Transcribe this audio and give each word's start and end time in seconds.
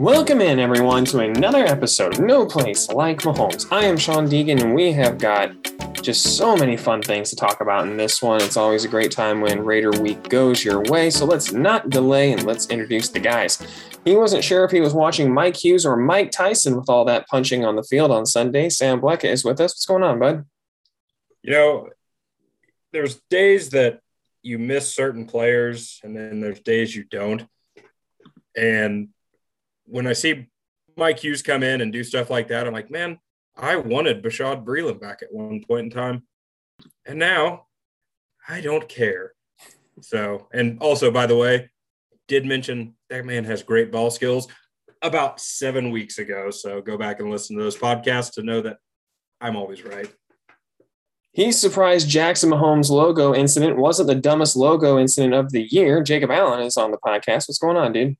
Welcome 0.00 0.40
in, 0.40 0.58
everyone, 0.58 1.04
to 1.04 1.18
another 1.18 1.66
episode 1.66 2.14
of 2.14 2.24
No 2.24 2.46
Place 2.46 2.88
Like 2.88 3.18
Mahomes. 3.18 3.70
I 3.70 3.84
am 3.84 3.98
Sean 3.98 4.26
Deegan, 4.26 4.62
and 4.62 4.74
we 4.74 4.92
have 4.92 5.18
got 5.18 5.52
just 6.00 6.38
so 6.38 6.56
many 6.56 6.74
fun 6.78 7.02
things 7.02 7.28
to 7.28 7.36
talk 7.36 7.60
about 7.60 7.86
in 7.86 7.98
this 7.98 8.22
one. 8.22 8.40
It's 8.40 8.56
always 8.56 8.86
a 8.86 8.88
great 8.88 9.10
time 9.10 9.42
when 9.42 9.62
Raider 9.62 9.90
Week 10.00 10.26
goes 10.30 10.64
your 10.64 10.80
way, 10.84 11.10
so 11.10 11.26
let's 11.26 11.52
not 11.52 11.90
delay 11.90 12.32
and 12.32 12.44
let's 12.44 12.66
introduce 12.68 13.10
the 13.10 13.20
guys. 13.20 13.60
He 14.06 14.16
wasn't 14.16 14.42
sure 14.42 14.64
if 14.64 14.70
he 14.70 14.80
was 14.80 14.94
watching 14.94 15.34
Mike 15.34 15.62
Hughes 15.62 15.84
or 15.84 15.98
Mike 15.98 16.30
Tyson 16.30 16.76
with 16.76 16.88
all 16.88 17.04
that 17.04 17.28
punching 17.28 17.66
on 17.66 17.76
the 17.76 17.82
field 17.82 18.10
on 18.10 18.24
Sunday. 18.24 18.70
Sam 18.70 19.02
Bleck 19.02 19.22
is 19.22 19.44
with 19.44 19.60
us. 19.60 19.72
What's 19.72 19.84
going 19.84 20.02
on, 20.02 20.18
bud? 20.18 20.46
You 21.42 21.52
know, 21.52 21.90
there's 22.94 23.20
days 23.28 23.68
that 23.70 24.00
you 24.42 24.58
miss 24.58 24.94
certain 24.94 25.26
players, 25.26 26.00
and 26.02 26.16
then 26.16 26.40
there's 26.40 26.60
days 26.60 26.96
you 26.96 27.04
don't. 27.04 27.46
And 28.56 29.10
when 29.90 30.06
I 30.06 30.12
see 30.12 30.46
Mike 30.96 31.18
Hughes 31.18 31.42
come 31.42 31.62
in 31.62 31.80
and 31.80 31.92
do 31.92 32.04
stuff 32.04 32.30
like 32.30 32.48
that, 32.48 32.66
I'm 32.66 32.72
like, 32.72 32.90
man, 32.90 33.18
I 33.56 33.76
wanted 33.76 34.22
Bashaud 34.22 34.64
Breeland 34.64 35.00
back 35.00 35.22
at 35.22 35.32
one 35.32 35.62
point 35.66 35.84
in 35.84 35.90
time. 35.90 36.22
And 37.06 37.18
now 37.18 37.66
I 38.48 38.60
don't 38.60 38.88
care. 38.88 39.32
So, 40.00 40.48
and 40.52 40.78
also, 40.80 41.10
by 41.10 41.26
the 41.26 41.36
way, 41.36 41.70
did 42.28 42.46
mention 42.46 42.94
that 43.10 43.26
man 43.26 43.44
has 43.44 43.62
great 43.62 43.90
ball 43.90 44.10
skills 44.10 44.48
about 45.02 45.40
seven 45.40 45.90
weeks 45.90 46.18
ago. 46.18 46.50
So 46.50 46.80
go 46.80 46.96
back 46.96 47.20
and 47.20 47.30
listen 47.30 47.56
to 47.56 47.62
those 47.62 47.76
podcasts 47.76 48.32
to 48.34 48.42
know 48.42 48.60
that 48.62 48.78
I'm 49.40 49.56
always 49.56 49.84
right. 49.84 50.12
He's 51.32 51.58
surprised 51.58 52.08
Jackson 52.08 52.50
Mahomes' 52.50 52.90
logo 52.90 53.34
incident 53.34 53.76
wasn't 53.76 54.08
the 54.08 54.14
dumbest 54.14 54.56
logo 54.56 54.98
incident 54.98 55.32
of 55.32 55.52
the 55.52 55.62
year. 55.62 56.02
Jacob 56.02 56.30
Allen 56.30 56.62
is 56.62 56.76
on 56.76 56.90
the 56.90 56.98
podcast. 56.98 57.48
What's 57.48 57.58
going 57.58 57.76
on, 57.76 57.92
dude? 57.92 58.16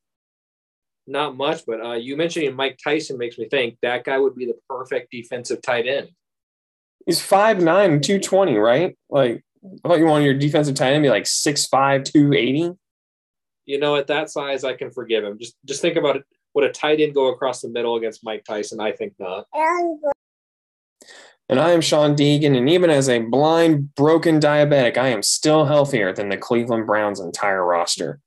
Not 1.11 1.36
much, 1.36 1.66
but 1.66 1.84
uh, 1.84 1.92
you 1.92 2.16
mentioning 2.16 2.55
Mike 2.55 2.78
Tyson 2.83 3.19
makes 3.19 3.36
me 3.36 3.48
think 3.48 3.77
that 3.83 4.05
guy 4.05 4.19
would 4.19 4.36
be 4.36 4.47
the 4.47 4.56
perfect 4.69 5.11
defensive 5.11 5.61
tight 5.61 5.86
end. 5.86 6.08
He's 7.05 7.20
5'9, 7.20 7.61
220, 8.03 8.56
right? 8.56 8.97
Like, 9.08 9.42
I 9.84 9.88
thought 9.88 9.98
you 9.98 10.06
wanted 10.06 10.25
your 10.25 10.34
defensive 10.34 10.75
tight 10.75 10.92
end 10.92 11.03
to 11.03 11.08
be 11.08 11.11
like 11.11 11.25
6'5, 11.25 12.05
280. 12.05 12.72
You 13.66 13.78
know, 13.78 13.97
at 13.97 14.06
that 14.06 14.31
size, 14.31 14.64
I 14.64 14.75
can 14.75 14.91
forgive 14.91 15.25
him. 15.25 15.38
Just 15.38 15.55
just 15.64 15.83
think 15.83 15.97
about 15.97 16.16
it. 16.16 16.25
Would 16.55 16.64
a 16.64 16.72
tight 16.72 17.00
end 17.00 17.14
go 17.14 17.28
across 17.28 17.61
the 17.61 17.69
middle 17.69 17.97
against 17.97 18.25
Mike 18.25 18.44
Tyson? 18.44 18.81
I 18.81 18.92
think 18.92 19.14
not. 19.19 19.47
And 21.48 21.61
I 21.61 21.70
am 21.70 21.81
Sean 21.81 22.16
Deegan, 22.16 22.56
and 22.56 22.70
even 22.70 22.91
as 22.91 23.08
a 23.08 23.19
blind, 23.19 23.94
broken 23.94 24.41
diabetic, 24.41 24.97
I 24.97 25.08
am 25.08 25.22
still 25.22 25.66
healthier 25.66 26.12
than 26.12 26.28
the 26.28 26.36
Cleveland 26.36 26.86
Browns' 26.86 27.20
entire 27.20 27.64
roster 27.64 28.20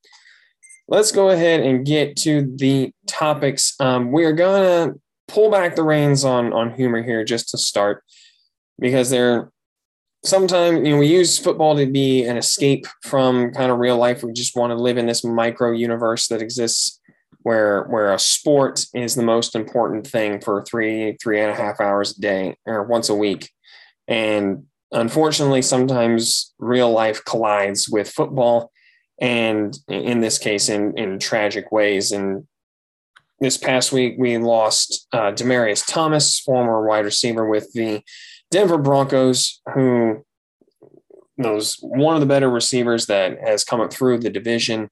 let's 0.88 1.12
go 1.12 1.30
ahead 1.30 1.60
and 1.60 1.86
get 1.86 2.16
to 2.16 2.52
the 2.56 2.92
topics. 3.06 3.74
Um, 3.80 4.12
we 4.12 4.24
are 4.24 4.32
gonna 4.32 4.94
pull 5.28 5.50
back 5.50 5.76
the 5.76 5.82
reins 5.82 6.24
on 6.24 6.52
on 6.52 6.74
humor 6.74 7.02
here 7.02 7.24
just 7.24 7.48
to 7.50 7.58
start, 7.58 8.02
because 8.78 9.10
there 9.10 9.50
sometimes 10.24 10.86
you 10.86 10.92
know 10.92 10.98
we 10.98 11.06
use 11.06 11.38
football 11.38 11.76
to 11.76 11.86
be 11.86 12.24
an 12.24 12.36
escape 12.36 12.86
from 13.02 13.52
kind 13.52 13.70
of 13.70 13.78
real 13.78 13.96
life. 13.96 14.22
We 14.22 14.32
just 14.32 14.56
want 14.56 14.70
to 14.70 14.76
live 14.76 14.98
in 14.98 15.06
this 15.06 15.24
micro 15.24 15.72
universe 15.72 16.28
that 16.28 16.42
exists 16.42 17.00
where 17.42 17.84
where 17.84 18.12
a 18.12 18.18
sport 18.18 18.86
is 18.94 19.14
the 19.14 19.22
most 19.22 19.54
important 19.54 20.06
thing 20.06 20.40
for 20.40 20.64
three 20.64 21.16
three 21.22 21.40
and 21.40 21.50
a 21.50 21.54
half 21.54 21.80
hours 21.80 22.16
a 22.16 22.20
day 22.20 22.56
or 22.66 22.84
once 22.84 23.08
a 23.08 23.14
week, 23.14 23.50
and 24.08 24.64
unfortunately 24.92 25.60
sometimes 25.60 26.54
real 26.58 26.90
life 26.90 27.24
collides 27.24 27.88
with 27.88 28.08
football 28.08 28.70
and 29.20 29.78
in 29.88 30.20
this 30.20 30.38
case, 30.38 30.68
in 30.68 30.96
in 30.98 31.18
tragic 31.18 31.70
ways. 31.72 32.12
And 32.12 32.46
this 33.40 33.56
past 33.56 33.92
week, 33.92 34.14
we 34.18 34.38
lost 34.38 35.06
uh, 35.12 35.32
Demaryius 35.32 35.84
Thomas, 35.86 36.38
former 36.38 36.86
wide 36.86 37.04
receiver 37.04 37.48
with 37.48 37.72
the 37.72 38.02
Denver 38.50 38.78
Broncos, 38.78 39.60
who 39.74 40.24
knows 41.36 41.76
one 41.80 42.14
of 42.14 42.20
the 42.20 42.26
better 42.26 42.48
receivers 42.48 43.06
that 43.06 43.38
has 43.40 43.64
come 43.64 43.80
up 43.80 43.92
through 43.92 44.18
the 44.18 44.30
division, 44.30 44.90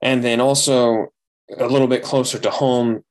and 0.00 0.24
then 0.24 0.40
also 0.40 1.12
a 1.56 1.66
little 1.66 1.88
bit 1.88 2.02
closer 2.02 2.38
to 2.38 2.50
home, 2.50 3.04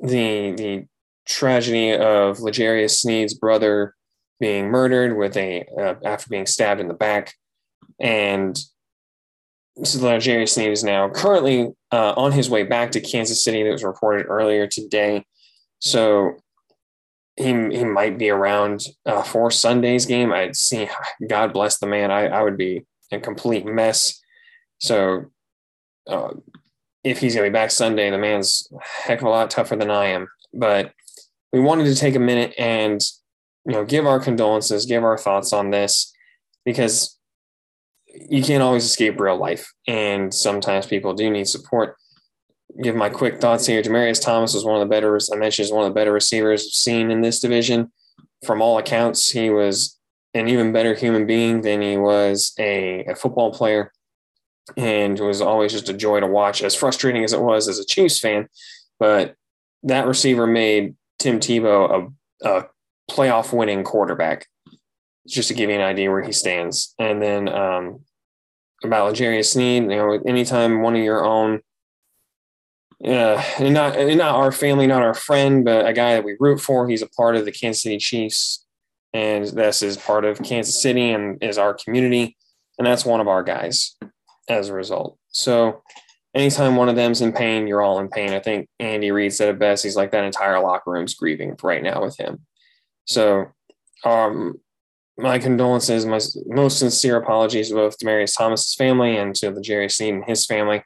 the 0.00 0.52
the 0.52 0.86
tragedy 1.26 1.92
of 1.92 2.38
L'Jarius 2.40 2.98
Sneed's 2.98 3.34
brother 3.34 3.94
being 4.38 4.68
murdered 4.68 5.16
with 5.16 5.36
a 5.36 5.66
uh, 5.78 5.94
after 6.04 6.28
being 6.28 6.46
stabbed 6.46 6.80
in 6.80 6.88
the 6.88 6.94
back, 6.94 7.34
and 7.98 8.58
so 9.84 10.06
L'Jarius 10.06 10.50
Sneed 10.50 10.70
is 10.70 10.84
now 10.84 11.08
currently 11.08 11.70
uh, 11.92 12.12
on 12.16 12.32
his 12.32 12.48
way 12.48 12.62
back 12.62 12.92
to 12.92 13.00
Kansas 13.00 13.44
City. 13.44 13.62
That 13.62 13.72
was 13.72 13.84
reported 13.84 14.26
earlier 14.26 14.66
today. 14.66 15.24
So 15.80 16.36
he 17.36 17.46
he 17.46 17.84
might 17.84 18.18
be 18.18 18.30
around 18.30 18.84
uh, 19.04 19.22
for 19.22 19.50
Sunday's 19.50 20.06
game. 20.06 20.32
I'd 20.32 20.56
see. 20.56 20.88
God 21.28 21.52
bless 21.52 21.78
the 21.78 21.86
man. 21.86 22.10
I 22.10 22.26
I 22.26 22.42
would 22.42 22.56
be 22.56 22.86
a 23.12 23.20
complete 23.20 23.66
mess. 23.66 24.20
So 24.78 25.26
uh, 26.06 26.30
if 27.04 27.18
he's 27.18 27.34
gonna 27.34 27.48
be 27.48 27.52
back 27.52 27.70
Sunday, 27.70 28.10
the 28.10 28.18
man's 28.18 28.68
a 28.72 29.08
heck 29.08 29.20
of 29.20 29.26
a 29.26 29.30
lot 29.30 29.50
tougher 29.50 29.76
than 29.76 29.90
I 29.90 30.06
am. 30.06 30.28
But 30.54 30.92
we 31.52 31.60
wanted 31.60 31.84
to 31.84 31.94
take 31.94 32.14
a 32.14 32.20
minute 32.20 32.54
and 32.58 33.00
you 33.66 33.72
know 33.72 33.84
give 33.84 34.06
our 34.06 34.20
condolences, 34.20 34.86
give 34.86 35.04
our 35.04 35.18
thoughts 35.18 35.52
on 35.52 35.70
this 35.70 36.12
because 36.64 37.15
you 38.28 38.42
can't 38.42 38.62
always 38.62 38.84
escape 38.84 39.20
real 39.20 39.36
life, 39.36 39.72
and 39.86 40.32
sometimes 40.32 40.86
people 40.86 41.14
do 41.14 41.30
need 41.30 41.48
support. 41.48 41.96
Give 42.82 42.94
my 42.94 43.08
quick 43.08 43.40
thoughts 43.40 43.66
here. 43.66 43.82
Demaryius 43.82 44.20
Thomas 44.20 44.54
was 44.54 44.64
one 44.64 44.80
of 44.80 44.80
the 44.80 44.92
better. 44.92 45.18
I 45.32 45.36
mentioned 45.36 45.70
one 45.70 45.86
of 45.86 45.90
the 45.90 45.98
better 45.98 46.12
receivers 46.12 46.74
seen 46.74 47.10
in 47.10 47.20
this 47.20 47.40
division. 47.40 47.92
From 48.44 48.60
all 48.60 48.78
accounts, 48.78 49.30
he 49.30 49.50
was 49.50 49.98
an 50.34 50.48
even 50.48 50.72
better 50.72 50.94
human 50.94 51.26
being 51.26 51.62
than 51.62 51.80
he 51.80 51.96
was 51.96 52.52
a, 52.58 53.04
a 53.04 53.14
football 53.14 53.52
player, 53.52 53.92
and 54.76 55.18
was 55.18 55.40
always 55.40 55.72
just 55.72 55.88
a 55.88 55.94
joy 55.94 56.20
to 56.20 56.26
watch. 56.26 56.62
As 56.62 56.74
frustrating 56.74 57.24
as 57.24 57.32
it 57.32 57.40
was 57.40 57.68
as 57.68 57.78
a 57.78 57.86
Chiefs 57.86 58.18
fan, 58.18 58.48
but 58.98 59.34
that 59.84 60.06
receiver 60.06 60.46
made 60.46 60.94
Tim 61.18 61.40
Tebow 61.40 62.10
a, 62.42 62.48
a 62.48 62.66
playoff 63.10 63.52
winning 63.56 63.84
quarterback 63.84 64.46
just 65.26 65.48
to 65.48 65.54
give 65.54 65.70
you 65.70 65.76
an 65.76 65.82
idea 65.82 66.10
where 66.10 66.22
he 66.22 66.32
stands. 66.32 66.94
And 66.98 67.20
then 67.20 67.48
um, 67.48 68.00
about 68.84 69.12
L'Jarius 69.12 69.52
Sneed, 69.52 69.84
you 69.84 69.88
know, 69.88 70.20
anytime 70.26 70.82
one 70.82 70.94
of 70.96 71.02
your 71.02 71.24
own, 71.24 71.60
uh, 73.04 73.42
not 73.60 73.98
not 73.98 74.34
our 74.34 74.52
family, 74.52 74.86
not 74.86 75.02
our 75.02 75.14
friend, 75.14 75.64
but 75.64 75.86
a 75.86 75.92
guy 75.92 76.14
that 76.14 76.24
we 76.24 76.36
root 76.40 76.60
for, 76.60 76.88
he's 76.88 77.02
a 77.02 77.08
part 77.08 77.36
of 77.36 77.44
the 77.44 77.52
Kansas 77.52 77.82
City 77.82 77.98
Chiefs, 77.98 78.64
and 79.12 79.46
this 79.46 79.82
is 79.82 79.96
part 79.96 80.24
of 80.24 80.42
Kansas 80.42 80.80
City 80.80 81.10
and 81.10 81.42
is 81.42 81.58
our 81.58 81.74
community, 81.74 82.36
and 82.78 82.86
that's 82.86 83.04
one 83.04 83.20
of 83.20 83.28
our 83.28 83.42
guys 83.42 83.96
as 84.48 84.68
a 84.68 84.74
result. 84.74 85.18
So 85.28 85.82
anytime 86.34 86.76
one 86.76 86.88
of 86.88 86.96
them's 86.96 87.20
in 87.20 87.32
pain, 87.32 87.66
you're 87.66 87.82
all 87.82 87.98
in 87.98 88.08
pain. 88.08 88.32
I 88.32 88.40
think 88.40 88.68
Andy 88.78 89.10
Reid 89.10 89.34
said 89.34 89.48
it 89.48 89.58
best. 89.58 89.84
He's 89.84 89.96
like 89.96 90.12
that 90.12 90.24
entire 90.24 90.60
locker 90.60 90.90
room's 90.90 91.14
grieving 91.14 91.56
right 91.62 91.82
now 91.82 92.02
with 92.02 92.16
him. 92.18 92.46
So 93.04 93.46
um, 94.04 94.60
my 95.18 95.38
condolences, 95.38 96.04
my 96.04 96.20
most 96.46 96.78
sincere 96.78 97.16
apologies 97.16 97.68
to 97.68 97.74
both 97.74 97.98
Demaryius 97.98 98.36
Thomas's 98.36 98.74
family 98.74 99.16
and 99.16 99.34
to 99.36 99.50
L'Jarius 99.50 99.92
Sneed 99.92 100.14
and 100.14 100.24
his 100.24 100.44
family. 100.44 100.82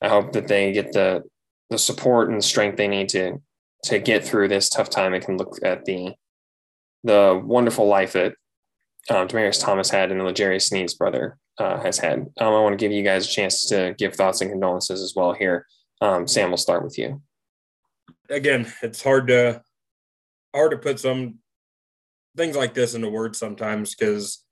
I 0.00 0.08
hope 0.08 0.32
that 0.32 0.48
they 0.48 0.72
get 0.72 0.92
the 0.92 1.24
the 1.70 1.78
support 1.78 2.28
and 2.28 2.38
the 2.38 2.42
strength 2.42 2.76
they 2.76 2.86
need 2.86 3.08
to 3.08 3.42
to 3.84 3.98
get 3.98 4.24
through 4.24 4.48
this 4.48 4.68
tough 4.68 4.88
time 4.88 5.14
and 5.14 5.24
can 5.24 5.36
look 5.36 5.58
at 5.62 5.84
the 5.84 6.14
the 7.02 7.40
wonderful 7.44 7.86
life 7.86 8.12
that 8.12 8.34
um, 9.10 9.28
Demaryius 9.28 9.62
Thomas 9.62 9.90
had 9.90 10.10
and 10.10 10.24
L'Jarius 10.24 10.62
Sneed's 10.62 10.94
brother 10.94 11.38
uh, 11.58 11.80
has 11.80 11.98
had. 11.98 12.18
Um, 12.18 12.28
I 12.38 12.60
want 12.60 12.72
to 12.72 12.82
give 12.82 12.92
you 12.92 13.02
guys 13.02 13.26
a 13.26 13.30
chance 13.30 13.66
to 13.66 13.94
give 13.98 14.14
thoughts 14.14 14.40
and 14.40 14.50
condolences 14.50 15.02
as 15.02 15.14
well 15.14 15.32
here. 15.32 15.66
Um, 16.00 16.26
Sam, 16.26 16.50
we'll 16.50 16.56
start 16.56 16.84
with 16.84 16.98
you. 16.98 17.22
Again, 18.28 18.72
it's 18.82 19.02
hard 19.02 19.28
to 19.28 19.62
hard 20.54 20.72
to 20.72 20.78
put 20.78 20.98
some 20.98 21.38
things 22.36 22.56
like 22.56 22.74
this 22.74 22.94
into 22.94 23.08
words 23.08 23.38
sometimes 23.38 23.94
because 23.94 24.44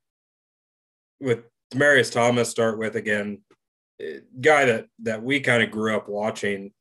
with 1.20 1.40
Marius 1.74 2.10
Thomas, 2.10 2.48
start 2.48 2.78
with 2.78 2.96
again, 2.96 3.42
eh, 4.00 4.18
guy 4.40 4.64
that 4.66 4.86
that 5.02 5.22
we 5.22 5.40
kind 5.40 5.62
of 5.62 5.70
grew 5.70 5.96
up 5.96 6.08
watching. 6.08 6.72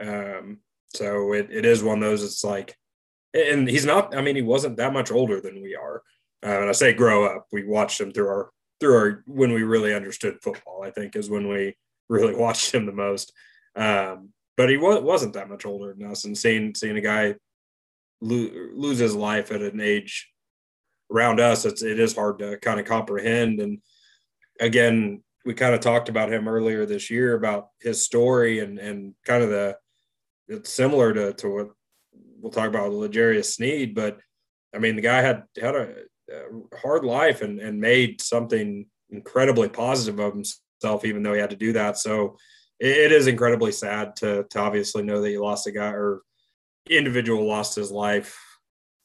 Um, 0.00 0.58
so 0.94 1.32
it, 1.32 1.48
it 1.50 1.64
is 1.64 1.82
one 1.82 2.02
of 2.02 2.08
those. 2.08 2.22
It's 2.22 2.44
like, 2.44 2.76
and 3.34 3.68
he's 3.68 3.86
not. 3.86 4.16
I 4.16 4.22
mean, 4.22 4.36
he 4.36 4.42
wasn't 4.42 4.76
that 4.76 4.92
much 4.92 5.10
older 5.10 5.40
than 5.40 5.62
we 5.62 5.74
are. 5.74 6.02
Uh, 6.44 6.60
and 6.60 6.68
I 6.68 6.72
say 6.72 6.92
grow 6.92 7.24
up. 7.24 7.46
We 7.52 7.64
watched 7.64 8.00
him 8.00 8.12
through 8.12 8.28
our 8.28 8.50
through 8.80 8.96
our 8.96 9.24
when 9.26 9.52
we 9.52 9.62
really 9.62 9.94
understood 9.94 10.42
football. 10.42 10.82
I 10.84 10.90
think 10.90 11.16
is 11.16 11.30
when 11.30 11.48
we 11.48 11.76
really 12.08 12.34
watched 12.34 12.72
him 12.72 12.86
the 12.86 12.92
most. 12.92 13.32
Um, 13.76 14.30
but 14.56 14.68
he 14.68 14.76
was, 14.76 15.02
wasn't 15.02 15.34
that 15.34 15.48
much 15.48 15.64
older 15.66 15.94
than 15.94 16.10
us. 16.10 16.24
And 16.24 16.36
seeing 16.36 16.74
seeing 16.74 16.96
a 16.96 17.00
guy 17.00 17.34
lo- 18.20 18.70
lose 18.74 18.98
his 18.98 19.14
life 19.14 19.52
at 19.52 19.62
an 19.62 19.80
age 19.80 20.28
around 21.10 21.40
us, 21.40 21.64
it's 21.64 21.82
it 21.82 21.98
is 21.98 22.14
hard 22.14 22.38
to 22.40 22.58
kind 22.58 22.80
of 22.80 22.86
comprehend. 22.86 23.60
And 23.60 23.78
again, 24.60 25.22
we 25.44 25.54
kind 25.54 25.74
of 25.74 25.80
talked 25.80 26.08
about 26.08 26.32
him 26.32 26.48
earlier 26.48 26.84
this 26.84 27.10
year 27.10 27.34
about 27.34 27.68
his 27.80 28.02
story 28.02 28.60
and 28.60 28.78
and 28.78 29.14
kind 29.24 29.42
of 29.42 29.50
the 29.50 29.76
it's 30.48 30.70
similar 30.70 31.12
to 31.12 31.32
to 31.34 31.48
what 31.48 31.68
we'll 32.40 32.52
talk 32.52 32.68
about 32.68 32.90
with 32.90 33.10
L'Jarius 33.10 33.52
Sneed, 33.54 33.94
but 33.94 34.18
I 34.74 34.78
mean 34.78 34.96
the 34.96 35.02
guy 35.02 35.22
had 35.22 35.44
had 35.60 35.74
a, 35.74 35.94
a 36.30 36.76
hard 36.78 37.04
life 37.04 37.42
and 37.42 37.60
and 37.60 37.80
made 37.80 38.20
something 38.20 38.86
incredibly 39.10 39.68
positive 39.68 40.20
of 40.20 40.34
himself, 40.34 41.04
even 41.04 41.22
though 41.22 41.34
he 41.34 41.40
had 41.40 41.50
to 41.50 41.56
do 41.56 41.72
that. 41.72 41.98
So 41.98 42.36
it, 42.78 42.96
it 42.96 43.12
is 43.12 43.26
incredibly 43.26 43.72
sad 43.72 44.16
to 44.16 44.44
to 44.50 44.58
obviously 44.58 45.02
know 45.02 45.20
that 45.20 45.30
you 45.30 45.42
lost 45.42 45.66
a 45.66 45.72
guy 45.72 45.90
or 45.90 46.22
individual 46.90 47.46
lost 47.46 47.76
his 47.76 47.90
life 47.90 48.38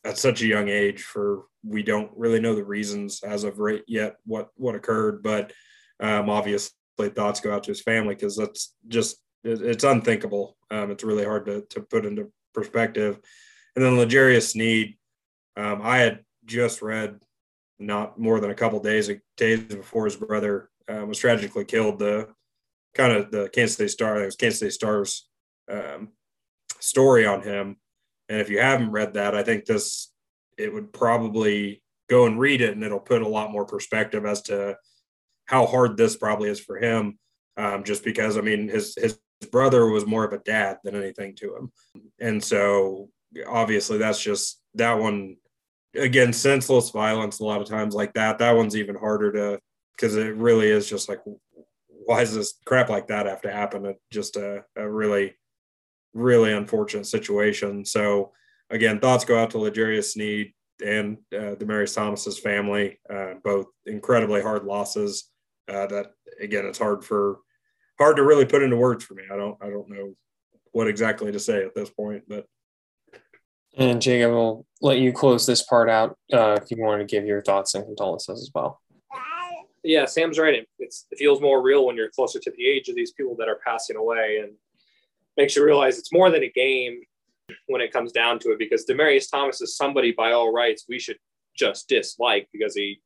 at 0.05 0.17
such 0.17 0.41
a 0.41 0.47
young 0.47 0.67
age 0.67 1.01
for 1.01 1.45
we 1.65 1.83
don't 1.83 2.11
really 2.15 2.39
know 2.39 2.55
the 2.55 2.63
reasons 2.63 3.23
as 3.23 3.43
of 3.43 3.59
right 3.59 3.83
yet 3.87 4.15
what 4.25 4.49
what 4.55 4.75
occurred 4.75 5.23
but 5.23 5.51
um, 5.99 6.29
obviously 6.29 6.73
thoughts 7.15 7.39
go 7.39 7.53
out 7.53 7.63
to 7.63 7.71
his 7.71 7.81
family 7.81 8.15
because 8.15 8.35
that's 8.35 8.75
just 8.87 9.17
it's 9.43 9.83
unthinkable. 9.83 10.57
Um, 10.71 10.91
it's 10.91 11.03
really 11.03 11.25
hard 11.25 11.45
to, 11.47 11.61
to 11.71 11.81
put 11.81 12.05
into 12.05 12.31
perspective. 12.53 13.19
And 13.75 13.83
then 13.83 13.97
L'Jarius 13.97 14.51
Sneed 14.51 14.97
um, 15.55 15.81
I 15.83 15.97
had 15.97 16.19
just 16.45 16.81
read 16.81 17.19
not 17.79 18.19
more 18.19 18.39
than 18.39 18.51
a 18.51 18.55
couple 18.55 18.79
days 18.79 19.11
days 19.37 19.59
before 19.63 20.05
his 20.05 20.15
brother 20.15 20.69
uh, 20.91 21.05
was 21.05 21.19
tragically 21.19 21.65
killed 21.65 21.99
the 21.99 22.29
kind 22.95 23.13
of 23.13 23.31
the 23.31 23.49
Kansas 23.49 23.75
State 23.75 23.91
Star 23.91 24.21
it 24.21 24.25
was 24.25 24.35
Kansas 24.35 24.59
State 24.59 24.73
Stars 24.73 25.27
um, 25.71 26.09
story 26.79 27.25
on 27.25 27.41
him. 27.41 27.77
And 28.29 28.39
if 28.39 28.49
you 28.49 28.59
haven't 28.59 28.91
read 28.91 29.15
that, 29.15 29.35
I 29.35 29.43
think 29.43 29.65
this 29.65 30.11
it 30.57 30.73
would 30.73 30.93
probably 30.93 31.81
go 32.09 32.25
and 32.25 32.39
read 32.39 32.61
it, 32.61 32.73
and 32.73 32.83
it'll 32.83 32.99
put 32.99 33.21
a 33.21 33.27
lot 33.27 33.51
more 33.51 33.65
perspective 33.65 34.25
as 34.25 34.41
to 34.43 34.77
how 35.45 35.65
hard 35.65 35.97
this 35.97 36.15
probably 36.15 36.49
is 36.49 36.59
for 36.59 36.77
him. 36.77 37.17
Um, 37.57 37.83
just 37.83 38.03
because 38.03 38.37
I 38.37 38.41
mean, 38.41 38.67
his 38.67 38.95
his 38.95 39.19
brother 39.51 39.87
was 39.87 40.05
more 40.05 40.23
of 40.23 40.33
a 40.33 40.39
dad 40.39 40.77
than 40.83 40.95
anything 40.95 41.35
to 41.35 41.55
him, 41.55 41.71
and 42.19 42.43
so 42.43 43.09
obviously 43.47 43.97
that's 43.97 44.21
just 44.21 44.61
that 44.75 44.99
one 44.99 45.37
again 45.95 46.33
senseless 46.33 46.91
violence 46.91 47.39
a 47.39 47.43
lot 47.43 47.61
of 47.61 47.67
times 47.67 47.93
like 47.93 48.13
that 48.13 48.39
that 48.39 48.55
one's 48.55 48.75
even 48.75 48.95
harder 48.95 49.31
to 49.31 49.59
because 49.95 50.15
it 50.15 50.35
really 50.35 50.67
is 50.67 50.87
just 50.87 51.09
like 51.09 51.19
why 51.87 52.19
does 52.19 52.33
this 52.33 52.55
crap 52.65 52.89
like 52.89 53.07
that 53.07 53.25
have 53.25 53.41
to 53.41 53.51
happen 53.51 53.95
just 54.11 54.35
a, 54.35 54.63
a 54.75 54.87
really 54.89 55.35
really 56.13 56.53
unfortunate 56.53 57.05
situation. 57.05 57.85
So 57.85 58.31
again, 58.73 58.99
thoughts 58.99 59.23
go 59.23 59.39
out 59.39 59.51
to 59.51 59.59
L'Jarius 59.59 60.11
Sneed 60.11 60.53
and 60.83 61.17
uh, 61.33 61.55
Demaryius 61.55 61.95
Thomas's 61.95 62.39
family, 62.39 62.99
uh, 63.09 63.35
both 63.43 63.67
incredibly 63.85 64.41
hard 64.41 64.65
losses. 64.65 65.29
Uh, 65.69 65.87
that 65.87 66.07
again, 66.41 66.65
it's 66.65 66.79
hard 66.79 67.05
for 67.05 67.39
hard 67.97 68.17
to 68.17 68.23
really 68.23 68.45
put 68.45 68.63
into 68.63 68.75
words 68.75 69.05
for 69.05 69.13
me. 69.13 69.23
I 69.31 69.37
don't 69.37 69.57
I 69.61 69.69
don't 69.69 69.89
know 69.89 70.15
what 70.71 70.87
exactly 70.87 71.31
to 71.31 71.39
say 71.39 71.63
at 71.63 71.73
this 71.73 71.89
point, 71.89 72.23
but. 72.27 72.45
And 73.75 73.99
Jacob, 74.01 74.31
will 74.31 74.67
let 74.81 74.99
you 74.99 75.11
close 75.11 75.47
this 75.47 75.63
part 75.63 75.89
out 75.89 76.15
uh, 76.31 76.59
if 76.61 76.69
you 76.69 76.77
want 76.79 76.99
to 76.99 77.05
give 77.05 77.25
your 77.25 77.41
thoughts 77.41 77.73
and 77.73 77.83
condolences 77.83 78.39
as 78.39 78.51
well. 78.53 78.79
Yeah, 79.83 80.05
Sam's 80.05 80.37
right. 80.37 80.67
It's, 80.77 81.07
it 81.09 81.17
feels 81.17 81.41
more 81.41 81.61
real 81.61 81.87
when 81.87 81.95
you're 81.95 82.11
closer 82.11 82.39
to 82.39 82.51
the 82.55 82.67
age 82.67 82.87
of 82.87 82.95
these 82.95 83.13
people 83.13 83.35
that 83.37 83.49
are 83.49 83.59
passing 83.65 83.95
away. 83.95 84.41
And 84.43 84.53
makes 85.37 85.55
you 85.55 85.65
realize 85.65 85.97
it's 85.97 86.13
more 86.13 86.29
than 86.29 86.43
a 86.43 86.51
game 86.51 87.01
when 87.67 87.81
it 87.81 87.91
comes 87.91 88.11
down 88.11 88.39
to 88.39 88.51
it 88.51 88.59
because 88.59 88.85
Demaryius 88.85 89.29
Thomas 89.29 89.61
is 89.61 89.77
somebody 89.77 90.11
by 90.11 90.31
all 90.31 90.53
rights 90.53 90.85
we 90.87 90.99
should 90.99 91.17
just 91.57 91.87
dislike 91.87 92.47
because 92.51 92.75
he 92.75 93.01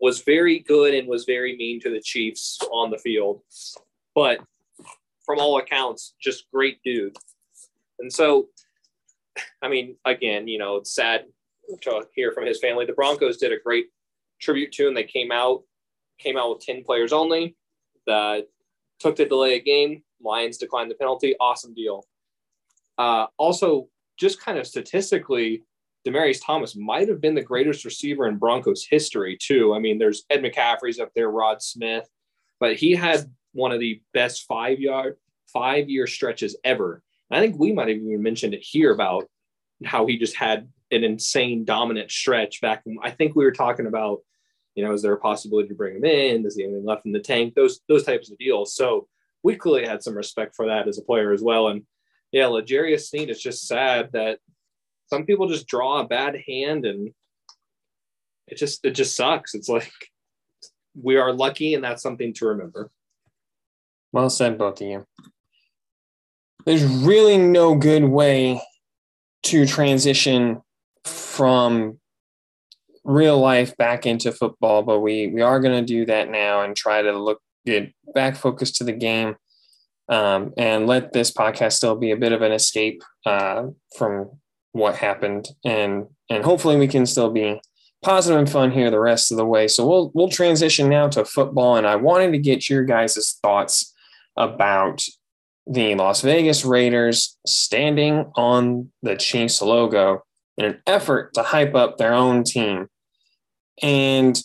was 0.00 0.22
very 0.22 0.60
good 0.60 0.94
and 0.94 1.08
was 1.08 1.24
very 1.24 1.56
mean 1.56 1.80
to 1.80 1.90
the 1.90 2.00
Chiefs 2.00 2.58
on 2.70 2.90
the 2.90 2.98
field. 2.98 3.40
But 4.14 4.40
from 5.24 5.38
all 5.38 5.58
accounts, 5.58 6.14
just 6.20 6.50
great 6.52 6.78
dude. 6.84 7.16
And 7.98 8.12
so, 8.12 8.48
I 9.62 9.68
mean, 9.68 9.96
again, 10.04 10.48
you 10.48 10.58
know, 10.58 10.76
it's 10.76 10.94
sad 10.94 11.24
to 11.82 12.06
hear 12.14 12.32
from 12.32 12.46
his 12.46 12.60
family. 12.60 12.84
The 12.84 12.92
Broncos 12.92 13.38
did 13.38 13.52
a 13.52 13.58
great 13.58 13.86
tribute 14.40 14.72
to 14.72 14.86
him. 14.86 14.94
They 14.94 15.04
came 15.04 15.32
out, 15.32 15.62
came 16.18 16.36
out 16.36 16.50
with 16.50 16.60
10 16.60 16.84
players 16.84 17.12
only. 17.12 17.56
That 18.06 18.46
took 19.00 19.16
the 19.16 19.24
delay 19.24 19.58
of 19.58 19.64
game, 19.64 20.02
Lions 20.22 20.58
declined 20.58 20.90
the 20.90 20.94
penalty. 20.94 21.34
Awesome 21.40 21.74
deal. 21.74 22.04
Uh, 22.98 23.26
also, 23.36 23.88
just 24.18 24.40
kind 24.40 24.58
of 24.58 24.66
statistically, 24.66 25.62
Demaryius 26.06 26.40
Thomas 26.44 26.76
might 26.76 27.08
have 27.08 27.20
been 27.20 27.34
the 27.34 27.42
greatest 27.42 27.84
receiver 27.84 28.26
in 28.28 28.38
Broncos 28.38 28.86
history, 28.88 29.36
too. 29.40 29.74
I 29.74 29.78
mean, 29.78 29.98
there's 29.98 30.24
Ed 30.30 30.42
McCaffrey's 30.42 31.00
up 31.00 31.10
there, 31.14 31.30
Rod 31.30 31.62
Smith, 31.62 32.08
but 32.60 32.76
he 32.76 32.92
had 32.92 33.30
one 33.52 33.72
of 33.72 33.80
the 33.80 34.00
best 34.14 34.44
five 34.46 34.78
yard, 34.78 35.16
five 35.52 35.88
year 35.88 36.06
stretches 36.06 36.56
ever. 36.64 37.02
I 37.30 37.40
think 37.40 37.58
we 37.58 37.72
might 37.72 37.88
have 37.88 37.96
even 37.96 38.22
mentioned 38.22 38.54
it 38.54 38.62
here 38.62 38.92
about 38.92 39.28
how 39.84 40.06
he 40.06 40.16
just 40.16 40.36
had 40.36 40.68
an 40.92 41.02
insane 41.02 41.64
dominant 41.64 42.10
stretch 42.10 42.60
back. 42.60 42.82
When, 42.84 42.98
I 43.02 43.10
think 43.10 43.34
we 43.34 43.44
were 43.44 43.52
talking 43.52 43.86
about, 43.86 44.20
you 44.76 44.84
know, 44.84 44.92
is 44.92 45.02
there 45.02 45.12
a 45.12 45.18
possibility 45.18 45.68
to 45.68 45.74
bring 45.74 45.96
him 45.96 46.04
in? 46.04 46.44
Does 46.44 46.54
he 46.54 46.62
have 46.62 46.70
anything 46.70 46.86
left 46.86 47.06
in 47.06 47.12
the 47.12 47.18
tank? 47.18 47.54
Those 47.54 47.80
those 47.88 48.04
types 48.04 48.30
of 48.30 48.38
deals. 48.38 48.76
So 48.76 49.08
we 49.42 49.56
clearly 49.56 49.88
had 49.88 50.02
some 50.02 50.14
respect 50.14 50.54
for 50.54 50.66
that 50.66 50.86
as 50.86 50.98
a 50.98 51.02
player 51.02 51.32
as 51.32 51.42
well. 51.42 51.68
And 51.68 51.82
yeah, 52.32 52.46
L'Jarius 52.46 53.08
Sneed, 53.08 53.30
it's 53.30 53.42
just 53.42 53.66
sad 53.66 54.10
that 54.12 54.38
some 55.08 55.24
people 55.24 55.48
just 55.48 55.66
draw 55.66 56.00
a 56.00 56.06
bad 56.06 56.36
hand 56.46 56.84
and 56.84 57.10
it 58.48 58.56
just 58.56 58.84
it 58.84 58.92
just 58.92 59.16
sucks. 59.16 59.54
It's 59.54 59.68
like 59.68 59.92
we 61.00 61.16
are 61.16 61.32
lucky 61.32 61.74
and 61.74 61.82
that's 61.82 62.02
something 62.02 62.32
to 62.34 62.46
remember. 62.46 62.90
Well 64.12 64.30
said, 64.30 64.58
both 64.58 64.80
of 64.80 64.86
you. 64.86 65.06
There's 66.64 66.84
really 66.84 67.38
no 67.38 67.76
good 67.76 68.04
way 68.04 68.60
to 69.44 69.66
transition 69.66 70.62
from 71.04 72.00
real 73.04 73.38
life 73.38 73.76
back 73.76 74.04
into 74.04 74.32
football, 74.32 74.82
but 74.82 75.00
we 75.00 75.28
we 75.28 75.42
are 75.42 75.60
going 75.60 75.78
to 75.78 75.86
do 75.86 76.06
that 76.06 76.28
now 76.28 76.62
and 76.62 76.74
try 76.74 77.02
to 77.02 77.12
look 77.12 77.40
get 77.64 77.92
back 78.14 78.36
focused 78.36 78.76
to 78.76 78.84
the 78.84 78.92
game 78.92 79.36
um, 80.08 80.52
and 80.56 80.86
let 80.86 81.12
this 81.12 81.30
podcast 81.32 81.72
still 81.72 81.96
be 81.96 82.10
a 82.10 82.16
bit 82.16 82.32
of 82.32 82.42
an 82.42 82.52
escape 82.52 83.02
uh, 83.24 83.66
from 83.96 84.30
what 84.72 84.96
happened. 84.96 85.48
And 85.64 86.06
and 86.28 86.44
hopefully 86.44 86.76
we 86.76 86.88
can 86.88 87.06
still 87.06 87.30
be 87.30 87.60
positive 88.02 88.38
and 88.38 88.50
fun 88.50 88.70
here 88.70 88.90
the 88.90 89.00
rest 89.00 89.30
of 89.30 89.36
the 89.36 89.46
way. 89.46 89.68
So 89.68 89.86
we'll 89.86 90.10
we'll 90.14 90.28
transition 90.28 90.88
now 90.88 91.08
to 91.08 91.24
football. 91.24 91.76
And 91.76 91.86
i 91.86 91.96
wanted 91.96 92.32
to 92.32 92.38
get 92.38 92.68
your 92.68 92.84
guys' 92.84 93.38
thoughts 93.42 93.92
about 94.36 95.02
the 95.66 95.94
las 95.96 96.20
vegas 96.20 96.64
raiders 96.64 97.36
standing 97.46 98.30
on 98.36 98.90
the 99.02 99.16
chiefs 99.16 99.60
logo 99.60 100.22
in 100.56 100.64
an 100.64 100.80
effort 100.86 101.34
to 101.34 101.42
hype 101.42 101.74
up 101.74 101.96
their 101.96 102.14
own 102.14 102.44
team. 102.44 102.88
And 103.82 104.40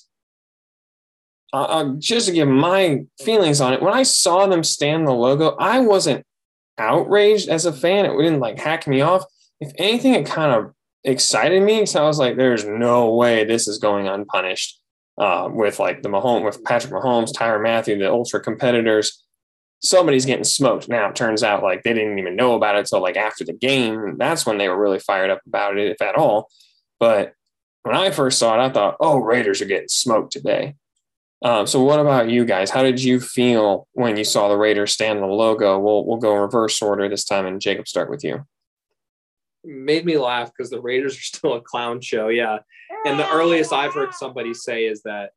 uh, 1.53 1.93
just 1.99 2.27
to 2.27 2.33
give 2.33 2.47
my 2.47 3.01
feelings 3.23 3.61
on 3.61 3.73
it, 3.73 3.81
when 3.81 3.93
I 3.93 4.03
saw 4.03 4.47
them 4.47 4.63
stand 4.63 5.07
the 5.07 5.11
logo, 5.11 5.55
I 5.59 5.79
wasn't 5.79 6.25
outraged 6.77 7.49
as 7.49 7.65
a 7.65 7.73
fan. 7.73 8.05
It 8.05 8.17
didn't 8.17 8.39
like 8.39 8.59
hack 8.59 8.87
me 8.87 9.01
off. 9.01 9.25
If 9.59 9.73
anything, 9.77 10.15
it 10.15 10.25
kind 10.25 10.53
of 10.53 10.73
excited 11.03 11.61
me. 11.61 11.85
So 11.85 12.03
I 12.03 12.07
was 12.07 12.19
like, 12.19 12.37
there's 12.37 12.65
no 12.65 13.13
way 13.13 13.43
this 13.43 13.67
is 13.67 13.77
going 13.77 14.07
unpunished. 14.07 14.77
Uh, 15.17 15.49
with 15.51 15.77
like 15.77 16.01
the 16.01 16.09
Mahomes, 16.09 16.43
with 16.43 16.63
Patrick 16.63 16.91
Mahomes, 16.91 17.31
Tyrann 17.31 17.61
Mathieu, 17.61 17.97
the 17.97 18.09
ultra 18.09 18.39
competitors, 18.39 19.23
somebody's 19.81 20.25
getting 20.25 20.45
smoked. 20.45 20.87
Now 20.87 21.09
it 21.09 21.15
turns 21.15 21.43
out 21.43 21.61
like 21.61 21.83
they 21.83 21.93
didn't 21.93 22.17
even 22.17 22.35
know 22.35 22.55
about 22.55 22.75
it 22.75 22.79
until 22.79 23.01
like 23.01 23.17
after 23.17 23.43
the 23.43 23.53
game. 23.53 24.17
That's 24.17 24.45
when 24.45 24.57
they 24.57 24.69
were 24.69 24.79
really 24.79 24.99
fired 24.99 25.29
up 25.29 25.41
about 25.45 25.77
it, 25.77 25.91
if 25.91 26.01
at 26.01 26.15
all. 26.15 26.49
But 26.99 27.33
when 27.83 27.95
I 27.95 28.09
first 28.09 28.39
saw 28.39 28.55
it, 28.55 28.65
I 28.65 28.69
thought, 28.69 28.97
oh, 28.99 29.19
Raiders 29.19 29.61
are 29.61 29.65
getting 29.65 29.89
smoked 29.89 30.31
today. 30.31 30.75
Um, 31.43 31.65
so, 31.65 31.81
what 31.81 31.99
about 31.99 32.29
you 32.29 32.45
guys? 32.45 32.69
How 32.69 32.83
did 32.83 33.01
you 33.01 33.19
feel 33.19 33.87
when 33.93 34.15
you 34.15 34.23
saw 34.23 34.47
the 34.47 34.57
Raiders 34.57 34.93
stand 34.93 35.21
the 35.21 35.25
logo? 35.25 35.79
We'll 35.79 36.05
we'll 36.05 36.17
go 36.17 36.35
reverse 36.35 36.81
order 36.81 37.09
this 37.09 37.25
time, 37.25 37.45
and 37.45 37.59
Jacob, 37.59 37.87
start 37.87 38.09
with 38.09 38.23
you. 38.23 38.45
Made 39.63 40.05
me 40.05 40.17
laugh 40.17 40.51
because 40.55 40.69
the 40.69 40.81
Raiders 40.81 41.17
are 41.17 41.21
still 41.21 41.53
a 41.53 41.61
clown 41.61 41.99
show. 42.01 42.27
Yeah, 42.27 42.59
and 43.05 43.19
the 43.19 43.29
earliest 43.29 43.73
I've 43.73 43.93
heard 43.93 44.13
somebody 44.13 44.53
say 44.53 44.85
is 44.85 45.01
that 45.03 45.31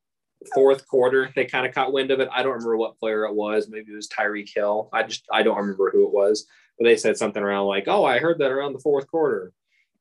fourth 0.54 0.87
quarter 0.87 1.30
they 1.34 1.46
kind 1.46 1.64
of 1.66 1.75
caught 1.75 1.92
wind 1.92 2.11
of 2.11 2.20
it. 2.20 2.28
I 2.30 2.42
don't 2.42 2.52
remember 2.52 2.76
what 2.76 2.99
player 2.99 3.25
it 3.25 3.34
was. 3.34 3.68
Maybe 3.70 3.92
it 3.92 3.96
was 3.96 4.08
Tyreek 4.08 4.50
Hill. 4.54 4.90
I 4.92 5.04
just 5.04 5.25
I 5.32 5.42
don't 5.42 5.56
remember 5.56 5.90
who 5.90 6.06
it 6.06 6.12
was, 6.12 6.46
but 6.78 6.84
they 6.84 6.96
said 6.96 7.16
something 7.16 7.42
around 7.42 7.66
like, 7.66 7.84
"Oh, 7.87 8.04
I 8.04 8.18
heard 8.18 8.38
that 8.40 8.52
around 8.52 8.75
the 8.75 8.80
fourth 8.80 9.06
quarter." 9.06 9.52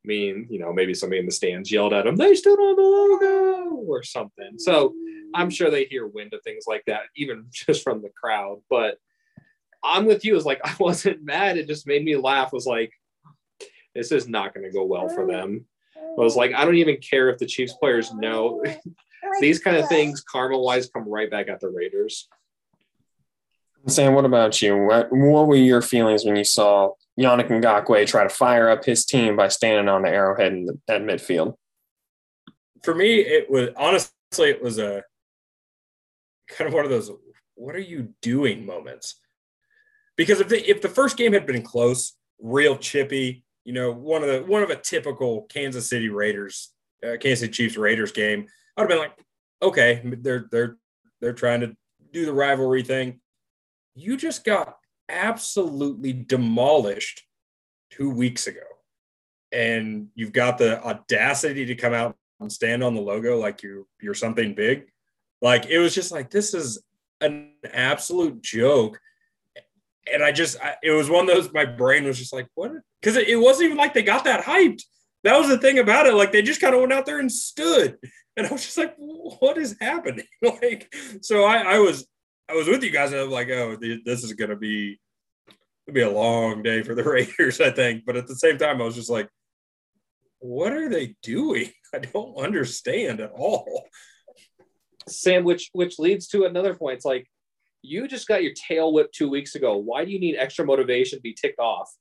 I 0.04 0.06
mean, 0.06 0.48
you 0.50 0.60
know, 0.60 0.74
maybe 0.74 0.94
somebody 0.94 1.20
in 1.20 1.26
the 1.26 1.32
stands 1.32 1.72
yelled 1.72 1.94
at 1.94 2.04
them, 2.04 2.18
they 2.18 2.36
stood 2.36 2.60
on 2.60 2.76
the 2.76 2.82
logo 2.82 3.76
or 3.88 4.04
something. 4.04 4.58
So 4.58 4.94
I'm 5.34 5.50
sure 5.50 5.70
they 5.70 5.86
hear 5.86 6.08
wind 6.08 6.34
of 6.34 6.42
things 6.44 6.66
like 6.68 6.84
that, 6.88 7.04
even 7.16 7.48
just 7.52 7.84
from 7.84 8.02
the 8.02 8.10
crowd. 8.10 8.62
But 8.70 8.98
I'm 9.84 10.06
with 10.06 10.24
you. 10.26 10.36
Is 10.36 10.46
like 10.46 10.62
I 10.66 10.76
wasn't 10.80 11.24
mad. 11.24 11.58
It 11.58 11.68
just 11.68 11.88
made 11.88 12.04
me 12.04 12.16
laugh. 12.16 12.54
Was 12.54 12.66
like, 12.66 12.92
this 13.96 14.12
is 14.12 14.28
not 14.28 14.54
going 14.54 14.66
to 14.66 14.74
go 14.74 14.84
well 14.84 15.10
for 15.10 15.26
them. 15.26 15.66
I 15.96 16.22
was 16.22 16.36
like, 16.36 16.54
I 16.54 16.66
don't 16.66 16.76
even 16.76 16.98
care 16.98 17.30
if 17.30 17.40
the 17.40 17.46
Chiefs 17.46 17.74
players 17.74 18.14
know 18.14 18.64
these 19.40 19.60
kind 19.60 19.78
of 19.78 19.88
things. 19.88 20.22
Karma 20.22 20.60
wise, 20.60 20.90
come 20.90 21.08
right 21.08 21.30
back 21.30 21.48
at 21.48 21.60
the 21.60 21.70
Raiders. 21.70 22.28
Sam, 23.88 24.14
what 24.14 24.26
about 24.26 24.62
you? 24.62 24.78
What, 24.78 25.12
what 25.12 25.48
were 25.48 25.56
your 25.56 25.82
feelings 25.82 26.24
when 26.24 26.36
you 26.36 26.46
saw 26.46 26.92
Yannick 27.20 27.50
Ngakoue 27.50 28.08
try 28.08 28.24
to 28.24 28.30
fire 28.30 28.70
up 28.70 28.86
his 28.86 29.06
team 29.06 29.36
by 29.36 29.50
standing 29.50 29.90
on 29.90 30.04
the 30.04 30.10
arrowhead 30.10 30.54
in 30.54 30.66
the, 30.66 30.80
at 30.88 31.02
midfield? 31.02 31.56
For 32.84 32.96
me, 32.96 33.20
it 33.20 33.50
was 33.50 33.70
honestly, 33.76 34.50
it 34.50 34.62
was 34.62 34.78
a 34.78 35.04
kind 36.48 36.68
of 36.68 36.74
one 36.74 36.86
of 36.86 36.92
those 36.92 37.12
"what 37.56 37.76
are 37.76 37.80
you 37.80 38.14
doing" 38.22 38.66
moments. 38.66 39.20
Because 40.16 40.40
if 40.40 40.48
the, 40.50 40.70
if 40.70 40.82
the 40.82 40.90
first 40.90 41.18
game 41.18 41.34
had 41.34 41.46
been 41.46 41.64
close, 41.64 42.14
real 42.40 42.78
chippy, 42.78 43.44
you 43.66 43.74
know, 43.74 43.92
one 43.92 44.24
of 44.24 44.30
the 44.30 44.44
one 44.44 44.62
of 44.62 44.70
a 44.70 44.76
typical 44.76 45.44
Kansas 45.44 45.90
City 45.90 46.10
Raiders, 46.10 46.72
uh, 47.04 47.18
Kansas 47.20 47.40
City 47.42 47.52
Chiefs 47.54 47.78
Raiders 47.78 48.12
game, 48.12 48.48
I'd 48.78 48.82
have 48.82 48.90
been 48.90 49.00
like, 49.00 49.18
okay, 49.62 50.02
they're 50.04 50.48
they're 50.52 50.78
they're 51.22 51.34
trying 51.34 51.62
to 51.62 51.76
do 52.12 52.26
the 52.26 52.34
rivalry 52.34 52.84
thing. 52.84 53.22
You 53.96 54.18
just 54.18 54.44
got 54.44 54.78
absolutely 55.10 56.14
demolished 56.14 57.24
two 57.92 58.10
weeks 58.10 58.48
ago. 58.48 58.60
And 59.52 60.08
you've 60.16 60.34
got 60.34 60.58
the 60.58 60.84
audacity 60.84 61.66
to 61.66 61.76
come 61.76 61.94
out 61.94 62.16
and 62.40 62.52
stand 62.52 62.84
on 62.84 62.96
the 62.96 63.02
logo 63.02 63.40
like 63.40 63.64
you 63.64 63.88
you're 64.02 64.16
something 64.16 64.56
big. 64.56 64.92
Like 65.44 65.66
it 65.66 65.78
was 65.78 65.94
just 65.94 66.12
like 66.12 66.32
this 66.32 66.54
is 66.54 66.82
an 67.20 67.52
absolute 67.74 68.42
joke. 68.42 68.98
And 70.12 70.24
I 70.24 70.32
just 70.32 70.60
I, 70.60 70.78
it 70.82 70.92
was 70.92 71.10
one 71.10 71.30
of 71.30 71.36
those 71.36 71.54
my 71.54 71.66
brain 71.66 72.06
was 72.06 72.18
just 72.18 72.34
like 72.34 72.48
what 72.56 72.72
because 73.02 73.18
it, 73.18 73.28
it 73.28 73.36
wasn't 73.36 73.66
even 73.66 73.78
like 73.78 73.94
they 73.94 74.04
got 74.04 74.24
that 74.24 74.46
hyped. 74.46 74.84
That 75.26 75.38
was 75.38 75.50
the 75.50 75.58
thing 75.58 75.80
about 75.80 76.08
it. 76.08 76.14
Like 76.14 76.32
they 76.32 76.42
just 76.42 76.62
kind 76.62 76.74
of 76.74 76.80
went 76.80 76.94
out 76.94 77.06
there 77.06 77.20
and 77.20 77.32
stood. 77.32 77.98
And 78.36 78.48
I 78.48 78.52
was 78.52 78.64
just 78.64 78.78
like, 78.78 78.96
what 78.98 79.58
is 79.58 79.76
happening? 79.80 80.26
like, 80.42 80.94
so 81.22 81.44
I, 81.44 81.76
I 81.76 81.80
was 81.80 82.08
I 82.50 82.54
was 82.54 82.68
with 82.68 82.82
you 82.82 82.90
guys. 82.90 83.12
And 83.12 83.20
I 83.20 83.24
was 83.24 83.34
like, 83.34 83.50
oh, 83.50 83.78
this 84.06 84.24
is 84.24 84.34
gonna 84.34 84.56
be 84.56 84.98
it'll 85.86 85.96
be 85.96 86.02
a 86.02 86.10
long 86.10 86.64
day 86.64 86.84
for 86.84 86.96
the 86.96 87.04
Raiders, 87.10 87.60
I 87.60 87.72
think. 87.72 88.06
But 88.06 88.16
at 88.16 88.28
the 88.28 88.36
same 88.36 88.58
time, 88.58 88.82
I 88.82 88.86
was 88.86 88.96
just 88.96 89.10
like, 89.10 89.28
what 90.40 90.72
are 90.72 90.90
they 90.90 91.16
doing? 91.22 91.70
I 91.94 92.00
don't 92.00 92.38
understand 92.38 93.20
at 93.20 93.32
all. 93.34 93.88
Sam, 95.08 95.44
which 95.44 95.70
which 95.74 96.00
leads 96.00 96.28
to 96.30 96.46
another 96.46 96.74
point. 96.74 96.98
It's 96.98 97.06
like 97.06 97.28
you 97.82 98.08
just 98.08 98.28
got 98.28 98.44
your 98.44 98.54
tail 98.54 98.94
whipped 98.94 99.14
two 99.14 99.30
weeks 99.30 99.56
ago. 99.56 99.78
Why 99.78 100.06
do 100.06 100.12
you 100.12 100.20
need 100.20 100.38
extra 100.38 100.66
motivation 100.66 101.20
to 101.20 101.22
be 101.22 101.34
ticked 101.34 101.60
off? 101.60 101.92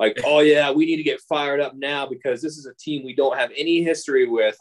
Like, 0.00 0.20
oh 0.24 0.40
yeah, 0.40 0.70
we 0.70 0.86
need 0.86 0.96
to 0.96 1.02
get 1.02 1.20
fired 1.28 1.60
up 1.60 1.74
now 1.76 2.06
because 2.06 2.40
this 2.40 2.56
is 2.56 2.66
a 2.66 2.74
team 2.74 3.04
we 3.04 3.14
don't 3.14 3.36
have 3.36 3.50
any 3.56 3.82
history 3.82 4.26
with, 4.26 4.56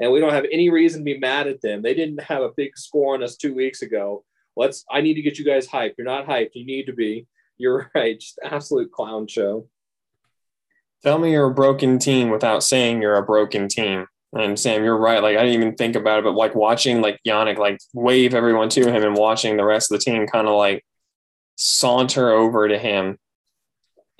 and 0.00 0.10
we 0.12 0.20
don't 0.20 0.32
have 0.32 0.46
any 0.50 0.68
reason 0.68 1.00
to 1.00 1.04
be 1.04 1.18
mad 1.18 1.46
at 1.46 1.62
them. 1.62 1.82
They 1.82 1.94
didn't 1.94 2.22
have 2.22 2.42
a 2.42 2.50
big 2.56 2.76
score 2.76 3.14
on 3.14 3.22
us 3.22 3.36
two 3.36 3.54
weeks 3.54 3.82
ago. 3.82 4.24
Let's. 4.56 4.84
I 4.90 5.00
need 5.00 5.14
to 5.14 5.22
get 5.22 5.38
you 5.38 5.44
guys 5.44 5.68
hyped. 5.68 5.94
You're 5.96 6.06
not 6.06 6.26
hyped. 6.26 6.50
You 6.54 6.66
need 6.66 6.86
to 6.86 6.92
be. 6.92 7.26
You're 7.56 7.90
right. 7.94 8.18
Just 8.18 8.40
absolute 8.42 8.92
clown 8.92 9.26
show. 9.26 9.68
Tell 11.02 11.18
me 11.18 11.32
you're 11.32 11.46
a 11.46 11.54
broken 11.54 11.98
team 11.98 12.28
without 12.28 12.62
saying 12.62 13.00
you're 13.00 13.16
a 13.16 13.24
broken 13.24 13.68
team. 13.68 14.06
And 14.32 14.58
Sam, 14.58 14.84
you're 14.84 14.96
right. 14.96 15.22
Like 15.22 15.36
I 15.36 15.42
didn't 15.42 15.60
even 15.60 15.74
think 15.74 15.96
about 15.96 16.20
it, 16.20 16.24
but 16.24 16.34
like 16.34 16.54
watching 16.54 17.00
like 17.00 17.20
Yannick 17.26 17.58
like 17.58 17.78
wave 17.92 18.34
everyone 18.34 18.68
to 18.70 18.90
him 18.90 19.02
and 19.02 19.16
watching 19.16 19.56
the 19.56 19.64
rest 19.64 19.90
of 19.90 19.98
the 19.98 20.04
team 20.04 20.26
kind 20.26 20.46
of 20.46 20.54
like 20.54 20.84
saunter 21.56 22.30
over 22.30 22.68
to 22.68 22.78
him. 22.78 23.18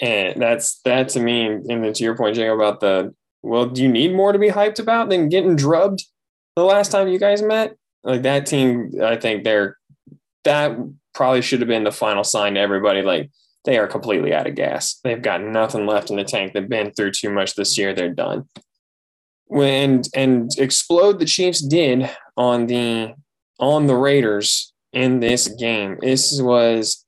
And 0.00 0.40
that's 0.40 0.80
that 0.82 1.10
to 1.10 1.20
me, 1.20 1.46
and 1.46 1.94
to 1.94 2.04
your 2.04 2.16
point, 2.16 2.34
Jay, 2.34 2.48
about 2.48 2.80
the 2.80 3.14
well, 3.42 3.66
do 3.66 3.82
you 3.82 3.88
need 3.88 4.14
more 4.14 4.32
to 4.32 4.38
be 4.38 4.48
hyped 4.48 4.80
about 4.80 5.08
than 5.08 5.28
getting 5.28 5.56
drubbed 5.56 6.04
the 6.56 6.64
last 6.64 6.90
time 6.90 7.08
you 7.08 7.18
guys 7.18 7.42
met? 7.42 7.76
Like 8.02 8.22
that 8.22 8.46
team, 8.46 8.92
I 9.02 9.16
think 9.16 9.44
they're 9.44 9.76
that 10.44 10.76
probably 11.14 11.42
should 11.42 11.60
have 11.60 11.68
been 11.68 11.84
the 11.84 11.92
final 11.92 12.24
sign 12.24 12.54
to 12.54 12.60
everybody. 12.60 13.02
Like 13.02 13.30
they 13.64 13.78
are 13.78 13.86
completely 13.86 14.32
out 14.34 14.46
of 14.46 14.54
gas. 14.54 14.98
They've 15.04 15.20
got 15.20 15.42
nothing 15.42 15.86
left 15.86 16.10
in 16.10 16.16
the 16.16 16.24
tank. 16.24 16.52
They've 16.52 16.68
been 16.68 16.92
through 16.92 17.12
too 17.12 17.30
much 17.30 17.54
this 17.54 17.76
year. 17.76 17.94
They're 17.94 18.08
done. 18.08 18.48
When 19.50 20.02
and 20.14 20.48
explode 20.58 21.18
the 21.18 21.24
Chiefs 21.24 21.60
did 21.60 22.08
on 22.36 22.68
the 22.68 23.14
on 23.58 23.88
the 23.88 23.96
Raiders 23.96 24.72
in 24.92 25.18
this 25.18 25.48
game. 25.48 25.98
This 26.00 26.40
was 26.40 27.04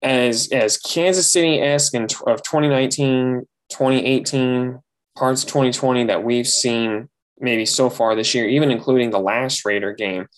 as 0.00 0.50
as 0.52 0.78
Kansas 0.78 1.26
City 1.26 1.60
esque 1.60 1.94
of 1.94 2.06
2019, 2.44 3.44
2018, 3.70 4.78
parts 5.16 5.42
of 5.42 5.48
2020 5.48 6.04
that 6.04 6.22
we've 6.22 6.46
seen 6.46 7.08
maybe 7.40 7.66
so 7.66 7.90
far 7.90 8.14
this 8.14 8.36
year, 8.36 8.48
even 8.48 8.70
including 8.70 9.10
the 9.10 9.18
last 9.18 9.64
Raider 9.64 9.92
game. 9.92 10.28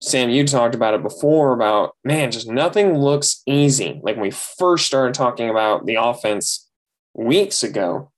Sam, 0.00 0.30
you 0.30 0.46
talked 0.46 0.74
about 0.74 0.94
it 0.94 1.02
before 1.02 1.52
about 1.52 1.96
man, 2.02 2.30
just 2.30 2.48
nothing 2.48 2.96
looks 2.96 3.42
easy. 3.44 4.00
Like 4.02 4.16
when 4.16 4.22
we 4.22 4.30
first 4.30 4.86
started 4.86 5.12
talking 5.12 5.50
about 5.50 5.84
the 5.84 5.96
offense 5.96 6.66
weeks 7.12 7.62
ago 7.62 8.10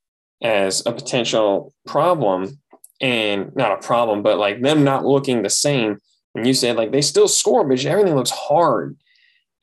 as 0.42 0.84
a 0.87 0.92
potential 0.92 1.72
problem, 1.87 2.58
and 3.00 3.54
not 3.56 3.72
a 3.72 3.87
problem, 3.87 4.22
but 4.22 4.38
like 4.38 4.61
them 4.61 4.84
not 4.84 5.04
looking 5.04 5.42
the 5.42 5.50
same. 5.50 5.99
And 6.34 6.46
you 6.46 6.54
said 6.54 6.76
like 6.76 6.92
they 6.92 7.02
still 7.02 7.28
score, 7.28 7.66
but 7.66 7.84
everything 7.84 8.14
looks 8.14 8.30
hard, 8.30 8.96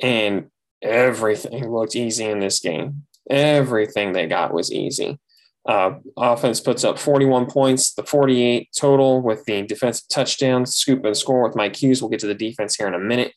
and 0.02 0.50
everything 0.82 1.72
looked 1.72 1.96
easy 1.96 2.26
in 2.26 2.40
this 2.40 2.60
game. 2.60 3.04
Everything 3.30 4.14
they 4.14 4.28
got 4.28 4.54
was 4.54 4.72
easy. 4.72 5.20
Uh, 5.68 6.00
offense 6.18 6.60
puts 6.60 6.84
up 6.84 6.98
41 6.98 7.46
points, 7.48 7.94
the 7.94 8.04
48 8.04 8.70
total 8.76 9.22
with 9.22 9.46
the 9.46 9.62
defensive 9.64 10.08
touchdown, 10.10 10.66
scoop 10.66 11.06
and 11.06 11.16
score 11.16 11.44
with 11.44 11.56
Mike 11.56 11.76
Hughes. 11.76 12.02
We'll 12.02 12.10
get 12.10 12.22
to 12.22 12.28
the 12.28 12.34
defense 12.34 12.76
here 12.76 12.88
in 12.88 12.94
a 12.94 13.00
minute. 13.00 13.34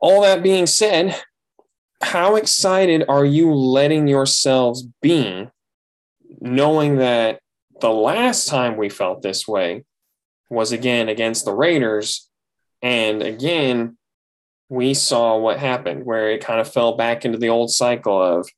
All 0.00 0.22
that 0.22 0.42
being 0.42 0.66
said, 0.66 1.20
how 2.02 2.36
excited 2.36 3.04
are 3.08 3.24
you 3.24 3.52
letting 3.52 4.06
yourselves 4.06 4.86
be 5.02 5.48
knowing 6.40 6.96
that 6.96 7.40
the 7.80 7.90
last 7.90 8.48
time 8.48 8.76
we 8.76 8.88
felt 8.88 9.22
this 9.22 9.46
way 9.46 9.84
was 10.50 10.72
again 10.72 11.08
against 11.08 11.44
the 11.44 11.54
Raiders? 11.54 12.28
And 12.82 13.22
again, 13.22 13.96
we 14.68 14.94
saw 14.94 15.38
what 15.38 15.58
happened 15.58 16.04
where 16.04 16.30
it 16.30 16.44
kind 16.44 16.60
of 16.60 16.70
fell 16.70 16.96
back 16.96 17.24
into 17.24 17.38
the 17.38 17.48
old 17.48 17.70
cycle 17.70 18.20
of 18.22 18.48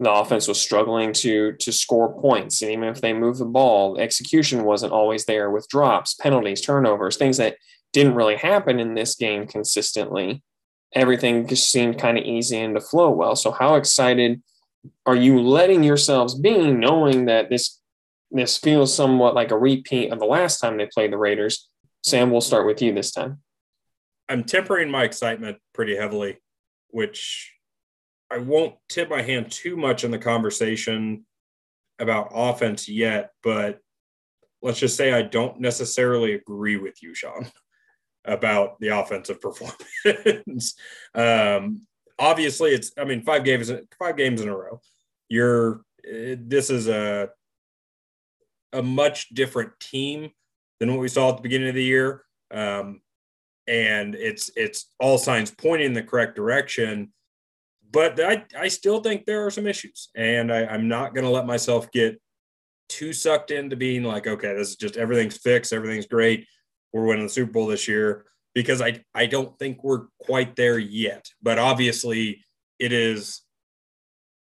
the 0.00 0.10
offense 0.10 0.48
was 0.48 0.58
struggling 0.60 1.12
to 1.12 1.52
to 1.52 1.72
score 1.72 2.18
points. 2.20 2.62
And 2.62 2.70
even 2.70 2.84
if 2.84 3.02
they 3.02 3.12
moved 3.12 3.38
the 3.38 3.44
ball, 3.44 3.98
execution 3.98 4.64
wasn't 4.64 4.94
always 4.94 5.26
there 5.26 5.50
with 5.50 5.68
drops, 5.68 6.14
penalties, 6.14 6.62
turnovers, 6.62 7.18
things 7.18 7.36
that 7.36 7.56
didn't 7.92 8.14
really 8.14 8.36
happen 8.36 8.80
in 8.80 8.94
this 8.94 9.14
game 9.14 9.46
consistently. 9.46 10.42
Everything 10.94 11.46
just 11.46 11.70
seemed 11.70 11.98
kind 11.98 12.18
of 12.18 12.24
easy 12.24 12.58
and 12.58 12.74
to 12.74 12.80
flow 12.80 13.10
well. 13.10 13.36
So 13.36 13.50
how 13.50 13.74
excited 13.74 14.42
are 15.06 15.16
you 15.16 15.40
letting 15.40 15.82
yourselves 15.82 16.34
be 16.34 16.70
knowing 16.72 17.26
that 17.26 17.50
this 17.50 17.80
this 18.30 18.56
feels 18.56 18.94
somewhat 18.94 19.34
like 19.34 19.50
a 19.50 19.58
repeat 19.58 20.12
of 20.12 20.20
the 20.20 20.24
last 20.24 20.60
time 20.60 20.76
they 20.76 20.86
played 20.86 21.12
the 21.12 21.18
Raiders? 21.18 21.68
Sam, 22.04 22.30
we'll 22.30 22.40
start 22.40 22.66
with 22.66 22.80
you 22.80 22.94
this 22.94 23.10
time. 23.10 23.40
I'm 24.28 24.44
tempering 24.44 24.90
my 24.90 25.02
excitement 25.02 25.58
pretty 25.74 25.96
heavily, 25.96 26.38
which 26.88 27.52
I 28.30 28.38
won't 28.38 28.76
tip 28.88 29.10
my 29.10 29.22
hand 29.22 29.50
too 29.50 29.76
much 29.76 30.04
in 30.04 30.12
the 30.12 30.18
conversation 30.18 31.26
about 31.98 32.30
offense 32.32 32.88
yet, 32.88 33.30
but 33.42 33.80
let's 34.62 34.78
just 34.78 34.96
say 34.96 35.12
I 35.12 35.22
don't 35.22 35.60
necessarily 35.60 36.34
agree 36.34 36.76
with 36.76 37.02
you, 37.02 37.14
Sean, 37.14 37.50
about 38.24 38.78
the 38.78 38.88
offensive 38.88 39.40
performance. 39.42 40.74
um, 41.14 41.86
obviously, 42.20 42.70
it's 42.70 42.92
I 42.96 43.04
mean 43.04 43.22
five 43.22 43.42
games 43.44 43.72
five 43.98 44.16
games 44.16 44.40
in 44.40 44.48
a 44.48 44.56
row. 44.56 44.80
You're 45.28 45.80
this 46.04 46.70
is 46.70 46.86
a 46.86 47.30
a 48.72 48.82
much 48.82 49.30
different 49.30 49.72
team 49.80 50.30
than 50.78 50.90
what 50.90 51.00
we 51.00 51.08
saw 51.08 51.30
at 51.30 51.36
the 51.36 51.42
beginning 51.42 51.70
of 51.70 51.74
the 51.74 51.82
year, 51.82 52.24
um, 52.52 53.00
and 53.66 54.14
it's 54.14 54.50
it's 54.56 54.92
all 55.00 55.18
signs 55.18 55.50
pointing 55.50 55.88
in 55.88 55.92
the 55.94 56.02
correct 56.02 56.36
direction. 56.36 57.12
But 57.92 58.20
I, 58.20 58.44
I 58.56 58.68
still 58.68 59.00
think 59.00 59.24
there 59.24 59.44
are 59.44 59.50
some 59.50 59.66
issues, 59.66 60.10
and 60.14 60.52
I, 60.52 60.64
I'm 60.64 60.86
not 60.86 61.12
going 61.12 61.24
to 61.24 61.30
let 61.30 61.44
myself 61.44 61.90
get 61.90 62.20
too 62.88 63.12
sucked 63.12 63.50
into 63.50 63.74
being 63.74 64.04
like, 64.04 64.28
okay, 64.28 64.54
this 64.54 64.70
is 64.70 64.76
just 64.76 64.96
everything's 64.96 65.36
fixed, 65.36 65.72
everything's 65.72 66.06
great, 66.06 66.46
we're 66.92 67.04
winning 67.04 67.24
the 67.24 67.32
Super 67.32 67.50
Bowl 67.50 67.66
this 67.66 67.88
year, 67.88 68.26
because 68.54 68.80
I 68.80 69.04
I 69.14 69.26
don't 69.26 69.58
think 69.58 69.82
we're 69.82 70.06
quite 70.20 70.56
there 70.56 70.78
yet. 70.78 71.26
But 71.42 71.58
obviously, 71.58 72.44
it 72.78 72.92
is 72.92 73.42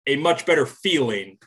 a 0.08 0.16
much 0.16 0.46
better 0.46 0.66
feeling 0.66 1.38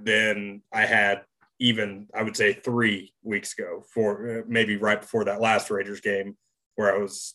than 0.00 0.62
I 0.72 0.86
had 0.86 1.22
even 1.62 2.08
I 2.12 2.22
would 2.24 2.36
say 2.36 2.52
three 2.52 3.14
weeks 3.22 3.52
ago, 3.56 3.84
for 3.94 4.44
maybe 4.48 4.76
right 4.76 5.00
before 5.00 5.24
that 5.26 5.40
last 5.40 5.70
Raiders 5.70 6.00
game, 6.00 6.36
where 6.74 6.94
I 6.94 6.98
was. 6.98 7.34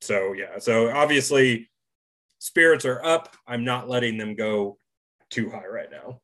So 0.00 0.32
yeah, 0.32 0.58
so 0.58 0.90
obviously 0.90 1.70
spirits 2.38 2.84
are 2.84 3.04
up. 3.04 3.36
I'm 3.46 3.64
not 3.64 3.88
letting 3.88 4.16
them 4.16 4.34
go 4.34 4.78
too 5.30 5.50
high 5.50 5.66
right 5.66 5.90
now. 5.90 6.20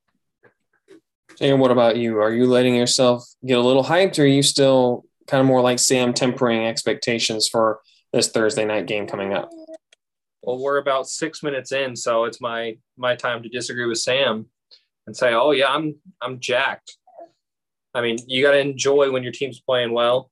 And 1.41 1.61
what 1.61 1.71
about 1.71 1.97
you? 1.97 2.19
Are 2.21 2.33
you 2.33 2.47
letting 2.47 2.75
yourself 2.75 3.25
get 3.45 3.59
a 3.59 3.63
little 3.63 3.85
hyped, 3.85 4.19
or 4.19 4.23
are 4.23 4.27
you 4.27 4.43
still 4.43 5.05
kind 5.27 5.41
of 5.41 5.47
more 5.47 5.61
like 5.61 5.79
Sam 5.79 6.13
tempering 6.13 6.67
expectations 6.67 7.49
for 7.49 7.81
this 8.13 8.29
Thursday 8.29 8.65
night 8.65 8.87
game 8.87 9.07
coming 9.07 9.33
up? 9.33 9.51
Well, 10.43 10.59
we're 10.59 10.79
about 10.79 11.09
six 11.09 11.43
minutes 11.43 11.73
in, 11.73 11.95
so 11.97 12.25
it's 12.25 12.41
my 12.41 12.77
my 12.97 13.15
time 13.15 13.43
to 13.43 13.49
disagree 13.49 13.87
with 13.87 13.99
Sam 13.99 14.47
and 15.07 15.17
say, 15.17 15.35
"Oh 15.35 15.53
yeah, 15.53 15.69
I'm 15.69 15.97
I'm 16.21 16.41
jacked." 16.41 16.97
I 17.95 18.01
mean, 18.01 18.19
you 18.27 18.43
got 18.43 18.53
to 18.53 18.59
enjoy 18.59 19.11
when 19.11 19.23
your 19.23 19.33
team's 19.33 19.61
playing 19.61 19.93
well. 19.93 20.31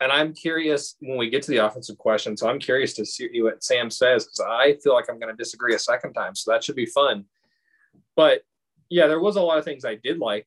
And 0.00 0.10
I'm 0.10 0.32
curious 0.32 0.96
when 1.00 1.16
we 1.16 1.30
get 1.30 1.42
to 1.44 1.50
the 1.50 1.64
offensive 1.64 1.96
question. 1.98 2.36
So 2.36 2.48
I'm 2.48 2.58
curious 2.58 2.92
to 2.94 3.06
see 3.06 3.40
what 3.40 3.62
Sam 3.62 3.88
says 3.90 4.24
because 4.24 4.40
I 4.40 4.76
feel 4.82 4.94
like 4.94 5.06
I'm 5.08 5.18
going 5.20 5.32
to 5.32 5.40
disagree 5.40 5.74
a 5.74 5.78
second 5.78 6.12
time. 6.12 6.34
So 6.34 6.50
that 6.50 6.64
should 6.64 6.74
be 6.74 6.86
fun. 6.86 7.24
But 8.16 8.42
yeah, 8.88 9.06
there 9.06 9.20
was 9.20 9.36
a 9.36 9.40
lot 9.40 9.58
of 9.58 9.64
things 9.64 9.84
I 9.84 9.94
did 9.94 10.18
like 10.18 10.46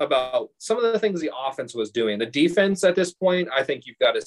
about 0.00 0.50
some 0.58 0.76
of 0.76 0.92
the 0.92 0.98
things 0.98 1.20
the 1.20 1.30
offense 1.36 1.74
was 1.74 1.90
doing. 1.90 2.18
The 2.18 2.26
defense 2.26 2.84
at 2.84 2.94
this 2.96 3.12
point, 3.12 3.48
I 3.54 3.62
think 3.62 3.86
you've 3.86 3.98
got 3.98 4.12
to. 4.12 4.26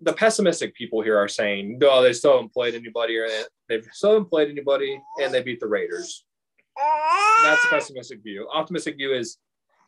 The 0.00 0.12
pessimistic 0.12 0.74
people 0.74 1.02
here 1.02 1.16
are 1.16 1.28
saying, 1.28 1.78
"No, 1.78 2.02
they 2.02 2.12
still 2.12 2.32
haven't 2.32 2.52
played 2.52 2.74
anybody, 2.74 3.16
or 3.16 3.28
they've 3.68 3.86
still 3.92 4.14
haven't 4.14 4.30
played 4.30 4.50
anybody, 4.50 5.00
and 5.22 5.32
they 5.32 5.42
beat 5.42 5.60
the 5.60 5.68
Raiders." 5.68 6.24
That's 7.42 7.64
a 7.64 7.68
pessimistic 7.68 8.22
view. 8.22 8.48
Optimistic 8.52 8.96
view 8.96 9.14
is 9.14 9.38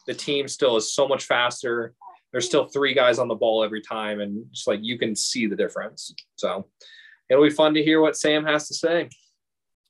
the 0.06 0.14
team 0.14 0.46
still 0.48 0.76
is 0.76 0.92
so 0.92 1.08
much 1.08 1.25
faster. 1.25 1.94
There's 2.32 2.46
still 2.46 2.66
three 2.66 2.94
guys 2.94 3.18
on 3.18 3.28
the 3.28 3.34
ball 3.34 3.64
every 3.64 3.82
time, 3.82 4.20
and 4.20 4.46
just 4.52 4.66
like 4.66 4.80
you 4.82 4.98
can 4.98 5.16
see 5.16 5.46
the 5.46 5.56
difference. 5.56 6.14
So 6.36 6.68
it'll 7.28 7.44
be 7.44 7.50
fun 7.50 7.75
to 7.75 7.82
hear 7.82 8.00
what 8.00 8.16
Sam 8.16 8.44
has 8.44 8.68
to 8.68 8.75
say. 8.75 9.08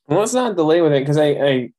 Well, 0.07 0.19
let's 0.19 0.33
not 0.33 0.55
delay 0.55 0.81
with 0.81 0.93
it 0.93 1.01
because 1.01 1.17
I, 1.17 1.27
I 1.27 1.71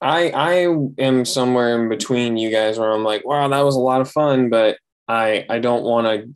I 0.00 0.30
I 0.30 0.52
am 0.98 1.24
somewhere 1.24 1.80
in 1.80 1.88
between 1.88 2.36
you 2.36 2.50
guys 2.50 2.78
where 2.78 2.92
I'm 2.92 3.04
like, 3.04 3.24
wow, 3.24 3.48
that 3.48 3.60
was 3.60 3.76
a 3.76 3.80
lot 3.80 4.00
of 4.00 4.10
fun, 4.10 4.48
but 4.48 4.78
I 5.08 5.44
I 5.48 5.58
don't 5.58 5.82
want 5.82 6.34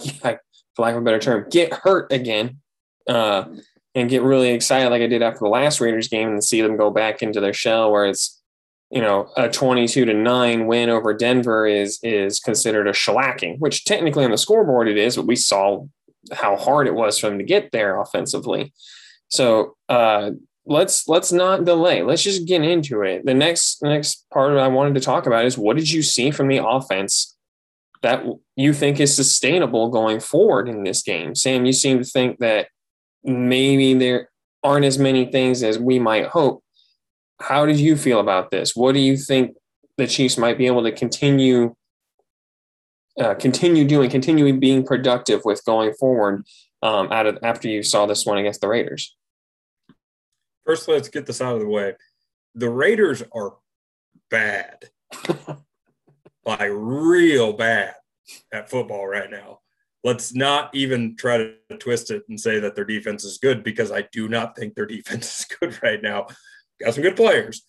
to, 0.00 0.18
for 0.74 0.82
lack 0.82 0.94
of 0.94 1.02
a 1.02 1.04
better 1.04 1.18
term, 1.18 1.46
get 1.50 1.72
hurt 1.72 2.12
again, 2.12 2.58
uh, 3.08 3.44
and 3.94 4.08
get 4.08 4.22
really 4.22 4.50
excited 4.50 4.90
like 4.90 5.02
I 5.02 5.06
did 5.06 5.22
after 5.22 5.40
the 5.40 5.48
last 5.48 5.80
Raiders 5.80 6.08
game 6.08 6.28
and 6.28 6.44
see 6.44 6.60
them 6.60 6.76
go 6.76 6.90
back 6.90 7.22
into 7.22 7.40
their 7.40 7.52
shell 7.52 7.90
where 7.90 8.06
it's, 8.06 8.40
you 8.90 9.00
know, 9.00 9.30
a 9.36 9.48
22 9.48 10.04
to 10.04 10.14
nine 10.14 10.66
win 10.66 10.88
over 10.88 11.12
Denver 11.12 11.66
is 11.66 11.98
is 12.02 12.38
considered 12.38 12.86
a 12.86 12.92
shellacking, 12.92 13.58
which 13.58 13.84
technically 13.84 14.24
on 14.24 14.30
the 14.30 14.38
scoreboard 14.38 14.88
it 14.88 14.96
is, 14.96 15.16
but 15.16 15.26
we 15.26 15.36
saw 15.36 15.84
how 16.32 16.56
hard 16.56 16.86
it 16.86 16.94
was 16.94 17.18
for 17.18 17.28
them 17.28 17.38
to 17.38 17.44
get 17.44 17.72
there 17.72 18.00
offensively. 18.00 18.72
So 19.28 19.76
uh, 19.88 20.32
let's 20.66 21.08
let's 21.08 21.32
not 21.32 21.64
delay. 21.64 22.02
Let's 22.02 22.22
just 22.22 22.46
get 22.46 22.62
into 22.62 23.02
it. 23.02 23.24
The 23.24 23.34
next 23.34 23.82
next 23.82 24.26
part 24.30 24.56
I 24.58 24.68
wanted 24.68 24.94
to 24.94 25.00
talk 25.00 25.26
about 25.26 25.44
is 25.44 25.58
what 25.58 25.76
did 25.76 25.90
you 25.90 26.02
see 26.02 26.30
from 26.30 26.48
the 26.48 26.64
offense 26.64 27.36
that 28.02 28.24
you 28.56 28.72
think 28.72 29.00
is 29.00 29.14
sustainable 29.14 29.88
going 29.88 30.20
forward 30.20 30.68
in 30.68 30.84
this 30.84 31.02
game? 31.02 31.34
Sam, 31.34 31.64
you 31.64 31.72
seem 31.72 31.98
to 31.98 32.04
think 32.04 32.38
that 32.38 32.68
maybe 33.24 33.94
there 33.94 34.30
aren't 34.62 34.84
as 34.84 34.98
many 34.98 35.26
things 35.26 35.62
as 35.62 35.78
we 35.78 35.98
might 35.98 36.26
hope. 36.26 36.62
How 37.40 37.66
did 37.66 37.78
you 37.78 37.96
feel 37.96 38.20
about 38.20 38.50
this? 38.50 38.76
What 38.76 38.92
do 38.92 39.00
you 39.00 39.16
think 39.16 39.56
the 39.98 40.06
Chiefs 40.06 40.38
might 40.38 40.58
be 40.58 40.66
able 40.66 40.82
to 40.84 40.92
continue 40.92 41.74
uh, 43.20 43.34
continue 43.34 43.86
doing, 43.86 44.08
continuing 44.08 44.58
being 44.58 44.84
productive 44.84 45.42
with 45.44 45.62
going 45.66 45.92
forward 45.92 46.46
um, 46.82 47.12
out 47.12 47.26
of 47.26 47.38
after 47.42 47.68
you 47.68 47.82
saw 47.82 48.06
this 48.06 48.24
one 48.24 48.38
against 48.38 48.60
the 48.60 48.68
Raiders? 48.68 49.14
First, 50.64 50.88
let's 50.88 51.08
get 51.08 51.26
this 51.26 51.40
out 51.40 51.54
of 51.54 51.60
the 51.60 51.68
way. 51.68 51.94
The 52.54 52.68
Raiders 52.68 53.22
are 53.32 53.54
bad, 54.30 54.84
like 56.44 56.70
real 56.72 57.52
bad 57.52 57.94
at 58.52 58.70
football 58.70 59.06
right 59.06 59.30
now. 59.30 59.60
Let's 60.04 60.34
not 60.34 60.74
even 60.74 61.16
try 61.16 61.38
to 61.38 61.54
twist 61.78 62.10
it 62.10 62.24
and 62.28 62.38
say 62.38 62.58
that 62.58 62.74
their 62.74 62.84
defense 62.84 63.24
is 63.24 63.38
good 63.38 63.62
because 63.62 63.92
I 63.92 64.08
do 64.12 64.28
not 64.28 64.56
think 64.56 64.74
their 64.74 64.86
defense 64.86 65.40
is 65.40 65.56
good 65.58 65.80
right 65.82 66.02
now. 66.02 66.26
Got 66.80 66.94
some 66.94 67.02
good 67.02 67.16
players. 67.16 67.62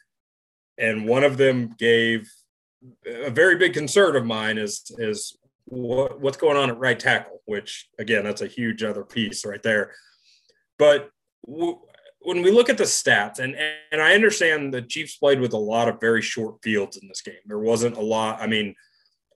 And 0.78 1.08
one 1.08 1.24
of 1.24 1.38
them 1.38 1.76
gave 1.78 2.32
a 3.06 3.30
very 3.30 3.56
big 3.58 3.74
concern 3.74 4.16
of 4.16 4.26
mine 4.26 4.58
is 4.58 4.92
is 4.98 5.38
what, 5.66 6.20
what's 6.20 6.38
going 6.38 6.58
on 6.58 6.70
at 6.70 6.80
right 6.80 7.00
tackle, 7.00 7.42
which 7.46 7.88
again, 8.00 8.24
that's 8.24 8.42
a 8.42 8.48
huge 8.48 8.84
other 8.84 9.04
piece 9.04 9.46
right 9.46 9.64
there. 9.64 9.94
But 10.78 11.10
w- 11.46 11.80
when 12.24 12.42
we 12.42 12.52
look 12.52 12.70
at 12.70 12.78
the 12.78 12.84
stats, 12.84 13.40
and 13.40 13.56
and 13.92 14.02
I 14.02 14.14
understand 14.14 14.74
the 14.74 14.82
Chiefs 14.82 15.18
played 15.18 15.40
with 15.40 15.54
a 15.54 15.58
lot 15.58 15.88
of 15.88 16.00
very 16.00 16.22
short 16.22 16.62
fields 16.64 16.98
in 16.98 17.08
this 17.08 17.22
game. 17.22 17.36
There 17.46 17.60
wasn't 17.60 17.98
a 17.98 18.02
lot. 18.02 18.42
I 18.42 18.48
mean, 18.48 18.76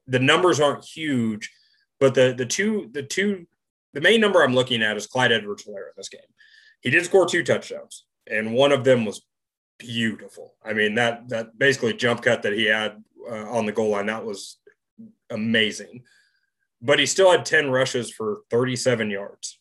the 0.08 0.20
numbers 0.20 0.60
aren't 0.60 0.86
huge, 0.86 1.52
but 2.00 2.16
the 2.16 2.34
the 2.34 2.46
two 2.46 2.90
the 2.92 3.04
two 3.04 3.48
the 3.94 4.02
main 4.02 4.22
number 4.22 4.44
I'm 4.44 4.56
looking 4.56 4.82
at 4.82 4.98
is 4.98 5.08
Clyde 5.08 5.32
Edwards-Helaire 5.32 5.88
in 5.88 5.94
this 5.96 6.10
game. 6.10 6.22
He 6.82 6.90
did 6.90 7.06
score 7.06 7.26
two 7.26 7.44
touchdowns, 7.44 8.06
and 8.30 8.54
one 8.54 8.72
of 8.72 8.84
them 8.84 9.06
was 9.06 9.26
beautiful. 9.80 10.56
I 10.64 10.74
mean 10.74 10.96
that 10.96 11.30
that 11.30 11.58
basically 11.58 11.94
jump 11.94 12.22
cut 12.22 12.44
that 12.44 12.54
he 12.54 12.66
had 12.66 13.04
uh, 13.30 13.50
on 13.52 13.66
the 13.66 13.72
goal 13.72 13.90
line 13.90 14.08
that 14.08 14.26
was 14.26 14.58
amazing. 15.30 16.04
But 16.82 17.00
he 17.00 17.06
still 17.08 17.32
had 17.32 17.44
10 17.44 17.72
rushes 17.72 18.12
for 18.12 18.42
37 18.52 19.10
yards. 19.10 19.60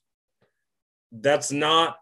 That's 1.10 1.50
not 1.50 1.96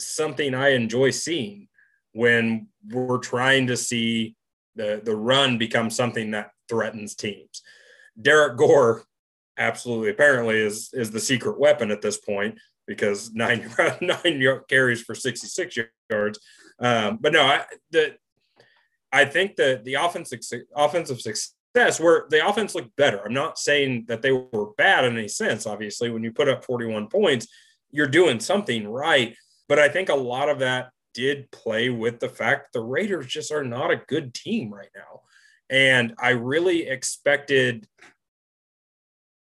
something 0.00 0.54
I 0.54 0.70
enjoy 0.70 1.10
seeing 1.10 1.68
when 2.12 2.68
we're 2.88 3.18
trying 3.18 3.68
to 3.68 3.76
see 3.76 4.36
the, 4.76 5.00
the 5.04 5.14
run 5.14 5.58
become 5.58 5.90
something 5.90 6.32
that 6.32 6.50
threatens 6.68 7.14
teams. 7.14 7.62
Derrick 8.20 8.56
Gore 8.56 9.04
absolutely 9.58 10.10
apparently 10.10 10.56
is 10.58 10.90
is 10.94 11.10
the 11.10 11.20
secret 11.20 11.60
weapon 11.60 11.90
at 11.90 12.00
this 12.00 12.16
point 12.16 12.58
because 12.86 13.32
nine 13.32 13.70
nine 14.00 14.60
carries 14.68 15.02
for 15.02 15.14
66 15.14 15.76
yards. 16.10 16.40
Um, 16.78 17.18
but 17.20 17.32
no, 17.32 17.42
I 17.42 17.64
the 17.90 18.16
I 19.12 19.24
think 19.24 19.56
that 19.56 19.84
the 19.84 19.94
offensive 19.94 20.40
offensive 20.74 21.20
success 21.20 22.00
where 22.00 22.26
the 22.30 22.46
offense 22.46 22.74
looked 22.74 22.96
better. 22.96 23.24
I'm 23.24 23.34
not 23.34 23.58
saying 23.58 24.06
that 24.08 24.22
they 24.22 24.32
were 24.32 24.72
bad 24.76 25.04
in 25.04 25.16
any 25.16 25.28
sense. 25.28 25.66
Obviously, 25.66 26.10
when 26.10 26.24
you 26.24 26.32
put 26.32 26.48
up 26.48 26.64
41 26.64 27.08
points, 27.08 27.46
you're 27.90 28.08
doing 28.08 28.40
something 28.40 28.88
right. 28.88 29.36
But 29.70 29.78
I 29.78 29.88
think 29.88 30.08
a 30.08 30.16
lot 30.16 30.48
of 30.48 30.58
that 30.58 30.90
did 31.14 31.48
play 31.52 31.90
with 31.90 32.18
the 32.18 32.28
fact 32.28 32.72
the 32.72 32.80
Raiders 32.80 33.28
just 33.28 33.52
are 33.52 33.62
not 33.62 33.92
a 33.92 34.02
good 34.08 34.34
team 34.34 34.74
right 34.74 34.90
now. 34.96 35.20
And 35.70 36.12
I 36.18 36.30
really 36.30 36.88
expected 36.88 37.86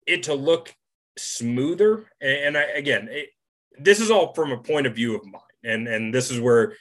it 0.08 0.24
to 0.24 0.34
look 0.34 0.74
smoother. 1.16 2.10
And 2.20 2.58
I, 2.58 2.64
again, 2.64 3.08
it, 3.12 3.30
this 3.78 4.00
is 4.00 4.10
all 4.10 4.34
from 4.34 4.52
a 4.52 4.58
point 4.58 4.88
of 4.88 4.96
view 4.96 5.16
of 5.16 5.24
mine. 5.28 5.42
And, 5.64 5.88
and 5.88 6.12
this 6.12 6.32
is 6.32 6.40
where 6.40 6.74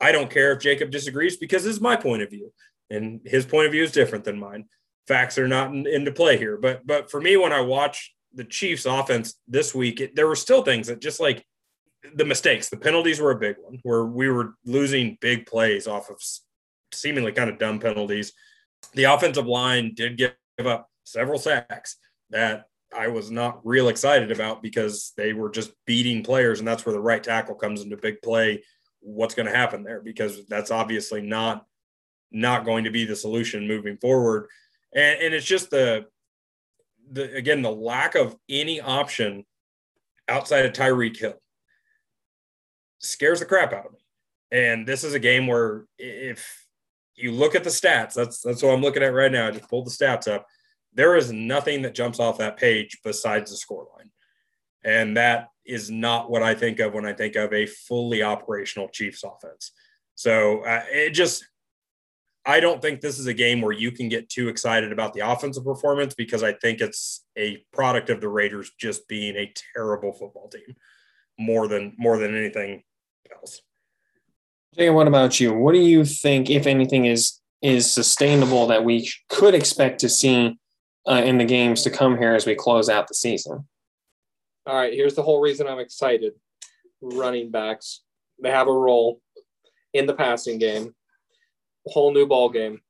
I 0.00 0.10
don't 0.10 0.28
care 0.28 0.50
if 0.50 0.58
Jacob 0.58 0.90
disagrees 0.90 1.36
because 1.36 1.62
this 1.62 1.74
is 1.74 1.80
my 1.80 1.94
point 1.94 2.22
of 2.22 2.30
view. 2.30 2.52
And 2.90 3.20
his 3.24 3.46
point 3.46 3.66
of 3.66 3.72
view 3.72 3.84
is 3.84 3.92
different 3.92 4.24
than 4.24 4.40
mine. 4.40 4.64
Facts 5.06 5.38
are 5.38 5.46
not 5.46 5.70
in, 5.70 5.86
into 5.86 6.10
play 6.10 6.36
here. 6.36 6.56
But 6.56 6.84
but 6.84 7.12
for 7.12 7.20
me, 7.20 7.36
when 7.36 7.52
I 7.52 7.60
watch 7.60 8.12
the 8.34 8.42
Chiefs 8.42 8.86
offense 8.86 9.34
this 9.46 9.72
week, 9.72 10.00
it, 10.00 10.16
there 10.16 10.26
were 10.26 10.34
still 10.34 10.64
things 10.64 10.88
that 10.88 11.00
just 11.00 11.20
like 11.20 11.46
the 12.14 12.24
mistakes, 12.24 12.68
the 12.68 12.76
penalties 12.76 13.20
were 13.20 13.32
a 13.32 13.38
big 13.38 13.56
one 13.60 13.78
where 13.82 14.04
we 14.04 14.28
were 14.28 14.54
losing 14.64 15.18
big 15.20 15.46
plays 15.46 15.86
off 15.86 16.10
of 16.10 16.22
seemingly 16.92 17.32
kind 17.32 17.50
of 17.50 17.58
dumb 17.58 17.78
penalties. 17.78 18.32
The 18.94 19.04
offensive 19.04 19.46
line 19.46 19.94
did 19.94 20.16
give 20.16 20.34
up 20.64 20.88
several 21.04 21.38
sacks 21.38 21.96
that 22.30 22.66
I 22.96 23.08
was 23.08 23.30
not 23.30 23.60
real 23.64 23.88
excited 23.88 24.30
about 24.30 24.62
because 24.62 25.12
they 25.16 25.32
were 25.32 25.50
just 25.50 25.72
beating 25.86 26.22
players, 26.22 26.58
and 26.58 26.68
that's 26.68 26.86
where 26.86 26.92
the 26.92 27.00
right 27.00 27.22
tackle 27.22 27.54
comes 27.54 27.82
into 27.82 27.96
big 27.96 28.22
play. 28.22 28.62
What's 29.00 29.34
going 29.34 29.46
to 29.46 29.56
happen 29.56 29.82
there? 29.82 30.00
Because 30.00 30.46
that's 30.46 30.70
obviously 30.70 31.20
not 31.20 31.64
not 32.30 32.64
going 32.64 32.84
to 32.84 32.90
be 32.90 33.04
the 33.04 33.16
solution 33.16 33.66
moving 33.66 33.96
forward. 33.96 34.48
And, 34.94 35.20
and 35.22 35.34
it's 35.34 35.46
just 35.46 35.70
the 35.70 36.06
the 37.10 37.34
again 37.34 37.62
the 37.62 37.72
lack 37.72 38.14
of 38.14 38.36
any 38.48 38.80
option 38.80 39.44
outside 40.28 40.66
of 40.66 40.72
Tyreek 40.72 41.16
Hill 41.16 41.40
scares 42.98 43.40
the 43.40 43.46
crap 43.46 43.72
out 43.72 43.86
of 43.86 43.92
me. 43.92 43.98
And 44.50 44.86
this 44.86 45.04
is 45.04 45.14
a 45.14 45.18
game 45.18 45.46
where 45.46 45.84
if 45.98 46.66
you 47.14 47.32
look 47.32 47.54
at 47.54 47.64
the 47.64 47.70
stats, 47.70 48.14
that's 48.14 48.40
that's 48.40 48.62
what 48.62 48.72
I'm 48.72 48.80
looking 48.80 49.02
at 49.02 49.12
right 49.12 49.32
now. 49.32 49.48
I 49.48 49.50
just 49.50 49.68
pulled 49.68 49.86
the 49.86 49.90
stats 49.90 50.28
up. 50.28 50.46
There 50.94 51.16
is 51.16 51.32
nothing 51.32 51.82
that 51.82 51.94
jumps 51.94 52.18
off 52.18 52.38
that 52.38 52.56
page 52.56 52.98
besides 53.04 53.50
the 53.50 53.56
scoreline. 53.56 54.10
And 54.84 55.16
that 55.16 55.48
is 55.66 55.90
not 55.90 56.30
what 56.30 56.42
I 56.42 56.54
think 56.54 56.80
of 56.80 56.94
when 56.94 57.04
I 57.04 57.12
think 57.12 57.36
of 57.36 57.52
a 57.52 57.66
fully 57.66 58.22
operational 58.22 58.88
Chiefs 58.88 59.22
offense. 59.22 59.72
So 60.14 60.60
uh, 60.64 60.84
it 60.90 61.10
just, 61.10 61.46
I 62.46 62.60
don't 62.60 62.80
think 62.80 63.00
this 63.00 63.18
is 63.18 63.26
a 63.26 63.34
game 63.34 63.60
where 63.60 63.72
you 63.72 63.92
can 63.92 64.08
get 64.08 64.30
too 64.30 64.48
excited 64.48 64.90
about 64.90 65.12
the 65.12 65.20
offensive 65.20 65.64
performance 65.64 66.14
because 66.14 66.42
I 66.42 66.54
think 66.54 66.80
it's 66.80 67.24
a 67.36 67.62
product 67.72 68.08
of 68.08 68.20
the 68.20 68.28
Raiders 68.28 68.70
just 68.80 69.06
being 69.08 69.36
a 69.36 69.52
terrible 69.74 70.12
football 70.12 70.48
team 70.48 70.74
more 71.38 71.68
than 71.68 71.94
more 71.98 72.18
than 72.18 72.36
anything 72.36 72.82
else. 73.32 73.62
Jay, 74.76 74.90
what 74.90 75.08
about 75.08 75.40
you? 75.40 75.52
What 75.54 75.72
do 75.72 75.80
you 75.80 76.04
think, 76.04 76.50
if 76.50 76.66
anything, 76.66 77.04
is 77.06 77.40
is 77.60 77.92
sustainable 77.92 78.68
that 78.68 78.84
we 78.84 79.10
could 79.28 79.52
expect 79.54 79.98
to 80.00 80.08
see 80.08 80.56
uh, 81.08 81.22
in 81.24 81.38
the 81.38 81.44
games 81.44 81.82
to 81.82 81.90
come 81.90 82.16
here 82.16 82.34
as 82.34 82.46
we 82.46 82.54
close 82.54 82.88
out 82.88 83.08
the 83.08 83.14
season? 83.14 83.66
All 84.66 84.76
right, 84.76 84.92
here's 84.92 85.14
the 85.14 85.22
whole 85.22 85.40
reason 85.40 85.66
I'm 85.66 85.80
excited. 85.80 86.34
running 87.00 87.50
backs. 87.50 88.02
They 88.40 88.50
have 88.50 88.68
a 88.68 88.72
role 88.72 89.20
in 89.92 90.06
the 90.06 90.14
passing 90.14 90.58
game, 90.58 90.94
whole 91.86 92.12
new 92.12 92.26
ball 92.26 92.50
game. 92.50 92.80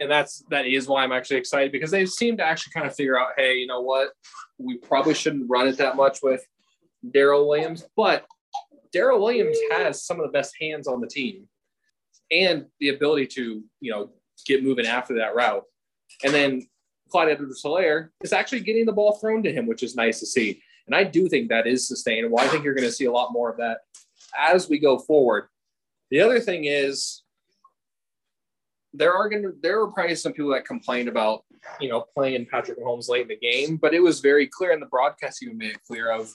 And 0.00 0.10
that's 0.10 0.44
that 0.50 0.66
is 0.66 0.86
why 0.86 1.02
I'm 1.02 1.12
actually 1.12 1.38
excited 1.38 1.72
because 1.72 1.90
they 1.90 2.06
seem 2.06 2.36
to 2.36 2.44
actually 2.44 2.72
kind 2.72 2.86
of 2.86 2.94
figure 2.94 3.18
out, 3.18 3.30
hey, 3.36 3.56
you 3.56 3.66
know 3.66 3.80
what? 3.80 4.10
We 4.58 4.76
probably 4.76 5.14
shouldn't 5.14 5.48
run 5.48 5.66
it 5.66 5.78
that 5.78 5.96
much 5.96 6.18
with 6.22 6.44
Darrel 7.10 7.48
Williams, 7.48 7.86
but 7.96 8.24
Darrel 8.92 9.20
Williams 9.20 9.58
has 9.72 10.04
some 10.04 10.18
of 10.20 10.26
the 10.26 10.32
best 10.32 10.54
hands 10.60 10.86
on 10.88 11.00
the 11.00 11.06
team 11.06 11.48
and 12.30 12.66
the 12.80 12.90
ability 12.90 13.26
to, 13.26 13.62
you 13.80 13.90
know, 13.90 14.10
get 14.46 14.62
moving 14.62 14.86
after 14.86 15.14
that 15.14 15.34
route. 15.34 15.64
And 16.24 16.32
then 16.32 16.66
Clyde 17.10 17.30
Edwards 17.30 17.62
Helaire 17.64 18.10
is 18.22 18.32
actually 18.32 18.60
getting 18.60 18.86
the 18.86 18.92
ball 18.92 19.16
thrown 19.16 19.42
to 19.42 19.52
him, 19.52 19.66
which 19.66 19.82
is 19.82 19.96
nice 19.96 20.20
to 20.20 20.26
see. 20.26 20.62
And 20.86 20.94
I 20.94 21.04
do 21.04 21.28
think 21.28 21.48
that 21.48 21.66
is 21.66 21.86
sustainable. 21.86 22.38
I 22.38 22.48
think 22.48 22.64
you're 22.64 22.74
going 22.74 22.88
to 22.88 22.92
see 22.92 23.04
a 23.04 23.12
lot 23.12 23.32
more 23.32 23.50
of 23.50 23.58
that 23.58 23.78
as 24.38 24.68
we 24.68 24.78
go 24.78 24.98
forward. 24.98 25.48
The 26.10 26.20
other 26.20 26.40
thing 26.40 26.64
is 26.64 27.22
there 28.94 29.12
are 29.14 29.28
going 29.28 29.42
to 29.42 29.52
there 29.60 29.80
are 29.80 29.88
probably 29.88 30.14
some 30.14 30.32
people 30.32 30.50
that 30.52 30.64
complain 30.64 31.08
about 31.08 31.44
you 31.80 31.88
know 31.88 32.06
playing 32.14 32.46
Patrick 32.50 32.78
Mahomes 32.78 33.08
late 33.08 33.22
in 33.22 33.28
the 33.28 33.36
game, 33.36 33.76
but 33.76 33.94
it 33.94 34.00
was 34.00 34.20
very 34.20 34.46
clear 34.46 34.72
in 34.72 34.80
the 34.80 34.86
broadcast 34.86 35.42
you 35.42 35.54
made 35.54 35.72
it 35.72 35.84
clear 35.86 36.10
of 36.10 36.32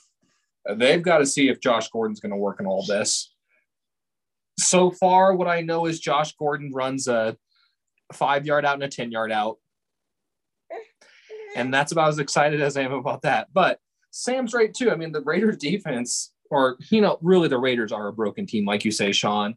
they've 0.75 1.01
got 1.01 1.19
to 1.19 1.25
see 1.25 1.49
if 1.49 1.59
Josh 1.59 1.89
Gordon's 1.89 2.19
going 2.19 2.31
to 2.31 2.37
work 2.37 2.59
in 2.59 2.65
all 2.65 2.85
this. 2.85 3.33
So 4.59 4.91
far, 4.91 5.35
what 5.35 5.47
I 5.47 5.61
know 5.61 5.85
is 5.85 5.99
Josh 5.99 6.35
Gordon 6.35 6.71
runs 6.73 7.07
a 7.07 7.37
five 8.11 8.45
yard 8.45 8.65
out 8.65 8.75
and 8.75 8.83
a 8.83 8.87
10 8.87 9.11
yard 9.11 9.31
out. 9.31 9.57
And 11.55 11.73
that's 11.73 11.91
about 11.91 12.09
as 12.09 12.19
excited 12.19 12.61
as 12.61 12.77
I 12.77 12.81
am 12.81 12.93
about 12.93 13.23
that. 13.23 13.47
But 13.53 13.79
Sam's 14.11 14.53
right 14.53 14.73
too. 14.73 14.91
I 14.91 14.95
mean, 14.95 15.11
the 15.11 15.21
Raiders 15.21 15.57
defense, 15.57 16.31
or, 16.49 16.77
you 16.89 17.01
know, 17.01 17.17
really 17.21 17.47
the 17.47 17.57
Raiders 17.57 17.91
are 17.91 18.07
a 18.07 18.13
broken 18.13 18.45
team, 18.45 18.65
like 18.65 18.85
you 18.85 18.91
say, 18.91 19.11
Sean. 19.11 19.55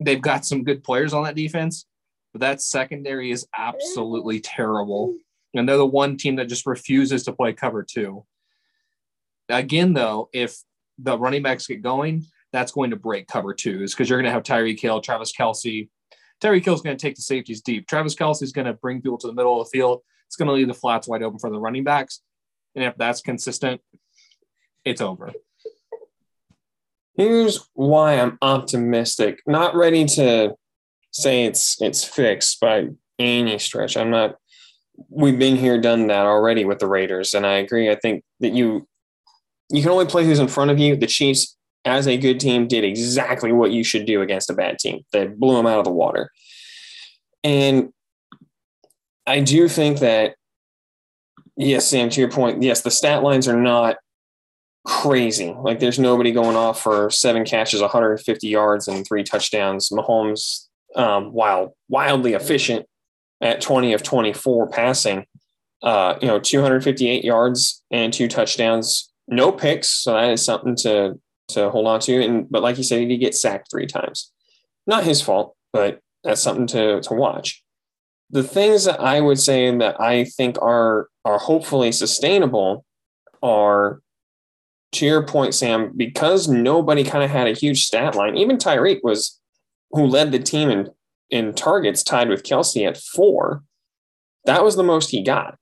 They've 0.00 0.20
got 0.20 0.44
some 0.44 0.64
good 0.64 0.84
players 0.84 1.14
on 1.14 1.24
that 1.24 1.34
defense, 1.34 1.86
but 2.32 2.40
that 2.40 2.60
secondary 2.60 3.30
is 3.30 3.46
absolutely 3.56 4.40
terrible. 4.40 5.16
And 5.54 5.68
they're 5.68 5.76
the 5.76 5.86
one 5.86 6.16
team 6.16 6.36
that 6.36 6.48
just 6.48 6.66
refuses 6.66 7.24
to 7.24 7.32
play 7.32 7.52
cover 7.52 7.82
two. 7.82 8.24
Again, 9.48 9.92
though, 9.92 10.28
if 10.32 10.56
the 10.98 11.18
running 11.18 11.42
backs 11.42 11.66
get 11.66 11.82
going, 11.82 12.24
that's 12.52 12.72
going 12.72 12.90
to 12.90 12.96
break 12.96 13.28
cover 13.28 13.54
twos 13.54 13.92
because 13.92 14.08
you're 14.08 14.18
going 14.18 14.28
to 14.28 14.32
have 14.32 14.42
Tyreek 14.42 14.80
Hill, 14.80 15.00
Travis 15.00 15.32
Kelce. 15.32 15.88
Tyreek 16.40 16.64
Hill's 16.64 16.82
going 16.82 16.96
to 16.96 17.00
take 17.00 17.16
the 17.16 17.22
safeties 17.22 17.60
deep. 17.60 17.86
Travis 17.86 18.14
Kelce 18.14 18.42
is 18.42 18.52
going 18.52 18.66
to 18.66 18.74
bring 18.74 19.02
people 19.02 19.18
to 19.18 19.26
the 19.26 19.32
middle 19.32 19.60
of 19.60 19.66
the 19.66 19.70
field. 19.70 20.02
It's 20.26 20.36
going 20.36 20.48
to 20.48 20.54
leave 20.54 20.68
the 20.68 20.74
flats 20.74 21.08
wide 21.08 21.22
open 21.22 21.38
for 21.38 21.50
the 21.50 21.58
running 21.58 21.84
backs. 21.84 22.20
And 22.74 22.84
if 22.84 22.96
that's 22.96 23.20
consistent, 23.20 23.80
it's 24.84 25.00
over. 25.00 25.32
Here's 27.14 27.68
why 27.72 28.20
I'm 28.20 28.38
optimistic. 28.42 29.40
Not 29.46 29.74
ready 29.74 30.04
to 30.04 30.54
say 31.10 31.46
it's 31.46 31.80
it's 31.80 32.04
fixed 32.04 32.60
by 32.60 32.88
any 33.18 33.58
stretch. 33.58 33.96
I'm 33.96 34.10
not 34.10 34.36
we've 35.08 35.38
been 35.38 35.56
here, 35.56 35.80
done 35.80 36.06
that 36.08 36.26
already 36.26 36.64
with 36.64 36.78
the 36.78 36.86
Raiders. 36.86 37.34
And 37.34 37.46
I 37.46 37.54
agree. 37.54 37.90
I 37.90 37.94
think 37.94 38.24
that 38.40 38.52
you 38.52 38.86
you 39.70 39.82
can 39.82 39.90
only 39.90 40.06
play 40.06 40.24
who's 40.24 40.38
in 40.38 40.48
front 40.48 40.70
of 40.70 40.78
you. 40.78 40.96
The 40.96 41.06
Chiefs, 41.06 41.56
as 41.84 42.06
a 42.06 42.16
good 42.16 42.40
team, 42.40 42.68
did 42.68 42.84
exactly 42.84 43.52
what 43.52 43.70
you 43.70 43.84
should 43.84 44.06
do 44.06 44.22
against 44.22 44.50
a 44.50 44.54
bad 44.54 44.78
team. 44.78 45.04
They 45.12 45.26
blew 45.26 45.56
them 45.56 45.66
out 45.66 45.78
of 45.78 45.84
the 45.84 45.92
water. 45.92 46.30
And 47.42 47.92
I 49.26 49.40
do 49.40 49.68
think 49.68 50.00
that, 50.00 50.36
yes, 51.56 51.86
Sam, 51.86 52.10
to 52.10 52.20
your 52.20 52.30
point, 52.30 52.62
yes, 52.62 52.82
the 52.82 52.90
stat 52.90 53.22
lines 53.22 53.48
are 53.48 53.60
not 53.60 53.96
crazy. 54.84 55.52
Like 55.52 55.80
there's 55.80 55.98
nobody 55.98 56.32
going 56.32 56.56
off 56.56 56.80
for 56.80 57.10
seven 57.10 57.44
catches, 57.44 57.80
150 57.80 58.46
yards, 58.46 58.88
and 58.88 59.06
three 59.06 59.24
touchdowns. 59.24 59.90
Mahomes, 59.90 60.66
um, 60.94 61.32
while 61.32 61.76
wildly 61.88 62.34
efficient 62.34 62.86
at 63.40 63.60
20 63.60 63.92
of 63.92 64.02
24 64.02 64.68
passing, 64.68 65.26
uh, 65.82 66.14
you 66.20 66.28
know, 66.28 66.38
258 66.38 67.24
yards 67.24 67.82
and 67.90 68.12
two 68.12 68.28
touchdowns, 68.28 69.12
no 69.28 69.52
picks. 69.52 69.88
So 69.88 70.12
that 70.12 70.30
is 70.30 70.44
something 70.44 70.76
to 70.76 71.18
to 71.48 71.70
hold 71.70 71.86
on 71.86 72.00
to. 72.00 72.22
And 72.22 72.50
but 72.50 72.62
like 72.62 72.78
you 72.78 72.84
said, 72.84 73.00
he 73.00 73.06
did 73.06 73.18
get 73.18 73.34
sacked 73.34 73.70
three 73.70 73.86
times. 73.86 74.32
Not 74.86 75.04
his 75.04 75.20
fault, 75.20 75.56
but 75.72 76.00
that's 76.24 76.42
something 76.42 76.66
to 76.68 77.00
to 77.02 77.14
watch. 77.14 77.62
The 78.30 78.42
things 78.42 78.84
that 78.84 79.00
I 79.00 79.20
would 79.20 79.38
say 79.38 79.76
that 79.76 80.00
I 80.00 80.24
think 80.24 80.60
are 80.60 81.08
are 81.24 81.38
hopefully 81.38 81.92
sustainable 81.92 82.84
are 83.42 84.00
to 84.92 85.06
your 85.06 85.22
point, 85.26 85.54
Sam, 85.54 85.92
because 85.96 86.48
nobody 86.48 87.04
kind 87.04 87.22
of 87.22 87.30
had 87.30 87.48
a 87.48 87.52
huge 87.52 87.84
stat 87.84 88.14
line. 88.14 88.36
Even 88.36 88.56
Tyreek 88.56 89.00
was 89.02 89.40
who 89.90 90.06
led 90.06 90.32
the 90.32 90.38
team 90.38 90.70
in 90.70 90.90
in 91.30 91.52
targets, 91.52 92.02
tied 92.02 92.28
with 92.28 92.44
Kelce 92.44 92.86
at 92.86 92.96
four. 92.96 93.62
That 94.44 94.62
was 94.62 94.76
the 94.76 94.84
most 94.84 95.10
he 95.10 95.22
got. 95.22 95.58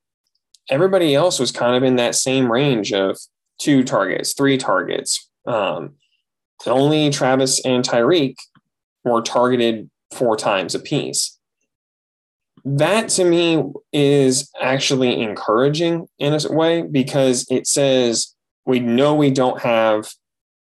Everybody 0.71 1.15
else 1.15 1.39
was 1.39 1.51
kind 1.51 1.75
of 1.77 1.83
in 1.83 1.97
that 1.97 2.15
same 2.15 2.53
range 2.53 2.93
of 2.93 3.19
two 3.59 3.85
targets, 3.85 4.33
three 4.35 4.59
targets. 4.59 5.29
Um, 5.47 5.95
only 6.67 7.11
Travis 7.11 7.65
and 7.65 7.85
Tyreek 7.85 8.37
were 9.05 9.23
targeted 9.23 9.91
four 10.13 10.37
times 10.37 10.75
apiece. 10.75 11.39
That 12.65 13.11
to 13.11 13.25
me 13.25 13.63
is 13.93 14.51
actually 14.61 15.21
encouraging 15.21 16.09
in 16.19 16.33
a 16.33 16.53
way 16.53 16.83
because 16.83 17.47
it 17.51 17.67
says 17.67 18.35
we 18.65 18.81
know 18.81 19.15
we 19.15 19.31
don't 19.31 19.61
have 19.61 20.09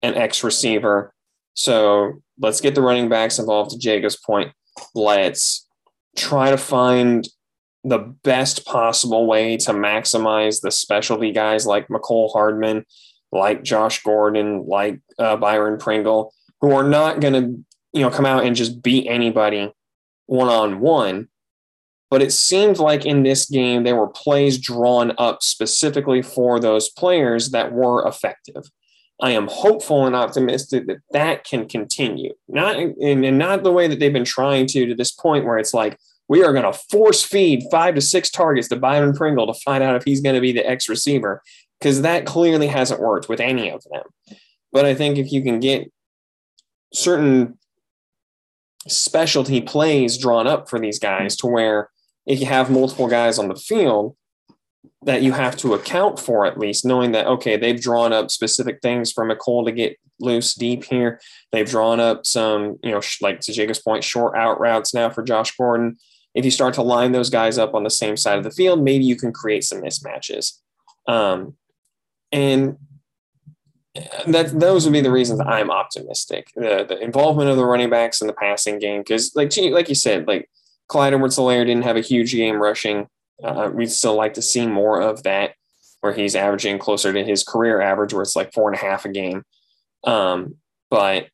an 0.01 0.15
X 0.15 0.43
receiver. 0.43 1.13
So 1.53 2.21
let's 2.39 2.61
get 2.61 2.73
the 2.73 2.81
running 2.81 3.09
backs 3.09 3.37
involved 3.37 3.71
to 3.71 3.77
Jacob's 3.77 4.17
point. 4.17 4.51
Let's 4.95 5.67
try 6.17 6.49
to 6.49 6.57
find 6.57 7.27
the 7.83 7.99
best 8.23 8.65
possible 8.65 9.25
way 9.25 9.57
to 9.57 9.71
maximize 9.71 10.61
the 10.61 10.71
specialty 10.71 11.31
guys 11.31 11.65
like 11.65 11.89
Mecole 11.89 12.31
Hardman, 12.31 12.85
like 13.31 13.63
Josh 13.63 14.01
Gordon, 14.03 14.65
like 14.67 15.01
uh, 15.19 15.35
Byron 15.35 15.77
Pringle, 15.77 16.33
who 16.61 16.71
are 16.71 16.87
not 16.87 17.19
going 17.19 17.33
to, 17.33 17.65
you 17.91 18.01
know, 18.01 18.09
come 18.09 18.25
out 18.25 18.45
and 18.45 18.55
just 18.55 18.81
beat 18.81 19.07
anybody 19.07 19.73
one 20.27 20.47
on 20.47 20.79
one. 20.79 21.27
But 22.09 22.21
it 22.21 22.31
seemed 22.31 22.77
like 22.77 23.05
in 23.05 23.23
this 23.23 23.49
game, 23.49 23.83
there 23.83 23.95
were 23.95 24.07
plays 24.07 24.59
drawn 24.59 25.13
up 25.17 25.41
specifically 25.41 26.21
for 26.21 26.59
those 26.59 26.89
players 26.89 27.49
that 27.49 27.73
were 27.73 28.07
effective. 28.07 28.63
I 29.21 29.31
am 29.31 29.47
hopeful 29.47 30.05
and 30.05 30.15
optimistic 30.15 30.85
that 30.87 30.97
that 31.11 31.43
can 31.43 31.67
continue. 31.67 32.33
Not 32.47 32.75
and 32.75 33.37
not 33.37 33.63
the 33.63 33.71
way 33.71 33.87
that 33.87 33.99
they've 33.99 34.13
been 34.13 34.25
trying 34.25 34.67
to 34.67 34.85
to 34.85 34.95
this 34.95 35.11
point, 35.11 35.45
where 35.45 35.57
it's 35.57 35.73
like 35.73 35.97
we 36.29 36.43
are 36.43 36.53
going 36.53 36.63
to 36.63 36.73
force 36.73 37.23
feed 37.23 37.63
five 37.71 37.95
to 37.95 38.01
six 38.01 38.29
targets 38.29 38.67
to 38.69 38.75
Byron 38.75 39.13
Pringle 39.13 39.47
to 39.47 39.59
find 39.61 39.83
out 39.83 39.95
if 39.95 40.03
he's 40.03 40.21
going 40.21 40.35
to 40.35 40.41
be 40.41 40.51
the 40.51 40.67
X 40.67 40.87
receiver, 40.87 41.41
because 41.79 42.01
that 42.01 42.25
clearly 42.25 42.67
hasn't 42.67 43.01
worked 43.01 43.29
with 43.29 43.39
any 43.39 43.69
of 43.69 43.83
them. 43.91 44.03
But 44.71 44.85
I 44.85 44.95
think 44.95 45.17
if 45.17 45.31
you 45.31 45.43
can 45.43 45.59
get 45.59 45.91
certain 46.93 47.57
specialty 48.87 49.61
plays 49.61 50.17
drawn 50.17 50.47
up 50.47 50.69
for 50.69 50.79
these 50.79 50.99
guys 50.99 51.35
to 51.37 51.47
where 51.47 51.89
if 52.25 52.39
you 52.39 52.45
have 52.45 52.69
multiple 52.69 53.07
guys 53.07 53.39
on 53.39 53.47
the 53.47 53.55
field 53.55 54.15
that 55.03 55.21
you 55.21 55.31
have 55.33 55.55
to 55.57 55.73
account 55.73 56.19
for 56.19 56.45
at 56.45 56.57
least 56.57 56.85
knowing 56.85 57.13
that 57.13 57.27
okay 57.27 57.55
they've 57.55 57.81
drawn 57.81 58.11
up 58.11 58.29
specific 58.29 58.79
things 58.81 59.11
for 59.11 59.25
Mecole 59.25 59.65
to 59.65 59.71
get 59.71 59.97
loose 60.19 60.53
deep 60.53 60.83
here 60.83 61.19
they've 61.51 61.69
drawn 61.69 61.99
up 61.99 62.25
some 62.25 62.77
you 62.83 62.91
know 62.91 63.01
like 63.21 63.39
to 63.39 63.53
Jacob's 63.53 63.81
point 63.81 64.03
short 64.03 64.35
out 64.35 64.59
routes 64.59 64.93
now 64.93 65.09
for 65.09 65.23
Josh 65.23 65.55
Gordon 65.55 65.97
if 66.35 66.45
you 66.45 66.51
start 66.51 66.73
to 66.73 66.81
line 66.81 67.11
those 67.11 67.29
guys 67.29 67.57
up 67.57 67.73
on 67.73 67.83
the 67.83 67.89
same 67.89 68.17
side 68.17 68.37
of 68.37 68.43
the 68.43 68.51
field 68.51 68.83
maybe 68.83 69.03
you 69.03 69.15
can 69.15 69.31
create 69.31 69.63
some 69.63 69.81
mismatches 69.81 70.59
um, 71.07 71.55
and 72.31 72.77
that 74.25 74.59
those 74.59 74.85
would 74.85 74.93
be 74.93 75.01
the 75.01 75.11
reasons 75.11 75.39
I'm 75.39 75.69
optimistic 75.69 76.51
the, 76.55 76.85
the 76.87 76.99
involvement 76.99 77.49
of 77.49 77.57
the 77.57 77.65
running 77.65 77.89
backs 77.89 78.21
in 78.21 78.27
the 78.27 78.33
passing 78.33 78.79
game 78.79 79.01
because 79.01 79.35
like 79.35 79.51
like 79.57 79.89
you 79.89 79.95
said 79.95 80.27
like 80.27 80.49
Clyde 80.87 81.13
Edwards 81.13 81.37
Helaire 81.37 81.65
didn't 81.65 81.85
have 81.85 81.97
a 81.97 82.01
huge 82.01 82.33
game 82.33 82.61
rushing. 82.61 83.07
Uh, 83.43 83.69
we'd 83.73 83.91
still 83.91 84.15
like 84.15 84.35
to 84.35 84.41
see 84.41 84.67
more 84.67 85.01
of 85.01 85.23
that, 85.23 85.55
where 86.01 86.13
he's 86.13 86.35
averaging 86.35 86.77
closer 86.77 87.13
to 87.13 87.23
his 87.23 87.43
career 87.43 87.81
average, 87.81 88.13
where 88.13 88.21
it's 88.21 88.35
like 88.35 88.53
four 88.53 88.69
and 88.69 88.79
a 88.79 88.83
half 88.83 89.05
a 89.05 89.09
game. 89.09 89.43
Um, 90.03 90.55
but 90.89 91.27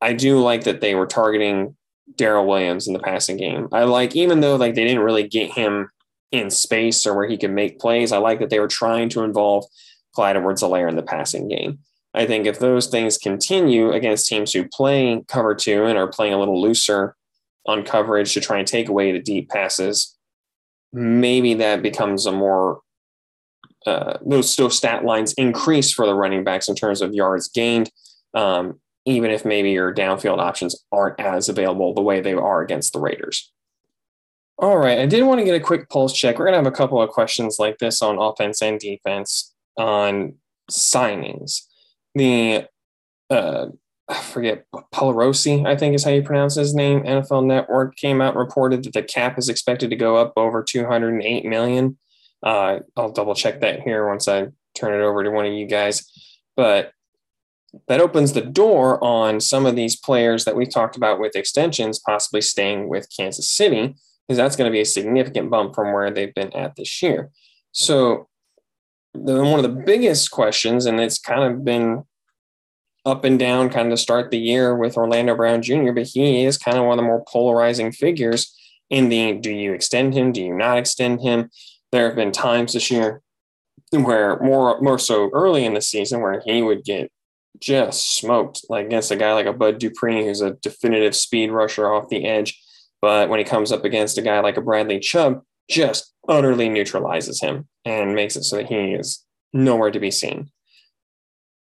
I 0.00 0.12
do 0.12 0.40
like 0.40 0.64
that 0.64 0.80
they 0.80 0.94
were 0.94 1.06
targeting 1.06 1.76
Darrel 2.16 2.46
Williams 2.46 2.86
in 2.86 2.92
the 2.92 2.98
passing 2.98 3.36
game. 3.36 3.68
I 3.72 3.84
like, 3.84 4.16
even 4.16 4.40
though 4.40 4.56
like 4.56 4.74
they 4.74 4.84
didn't 4.84 5.02
really 5.02 5.26
get 5.26 5.52
him 5.52 5.90
in 6.32 6.50
space 6.50 7.06
or 7.06 7.14
where 7.14 7.28
he 7.28 7.38
could 7.38 7.52
make 7.52 7.78
plays, 7.78 8.12
I 8.12 8.18
like 8.18 8.40
that 8.40 8.50
they 8.50 8.60
were 8.60 8.68
trying 8.68 9.08
to 9.10 9.22
involve 9.22 9.64
Clyde 10.14 10.36
Edwards 10.36 10.62
Helaire 10.62 10.88
in 10.88 10.96
the 10.96 11.02
passing 11.02 11.48
game. 11.48 11.78
I 12.14 12.26
think 12.26 12.46
if 12.46 12.58
those 12.58 12.86
things 12.86 13.18
continue 13.18 13.92
against 13.92 14.26
teams 14.26 14.52
who 14.52 14.66
play 14.68 15.22
cover 15.28 15.54
two 15.54 15.84
and 15.84 15.98
are 15.98 16.08
playing 16.08 16.32
a 16.32 16.38
little 16.38 16.60
looser 16.60 17.14
on 17.66 17.84
coverage 17.84 18.34
to 18.34 18.40
try 18.40 18.58
and 18.58 18.66
take 18.66 18.88
away 18.88 19.12
the 19.12 19.20
deep 19.20 19.50
passes, 19.50 20.16
maybe 20.92 21.54
that 21.54 21.82
becomes 21.82 22.26
a 22.26 22.32
more 22.32 22.80
uh, 23.86 24.18
those 24.26 24.56
those 24.56 24.76
stat 24.76 25.04
lines 25.04 25.32
increase 25.34 25.92
for 25.92 26.06
the 26.06 26.14
running 26.14 26.44
backs 26.44 26.68
in 26.68 26.74
terms 26.74 27.00
of 27.00 27.14
yards 27.14 27.48
gained, 27.48 27.90
um, 28.34 28.80
even 29.08 29.30
if 29.30 29.44
maybe 29.44 29.70
your 29.70 29.92
downfield 29.92 30.38
options 30.38 30.84
aren't 30.92 31.18
as 31.18 31.48
available 31.48 31.94
the 31.94 32.02
way 32.02 32.20
they 32.20 32.34
are 32.34 32.60
against 32.60 32.92
the 32.92 33.00
Raiders. 33.00 33.50
All 34.58 34.76
right, 34.76 34.98
I 34.98 35.06
did 35.06 35.22
want 35.22 35.38
to 35.38 35.44
get 35.44 35.54
a 35.54 35.60
quick 35.60 35.88
pulse 35.88 36.12
check. 36.12 36.38
We're 36.38 36.44
gonna 36.44 36.58
have 36.58 36.66
a 36.66 36.72
couple 36.72 37.00
of 37.00 37.10
questions 37.10 37.56
like 37.58 37.78
this 37.78 38.02
on 38.02 38.18
offense 38.18 38.60
and 38.60 38.78
defense 38.78 39.54
on 39.76 40.34
signings. 40.70 41.62
The 42.14 42.66
uh, 43.30 43.66
I 44.08 44.20
forget 44.20 44.64
Polarosi, 44.94 45.66
I 45.66 45.76
think 45.76 45.94
is 45.94 46.04
how 46.04 46.10
you 46.10 46.22
pronounce 46.22 46.54
his 46.54 46.74
name. 46.74 47.02
NFL 47.02 47.46
Network 47.46 47.96
came 47.96 48.20
out 48.20 48.34
and 48.34 48.40
reported 48.40 48.82
that 48.84 48.94
the 48.94 49.02
cap 49.02 49.38
is 49.38 49.48
expected 49.48 49.90
to 49.90 49.96
go 49.96 50.16
up 50.16 50.32
over 50.36 50.62
208 50.62 51.44
million. 51.44 51.98
Uh, 52.42 52.80
I'll 52.96 53.12
double 53.12 53.34
check 53.34 53.60
that 53.60 53.82
here 53.82 54.08
once 54.08 54.26
I 54.26 54.48
turn 54.74 54.98
it 54.98 55.04
over 55.04 55.22
to 55.24 55.30
one 55.30 55.46
of 55.46 55.52
you 55.52 55.66
guys. 55.66 56.10
But 56.56 56.92
that 57.86 58.00
opens 58.00 58.32
the 58.32 58.42
door 58.42 59.02
on 59.02 59.40
some 59.40 59.66
of 59.66 59.76
these 59.76 59.96
players 59.96 60.44
that 60.44 60.56
we 60.56 60.66
talked 60.66 60.96
about 60.96 61.20
with 61.20 61.36
extensions 61.36 61.98
possibly 61.98 62.40
staying 62.40 62.88
with 62.88 63.08
Kansas 63.14 63.50
City, 63.50 63.94
because 64.26 64.38
that's 64.38 64.56
going 64.56 64.70
to 64.70 64.74
be 64.74 64.80
a 64.80 64.86
significant 64.86 65.50
bump 65.50 65.74
from 65.74 65.92
where 65.92 66.10
they've 66.10 66.34
been 66.34 66.52
at 66.54 66.76
this 66.76 67.02
year. 67.02 67.30
So, 67.72 68.28
the, 69.14 69.42
one 69.42 69.62
of 69.62 69.62
the 69.62 69.82
biggest 69.84 70.30
questions, 70.30 70.86
and 70.86 71.00
it's 71.00 71.18
kind 71.18 71.42
of 71.42 71.64
been 71.64 72.04
up 73.04 73.24
and 73.24 73.38
down 73.38 73.70
kind 73.70 73.92
of 73.92 73.98
start 73.98 74.30
the 74.30 74.38
year 74.38 74.76
with 74.76 74.96
Orlando 74.96 75.34
Brown 75.34 75.62
Jr., 75.62 75.92
but 75.92 76.06
he 76.06 76.44
is 76.44 76.58
kind 76.58 76.78
of 76.78 76.84
one 76.84 76.98
of 76.98 77.02
the 77.02 77.06
more 77.06 77.24
polarizing 77.26 77.92
figures 77.92 78.54
in 78.90 79.08
the 79.08 79.34
do 79.34 79.50
you 79.50 79.72
extend 79.72 80.14
him? 80.14 80.32
Do 80.32 80.42
you 80.42 80.54
not 80.54 80.78
extend 80.78 81.20
him? 81.20 81.50
There 81.92 82.06
have 82.06 82.16
been 82.16 82.32
times 82.32 82.72
this 82.72 82.90
year 82.90 83.22
where 83.90 84.38
more 84.40 84.80
more 84.80 84.98
so 84.98 85.30
early 85.32 85.64
in 85.64 85.74
the 85.74 85.80
season 85.80 86.20
where 86.20 86.42
he 86.44 86.62
would 86.62 86.84
get 86.84 87.10
just 87.60 88.16
smoked 88.16 88.62
like 88.68 88.86
against 88.86 89.10
a 89.10 89.16
guy 89.16 89.32
like 89.34 89.46
a 89.46 89.52
Bud 89.52 89.78
Dupree 89.78 90.24
who's 90.24 90.40
a 90.40 90.54
definitive 90.54 91.14
speed 91.14 91.50
rusher 91.50 91.92
off 91.92 92.08
the 92.08 92.24
edge. 92.24 92.60
But 93.00 93.28
when 93.28 93.38
he 93.38 93.44
comes 93.44 93.70
up 93.72 93.84
against 93.84 94.18
a 94.18 94.22
guy 94.22 94.40
like 94.40 94.56
a 94.56 94.62
Bradley 94.62 94.98
Chubb, 94.98 95.42
just 95.70 96.12
utterly 96.28 96.68
neutralizes 96.68 97.40
him 97.40 97.68
and 97.84 98.14
makes 98.14 98.36
it 98.36 98.44
so 98.44 98.56
that 98.56 98.66
he 98.66 98.92
is 98.92 99.24
nowhere 99.52 99.90
to 99.90 100.00
be 100.00 100.10
seen. 100.10 100.50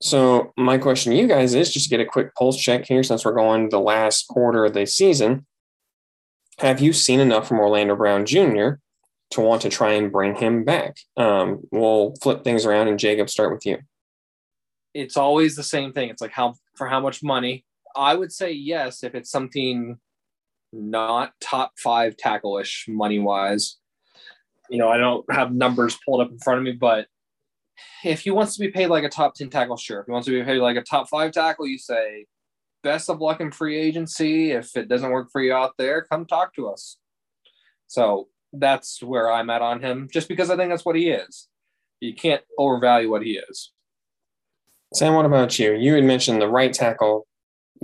So 0.01 0.53
my 0.58 0.77
question 0.77 1.12
to 1.12 1.17
you 1.17 1.27
guys 1.27 1.55
is 1.55 1.71
just 1.71 1.86
to 1.86 1.89
get 1.89 2.05
a 2.05 2.10
quick 2.10 2.36
pulse 2.36 2.58
check 2.58 2.86
here 2.86 3.03
since 3.03 3.25
we're 3.25 3.34
going 3.34 3.69
the 3.69 3.79
last 3.79 4.27
quarter 4.27 4.65
of 4.65 4.73
the 4.73 4.86
season. 4.86 5.45
Have 6.60 6.79
you 6.79 6.93
seen 6.93 7.19
enough 7.19 7.47
from 7.47 7.60
Orlando 7.60 7.95
Brown 7.95 8.25
Jr. 8.25 8.75
to 9.31 9.41
want 9.41 9.62
to 9.63 9.69
try 9.69 9.93
and 9.93 10.12
bring 10.12 10.36
him 10.36 10.63
back? 10.63 10.97
Um, 11.17 11.62
we'll 11.71 12.13
flip 12.21 12.43
things 12.43 12.65
around 12.65 12.88
and 12.88 12.99
Jacob, 12.99 13.29
start 13.29 13.51
with 13.51 13.65
you. 13.65 13.79
It's 14.95 15.17
always 15.17 15.55
the 15.55 15.63
same 15.63 15.91
thing. 15.91 16.10
It's 16.10 16.21
like 16.21 16.31
how 16.31 16.55
for 16.75 16.88
how 16.88 17.01
much 17.01 17.21
money? 17.21 17.65
I 17.95 18.15
would 18.15 18.31
say 18.31 18.51
yes 18.51 19.03
if 19.03 19.13
it's 19.13 19.29
something 19.29 19.99
not 20.71 21.34
top 21.41 21.73
five 21.77 22.17
tackle-ish 22.17 22.86
money 22.88 23.19
wise. 23.19 23.77
You 24.69 24.77
know, 24.77 24.89
I 24.89 24.97
don't 24.97 25.25
have 25.31 25.53
numbers 25.53 25.97
pulled 26.05 26.21
up 26.21 26.31
in 26.31 26.39
front 26.39 26.60
of 26.60 26.63
me, 26.63 26.71
but 26.71 27.08
if 28.03 28.21
he 28.21 28.31
wants 28.31 28.55
to 28.55 28.62
be 28.62 28.71
paid 28.71 28.88
like 28.88 29.03
a 29.03 29.10
top 29.10 29.36
10 29.36 29.49
tackle, 29.49 29.77
sure. 29.77 29.99
If 29.99 30.05
he 30.05 30.12
wants 30.13 30.25
to 30.27 30.31
be 30.31 30.43
paid 30.43 30.60
like 30.60 30.77
a 30.77 30.81
top 30.81 31.10
five 31.10 31.31
tackle, 31.34 31.67
you 31.67 31.77
say, 31.77 32.25
best 32.84 33.10
of 33.10 33.19
luck 33.19 33.41
in 33.41 33.51
free 33.51 33.77
agency. 33.77 34.51
If 34.51 34.75
it 34.77 34.88
doesn't 34.88 35.12
work 35.12 35.29
for 35.31 35.41
you 35.41 35.53
out 35.53 35.73
there, 35.77 36.03
come 36.03 36.25
talk 36.25 36.55
to 36.55 36.69
us. 36.69 36.97
So 37.88 38.29
that's 38.53 39.03
where 39.03 39.31
I'm 39.31 39.49
at 39.49 39.62
on 39.62 39.81
him, 39.81 40.08
just 40.12 40.29
because 40.29 40.49
I 40.49 40.55
think 40.55 40.69
that's 40.69 40.86
what 40.86 40.95
he 40.95 41.10
is. 41.10 41.47
You 41.99 42.13
can't 42.13 42.43
overvalue 42.58 43.10
what 43.10 43.23
he 43.23 43.38
is. 43.49 43.71
Sam, 44.93 45.13
what 45.13 45.26
about 45.26 45.60
you? 45.60 45.74
You 45.74 45.95
had 45.95 46.04
mentioned 46.04 46.41
the 46.41 46.48
right 46.48 46.74
tackle 46.74 47.28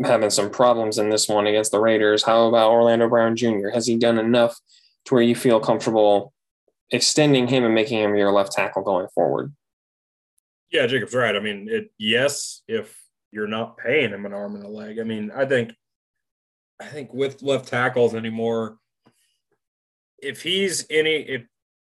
having 0.06 0.30
some 0.30 0.50
problems 0.50 0.98
in 0.98 1.10
this 1.10 1.28
one 1.28 1.48
against 1.48 1.72
the 1.72 1.80
Raiders. 1.80 2.24
How 2.24 2.48
about 2.48 2.72
Orlando 2.72 3.10
Brown 3.10 3.36
Jr.? 3.36 3.70
Has 3.74 3.88
he 3.88 3.98
done 3.98 4.18
enough 4.18 4.58
to 5.06 5.14
where 5.14 5.24
you 5.24 5.36
feel 5.36 5.60
comfortable 5.60 6.34
extending 6.92 7.48
him 7.48 7.64
and 7.64 7.76
making 7.76 8.00
him 8.00 8.16
your 8.16 8.32
left 8.32 8.54
tackle 8.54 8.84
going 8.84 9.08
forward? 9.14 9.54
Yeah, 10.72 10.88
Jacob's 10.88 11.14
right. 11.14 11.36
I 11.36 11.40
mean, 11.40 11.68
it 11.70 11.92
yes, 11.98 12.62
if 12.68 12.98
you're 13.32 13.48
not 13.48 13.78
paying 13.78 14.12
him 14.12 14.26
an 14.26 14.34
arm 14.34 14.56
and 14.56 14.64
a 14.64 14.70
leg. 14.70 15.00
I 15.00 15.04
mean, 15.04 15.32
I 15.36 15.46
think 15.46 15.74
I 16.80 16.86
think 16.86 17.14
with 17.14 17.42
left 17.42 17.68
tackles 17.68 18.16
anymore, 18.16 18.78
if 20.22 20.42
he's 20.42 20.86
any 20.90 21.16
if 21.16 21.44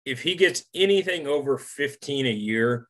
if 0.04 0.22
he 0.22 0.34
gets 0.34 0.64
anything 0.74 1.26
over 1.26 1.56
15 1.56 2.26
a 2.26 2.30
year, 2.30 2.88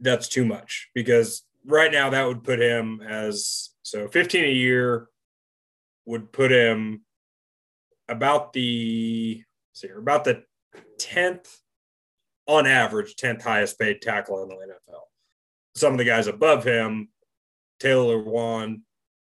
that's 0.00 0.28
too 0.28 0.44
much 0.44 0.88
because 0.94 1.42
right 1.66 1.92
now 1.92 2.10
that 2.10 2.26
would 2.26 2.44
put 2.44 2.60
him 2.60 3.00
as 3.06 3.70
so 3.82 4.08
15 4.08 4.44
a 4.44 4.48
year 4.48 5.08
would 6.06 6.32
put 6.32 6.50
him 6.50 7.02
about 8.08 8.52
the 8.52 9.42
see 9.72 9.88
about 9.88 10.24
the 10.24 10.42
10th 10.98 11.58
on 12.46 12.66
average, 12.66 13.14
10th 13.16 13.42
highest 13.42 13.78
paid 13.78 14.00
tackle 14.00 14.42
in 14.42 14.48
the 14.48 14.54
NFL. 14.54 15.00
Some 15.76 15.92
of 15.92 15.98
the 15.98 16.04
guys 16.04 16.26
above 16.26 16.64
him, 16.64 17.10
Taylor 17.78 18.16
Lewan, 18.16 18.80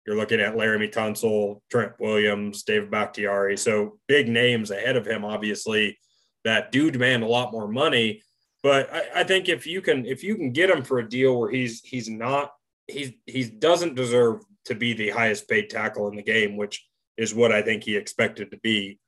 you're 0.06 0.16
looking 0.16 0.40
at 0.40 0.54
Laremy 0.54 0.92
Tunsil, 0.92 1.60
Trent 1.70 1.92
Williams, 1.98 2.62
David 2.62 2.90
Bakhtiari. 2.90 3.56
So 3.56 3.98
big 4.06 4.28
names 4.28 4.70
ahead 4.70 4.96
of 4.96 5.06
him, 5.06 5.24
obviously, 5.24 5.98
that 6.44 6.70
do 6.70 6.90
demand 6.90 7.22
a 7.22 7.28
lot 7.28 7.52
more 7.52 7.66
money. 7.66 8.22
But 8.64 8.92
I, 8.92 9.20
I 9.20 9.24
think 9.24 9.50
if 9.50 9.66
you 9.66 9.82
can 9.82 10.06
if 10.06 10.24
you 10.24 10.34
can 10.36 10.50
get 10.50 10.70
him 10.70 10.82
for 10.82 10.98
a 10.98 11.08
deal 11.08 11.38
where 11.38 11.50
he's 11.50 11.82
he's 11.82 12.08
not 12.08 12.50
he's 12.88 13.12
he 13.26 13.44
doesn't 13.44 13.94
deserve 13.94 14.40
to 14.64 14.74
be 14.74 14.94
the 14.94 15.10
highest 15.10 15.48
paid 15.48 15.68
tackle 15.68 16.08
in 16.08 16.16
the 16.16 16.22
game, 16.22 16.56
which 16.56 16.84
is 17.18 17.34
what 17.34 17.52
I 17.52 17.60
think 17.60 17.84
he 17.84 17.94
expected 17.94 18.50
to 18.50 18.56
be. 18.56 18.98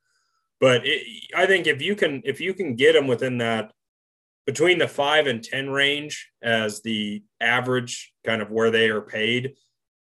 But 0.61 0.85
it, 0.85 1.01
I 1.35 1.47
think 1.47 1.65
if 1.65 1.81
you 1.81 1.95
can 1.95 2.21
if 2.23 2.39
you 2.39 2.53
can 2.53 2.75
get 2.75 2.95
him 2.95 3.07
within 3.07 3.39
that 3.39 3.71
between 4.45 4.77
the 4.77 4.87
five 4.87 5.25
and 5.25 5.43
10 5.43 5.71
range 5.71 6.29
as 6.41 6.81
the 6.83 7.23
average 7.41 8.13
kind 8.25 8.43
of 8.43 8.51
where 8.51 8.69
they 8.69 8.89
are 8.89 9.01
paid, 9.01 9.55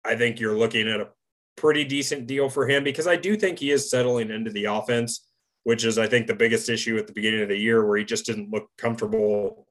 I 0.03 0.15
think 0.15 0.39
you're 0.39 0.57
looking 0.57 0.89
at 0.89 0.99
a 0.99 1.09
pretty 1.55 1.83
decent 1.83 2.25
deal 2.25 2.49
for 2.49 2.67
him 2.67 2.83
because 2.83 3.05
I 3.07 3.15
do 3.15 3.37
think 3.37 3.59
he 3.59 3.69
is 3.69 3.91
settling 3.91 4.31
into 4.31 4.51
the 4.51 4.65
offense, 4.65 5.25
which 5.65 5.83
is, 5.83 5.97
I 5.97 6.07
think, 6.07 6.27
the 6.27 6.33
biggest 6.33 6.69
issue 6.69 6.97
at 6.97 7.05
the 7.05 7.13
beginning 7.13 7.41
of 7.41 7.49
the 7.49 7.57
year 7.57 7.85
where 7.85 7.97
he 7.97 8.05
just 8.05 8.25
didn't 8.25 8.51
look 8.51 8.69
comfortable 8.77 9.67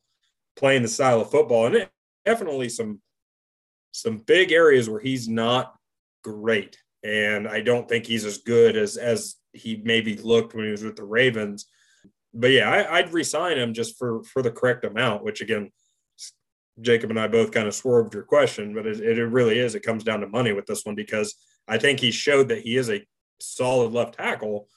playing 0.56 0.82
the 0.82 0.88
style 0.88 1.22
of 1.22 1.30
football. 1.30 1.66
And 1.66 1.88
definitely 2.24 2.68
some 2.68 3.00
some 3.92 4.18
big 4.18 4.52
areas 4.52 4.90
where 4.90 5.00
he's 5.00 5.28
not 5.28 5.74
great. 6.22 6.76
And 7.02 7.48
I 7.48 7.60
don't 7.60 7.88
think 7.88 8.06
he's 8.06 8.24
as 8.24 8.38
good 8.38 8.76
as 8.76 8.98
as 8.98 9.36
he 9.52 9.80
maybe 9.82 10.16
looked 10.16 10.54
when 10.54 10.66
he 10.66 10.70
was 10.70 10.84
with 10.84 10.96
the 10.96 11.04
Ravens 11.04 11.66
but 12.34 12.50
yeah, 12.50 12.68
I, 12.68 13.00
would 13.00 13.12
resign 13.12 13.56
him 13.56 13.72
just 13.72 13.96
for 13.96 14.22
for 14.24 14.42
the 14.42 14.50
correct 14.50 14.84
amount. 14.84 15.22
Which 15.22 15.40
again, 15.40 15.70
Jacob 16.80 17.10
and 17.10 17.20
I 17.20 17.28
both 17.28 17.52
kind 17.52 17.68
of 17.68 17.74
swerved 17.74 18.12
your 18.12 18.24
question, 18.24 18.74
but 18.74 18.86
it, 18.86 19.00
it 19.00 19.24
really 19.24 19.58
is. 19.58 19.74
It 19.74 19.84
comes 19.84 20.02
down 20.02 20.20
to 20.20 20.26
money 20.26 20.52
with 20.52 20.66
this 20.66 20.84
one 20.84 20.96
because 20.96 21.34
I 21.68 21.78
think 21.78 22.00
he 22.00 22.10
showed 22.10 22.48
that 22.48 22.62
he 22.62 22.76
is 22.76 22.90
a 22.90 23.06
solid 23.40 23.92
left 23.92 24.14
tackle, 24.14 24.68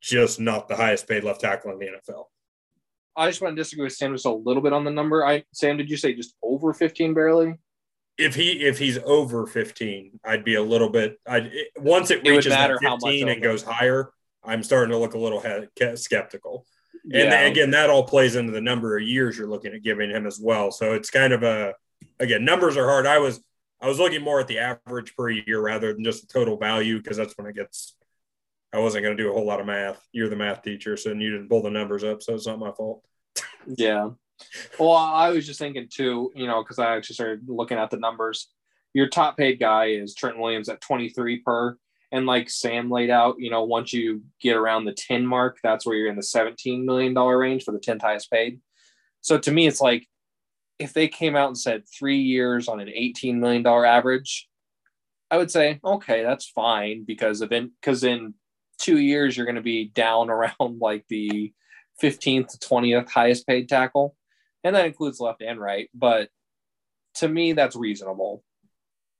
just 0.00 0.40
not 0.40 0.68
the 0.68 0.76
highest 0.76 1.08
paid 1.08 1.24
left 1.24 1.40
tackle 1.40 1.72
in 1.72 1.78
the 1.78 1.86
NFL. 1.86 2.24
I 3.16 3.28
just 3.28 3.42
want 3.42 3.56
to 3.56 3.60
disagree 3.60 3.84
with 3.84 3.94
Sam 3.94 4.12
just 4.12 4.26
a 4.26 4.32
little 4.32 4.62
bit 4.62 4.72
on 4.72 4.84
the 4.84 4.90
number. 4.90 5.26
I 5.26 5.44
Sam, 5.52 5.76
did 5.76 5.90
you 5.90 5.96
say 5.96 6.14
just 6.14 6.36
over 6.42 6.72
fifteen 6.72 7.14
barely? 7.14 7.54
If 8.16 8.34
he 8.34 8.64
if 8.64 8.78
he's 8.78 8.98
over 8.98 9.46
fifteen, 9.46 10.20
I'd 10.24 10.44
be 10.44 10.54
a 10.54 10.62
little 10.62 10.88
bit. 10.88 11.18
I 11.26 11.50
once 11.76 12.10
it, 12.10 12.24
it 12.24 12.30
reaches 12.30 12.52
that 12.52 12.78
fifteen 12.80 13.28
and 13.28 13.42
goes 13.42 13.62
higher, 13.62 14.12
I'm 14.44 14.62
starting 14.62 14.92
to 14.92 14.98
look 14.98 15.14
a 15.14 15.18
little 15.18 15.40
he- 15.40 15.96
skeptical. 15.96 16.64
And 17.12 17.50
again, 17.50 17.70
that 17.70 17.90
all 17.90 18.04
plays 18.04 18.36
into 18.36 18.52
the 18.52 18.60
number 18.60 18.96
of 18.96 19.02
years 19.02 19.38
you're 19.38 19.48
looking 19.48 19.72
at 19.72 19.82
giving 19.82 20.10
him 20.10 20.26
as 20.26 20.38
well. 20.38 20.70
So 20.70 20.92
it's 20.92 21.10
kind 21.10 21.32
of 21.32 21.42
a 21.42 21.74
again, 22.20 22.44
numbers 22.44 22.76
are 22.76 22.86
hard. 22.86 23.06
I 23.06 23.18
was 23.18 23.40
I 23.80 23.88
was 23.88 23.98
looking 23.98 24.22
more 24.22 24.40
at 24.40 24.48
the 24.48 24.58
average 24.58 25.14
per 25.16 25.30
year 25.30 25.60
rather 25.60 25.92
than 25.92 26.04
just 26.04 26.26
the 26.26 26.32
total 26.32 26.56
value 26.56 26.98
because 26.98 27.16
that's 27.16 27.36
when 27.38 27.46
it 27.46 27.56
gets. 27.56 27.94
I 28.72 28.78
wasn't 28.78 29.04
going 29.04 29.16
to 29.16 29.22
do 29.22 29.30
a 29.30 29.32
whole 29.32 29.46
lot 29.46 29.60
of 29.60 29.66
math. 29.66 30.06
You're 30.12 30.28
the 30.28 30.36
math 30.36 30.62
teacher, 30.62 30.96
so 30.96 31.10
you 31.10 31.30
didn't 31.30 31.48
pull 31.48 31.62
the 31.62 31.70
numbers 31.70 32.04
up, 32.04 32.22
so 32.22 32.34
it's 32.34 32.46
not 32.46 32.58
my 32.58 32.72
fault. 32.72 33.02
yeah. 33.66 34.10
Well, 34.78 34.92
I 34.92 35.30
was 35.30 35.46
just 35.46 35.58
thinking 35.58 35.88
too, 35.90 36.30
you 36.34 36.46
know, 36.46 36.62
because 36.62 36.78
I 36.78 36.96
actually 36.96 37.14
started 37.14 37.48
looking 37.48 37.78
at 37.78 37.90
the 37.90 37.96
numbers. 37.96 38.48
Your 38.94 39.08
top 39.08 39.36
paid 39.36 39.58
guy 39.58 39.86
is 39.86 40.14
Trent 40.14 40.38
Williams 40.38 40.68
at 40.68 40.80
23 40.80 41.40
per. 41.40 41.76
And 42.10 42.24
like 42.24 42.48
Sam 42.48 42.90
laid 42.90 43.10
out, 43.10 43.36
you 43.38 43.50
know, 43.50 43.64
once 43.64 43.92
you 43.92 44.22
get 44.40 44.56
around 44.56 44.84
the 44.84 44.94
10 44.94 45.26
mark, 45.26 45.58
that's 45.62 45.84
where 45.84 45.96
you're 45.96 46.08
in 46.08 46.16
the 46.16 46.22
$17 46.22 46.84
million 46.84 47.14
range 47.14 47.64
for 47.64 47.72
the 47.72 47.80
10th 47.80 48.00
highest 48.00 48.30
paid. 48.30 48.60
So 49.20 49.38
to 49.38 49.50
me, 49.50 49.66
it's 49.66 49.80
like 49.80 50.06
if 50.78 50.94
they 50.94 51.08
came 51.08 51.36
out 51.36 51.48
and 51.48 51.58
said 51.58 51.82
three 51.86 52.20
years 52.20 52.68
on 52.68 52.80
an 52.80 52.88
$18 52.88 53.34
million 53.34 53.66
average, 53.66 54.48
I 55.30 55.36
would 55.36 55.50
say, 55.50 55.80
okay, 55.84 56.22
that's 56.22 56.48
fine 56.48 57.04
because 57.04 57.42
of 57.42 57.50
because 57.50 58.04
in 58.04 58.34
two 58.78 58.98
years 58.98 59.36
you're 59.36 59.46
going 59.46 59.56
to 59.56 59.62
be 59.62 59.86
down 59.86 60.30
around 60.30 60.80
like 60.80 61.04
the 61.08 61.52
15th 62.02 62.48
to 62.48 62.58
20th 62.58 63.10
highest 63.10 63.46
paid 63.46 63.68
tackle. 63.68 64.16
and 64.64 64.74
that 64.74 64.86
includes 64.86 65.20
left 65.20 65.42
and 65.42 65.60
right. 65.60 65.88
But 65.94 66.30
to 67.16 67.28
me, 67.28 67.52
that's 67.52 67.76
reasonable. 67.76 68.44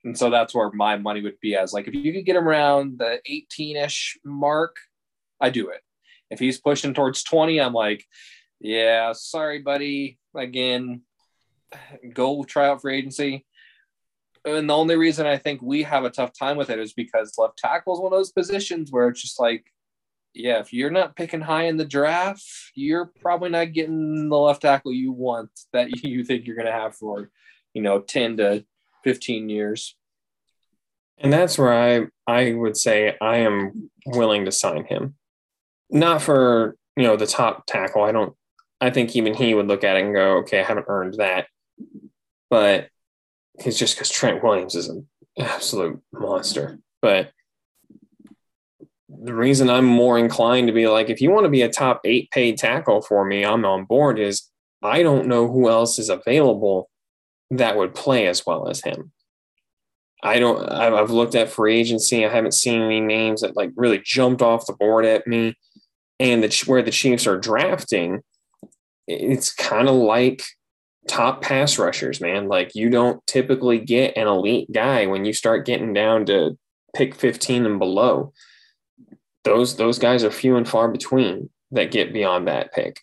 And 0.05 0.17
so 0.17 0.31
that's 0.31 0.55
where 0.55 0.71
my 0.71 0.97
money 0.97 1.21
would 1.23 1.41
be 1.41 1.57
as 1.57 1.73
like 1.73 1.89
if 1.89 1.95
you 1.95 2.13
could 2.13 2.25
get 2.25 2.37
him 2.37 2.49
around 2.49 2.99
the 2.99 3.21
18-ish 3.29 4.19
mark, 4.25 4.77
I 5.41 5.51
do 5.51 5.71
it. 5.71 5.81
If 6.31 6.39
he's 6.39 6.61
pushing 6.61 6.95
towards 6.95 7.23
20, 7.25 7.61
I'm 7.61 7.73
like, 7.73 8.05
yeah, 8.61 9.13
sorry, 9.13 9.61
buddy. 9.61 10.19
Again, 10.37 11.03
go 12.13 12.45
try 12.45 12.69
out 12.69 12.81
for 12.81 12.91
agency. 12.91 13.45
And 14.55 14.69
the 14.69 14.77
only 14.77 14.97
reason 14.97 15.27
I 15.27 15.37
think 15.37 15.61
we 15.63 15.83
have 15.83 16.05
a 16.05 16.11
tough 16.11 16.33
time 16.39 16.57
with 16.57 16.71
it 16.71 16.79
is 16.79 16.93
because 16.93 17.35
left 17.39 17.59
tackle 17.59 17.95
is 17.95 18.01
one 18.01 18.13
of 18.13 18.19
those 18.19 18.33
positions 18.33 18.91
where 18.91 19.09
it's 19.09 19.23
just 19.23 19.41
like, 19.41 19.67
yeah, 20.35 20.59
if 20.61 20.73
you're 20.73 20.91
not 20.91 21.17
picking 21.17 21.41
high 21.41 21.65
in 21.65 21.77
the 21.77 21.85
draft, 21.85 22.45
you're 22.75 23.07
probably 23.21 23.51
not 23.51 23.73
getting 23.73 24.29
the 24.29 24.37
left 24.37 24.63
tackle 24.63 24.93
you 24.93 25.13
want 25.13 25.51
that 25.73 25.91
you 26.05 26.25
think 26.25 26.47
you're 26.47 26.57
going 26.57 26.67
to 26.67 26.73
have 26.73 26.95
for, 26.95 27.31
you 27.75 27.83
know, 27.83 28.01
10 28.01 28.37
to 28.39 28.65
15 29.05 29.49
years. 29.49 29.97
And 31.21 31.33
that's 31.33 31.59
where 31.59 31.73
I 31.73 32.07
I 32.27 32.53
would 32.53 32.77
say 32.77 33.17
I 33.21 33.39
am 33.39 33.91
willing 34.07 34.45
to 34.45 34.53
sign 34.53 34.85
him. 34.85 35.17
Not 35.91 36.23
for, 36.23 36.77
you 36.97 37.03
know, 37.03 37.17
the 37.17 37.27
top 37.27 37.67
tackle. 37.67 38.05
I 38.05 38.13
don't 38.13 38.37
I 38.81 38.91
think 38.91 39.17
even 39.17 39.35
he 39.35 39.55
would 39.55 39.67
look 39.67 39.83
at 39.83 39.97
it 39.97 40.05
and 40.05 40.15
go, 40.15 40.39
okay, 40.39 40.61
I 40.61 40.63
haven't 40.63 40.87
earned 40.89 41.15
that. 41.15 41.47
But 42.51 42.89
it's 43.65 43.79
just 43.79 43.97
because 43.97 44.11
Trent 44.11 44.43
Williams 44.43 44.75
is 44.75 44.89
an 44.89 45.07
absolute 45.39 46.01
monster. 46.13 46.79
But 47.01 47.33
the 49.09 49.35
reason 49.35 49.71
I'm 49.71 49.85
more 49.85 50.19
inclined 50.19 50.69
to 50.69 50.73
be 50.73 50.87
like, 50.87 51.11
if 51.11 51.21
you 51.21 51.31
want 51.31 51.45
to 51.45 51.51
be 51.51 51.63
a 51.63 51.69
top 51.69 52.01
eight 52.05 52.31
paid 52.31 52.59
tackle 52.59 53.01
for 53.03 53.25
me, 53.25 53.45
I'm 53.45 53.65
on 53.65 53.85
board 53.85 54.19
is 54.19 54.51
I 54.83 55.03
don't 55.03 55.27
know 55.27 55.49
who 55.49 55.69
else 55.69 55.99
is 55.99 56.09
available 56.09 56.89
that 57.51 57.77
would 57.77 57.95
play 57.95 58.27
as 58.27 58.45
well 58.47 58.69
as 58.69 58.83
him. 58.83 59.13
I 60.23 60.39
don't, 60.39 60.69
I've 60.69 61.11
looked 61.11 61.35
at 61.35 61.49
free 61.49 61.79
agency. 61.79 62.25
I 62.27 62.29
haven't 62.29 62.55
seen 62.55 62.83
any 62.83 63.01
names 63.01 63.41
that 63.41 63.57
like 63.57 63.71
really 63.77 64.01
jumped 64.05 64.43
off 64.43 64.67
the 64.67 64.73
board 64.73 65.05
at 65.05 65.27
me. 65.27 65.57
And 66.21 66.43
the, 66.43 66.65
where 66.67 66.83
the 66.83 66.91
Chiefs 66.91 67.27
are 67.29 67.39
drafting, 67.39 68.23
it's 69.07 69.55
kind 69.55 69.89
of 69.89 69.95
like 69.95 70.43
top 71.09 71.43
pass 71.43 71.79
rushers, 71.79 72.21
man. 72.21 72.49
Like 72.49 72.75
you 72.75 72.91
don't 72.91 73.27
typically 73.27 73.79
get 73.79 74.17
an 74.17 74.27
elite 74.27 74.71
guy 74.71 75.07
when 75.07 75.25
you 75.25 75.33
start 75.33 75.67
getting 75.67 75.93
down 75.93 76.27
to 76.27 76.57
pick 76.95 77.15
15 77.15 77.67
and 77.67 77.79
below. 77.79 78.33
Those 79.45 79.77
those 79.77 79.99
guys 79.99 80.25
are 80.25 80.31
few 80.31 80.57
and 80.57 80.69
far 80.69 80.89
between 80.89 81.51
that 81.71 81.91
get 81.91 82.13
beyond 82.13 82.47
that 82.49 82.73
pick. 82.73 83.01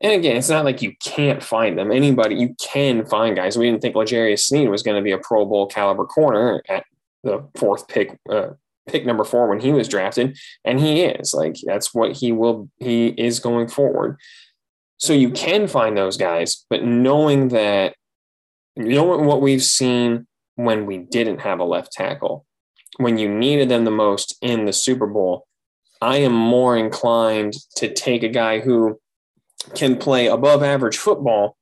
And 0.00 0.12
again, 0.12 0.36
it's 0.36 0.50
not 0.50 0.64
like 0.64 0.82
you 0.82 0.94
can't 1.02 1.42
find 1.42 1.78
them. 1.78 1.90
Anybody, 1.90 2.34
you 2.34 2.54
can 2.60 3.06
find 3.06 3.34
guys. 3.34 3.56
We 3.56 3.66
didn't 3.70 3.80
think 3.80 3.96
L'Jarius 3.96 4.40
Sneed 4.40 4.68
was 4.68 4.82
going 4.82 4.96
to 4.96 5.02
be 5.02 5.12
a 5.12 5.18
Pro 5.18 5.46
Bowl 5.46 5.66
caliber 5.66 6.04
corner 6.04 6.62
at 6.68 6.84
the 7.24 7.48
fourth 7.54 7.88
pick, 7.88 8.18
uh, 8.30 8.50
pick 8.86 9.06
number 9.06 9.24
four 9.24 9.48
when 9.48 9.60
he 9.60 9.72
was 9.72 9.88
drafted, 9.88 10.38
and 10.64 10.80
he 10.80 11.02
is. 11.02 11.32
Like 11.32 11.56
that's 11.64 11.94
what 11.94 12.12
he 12.12 12.32
will. 12.32 12.68
He 12.78 13.08
is 13.08 13.40
going 13.40 13.68
forward. 13.68 14.18
So 14.98 15.12
you 15.12 15.28
mm-hmm. 15.28 15.36
can 15.36 15.68
find 15.68 15.96
those 15.96 16.16
guys, 16.16 16.64
but 16.70 16.84
knowing 16.84 17.48
that, 17.48 17.94
knowing 18.76 19.26
what 19.26 19.42
we've 19.42 19.62
seen 19.62 20.26
when 20.54 20.86
we 20.86 20.98
didn't 20.98 21.40
have 21.40 21.58
a 21.58 21.64
left 21.64 21.92
tackle, 21.92 22.46
when 22.98 23.18
you 23.18 23.28
needed 23.28 23.68
them 23.68 23.84
the 23.84 23.90
most 23.90 24.36
in 24.40 24.64
the 24.64 24.72
Super 24.72 25.06
Bowl, 25.06 25.46
I 26.00 26.18
am 26.18 26.32
more 26.32 26.76
inclined 26.76 27.54
to 27.76 27.92
take 27.92 28.22
a 28.22 28.28
guy 28.28 28.60
who 28.60 29.00
can 29.74 29.96
play 29.96 30.26
above 30.26 30.62
average 30.62 30.96
football 30.96 31.56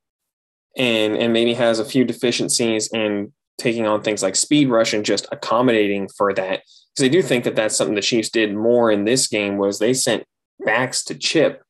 and 0.77 1.15
and 1.15 1.31
maybe 1.31 1.53
has 1.53 1.79
a 1.79 1.85
few 1.85 2.03
deficiencies 2.03 2.91
in 2.93 3.33
taking 3.57 3.87
on 3.87 4.01
things 4.01 4.21
like 4.21 4.35
speed 4.35 4.69
rush 4.69 4.93
and 4.93 5.05
just 5.05 5.27
accommodating 5.31 6.09
for 6.09 6.33
that. 6.33 6.61
Because 6.93 7.05
I 7.05 7.07
do 7.07 7.21
think 7.21 7.45
that 7.45 7.55
that's 7.55 7.75
something 7.75 7.95
the 7.95 8.01
Chiefs 8.01 8.29
did 8.29 8.53
more 8.53 8.91
in 8.91 9.05
this 9.05 9.27
game 9.27 9.57
was 9.57 9.79
they 9.79 9.93
sent 9.93 10.25
backs 10.65 11.03
to 11.05 11.15
chip 11.15 11.63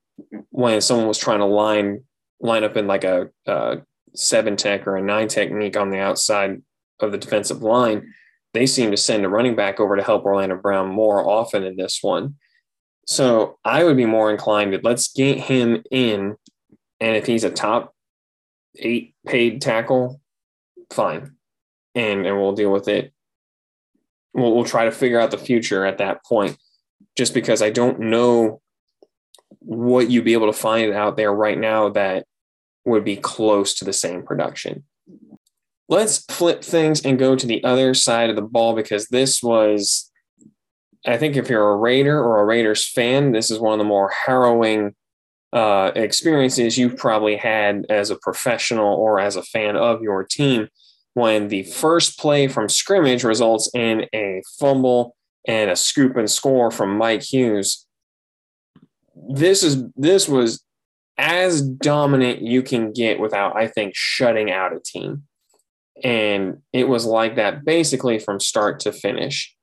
when 0.50 0.82
someone 0.82 1.08
was 1.08 1.18
trying 1.18 1.40
to 1.40 1.46
line 1.46 2.04
line 2.42 2.64
up 2.64 2.78
in 2.78 2.88
like 2.88 3.04
a, 3.04 3.30
a 3.46 3.78
seven 4.14 4.56
tech 4.56 4.88
or 4.88 4.98
a 4.98 5.02
nine 5.02 5.28
technique 5.28 5.78
on 5.78 5.90
the 5.90 6.00
outside 6.00 6.62
of 7.00 7.12
the 7.12 7.18
defensive 7.18 7.62
line. 7.62 8.14
They 8.54 8.66
seem 8.66 8.92
to 8.92 8.98
send 8.98 9.26
a 9.26 9.30
running 9.30 9.56
back 9.56 9.80
over 9.80 9.96
to 9.96 10.04
help 10.04 10.24
Orlando 10.24 10.56
Brown 10.56 10.88
more 10.88 11.28
often 11.28 11.64
in 11.64 11.76
this 11.76 12.00
one. 12.02 12.36
So 13.06 13.60
I 13.66 13.84
would 13.84 13.98
be 13.98 14.06
more 14.06 14.32
inclined 14.32 14.72
to 14.72 14.80
let's 14.82 15.12
get 15.12 15.40
him 15.40 15.84
in. 15.92 16.36
And 17.00 17.16
if 17.16 17.26
he's 17.26 17.44
a 17.44 17.50
top 17.50 17.94
eight 18.78 19.14
paid 19.26 19.62
tackle, 19.62 20.22
fine. 20.92 21.36
And, 21.94 22.26
and 22.26 22.38
we'll 22.38 22.54
deal 22.54 22.72
with 22.72 22.88
it. 22.88 23.14
We'll, 24.34 24.56
we'll 24.56 24.66
try 24.66 24.86
to 24.86 24.92
figure 24.92 25.20
out 25.20 25.32
the 25.32 25.38
future 25.38 25.86
at 25.86 25.98
that 26.00 26.24
point, 26.26 26.58
just 27.18 27.34
because 27.34 27.62
I 27.62 27.70
don't 27.70 28.00
know 28.00 28.62
what 29.66 30.10
you'd 30.10 30.26
be 30.26 30.34
able 30.34 30.52
to 30.52 30.58
find 30.58 30.94
out 30.94 31.18
there 31.18 31.34
right 31.34 31.58
now 31.58 31.90
that 31.90 32.26
would 32.86 33.04
be 33.04 33.16
close 33.18 33.74
to 33.76 33.86
the 33.86 33.94
same 33.94 34.24
production. 34.24 34.84
Let's 35.90 36.26
flip 36.26 36.64
things 36.64 37.04
and 37.04 37.20
go 37.20 37.36
to 37.36 37.46
the 37.46 37.64
other 37.64 37.94
side 37.94 38.30
of 38.30 38.36
the 38.36 38.42
ball 38.42 38.76
because 38.76 39.08
this 39.08 39.42
was 39.44 40.12
I 41.08 41.18
think 41.18 41.36
if 41.36 41.50
you're 41.50 41.72
a 41.72 41.76
Raider 41.76 42.20
or 42.20 42.40
a 42.40 42.46
Raiders 42.46 42.88
fan, 42.88 43.32
this 43.32 43.52
is 43.52 43.60
one 43.60 43.74
of 43.74 43.80
the 43.80 43.86
more 43.86 44.10
harrowing 44.10 44.96
uh, 45.54 45.92
experiences 45.96 46.78
you've 46.78 46.98
probably 46.98 47.38
had 47.38 47.86
as 47.90 48.10
a 48.10 48.18
professional 48.18 48.94
or 48.96 49.20
as 49.20 49.36
a 49.36 49.44
fan 49.44 49.76
of 49.76 50.02
your 50.02 50.24
team 50.24 50.68
when 51.14 51.48
the 51.48 51.64
first 51.64 52.20
play 52.20 52.48
from 52.48 52.68
scrimmage 52.68 53.24
results 53.24 53.70
in 53.74 54.06
a 54.14 54.42
fumble 54.60 55.16
and 55.48 55.70
a 55.70 55.76
scoop 55.76 56.18
and 56.18 56.30
score 56.30 56.72
from 56.72 56.98
Mike 56.98 57.22
Hughes. 57.22 57.85
This 59.16 59.64
is 59.64 59.84
this 59.96 60.28
was 60.28 60.64
as 61.18 61.62
dominant 61.62 62.42
you 62.42 62.62
can 62.62 62.92
get 62.92 63.20
without, 63.20 63.56
I 63.56 63.68
think, 63.68 63.96
shutting 63.96 64.52
out 64.52 64.76
a 64.76 64.80
team. 64.80 65.24
And 66.04 66.62
it 66.74 66.90
was 66.90 67.06
like 67.06 67.38
that 67.38 67.64
basically 67.64 68.20
from 68.20 68.40
start 68.40 68.82
to 68.82 68.92
finish 68.92 69.56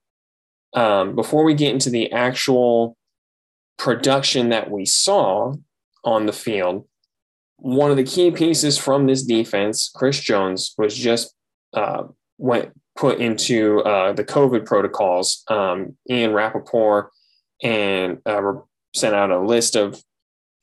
um, 0.74 1.14
before 1.14 1.44
we 1.44 1.54
get 1.54 1.72
into 1.72 1.90
the 1.90 2.10
actual 2.12 2.96
production 3.78 4.48
that 4.50 4.70
we 4.70 4.86
saw 4.86 5.54
on 6.04 6.26
the 6.26 6.32
field, 6.32 6.86
one 7.56 7.90
of 7.90 7.96
the 7.96 8.04
key 8.04 8.30
pieces 8.30 8.78
from 8.78 9.06
this 9.06 9.22
defense, 9.22 9.90
Chris 9.94 10.20
Jones, 10.20 10.74
was 10.78 10.96
just 10.96 11.34
uh, 11.74 12.04
went 12.38 12.72
put 12.96 13.18
into 13.18 13.80
uh, 13.80 14.12
the 14.12 14.24
COVID 14.24 14.66
protocols. 14.66 15.44
Um, 15.48 15.96
Ian 16.10 16.32
Rapoport 16.32 17.10
and 17.62 18.18
uh, 18.26 18.52
sent 18.94 19.14
out 19.14 19.30
a 19.30 19.40
list 19.40 19.76
of 19.76 20.02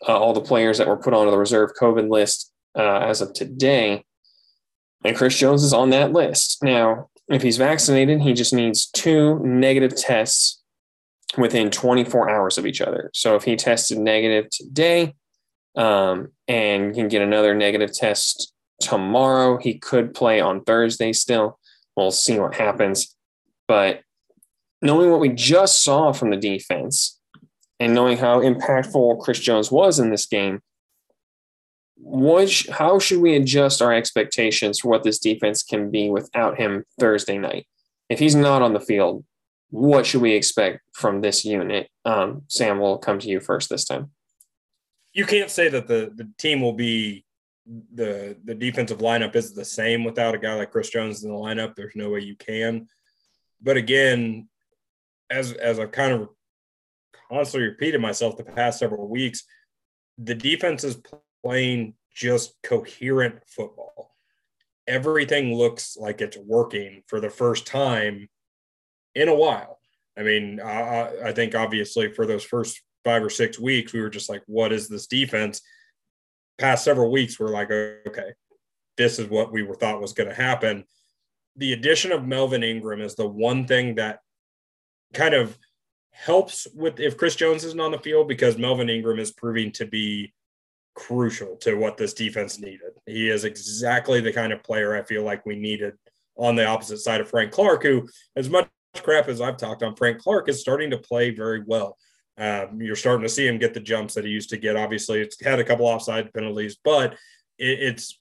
uh, 0.07 0.17
all 0.17 0.33
the 0.33 0.41
players 0.41 0.77
that 0.77 0.87
were 0.87 0.97
put 0.97 1.13
onto 1.13 1.31
the 1.31 1.37
reserve 1.37 1.71
COVID 1.79 2.09
list 2.09 2.51
uh, 2.77 2.99
as 2.99 3.21
of 3.21 3.33
today. 3.33 4.03
And 5.03 5.15
Chris 5.15 5.37
Jones 5.37 5.63
is 5.63 5.73
on 5.73 5.89
that 5.91 6.11
list. 6.11 6.59
Now, 6.61 7.09
if 7.29 7.41
he's 7.41 7.57
vaccinated, 7.57 8.21
he 8.21 8.33
just 8.33 8.53
needs 8.53 8.89
two 8.91 9.39
negative 9.39 9.95
tests 9.95 10.61
within 11.37 11.69
24 11.69 12.29
hours 12.29 12.57
of 12.57 12.65
each 12.65 12.81
other. 12.81 13.11
So 13.13 13.35
if 13.35 13.43
he 13.43 13.55
tested 13.55 13.99
negative 13.99 14.49
today 14.49 15.13
um, 15.75 16.29
and 16.47 16.93
can 16.93 17.07
get 17.07 17.21
another 17.21 17.53
negative 17.53 17.93
test 17.93 18.53
tomorrow, 18.79 19.57
he 19.57 19.77
could 19.77 20.13
play 20.13 20.39
on 20.39 20.63
Thursday 20.63 21.13
still. 21.13 21.59
We'll 21.95 22.11
see 22.11 22.39
what 22.39 22.55
happens. 22.55 23.15
But 23.67 24.01
knowing 24.81 25.11
what 25.11 25.19
we 25.19 25.29
just 25.29 25.83
saw 25.83 26.11
from 26.13 26.31
the 26.31 26.37
defense 26.37 27.18
and 27.79 27.93
knowing 27.93 28.17
how 28.17 28.41
impactful 28.41 29.21
Chris 29.21 29.39
Jones 29.39 29.71
was 29.71 29.99
in 29.99 30.09
this 30.09 30.25
game, 30.25 30.61
what 31.95 32.51
how 32.71 32.99
should 32.99 33.19
we 33.19 33.35
adjust 33.35 33.81
our 33.81 33.93
expectations 33.93 34.79
for 34.79 34.89
what 34.89 35.03
this 35.03 35.19
defense 35.19 35.63
can 35.63 35.91
be 35.91 36.09
without 36.09 36.57
him 36.57 36.85
Thursday 36.99 37.37
night? 37.37 37.67
If 38.09 38.19
he's 38.19 38.35
not 38.35 38.61
on 38.61 38.73
the 38.73 38.79
field, 38.79 39.25
what 39.69 40.05
should 40.05 40.21
we 40.21 40.33
expect 40.33 40.81
from 40.93 41.21
this 41.21 41.45
unit? 41.45 41.89
Um, 42.05 42.43
Sam, 42.47 42.79
will 42.79 42.97
come 42.97 43.19
to 43.19 43.27
you 43.27 43.39
first 43.39 43.69
this 43.69 43.85
time. 43.85 44.11
You 45.13 45.25
can't 45.25 45.51
say 45.51 45.67
that 45.69 45.87
the 45.87 46.11
the 46.15 46.29
team 46.37 46.61
will 46.61 46.73
be 46.73 47.25
the 47.93 48.37
the 48.43 48.55
defensive 48.55 48.99
lineup 48.99 49.35
is 49.35 49.53
the 49.53 49.65
same 49.65 50.03
without 50.03 50.35
a 50.35 50.39
guy 50.39 50.55
like 50.55 50.71
Chris 50.71 50.89
Jones 50.89 51.23
in 51.23 51.29
the 51.29 51.35
lineup. 51.35 51.75
There's 51.75 51.95
no 51.95 52.09
way 52.09 52.21
you 52.21 52.35
can. 52.35 52.87
But 53.61 53.77
again, 53.77 54.47
as 55.29 55.51
as 55.53 55.79
I've 55.79 55.91
kind 55.91 56.13
of 56.13 56.29
constantly 57.31 57.69
repeated 57.69 58.01
myself 58.01 58.37
the 58.37 58.43
past 58.43 58.79
several 58.79 59.07
weeks, 59.07 59.43
the 60.17 60.35
defense 60.35 60.83
is 60.83 61.01
playing 61.43 61.93
just 62.13 62.55
coherent 62.63 63.39
football. 63.47 64.15
Everything 64.87 65.53
looks 65.53 65.95
like 65.97 66.21
it's 66.21 66.37
working 66.37 67.03
for 67.07 67.19
the 67.19 67.29
first 67.29 67.67
time 67.67 68.27
in 69.15 69.29
a 69.29 69.35
while. 69.35 69.79
I 70.17 70.23
mean, 70.23 70.59
I, 70.59 71.27
I 71.27 71.31
think 71.31 71.55
obviously 71.55 72.11
for 72.11 72.25
those 72.25 72.43
first 72.43 72.81
five 73.05 73.23
or 73.23 73.29
six 73.29 73.59
weeks, 73.59 73.93
we 73.93 74.01
were 74.01 74.09
just 74.09 74.29
like, 74.29 74.43
what 74.47 74.73
is 74.73 74.89
this 74.89 75.07
defense? 75.07 75.61
past 76.59 76.83
several 76.83 77.09
weeks, 77.09 77.39
we're 77.39 77.47
like, 77.47 77.71
okay, 77.71 78.33
this 78.97 79.17
is 79.17 79.27
what 79.27 79.51
we 79.51 79.63
were 79.63 79.75
thought 79.75 80.01
was 80.01 80.13
going 80.13 80.29
to 80.29 80.35
happen. 80.35 80.83
The 81.55 81.73
addition 81.73 82.11
of 82.11 82.27
Melvin 82.27 82.63
Ingram 82.63 83.01
is 83.01 83.15
the 83.15 83.27
one 83.27 83.65
thing 83.65 83.95
that 83.95 84.19
kind 85.13 85.33
of 85.33 85.57
helps 86.19 86.67
with 86.75 86.99
if 86.99 87.15
Chris 87.15 87.35
Jones 87.35 87.63
isn't 87.63 87.79
on 87.79 87.91
the 87.91 87.99
field 87.99 88.27
because 88.27 88.57
Melvin 88.57 88.89
Ingram 88.89 89.19
is 89.19 89.31
proving 89.31 89.71
to 89.73 89.85
be 89.85 90.33
crucial 90.93 91.55
to 91.57 91.75
what 91.75 91.95
this 91.95 92.13
defense 92.13 92.59
needed. 92.59 92.91
He 93.05 93.29
is 93.29 93.45
exactly 93.45 94.19
the 94.19 94.33
kind 94.33 94.51
of 94.51 94.61
player 94.61 94.95
I 94.95 95.03
feel 95.03 95.23
like 95.23 95.45
we 95.45 95.55
needed 95.55 95.93
on 96.35 96.55
the 96.55 96.65
opposite 96.65 96.97
side 96.97 97.21
of 97.21 97.29
Frank 97.29 97.51
Clark, 97.51 97.83
who, 97.83 98.07
as 98.35 98.49
much 98.49 98.67
crap 98.97 99.29
as 99.29 99.39
I've 99.39 99.55
talked 99.55 99.81
on, 99.81 99.95
Frank 99.95 100.19
Clark 100.19 100.49
is 100.49 100.59
starting 100.59 100.89
to 100.91 100.97
play 100.97 101.29
very 101.29 101.63
well. 101.65 101.97
Um, 102.37 102.81
you're 102.81 102.97
starting 102.97 103.23
to 103.23 103.29
see 103.29 103.47
him 103.47 103.57
get 103.57 103.73
the 103.73 103.79
jumps 103.79 104.13
that 104.15 104.25
he 104.25 104.31
used 104.31 104.49
to 104.49 104.57
get. 104.57 104.75
Obviously, 104.75 105.21
it's 105.21 105.41
had 105.41 105.59
a 105.59 105.63
couple 105.63 105.85
offside 105.85 106.33
penalties, 106.33 106.77
but 106.83 107.13
it, 107.57 107.79
it's 107.79 108.19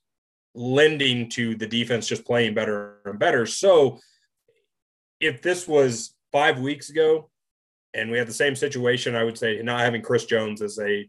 lending 0.54 1.28
to 1.30 1.56
the 1.56 1.66
defense 1.66 2.06
just 2.06 2.24
playing 2.24 2.54
better 2.54 3.00
and 3.06 3.18
better. 3.18 3.44
So, 3.44 3.98
if 5.18 5.42
this 5.42 5.66
was 5.66 6.14
five 6.30 6.60
weeks 6.60 6.90
ago 6.90 7.28
and 7.94 8.10
we 8.10 8.18
had 8.18 8.28
the 8.28 8.32
same 8.32 8.54
situation, 8.54 9.14
I 9.14 9.24
would 9.24 9.38
say 9.38 9.60
not 9.62 9.80
having 9.80 10.02
Chris 10.02 10.26
Jones 10.26 10.60
is 10.60 10.78
a 10.78 11.08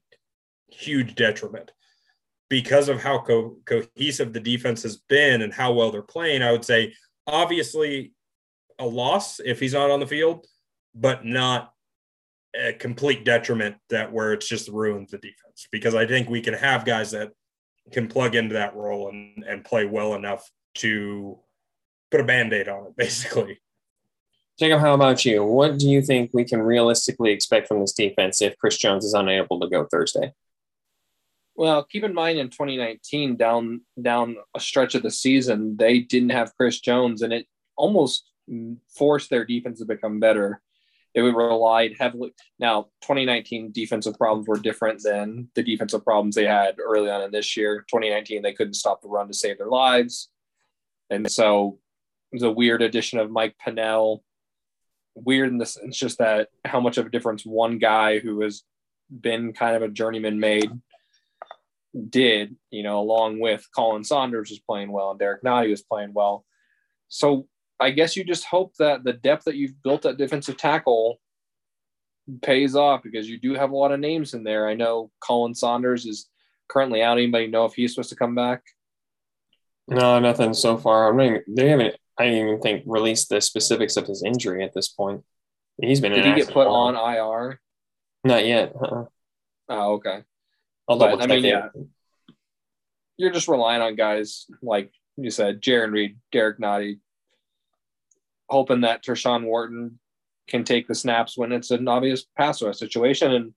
huge 0.71 1.15
detriment 1.15 1.71
because 2.49 2.89
of 2.89 3.01
how 3.01 3.19
co- 3.19 3.57
cohesive 3.65 4.33
the 4.33 4.39
defense 4.39 4.83
has 4.83 4.97
been 4.97 5.41
and 5.41 5.53
how 5.53 5.73
well 5.73 5.91
they're 5.91 6.01
playing. 6.01 6.41
I 6.41 6.51
would 6.51 6.65
say 6.65 6.93
obviously 7.27 8.13
a 8.79 8.85
loss 8.85 9.39
if 9.39 9.59
he's 9.59 9.73
not 9.73 9.91
on 9.91 9.99
the 9.99 10.07
field, 10.07 10.45
but 10.95 11.25
not 11.25 11.71
a 12.55 12.73
complete 12.73 13.23
detriment 13.23 13.75
that 13.89 14.11
where 14.11 14.33
it's 14.33 14.47
just 14.47 14.69
ruined 14.69 15.09
the 15.11 15.17
defense 15.17 15.67
because 15.71 15.93
I 15.93 16.07
think 16.07 16.29
we 16.29 16.41
can 16.41 16.55
have 16.55 16.85
guys 16.85 17.11
that 17.11 17.31
can 17.91 18.07
plug 18.07 18.35
into 18.35 18.53
that 18.53 18.75
role 18.75 19.09
and, 19.09 19.43
and 19.47 19.63
play 19.63 19.85
well 19.85 20.15
enough 20.15 20.49
to 20.75 21.39
put 22.09 22.21
a 22.21 22.23
band-aid 22.23 22.67
on 22.67 22.87
it 22.87 22.93
basically. 22.97 23.59
Jacob, 24.59 24.81
how 24.81 24.93
about 24.93 25.23
you? 25.23 25.41
What 25.41 25.77
do 25.79 25.89
you 25.89 26.01
think 26.01 26.31
we 26.33 26.43
can 26.43 26.61
realistically 26.61 27.31
expect 27.31 27.69
from 27.69 27.79
this 27.79 27.93
defense 27.93 28.41
if 28.41 28.57
Chris 28.57 28.77
Jones 28.77 29.05
is 29.05 29.13
unable 29.13 29.57
to 29.61 29.69
go 29.69 29.85
Thursday? 29.85 30.33
Well, 31.55 31.85
keep 31.85 32.03
in 32.03 32.13
mind 32.13 32.39
in 32.39 32.49
2019, 32.49 33.37
down 33.37 33.81
down 34.01 34.35
a 34.53 34.59
stretch 34.59 34.95
of 34.95 35.03
the 35.03 35.11
season, 35.11 35.77
they 35.77 35.99
didn't 35.99 36.31
have 36.31 36.55
Chris 36.57 36.81
Jones, 36.81 37.21
and 37.21 37.31
it 37.31 37.47
almost 37.77 38.31
forced 38.89 39.29
their 39.29 39.45
defense 39.45 39.79
to 39.79 39.85
become 39.85 40.19
better. 40.19 40.61
It 41.13 41.21
relied 41.21 41.95
heavily. 41.97 42.33
Now, 42.59 42.83
2019 43.01 43.71
defensive 43.71 44.15
problems 44.17 44.47
were 44.47 44.59
different 44.59 45.01
than 45.01 45.49
the 45.55 45.63
defensive 45.63 46.03
problems 46.03 46.35
they 46.35 46.45
had 46.45 46.75
early 46.85 47.09
on 47.09 47.21
in 47.21 47.31
this 47.31 47.55
year. 47.55 47.85
2019, 47.89 48.41
they 48.41 48.53
couldn't 48.53 48.73
stop 48.73 49.01
the 49.01 49.07
run 49.07 49.27
to 49.27 49.33
save 49.33 49.57
their 49.57 49.67
lives, 49.67 50.29
and 51.09 51.31
so 51.31 51.79
the 52.33 52.51
weird 52.51 52.81
addition 52.81 53.19
of 53.19 53.31
Mike 53.31 53.55
Pennel. 53.57 54.21
Weird 55.25 55.49
in 55.49 55.57
the 55.57 55.65
sense 55.65 55.97
just 55.97 56.17
that 56.19 56.49
how 56.65 56.79
much 56.79 56.97
of 56.97 57.05
a 57.05 57.09
difference 57.09 57.45
one 57.45 57.77
guy 57.77 58.19
who 58.19 58.41
has 58.41 58.63
been 59.09 59.53
kind 59.53 59.75
of 59.75 59.81
a 59.81 59.89
journeyman 59.89 60.39
made 60.39 60.71
did, 62.09 62.55
you 62.69 62.83
know, 62.83 62.99
along 62.99 63.39
with 63.39 63.67
Khalen 63.75 64.05
Saunders 64.05 64.49
was 64.49 64.59
playing 64.59 64.91
well 64.91 65.11
and 65.11 65.19
Derrick 65.19 65.43
Nnadi 65.43 65.69
was 65.69 65.81
playing 65.81 66.13
well. 66.13 66.45
So 67.07 67.47
I 67.79 67.91
guess 67.91 68.15
you 68.15 68.23
just 68.23 68.45
hope 68.45 68.75
that 68.77 69.03
the 69.03 69.13
depth 69.13 69.45
that 69.45 69.55
you've 69.55 69.81
built 69.83 70.05
at 70.05 70.17
defensive 70.17 70.57
tackle 70.57 71.19
pays 72.41 72.75
off 72.75 73.01
because 73.01 73.27
you 73.27 73.39
do 73.39 73.55
have 73.55 73.71
a 73.71 73.75
lot 73.75 73.91
of 73.91 73.99
names 73.99 74.33
in 74.33 74.43
there. 74.43 74.67
I 74.67 74.75
know 74.75 75.11
Khalen 75.23 75.55
Saunders 75.55 76.05
is 76.05 76.27
currently 76.67 77.01
out. 77.01 77.17
Anybody 77.17 77.47
know 77.47 77.65
if 77.65 77.73
he's 77.73 77.93
supposed 77.93 78.09
to 78.09 78.15
come 78.15 78.35
back? 78.35 78.61
No, 79.87 80.19
nothing 80.19 80.53
so 80.53 80.77
far. 80.77 81.11
I 81.11 81.15
mean, 81.15 81.41
they 81.47 81.69
haven't. 81.69 81.95
I 82.19 82.25
didn't 82.25 82.47
even 82.47 82.61
think 82.61 82.83
released 82.85 83.29
the 83.29 83.39
specifics 83.41 83.95
of 83.97 84.05
his 84.05 84.23
injury 84.23 84.63
at 84.63 84.73
this 84.73 84.89
point. 84.89 85.23
He's 85.81 86.01
been. 86.01 86.11
Did 86.11 86.25
he 86.25 86.33
get 86.33 86.51
put 86.51 86.67
on 86.67 86.95
IR? 86.95 87.59
Not 88.25 88.45
yet. 88.45 88.73
Uh-uh. 88.75 89.05
Oh, 89.69 89.93
okay. 89.93 90.23
But, 90.87 91.21
I 91.21 91.27
mean, 91.27 91.43
yeah, 91.43 91.69
you're 93.15 93.31
just 93.31 93.47
relying 93.47 93.81
on 93.81 93.95
guys 93.95 94.47
like 94.61 94.91
you 95.17 95.29
said, 95.29 95.61
Jarran 95.61 95.91
Reed, 95.91 96.17
Derrick 96.31 96.59
Nnadi, 96.59 96.99
hoping 98.49 98.81
that 98.81 99.03
Tershawn 99.03 99.43
Wharton 99.43 99.99
can 100.47 100.63
take 100.63 100.87
the 100.87 100.95
snaps 100.95 101.37
when 101.37 101.51
it's 101.51 101.71
an 101.71 101.87
obvious 101.87 102.25
pass 102.37 102.61
rush 102.61 102.77
situation. 102.77 103.31
And 103.31 103.53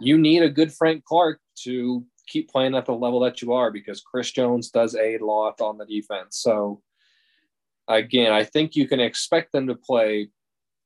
you 0.00 0.16
need 0.16 0.42
a 0.42 0.48
good 0.48 0.72
Frank 0.72 1.04
Clark 1.04 1.40
to 1.64 2.04
keep 2.26 2.50
playing 2.50 2.74
at 2.74 2.86
the 2.86 2.92
level 2.92 3.20
that 3.20 3.42
you 3.42 3.52
are 3.52 3.70
because 3.70 4.00
Chris 4.00 4.30
Jones 4.30 4.70
does 4.70 4.94
a 4.94 5.18
lot 5.18 5.60
on 5.60 5.76
the 5.76 5.84
defense. 5.84 6.38
So 6.38 6.80
again, 7.88 8.32
I 8.32 8.44
think 8.44 8.76
you 8.76 8.86
can 8.88 9.00
expect 9.00 9.52
them 9.52 9.66
to 9.66 9.74
play 9.74 10.30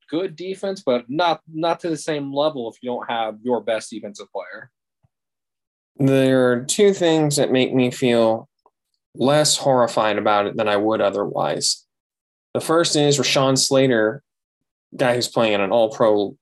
good 0.09 0.35
defense, 0.35 0.83
but 0.85 1.05
not 1.09 1.41
not 1.51 1.79
to 1.81 1.89
the 1.89 1.97
same 1.97 2.33
level 2.33 2.69
if 2.69 2.77
you 2.81 2.89
don't 2.89 3.09
have 3.09 3.37
your 3.43 3.61
best 3.61 3.89
defensive 3.89 4.31
player 4.31 4.71
there 5.97 6.51
are 6.51 6.63
two 6.63 6.93
things 6.93 7.37
that 7.37 7.51
make 7.51 7.73
me 7.73 7.91
feel 7.91 8.49
less 9.15 9.57
horrified 9.57 10.17
about 10.17 10.45
it 10.45 10.57
than 10.57 10.67
I 10.67 10.77
would 10.77 11.01
otherwise. 11.01 11.85
The 12.53 12.61
first 12.61 12.95
is 12.95 13.17
Rashawn 13.17 13.57
Slater, 13.57 14.21
guy 14.95 15.15
who's 15.15 15.27
playing 15.27 15.53
at 15.53 15.61
an 15.61 15.71
all 15.71 15.89
pro 15.89 16.37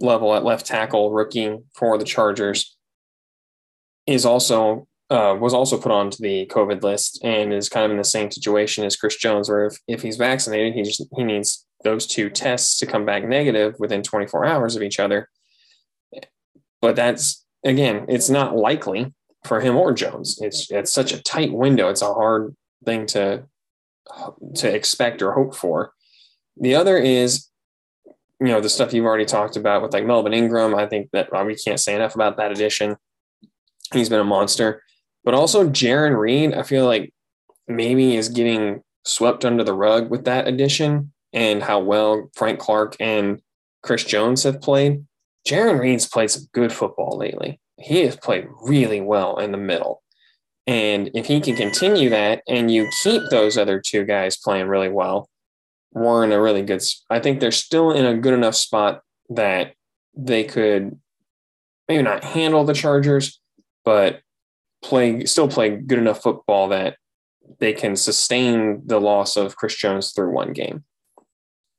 level 0.00 0.34
at 0.34 0.44
left 0.44 0.66
tackle, 0.66 1.12
rookie 1.12 1.58
for 1.74 1.98
the 1.98 2.04
Chargers, 2.04 2.76
is 4.06 4.24
also 4.24 4.87
uh, 5.10 5.36
was 5.40 5.54
also 5.54 5.78
put 5.78 5.92
onto 5.92 6.18
the 6.22 6.46
COVID 6.46 6.82
list 6.82 7.20
and 7.24 7.52
is 7.52 7.68
kind 7.68 7.84
of 7.84 7.90
in 7.90 7.96
the 7.96 8.04
same 8.04 8.30
situation 8.30 8.84
as 8.84 8.96
Chris 8.96 9.16
Jones, 9.16 9.48
where 9.48 9.66
if, 9.66 9.78
if 9.88 10.02
he's 10.02 10.16
vaccinated, 10.16 10.74
he 10.74 10.82
just 10.82 11.02
he 11.16 11.24
needs 11.24 11.66
those 11.84 12.06
two 12.06 12.28
tests 12.28 12.78
to 12.78 12.86
come 12.86 13.06
back 13.06 13.24
negative 13.24 13.74
within 13.78 14.02
24 14.02 14.44
hours 14.44 14.76
of 14.76 14.82
each 14.82 15.00
other. 15.00 15.28
But 16.80 16.96
that's 16.96 17.44
again, 17.64 18.04
it's 18.08 18.28
not 18.28 18.56
likely 18.56 19.14
for 19.44 19.60
him 19.60 19.76
or 19.76 19.92
Jones. 19.92 20.38
It's 20.40 20.70
it's 20.70 20.92
such 20.92 21.12
a 21.12 21.22
tight 21.22 21.52
window. 21.52 21.88
It's 21.88 22.02
a 22.02 22.12
hard 22.12 22.54
thing 22.84 23.06
to 23.06 23.44
to 24.56 24.74
expect 24.74 25.22
or 25.22 25.32
hope 25.32 25.54
for. 25.54 25.92
The 26.60 26.74
other 26.74 26.96
is, 26.98 27.48
you 28.40 28.48
know, 28.48 28.60
the 28.60 28.68
stuff 28.68 28.92
you've 28.92 29.04
already 29.04 29.24
talked 29.24 29.56
about 29.56 29.82
with 29.82 29.92
like 29.92 30.06
Melvin 30.06 30.34
Ingram. 30.34 30.74
I 30.74 30.86
think 30.86 31.10
that 31.12 31.32
well, 31.32 31.44
we 31.44 31.54
can't 31.54 31.80
say 31.80 31.94
enough 31.94 32.14
about 32.14 32.36
that 32.36 32.52
addition. 32.52 32.96
He's 33.92 34.08
been 34.08 34.20
a 34.20 34.24
monster, 34.24 34.82
but 35.28 35.34
also 35.34 35.68
Jarran 35.68 36.18
Reed. 36.18 36.54
I 36.54 36.62
feel 36.62 36.86
like 36.86 37.12
maybe 37.66 38.16
is 38.16 38.30
getting 38.30 38.80
swept 39.04 39.44
under 39.44 39.62
the 39.62 39.74
rug 39.74 40.08
with 40.08 40.24
that 40.24 40.48
addition 40.48 41.12
and 41.34 41.62
how 41.62 41.80
well 41.80 42.30
Frank 42.34 42.58
Clark 42.58 42.96
and 42.98 43.42
Chris 43.82 44.04
Jones 44.04 44.44
have 44.44 44.62
played. 44.62 45.04
Jarran 45.46 45.80
Reed's 45.80 46.08
played 46.08 46.30
some 46.30 46.48
good 46.54 46.72
football 46.72 47.18
lately. 47.18 47.60
He 47.76 48.06
has 48.06 48.16
played 48.16 48.46
really 48.62 49.02
well 49.02 49.36
in 49.36 49.52
the 49.52 49.58
middle. 49.58 50.02
And 50.66 51.10
if 51.12 51.26
he 51.26 51.42
can 51.42 51.56
continue 51.56 52.08
that 52.08 52.40
and 52.48 52.70
you 52.70 52.88
keep 53.02 53.20
those 53.28 53.58
other 53.58 53.82
two 53.84 54.06
guys 54.06 54.38
playing 54.38 54.68
really 54.68 54.88
well, 54.88 55.28
we're 55.92 56.24
in 56.24 56.32
a 56.32 56.40
really 56.40 56.62
good 56.62 56.80
I 57.10 57.20
think 57.20 57.40
they're 57.40 57.52
still 57.52 57.90
in 57.92 58.06
a 58.06 58.16
good 58.16 58.32
enough 58.32 58.54
spot 58.54 59.02
that 59.28 59.74
they 60.16 60.44
could 60.44 60.98
maybe 61.86 62.02
not 62.02 62.24
handle 62.24 62.64
the 62.64 62.72
Chargers, 62.72 63.38
but 63.84 64.22
play 64.88 65.24
still 65.24 65.48
play 65.48 65.76
good 65.76 65.98
enough 65.98 66.22
football 66.22 66.68
that 66.68 66.96
they 67.60 67.72
can 67.72 67.96
sustain 67.96 68.82
the 68.86 69.00
loss 69.00 69.36
of 69.36 69.56
Chris 69.56 69.76
Jones 69.76 70.12
through 70.12 70.32
one 70.32 70.52
game 70.52 70.84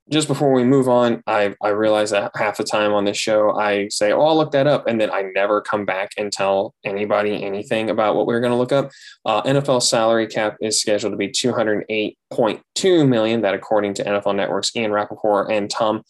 just 0.10 0.28
before 0.28 0.52
we 0.52 0.64
move 0.64 0.90
on, 0.90 1.22
I, 1.28 1.56
I 1.62 1.70
realize 1.70 2.10
that 2.10 2.32
half 2.36 2.58
the 2.58 2.64
time 2.64 2.94
on 2.94 3.06
this 3.06 3.18
show, 3.18 3.58
I 3.58 3.88
say, 3.90 4.12
oh, 4.12 4.22
I'll 4.22 4.36
look 4.36 4.52
that 4.52 4.66
up. 4.66 4.88
And 4.88 5.00
then 5.00 5.12
I 5.12 5.22
never 5.22 5.62
come 5.62 5.86
back 5.86 6.12
and 6.18 6.32
tell 6.32 6.74
anybody 6.84 7.44
anything 7.44 7.90
about 7.90 8.16
what 8.16 8.26
we're 8.26 8.40
going 8.40 8.52
to 8.52 8.58
look 8.58 8.72
up. 8.72 8.90
Uh, 9.26 9.44
NFL 9.44 9.84
salary 9.84 10.28
cap 10.28 10.58
is 10.62 10.82
scheduled 10.82 11.14
to 11.14 11.18
be 11.18 11.30
208.2 11.30 13.08
million. 13.08 13.42
That 13.42 13.54
according 13.54 13.94
to 13.96 14.04
NFL 14.04 14.36
Network's 14.36 14.76
Ian 14.76 14.92
Rapoport 14.92 15.52
and 15.52 15.70
Tom 15.70 16.02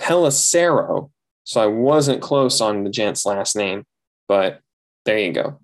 Pelissero. 0.00 1.10
So 1.44 1.60
I 1.60 1.66
wasn't 1.66 2.22
close 2.22 2.60
on 2.60 2.84
the 2.84 2.90
gent's 2.90 3.26
last 3.26 3.54
name, 3.54 3.84
but 4.28 4.60
there 5.04 5.18
you 5.18 5.32
go. 5.32 5.58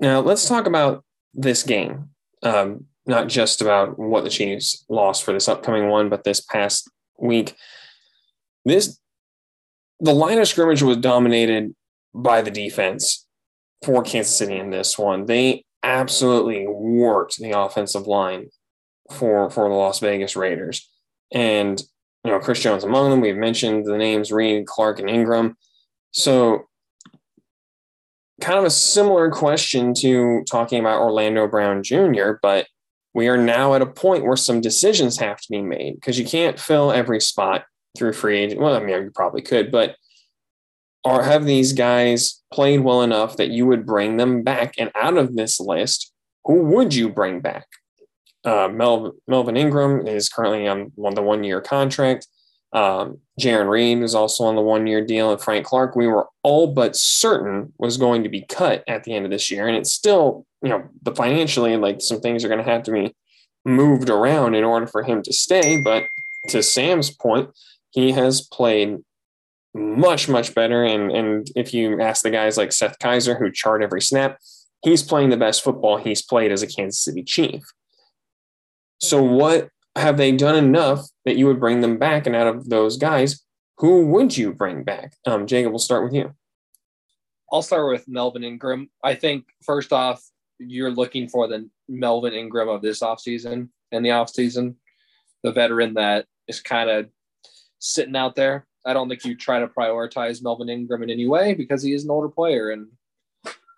Now 0.00 0.20
let's 0.20 0.48
talk 0.48 0.66
about 0.66 1.04
this 1.34 1.62
game. 1.62 2.10
Um, 2.42 2.86
not 3.06 3.28
just 3.28 3.60
about 3.62 3.98
what 3.98 4.24
the 4.24 4.30
Chiefs 4.30 4.84
lost 4.88 5.24
for 5.24 5.32
this 5.32 5.48
upcoming 5.48 5.88
one, 5.88 6.08
but 6.08 6.24
this 6.24 6.40
past 6.40 6.90
week. 7.18 7.54
This 8.64 8.98
the 10.00 10.14
line 10.14 10.38
of 10.38 10.48
scrimmage 10.48 10.82
was 10.82 10.98
dominated 10.98 11.74
by 12.14 12.42
the 12.42 12.50
defense 12.50 13.26
for 13.84 14.02
Kansas 14.02 14.36
City 14.36 14.56
in 14.56 14.70
this 14.70 14.98
one. 14.98 15.26
They 15.26 15.64
absolutely 15.82 16.66
worked 16.66 17.38
the 17.38 17.58
offensive 17.58 18.06
line 18.06 18.48
for 19.10 19.48
for 19.50 19.68
the 19.68 19.74
Las 19.74 20.00
Vegas 20.00 20.36
Raiders. 20.36 20.90
And 21.32 21.80
you 22.24 22.32
know, 22.32 22.40
Chris 22.40 22.60
Jones 22.60 22.82
among 22.82 23.10
them. 23.10 23.20
We've 23.20 23.36
mentioned 23.36 23.86
the 23.86 23.96
names 23.96 24.32
Reed, 24.32 24.66
Clark, 24.66 24.98
and 24.98 25.08
Ingram. 25.08 25.56
So 26.10 26.64
kind 28.40 28.58
of 28.58 28.64
a 28.64 28.70
similar 28.70 29.30
question 29.30 29.94
to 29.94 30.44
talking 30.44 30.80
about 30.80 31.00
Orlando 31.00 31.46
Brown 31.46 31.82
Jr., 31.82 32.32
but 32.42 32.66
we 33.14 33.28
are 33.28 33.38
now 33.38 33.74
at 33.74 33.82
a 33.82 33.86
point 33.86 34.24
where 34.24 34.36
some 34.36 34.60
decisions 34.60 35.18
have 35.18 35.40
to 35.40 35.48
be 35.50 35.62
made 35.62 35.94
because 35.94 36.18
you 36.18 36.26
can't 36.26 36.60
fill 36.60 36.92
every 36.92 37.20
spot 37.20 37.64
through 37.96 38.12
free 38.12 38.38
agent. 38.38 38.60
Well, 38.60 38.74
I 38.74 38.80
mean, 38.80 39.04
you 39.04 39.10
probably 39.14 39.40
could, 39.40 39.72
but 39.72 39.96
have 41.06 41.44
these 41.44 41.72
guys 41.72 42.42
played 42.52 42.80
well 42.80 43.02
enough 43.02 43.36
that 43.36 43.50
you 43.50 43.66
would 43.66 43.86
bring 43.86 44.16
them 44.16 44.42
back? 44.42 44.74
And 44.78 44.90
out 44.94 45.16
of 45.16 45.36
this 45.36 45.60
list, 45.60 46.12
who 46.44 46.62
would 46.64 46.94
you 46.94 47.08
bring 47.08 47.40
back? 47.40 47.66
Uh, 48.44 48.68
Mel, 48.68 49.12
Melvin 49.26 49.56
Ingram 49.56 50.06
is 50.06 50.28
currently 50.28 50.68
on 50.68 50.92
one, 50.94 51.14
the 51.14 51.22
one 51.22 51.44
year 51.44 51.60
contract. 51.60 52.28
Um, 52.76 53.20
Jarran 53.40 53.70
Reed 53.70 54.00
was 54.00 54.14
also 54.14 54.44
on 54.44 54.54
the 54.54 54.60
one 54.60 54.86
year 54.86 55.02
deal, 55.02 55.32
and 55.32 55.40
Frank 55.40 55.64
Clark, 55.64 55.96
we 55.96 56.06
were 56.06 56.28
all 56.42 56.74
but 56.74 56.94
certain 56.94 57.72
was 57.78 57.96
going 57.96 58.22
to 58.22 58.28
be 58.28 58.44
cut 58.50 58.84
at 58.86 59.04
the 59.04 59.14
end 59.14 59.24
of 59.24 59.30
this 59.30 59.50
year. 59.50 59.66
And 59.66 59.76
it's 59.76 59.90
still, 59.90 60.46
you 60.62 60.68
know, 60.68 60.84
the 61.02 61.14
financially, 61.14 61.74
like 61.78 62.02
some 62.02 62.20
things 62.20 62.44
are 62.44 62.48
going 62.48 62.62
to 62.62 62.70
have 62.70 62.82
to 62.82 62.92
be 62.92 63.16
moved 63.64 64.10
around 64.10 64.54
in 64.54 64.62
order 64.62 64.86
for 64.86 65.02
him 65.02 65.22
to 65.22 65.32
stay. 65.32 65.80
But 65.82 66.04
to 66.50 66.62
Sam's 66.62 67.10
point, 67.10 67.48
he 67.92 68.12
has 68.12 68.42
played 68.42 68.98
much, 69.74 70.28
much 70.28 70.54
better. 70.54 70.84
And, 70.84 71.10
and 71.10 71.46
if 71.56 71.72
you 71.72 71.98
ask 72.02 72.22
the 72.22 72.30
guys 72.30 72.58
like 72.58 72.72
Seth 72.72 72.98
Keysor, 72.98 73.38
who 73.38 73.50
chart 73.50 73.82
every 73.82 74.02
snap, 74.02 74.38
he's 74.82 75.02
playing 75.02 75.30
the 75.30 75.38
best 75.38 75.64
football 75.64 75.96
he's 75.96 76.22
played 76.22 76.52
as 76.52 76.62
a 76.62 76.66
Kansas 76.66 77.02
City 77.02 77.22
Chief. 77.22 77.62
So, 78.98 79.22
what 79.22 79.70
have 79.96 80.16
they 80.16 80.32
done 80.32 80.56
enough 80.56 81.06
that 81.24 81.36
you 81.36 81.46
would 81.46 81.60
bring 81.60 81.80
them 81.80 81.98
back? 81.98 82.26
And 82.26 82.36
out 82.36 82.46
of 82.46 82.68
those 82.68 82.96
guys, 82.96 83.42
who 83.78 84.06
would 84.06 84.36
you 84.36 84.52
bring 84.52 84.84
back? 84.84 85.14
Um, 85.26 85.46
Jacob, 85.46 85.72
we'll 85.72 85.78
start 85.78 86.04
with 86.04 86.14
you. 86.14 86.34
I'll 87.52 87.62
start 87.62 87.90
with 87.90 88.08
Melvin 88.08 88.44
Ingram. 88.44 88.90
I 89.02 89.14
think 89.14 89.44
first 89.64 89.92
off, 89.92 90.22
you're 90.58 90.90
looking 90.90 91.28
for 91.28 91.46
the 91.48 91.68
Melvin 91.88 92.32
Ingram 92.32 92.68
of 92.68 92.82
this 92.82 93.00
offseason 93.00 93.68
and 93.92 94.04
the 94.04 94.10
offseason, 94.10 94.74
the 95.42 95.52
veteran 95.52 95.94
that 95.94 96.26
is 96.48 96.60
kind 96.60 96.90
of 96.90 97.08
sitting 97.78 98.16
out 98.16 98.34
there. 98.34 98.66
I 98.84 98.92
don't 98.92 99.08
think 99.08 99.24
you 99.24 99.34
try 99.34 99.60
to 99.60 99.68
prioritize 99.68 100.42
Melvin 100.42 100.68
Ingram 100.68 101.02
in 101.02 101.10
any 101.10 101.26
way 101.26 101.54
because 101.54 101.82
he 101.82 101.92
is 101.92 102.04
an 102.04 102.10
older 102.10 102.28
player 102.28 102.70
and 102.70 102.88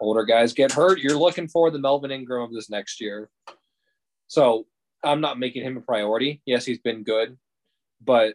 older 0.00 0.24
guys 0.24 0.52
get 0.52 0.72
hurt. 0.72 1.00
You're 1.00 1.18
looking 1.18 1.48
for 1.48 1.70
the 1.70 1.78
Melvin 1.78 2.10
Ingram 2.10 2.42
of 2.42 2.52
this 2.52 2.70
next 2.70 3.00
year. 3.00 3.30
So 4.28 4.66
I'm 5.04 5.20
not 5.20 5.38
making 5.38 5.62
him 5.62 5.76
a 5.76 5.80
priority. 5.80 6.42
Yes, 6.44 6.64
he's 6.64 6.78
been 6.78 7.04
good, 7.04 7.36
but 8.04 8.34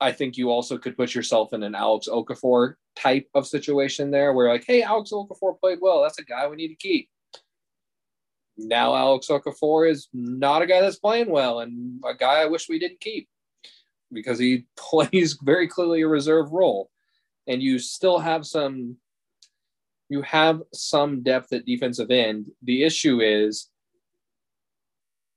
I 0.00 0.12
think 0.12 0.36
you 0.36 0.50
also 0.50 0.78
could 0.78 0.96
put 0.96 1.14
yourself 1.14 1.52
in 1.52 1.62
an 1.62 1.74
Alex 1.74 2.08
Okafor 2.08 2.74
type 2.96 3.28
of 3.34 3.46
situation 3.46 4.10
there 4.10 4.32
where 4.32 4.48
like, 4.48 4.64
hey, 4.66 4.82
Alex 4.82 5.10
Okafor 5.12 5.58
played 5.58 5.78
well. 5.80 6.02
That's 6.02 6.18
a 6.18 6.24
guy 6.24 6.46
we 6.46 6.56
need 6.56 6.68
to 6.68 6.76
keep. 6.76 7.08
Now 8.56 8.94
Alex 8.94 9.28
Okafor 9.28 9.90
is 9.90 10.08
not 10.12 10.62
a 10.62 10.66
guy 10.66 10.80
that's 10.80 10.98
playing 10.98 11.30
well 11.30 11.60
and 11.60 12.00
a 12.04 12.14
guy 12.14 12.42
I 12.42 12.46
wish 12.46 12.68
we 12.68 12.78
didn't 12.78 13.00
keep 13.00 13.28
because 14.12 14.38
he 14.38 14.66
plays 14.76 15.38
very 15.42 15.68
clearly 15.68 16.02
a 16.02 16.08
reserve 16.08 16.50
role. 16.52 16.90
And 17.46 17.62
you 17.62 17.78
still 17.78 18.18
have 18.18 18.46
some 18.46 18.96
you 20.10 20.22
have 20.22 20.62
some 20.72 21.22
depth 21.22 21.52
at 21.52 21.66
defensive 21.66 22.10
end. 22.10 22.46
The 22.62 22.82
issue 22.82 23.20
is 23.20 23.68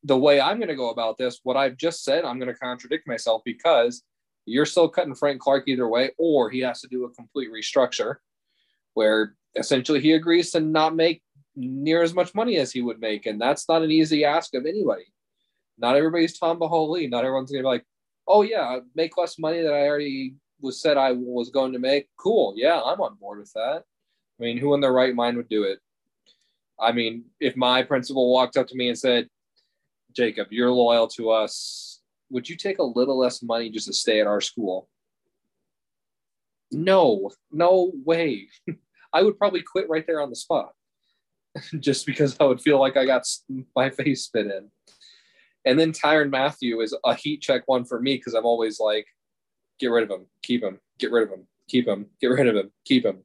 the 0.03 0.17
way 0.17 0.41
I'm 0.41 0.57
going 0.57 0.69
to 0.69 0.75
go 0.75 0.89
about 0.89 1.17
this, 1.17 1.39
what 1.43 1.57
I've 1.57 1.77
just 1.77 2.03
said, 2.03 2.25
I'm 2.25 2.39
going 2.39 2.51
to 2.51 2.59
contradict 2.59 3.07
myself 3.07 3.41
because 3.45 4.03
you're 4.45 4.65
still 4.65 4.89
cutting 4.89 5.15
Frank 5.15 5.39
Clark 5.39 5.67
either 5.67 5.87
way, 5.87 6.11
or 6.17 6.49
he 6.49 6.59
has 6.59 6.81
to 6.81 6.87
do 6.87 7.05
a 7.05 7.13
complete 7.13 7.49
restructure 7.51 8.15
where 8.93 9.35
essentially 9.55 10.01
he 10.01 10.13
agrees 10.13 10.51
to 10.51 10.59
not 10.59 10.95
make 10.95 11.21
near 11.55 12.01
as 12.01 12.13
much 12.13 12.33
money 12.33 12.57
as 12.57 12.71
he 12.71 12.81
would 12.81 12.99
make. 12.99 13.25
And 13.25 13.39
that's 13.39 13.67
not 13.69 13.83
an 13.83 13.91
easy 13.91 14.25
ask 14.25 14.55
of 14.55 14.65
anybody. 14.65 15.05
Not 15.77 15.95
everybody's 15.95 16.37
Tamba 16.37 16.67
Hali. 16.67 17.07
Not 17.07 17.23
everyone's 17.23 17.51
going 17.51 17.63
to 17.63 17.67
be 17.67 17.71
like, 17.71 17.85
oh, 18.27 18.41
yeah, 18.41 18.79
make 18.95 19.17
less 19.17 19.37
money 19.37 19.61
than 19.61 19.73
I 19.73 19.87
already 19.87 20.35
was 20.61 20.81
said 20.81 20.97
I 20.97 21.11
was 21.11 21.49
going 21.49 21.73
to 21.73 21.79
make. 21.79 22.07
Cool. 22.17 22.53
Yeah, 22.55 22.79
I'm 22.81 23.01
on 23.01 23.15
board 23.15 23.39
with 23.39 23.51
that. 23.53 23.83
I 24.39 24.43
mean, 24.43 24.57
who 24.57 24.73
in 24.73 24.81
their 24.81 24.93
right 24.93 25.13
mind 25.13 25.37
would 25.37 25.49
do 25.49 25.63
it? 25.63 25.79
I 26.79 26.91
mean, 26.91 27.25
if 27.39 27.55
my 27.55 27.83
principal 27.83 28.31
walked 28.31 28.57
up 28.57 28.67
to 28.67 28.75
me 28.75 28.89
and 28.89 28.97
said, 28.97 29.27
Jacob, 30.15 30.47
you're 30.51 30.71
loyal 30.71 31.07
to 31.09 31.29
us. 31.31 32.01
Would 32.29 32.49
you 32.49 32.55
take 32.55 32.79
a 32.79 32.83
little 32.83 33.17
less 33.17 33.41
money 33.43 33.69
just 33.69 33.87
to 33.87 33.93
stay 33.93 34.21
at 34.21 34.27
our 34.27 34.41
school? 34.41 34.89
No, 36.71 37.31
no 37.51 37.91
way. 38.05 38.47
I 39.13 39.23
would 39.23 39.37
probably 39.37 39.61
quit 39.61 39.89
right 39.89 40.05
there 40.07 40.21
on 40.21 40.29
the 40.29 40.35
spot 40.35 40.71
just 41.79 42.05
because 42.05 42.37
I 42.39 42.45
would 42.45 42.61
feel 42.61 42.79
like 42.79 42.95
I 42.95 43.05
got 43.05 43.23
my 43.75 43.89
face 43.89 44.23
spit 44.23 44.47
in. 44.47 44.69
And 45.65 45.79
then 45.79 45.91
Tyrann 45.91 46.31
Mathieu 46.31 46.79
is 46.81 46.95
a 47.03 47.13
heat 47.13 47.41
check 47.41 47.63
one 47.65 47.85
for 47.85 47.99
me 47.99 48.15
because 48.15 48.33
I'm 48.33 48.45
always 48.45 48.79
like, 48.79 49.05
get 49.79 49.87
rid 49.91 50.03
of 50.03 50.09
him, 50.09 50.25
keep 50.43 50.63
him, 50.63 50.79
get 50.97 51.11
rid 51.11 51.23
of 51.23 51.33
him, 51.33 51.47
keep 51.67 51.87
him, 51.87 52.07
get 52.19 52.27
rid 52.27 52.47
of 52.47 52.55
him, 52.55 52.71
keep 52.85 53.05
him. 53.05 53.23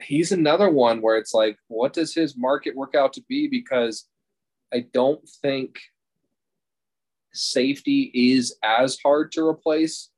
He's 0.00 0.32
another 0.32 0.68
one 0.68 1.00
where 1.00 1.16
it's 1.16 1.32
like, 1.32 1.58
what 1.68 1.92
does 1.92 2.14
his 2.14 2.36
market 2.36 2.74
work 2.74 2.94
out 2.94 3.12
to 3.14 3.22
be? 3.28 3.48
Because 3.48 4.08
I 4.72 4.86
don't 4.92 5.26
think 5.42 5.78
safety 7.32 8.10
is 8.14 8.56
as 8.62 8.98
hard 9.02 9.32
to 9.32 9.46
replace 9.46 10.10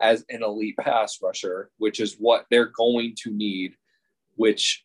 as 0.00 0.24
an 0.28 0.42
elite 0.42 0.76
pass 0.78 1.18
rusher, 1.22 1.70
which 1.78 2.00
is 2.00 2.16
what 2.18 2.46
they're 2.50 2.72
going 2.76 3.14
to 3.22 3.30
need, 3.30 3.74
which 4.36 4.84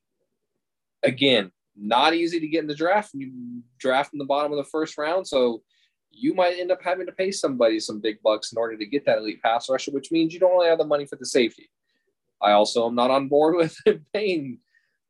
again, 1.03 1.51
not 1.76 2.13
easy 2.13 2.39
to 2.39 2.47
get 2.47 2.61
in 2.61 2.68
the 2.68 2.76
draft. 2.76 3.11
You 3.13 3.61
draft 3.80 4.13
in 4.13 4.20
the 4.20 4.26
bottom 4.26 4.51
of 4.51 4.57
the 4.57 4.70
first 4.70 4.97
round. 4.97 5.28
So 5.28 5.63
you 6.11 6.34
might 6.34 6.57
end 6.57 6.72
up 6.72 6.82
having 6.84 7.05
to 7.05 7.11
pay 7.11 7.32
somebody 7.32 7.80
some 7.80 7.99
big 7.99 8.22
bucks 8.24 8.51
in 8.51 8.57
order 8.57 8.78
to 8.78 8.86
get 8.86 9.05
that 9.05 9.20
elite 9.20 9.41
pass 9.41 9.70
rusher, 9.70 9.91
which 9.91 10.11
means 10.11 10.34
you 10.34 10.39
don't 10.39 10.53
really 10.53 10.70
have 10.70 10.80
the 10.80 10.86
money 10.86 11.05
for 11.05 11.15
the 11.15 11.26
safety. 11.26 11.70
I 12.41 12.51
also 12.51 12.88
am 12.88 12.95
not 12.95 13.11
on 13.11 13.28
board 13.28 13.55
with 13.57 13.78
paying 14.13 14.59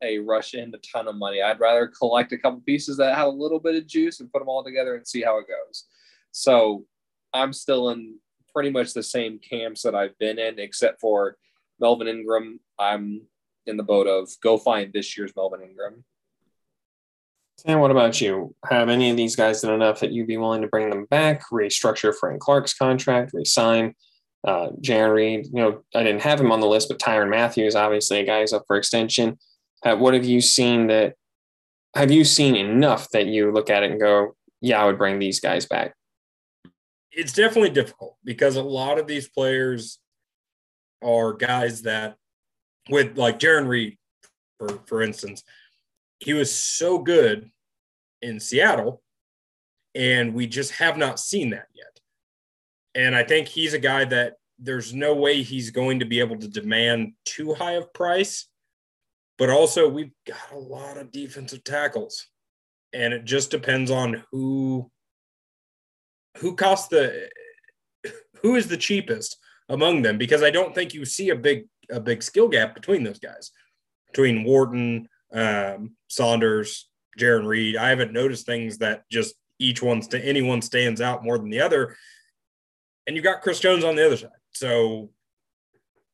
a 0.02 0.18
rush 0.18 0.54
in 0.54 0.72
a 0.74 0.78
ton 0.78 1.08
of 1.08 1.16
money. 1.16 1.42
I'd 1.42 1.60
rather 1.60 1.86
collect 1.86 2.32
a 2.32 2.38
couple 2.38 2.60
pieces 2.60 2.96
that 2.98 3.14
have 3.14 3.26
a 3.26 3.30
little 3.30 3.60
bit 3.60 3.74
of 3.74 3.86
juice 3.86 4.20
and 4.20 4.32
put 4.32 4.40
them 4.40 4.48
all 4.48 4.64
together 4.64 4.94
and 4.94 5.06
see 5.06 5.22
how 5.22 5.38
it 5.38 5.46
goes. 5.48 5.84
So 6.32 6.84
I'm 7.32 7.52
still 7.52 7.90
in 7.90 8.18
pretty 8.52 8.70
much 8.70 8.94
the 8.94 9.02
same 9.02 9.38
camps 9.38 9.82
that 9.82 9.94
I've 9.94 10.16
been 10.18 10.38
in, 10.38 10.58
except 10.58 11.00
for 11.00 11.36
Melvin 11.80 12.08
Ingram. 12.08 12.60
I'm 12.78 13.22
in 13.66 13.76
the 13.76 13.82
boat 13.82 14.06
of 14.06 14.30
go 14.42 14.58
find 14.58 14.92
this 14.92 15.16
year's 15.16 15.32
Melvin 15.36 15.62
Ingram. 15.62 16.04
And 17.64 17.80
what 17.80 17.90
about 17.90 18.20
you? 18.20 18.54
Have 18.70 18.88
any 18.88 19.10
of 19.10 19.16
these 19.16 19.34
guys 19.34 19.62
done 19.62 19.74
enough 19.74 20.00
that 20.00 20.12
you'd 20.12 20.28
be 20.28 20.36
willing 20.36 20.62
to 20.62 20.68
bring 20.68 20.90
them 20.90 21.06
back, 21.10 21.42
restructure 21.52 22.14
Frank 22.14 22.40
Clark's 22.40 22.72
contract, 22.72 23.32
resign 23.34 23.94
uh, 24.46 24.68
Jarran 24.80 25.14
Reed? 25.14 25.46
You 25.46 25.62
know, 25.62 25.82
I 25.94 26.04
didn't 26.04 26.22
have 26.22 26.40
him 26.40 26.52
on 26.52 26.60
the 26.60 26.68
list, 26.68 26.88
but 26.88 27.00
Tyrann 27.00 27.30
Matthews, 27.30 27.74
obviously 27.74 28.20
a 28.20 28.24
guy 28.24 28.40
who's 28.40 28.52
up 28.52 28.62
for 28.68 28.76
extension. 28.76 29.38
Uh, 29.84 29.96
what 29.96 30.14
have 30.14 30.24
you 30.24 30.40
seen 30.40 30.88
that 30.88 31.14
have 31.94 32.10
you 32.10 32.24
seen 32.24 32.54
enough 32.56 33.08
that 33.10 33.26
you 33.26 33.52
look 33.52 33.70
at 33.70 33.82
it 33.82 33.90
and 33.90 34.00
go, 34.00 34.36
yeah, 34.60 34.82
I 34.82 34.86
would 34.86 34.98
bring 34.98 35.18
these 35.18 35.40
guys 35.40 35.66
back? 35.66 35.94
It's 37.10 37.32
definitely 37.32 37.70
difficult 37.70 38.16
because 38.24 38.56
a 38.56 38.62
lot 38.62 38.98
of 38.98 39.06
these 39.06 39.28
players 39.28 39.98
are 41.02 41.32
guys 41.32 41.82
that, 41.82 42.16
with 42.90 43.16
like 43.16 43.38
Jarran 43.38 43.66
Reed, 43.66 43.96
for 44.58 44.80
for 44.86 45.02
instance, 45.02 45.42
he 46.20 46.34
was 46.34 46.54
so 46.54 46.98
good 46.98 47.50
in 48.22 48.40
Seattle, 48.40 49.02
and 49.94 50.34
we 50.34 50.46
just 50.46 50.72
have 50.72 50.96
not 50.96 51.20
seen 51.20 51.50
that 51.50 51.66
yet. 51.74 52.00
And 52.94 53.14
I 53.14 53.22
think 53.22 53.48
he's 53.48 53.74
a 53.74 53.78
guy 53.78 54.04
that 54.06 54.34
there's 54.58 54.92
no 54.92 55.14
way 55.14 55.42
he's 55.42 55.70
going 55.70 56.00
to 56.00 56.04
be 56.04 56.20
able 56.20 56.36
to 56.36 56.48
demand 56.48 57.12
too 57.24 57.54
high 57.54 57.72
of 57.72 57.92
price 57.92 58.48
but 59.38 59.50
also, 59.50 59.88
we've 59.88 60.10
got 60.26 60.52
a 60.52 60.58
lot 60.58 60.98
of 60.98 61.12
defensive 61.12 61.62
tackles, 61.62 62.26
and 62.92 63.14
it 63.14 63.24
just 63.24 63.50
depends 63.50 63.90
on 63.90 64.24
who 64.32 64.90
who 66.38 66.56
costs 66.56 66.88
the 66.88 67.30
who 68.42 68.56
is 68.56 68.66
the 68.68 68.76
cheapest 68.76 69.36
among 69.68 70.02
them. 70.02 70.18
Because 70.18 70.42
I 70.42 70.50
don't 70.50 70.74
think 70.74 70.92
you 70.92 71.04
see 71.04 71.30
a 71.30 71.36
big 71.36 71.66
a 71.88 72.00
big 72.00 72.22
skill 72.22 72.48
gap 72.48 72.74
between 72.74 73.04
those 73.04 73.20
guys, 73.20 73.52
between 74.08 74.42
Wharton, 74.42 75.08
um, 75.32 75.92
Saunders, 76.08 76.88
Jarran 77.18 77.46
Reed. 77.46 77.76
I 77.76 77.90
haven't 77.90 78.12
noticed 78.12 78.44
things 78.44 78.78
that 78.78 79.04
just 79.10 79.36
each 79.60 79.82
one's 79.82 80.08
to 80.08 80.24
anyone 80.24 80.62
stands 80.62 81.00
out 81.00 81.24
more 81.24 81.38
than 81.38 81.50
the 81.50 81.60
other. 81.60 81.96
And 83.06 83.16
you've 83.16 83.24
got 83.24 83.42
Chris 83.42 83.60
Jones 83.60 83.84
on 83.84 83.96
the 83.96 84.04
other 84.04 84.16
side. 84.16 84.30
So 84.52 85.10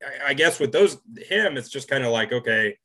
I, 0.03 0.31
I 0.31 0.35
guess 0.35 0.61
with 0.61 0.73
those 0.73 0.99
him, 1.17 1.57
it's 1.57 1.71
just 1.71 1.89
kind 1.89 2.05
of 2.05 2.13
like, 2.13 2.33
okay, 2.33 2.77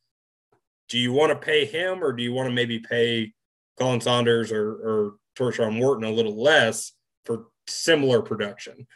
do 0.90 0.98
you 0.98 1.14
want 1.14 1.32
to 1.32 1.36
pay 1.36 1.66
him 1.66 2.04
or 2.04 2.12
do 2.12 2.24
you 2.24 2.34
want 2.34 2.50
to 2.50 2.54
maybe 2.54 2.80
pay 2.80 3.34
Khalen 3.80 4.02
Saunders 4.02 4.52
or, 4.52 4.72
or 4.72 5.14
Tershawn 5.38 5.80
Wharton 5.80 6.04
a 6.04 6.12
little 6.12 6.42
less 6.42 6.92
for 7.26 7.48
similar 7.68 8.22
production? 8.22 8.88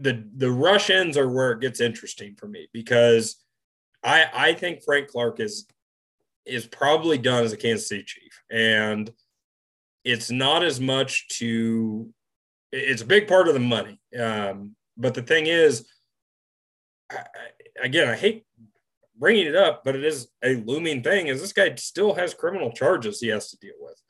The 0.00 0.24
the 0.36 0.50
rush 0.50 0.90
ends 0.90 1.16
are 1.16 1.28
where 1.28 1.52
it 1.52 1.60
gets 1.60 1.80
interesting 1.80 2.36
for 2.36 2.46
me 2.46 2.68
because 2.72 3.36
I 4.04 4.26
I 4.32 4.52
think 4.54 4.84
Frank 4.84 5.08
Clark 5.08 5.40
is 5.40 5.66
is 6.48 6.66
probably 6.66 7.18
done 7.18 7.44
as 7.44 7.52
a 7.52 7.56
Kansas 7.56 7.88
City 7.88 8.02
Chief. 8.04 8.42
And 8.50 9.12
it's 10.04 10.30
not 10.30 10.64
as 10.64 10.80
much 10.80 11.28
to, 11.38 12.08
it's 12.72 13.02
a 13.02 13.06
big 13.06 13.28
part 13.28 13.48
of 13.48 13.54
the 13.54 13.60
money. 13.60 14.00
Um, 14.18 14.74
but 14.96 15.14
the 15.14 15.22
thing 15.22 15.46
is, 15.46 15.86
I, 17.10 17.24
again, 17.82 18.08
I 18.08 18.16
hate 18.16 18.44
bringing 19.18 19.46
it 19.46 19.56
up, 19.56 19.82
but 19.84 19.96
it 19.96 20.04
is 20.04 20.28
a 20.44 20.56
looming 20.56 21.02
thing. 21.02 21.28
Is 21.28 21.40
this 21.40 21.52
guy 21.52 21.74
still 21.76 22.14
has 22.14 22.34
criminal 22.34 22.72
charges 22.72 23.20
he 23.20 23.28
has 23.28 23.50
to 23.50 23.58
deal 23.58 23.74
with, 23.80 24.00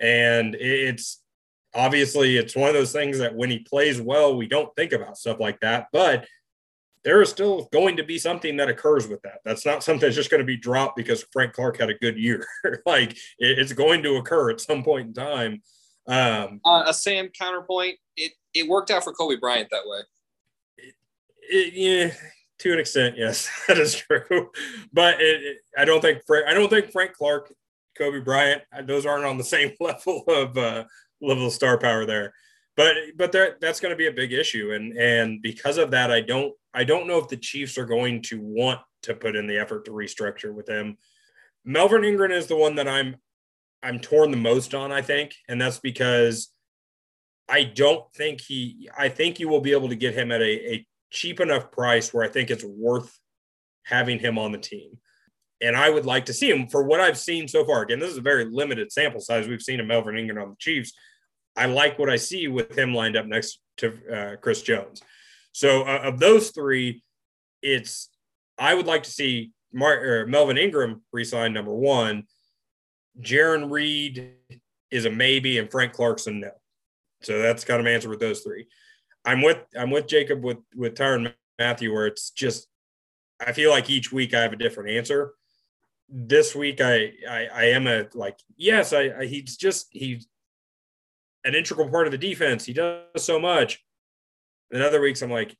and 0.00 0.54
it's 0.54 1.22
obviously 1.74 2.36
it's 2.36 2.56
one 2.56 2.68
of 2.68 2.74
those 2.74 2.92
things 2.92 3.18
that 3.18 3.34
when 3.34 3.50
he 3.50 3.58
plays 3.58 4.00
well, 4.00 4.36
we 4.36 4.46
don't 4.46 4.74
think 4.76 4.92
about 4.92 5.18
stuff 5.18 5.38
like 5.40 5.60
that, 5.60 5.88
but 5.92 6.26
there 7.06 7.22
is 7.22 7.30
still 7.30 7.68
going 7.72 7.96
to 7.96 8.02
be 8.02 8.18
something 8.18 8.56
that 8.56 8.68
occurs 8.68 9.06
with 9.06 9.22
that. 9.22 9.38
That's 9.44 9.64
not 9.64 9.84
something 9.84 10.00
that's 10.00 10.16
just 10.16 10.28
going 10.28 10.40
to 10.40 10.46
be 10.46 10.56
dropped 10.56 10.96
because 10.96 11.24
Frank 11.32 11.52
Clark 11.52 11.78
had 11.78 11.88
a 11.88 11.94
good 11.94 12.18
year. 12.18 12.44
like 12.86 13.16
it's 13.38 13.72
going 13.72 14.02
to 14.02 14.16
occur 14.16 14.50
at 14.50 14.60
some 14.60 14.82
point 14.82 15.08
in 15.08 15.14
time. 15.14 15.62
Um, 16.08 16.60
uh, 16.64 16.84
a 16.86 16.92
Sam 16.92 17.28
counterpoint. 17.28 17.98
It 18.16 18.32
it 18.54 18.68
worked 18.68 18.90
out 18.90 19.04
for 19.04 19.12
Kobe 19.12 19.36
Bryant 19.36 19.68
that 19.70 19.82
way. 19.84 20.00
It, 20.78 20.94
it, 21.48 21.74
yeah, 21.74 22.14
to 22.60 22.72
an 22.72 22.78
extent, 22.78 23.16
yes, 23.18 23.50
that 23.68 23.78
is 23.78 23.94
true. 23.94 24.50
But 24.92 25.20
it, 25.20 25.58
I 25.76 25.84
don't 25.84 26.00
think 26.00 26.22
Frank, 26.26 26.46
I 26.48 26.54
don't 26.54 26.68
think 26.68 26.90
Frank 26.90 27.12
Clark, 27.12 27.52
Kobe 27.96 28.20
Bryant, 28.20 28.62
those 28.84 29.06
aren't 29.06 29.24
on 29.24 29.38
the 29.38 29.44
same 29.56 29.72
level 29.80 30.24
of 30.28 30.56
uh, 30.56 30.84
level 31.20 31.46
of 31.46 31.52
star 31.52 31.78
power 31.78 32.06
there. 32.06 32.32
But 32.76 32.94
but 33.16 33.32
that's 33.32 33.80
going 33.80 33.90
to 33.90 33.96
be 33.96 34.06
a 34.06 34.12
big 34.12 34.32
issue. 34.32 34.72
And 34.72 34.96
and 34.96 35.42
because 35.42 35.78
of 35.78 35.90
that 35.92 36.10
i 36.10 36.20
don't 36.20 36.52
i 36.74 36.84
don't 36.84 37.06
know 37.06 37.18
if 37.18 37.28
the 37.28 37.36
chiefs 37.36 37.78
are 37.78 37.86
going 37.86 38.22
to 38.22 38.40
want 38.40 38.80
to 39.02 39.14
put 39.14 39.36
in 39.36 39.46
the 39.46 39.58
effort 39.58 39.84
to 39.84 39.92
restructure 39.92 40.52
with 40.52 40.68
him 40.68 40.96
melvin 41.64 42.04
ingram 42.04 42.32
is 42.32 42.46
the 42.46 42.56
one 42.56 42.74
that 42.74 42.88
i'm 42.88 43.16
i'm 43.82 43.98
torn 43.98 44.30
the 44.30 44.36
most 44.36 44.74
on 44.74 44.92
i 44.92 45.00
think. 45.00 45.34
And 45.48 45.60
that's 45.60 45.78
because 45.78 46.48
i 47.48 47.64
don't 47.64 48.04
think 48.14 48.40
he 48.40 48.88
i 48.96 49.08
think 49.08 49.40
you 49.40 49.48
will 49.48 49.60
be 49.60 49.72
able 49.72 49.88
to 49.88 49.96
get 49.96 50.14
him 50.14 50.30
at 50.30 50.42
a, 50.42 50.74
a 50.74 50.86
cheap 51.10 51.40
enough 51.40 51.70
price 51.70 52.12
where 52.12 52.24
i 52.24 52.28
think 52.28 52.50
it's 52.50 52.64
worth 52.64 53.18
having 53.84 54.18
him 54.18 54.38
on 54.38 54.52
the 54.52 54.58
team 54.58 54.98
and 55.60 55.76
I 55.76 55.90
would 55.90 56.06
like 56.06 56.26
to 56.26 56.34
see 56.34 56.50
him 56.50 56.68
for 56.68 56.82
what 56.82 57.00
I've 57.00 57.18
seen 57.18 57.48
so 57.48 57.64
far. 57.64 57.82
Again, 57.82 57.98
this 57.98 58.10
is 58.10 58.18
a 58.18 58.22
very 58.22 58.44
limited 58.44 58.92
sample 58.92 59.20
size. 59.20 59.48
We've 59.48 59.62
seen 59.62 59.80
a 59.80 59.84
Melvin 59.84 60.16
Ingram 60.16 60.42
on 60.42 60.50
the 60.50 60.56
Chiefs. 60.58 60.92
I 61.56 61.66
like 61.66 61.98
what 61.98 62.10
I 62.10 62.16
see 62.16 62.48
with 62.48 62.76
him 62.76 62.94
lined 62.94 63.16
up 63.16 63.26
next 63.26 63.60
to 63.78 63.98
uh, 64.12 64.36
Chris 64.36 64.62
Jones. 64.62 65.00
So 65.52 65.82
uh, 65.82 66.00
of 66.04 66.18
those 66.18 66.50
three, 66.50 67.02
it's 67.62 68.10
I 68.58 68.74
would 68.74 68.86
like 68.86 69.04
to 69.04 69.10
see 69.10 69.52
Mar- 69.72 70.26
Melvin 70.26 70.58
Ingram 70.58 71.02
resign 71.12 71.54
number 71.54 71.74
one. 71.74 72.24
Jarran 73.22 73.70
Reed 73.70 74.34
is 74.90 75.06
a 75.06 75.10
maybe, 75.10 75.58
and 75.58 75.70
Frank 75.70 75.94
Clarkson 75.94 76.40
no. 76.40 76.50
So 77.22 77.40
that's 77.40 77.64
kind 77.64 77.80
of 77.80 77.86
answer 77.86 78.10
with 78.10 78.20
those 78.20 78.42
three. 78.42 78.66
I'm 79.26 79.42
with 79.42 79.58
I'm 79.76 79.90
with 79.90 80.06
Jacob 80.06 80.42
with 80.42 80.58
with 80.74 80.94
Tyrann 80.94 81.34
Mathieu, 81.58 81.92
where 81.92 82.06
it's 82.06 82.30
just 82.30 82.68
I 83.44 83.52
feel 83.52 83.70
like 83.70 83.90
each 83.90 84.12
week 84.12 84.32
I 84.32 84.40
have 84.40 84.52
a 84.52 84.56
different 84.56 84.90
answer. 84.90 85.34
This 86.08 86.54
week 86.54 86.80
I 86.80 87.12
I, 87.28 87.48
I 87.52 87.64
am 87.64 87.88
a 87.88 88.06
like 88.14 88.38
yes 88.56 88.92
I, 88.92 89.10
I 89.18 89.26
he's 89.26 89.56
just 89.56 89.88
he's 89.90 90.28
an 91.44 91.54
integral 91.54 91.88
part 91.88 92.06
of 92.06 92.12
the 92.12 92.18
defense. 92.18 92.64
He 92.64 92.72
does 92.72 93.02
so 93.16 93.38
much. 93.38 93.82
And 94.72 94.82
other 94.82 95.00
weeks, 95.00 95.22
I'm 95.22 95.30
like, 95.30 95.56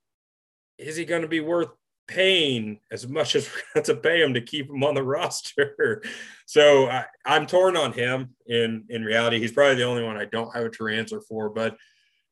is 0.79 0.97
he 0.97 1.05
going 1.05 1.23
to 1.23 1.29
be 1.29 1.41
worth 1.41 1.69
paying 2.09 2.81
as 2.91 3.07
much 3.09 3.35
as 3.37 3.49
we're 3.75 3.83
to 3.83 3.97
pay 3.97 4.23
him 4.23 4.35
to 4.35 4.41
keep 4.41 4.69
him 4.69 4.85
on 4.85 4.95
the 4.95 5.03
roster? 5.05 6.03
so 6.45 6.89
I, 6.89 7.07
am 7.25 7.47
torn 7.47 7.77
on 7.77 7.93
him. 7.93 8.35
In 8.47 8.85
in 8.89 9.05
reality, 9.05 9.39
he's 9.39 9.53
probably 9.53 9.77
the 9.77 9.85
only 9.85 10.03
one 10.03 10.17
I 10.17 10.25
don't 10.27 10.55
have 10.55 10.65
a 10.65 10.71
true 10.71 10.93
answer 10.93 11.21
for. 11.21 11.49
But 11.51 11.77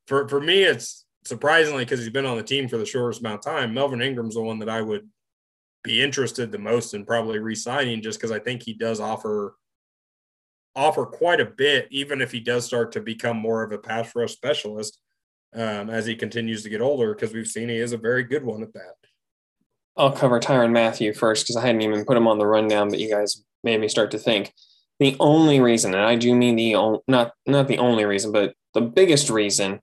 for 0.06 0.28
for 0.28 0.40
me, 0.40 0.64
it's 0.64 1.03
surprisingly 1.24 1.84
because 1.84 2.00
he's 2.00 2.10
been 2.10 2.26
on 2.26 2.36
the 2.36 2.42
team 2.42 2.68
for 2.68 2.76
the 2.76 2.86
shortest 2.86 3.20
amount 3.20 3.36
of 3.36 3.52
time. 3.52 3.74
Melvin 3.74 4.02
Ingram's 4.02 4.34
the 4.34 4.42
one 4.42 4.58
that 4.58 4.68
I 4.68 4.82
would 4.82 5.08
be 5.82 6.02
interested 6.02 6.50
the 6.50 6.58
most 6.58 6.94
in 6.94 7.04
probably 7.04 7.38
re-signing, 7.38 8.02
just 8.02 8.18
because 8.18 8.32
I 8.32 8.38
think 8.38 8.62
he 8.62 8.72
does 8.72 9.00
offer 9.00 9.56
offer 10.76 11.06
quite 11.06 11.40
a 11.40 11.44
bit, 11.44 11.86
even 11.90 12.20
if 12.20 12.32
he 12.32 12.40
does 12.40 12.64
start 12.64 12.90
to 12.92 13.00
become 13.00 13.36
more 13.36 13.62
of 13.62 13.70
a 13.70 13.78
pass 13.78 14.12
rush 14.16 14.32
specialist 14.32 14.98
um, 15.54 15.88
as 15.88 16.04
he 16.04 16.16
continues 16.16 16.64
to 16.64 16.68
get 16.68 16.80
older, 16.80 17.14
because 17.14 17.32
we've 17.32 17.46
seen 17.46 17.68
he 17.68 17.76
is 17.76 17.92
a 17.92 17.96
very 17.96 18.24
good 18.24 18.44
one 18.44 18.62
at 18.62 18.72
that. 18.72 18.94
I'll 19.96 20.10
cover 20.10 20.40
Tyrann 20.40 20.72
Mathieu 20.72 21.14
first 21.14 21.44
because 21.44 21.56
I 21.56 21.64
hadn't 21.64 21.82
even 21.82 22.04
put 22.04 22.16
him 22.16 22.26
on 22.26 22.38
the 22.38 22.46
rundown, 22.46 22.90
but 22.90 22.98
you 22.98 23.08
guys 23.08 23.44
made 23.62 23.80
me 23.80 23.86
start 23.86 24.10
to 24.10 24.18
think. 24.18 24.52
The 24.98 25.16
only 25.20 25.60
reason, 25.60 25.94
and 25.94 26.04
I 26.04 26.16
do 26.16 26.34
mean 26.34 26.56
the 26.56 27.00
not 27.06 27.32
not 27.46 27.68
the 27.68 27.78
only 27.78 28.04
reason, 28.04 28.32
but 28.32 28.54
the 28.74 28.80
biggest 28.80 29.30
reason 29.30 29.80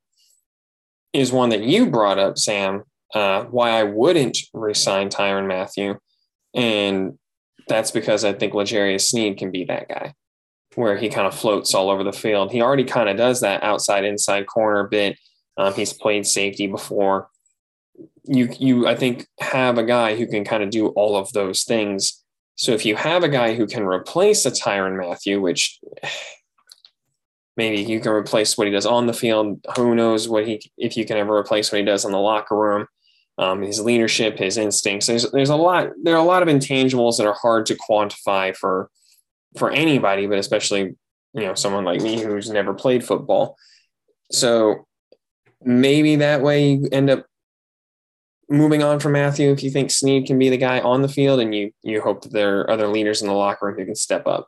is 1.14 1.32
one 1.32 1.50
that 1.50 1.64
you 1.64 1.90
brought 1.90 2.20
up, 2.20 2.38
Sam. 2.38 2.84
Uh, 3.14 3.44
why 3.46 3.72
I 3.72 3.84
wouldn't 3.84 4.38
resign 4.54 5.10
Tyrann 5.10 5.48
Mathieu. 5.48 5.96
and 6.54 7.18
that's 7.68 7.92
because 7.92 8.26
I 8.26 8.34
think 8.34 8.54
L'Jarius 8.54 9.02
Sneed 9.02 9.38
can 9.38 9.52
be 9.52 9.66
that 9.66 9.88
guy 9.88 10.14
where 10.76 10.98
he 10.98 11.10
kind 11.10 11.28
of 11.28 11.36
floats 11.36 11.74
all 11.74 11.90
over 11.90 12.04
the 12.04 12.14
field. 12.14 12.52
He 12.52 12.62
already 12.62 12.84
kind 12.84 13.10
of 13.10 13.18
does 13.18 13.42
that 13.42 13.64
outside 13.64 14.06
inside 14.06 14.48
corner 14.48 14.88
bit. 14.88 15.18
Um, 15.58 15.74
he's 15.74 15.94
played 15.94 16.26
safety 16.26 16.68
before. 16.68 17.30
You 18.24 18.50
you 18.58 18.88
I 18.88 18.96
think 18.96 19.28
have 19.40 19.78
a 19.78 19.84
guy 19.84 20.16
who 20.16 20.28
can 20.28 20.44
kind 20.44 20.64
of 20.64 20.70
do 20.70 20.88
all 20.90 21.18
of 21.18 21.32
those 21.34 21.64
things. 21.64 22.24
So 22.56 22.72
if 22.72 22.86
you 22.86 22.96
have 22.96 23.24
a 23.24 23.30
guy 23.30 23.56
who 23.56 23.68
can 23.68 23.86
replace 23.86 24.46
a 24.46 24.52
Tyrann 24.52 24.98
Mathieu, 24.98 25.42
which 25.42 25.80
maybe 27.58 27.82
you 27.82 28.00
can 28.00 28.12
replace 28.12 28.58
what 28.58 28.68
he 28.68 28.74
does 28.74 28.86
on 28.86 29.08
the 29.08 29.14
field. 29.14 29.66
Who 29.76 29.96
knows 29.96 30.28
what 30.28 30.48
he 30.48 30.62
if 30.78 30.98
you 30.98 31.06
can 31.06 31.18
ever 31.18 31.36
replace 31.36 31.72
what 31.72 31.80
he 31.80 31.86
does 31.86 32.06
in 32.06 32.12
the 32.12 32.20
locker 32.20 32.58
room. 32.58 32.88
Um, 33.38 33.62
his 33.62 33.80
leadership, 33.80 34.38
his 34.38 34.58
instincts. 34.58 35.08
There's 35.08 35.30
there's 35.32 35.50
a 35.50 35.56
lot 35.56 35.90
there 36.04 36.16
are 36.16 36.24
a 36.24 36.28
lot 36.28 36.44
of 36.44 36.50
intangibles 36.50 37.18
that 37.18 37.28
are 37.28 37.38
hard 37.42 37.66
to 37.68 37.76
quantify 37.76 38.56
for 38.56 38.90
for 39.58 39.72
anybody, 39.72 40.28
but 40.28 40.38
especially 40.38 40.96
you 41.34 41.42
know 41.42 41.56
someone 41.56 41.86
like 41.86 42.02
me 42.02 42.22
who's 42.22 42.50
never 42.50 42.74
played 42.74 43.04
football. 43.04 43.58
So 44.32 44.88
maybe 45.62 46.18
that 46.18 46.42
way 46.42 46.72
you 46.72 46.90
end 46.92 47.10
up 47.10 47.26
moving 48.50 48.84
on 48.84 49.00
from 49.00 49.14
Mathieu 49.14 49.52
if 49.52 49.64
you 49.64 49.70
think 49.70 49.92
Sneed 49.92 50.28
can 50.28 50.38
be 50.38 50.50
the 50.50 50.58
guy 50.58 50.80
on 50.80 51.02
the 51.02 51.08
field 51.08 51.40
and 51.40 51.56
you 51.56 51.72
you 51.84 52.02
hope 52.02 52.24
that 52.24 52.34
there 52.34 52.60
are 52.60 52.72
other 52.72 52.88
leaders 52.88 53.22
in 53.22 53.28
the 53.28 53.34
locker 53.34 53.66
room 53.66 53.78
who 53.78 53.86
can 53.86 53.96
step 53.96 54.28
up. 54.28 54.48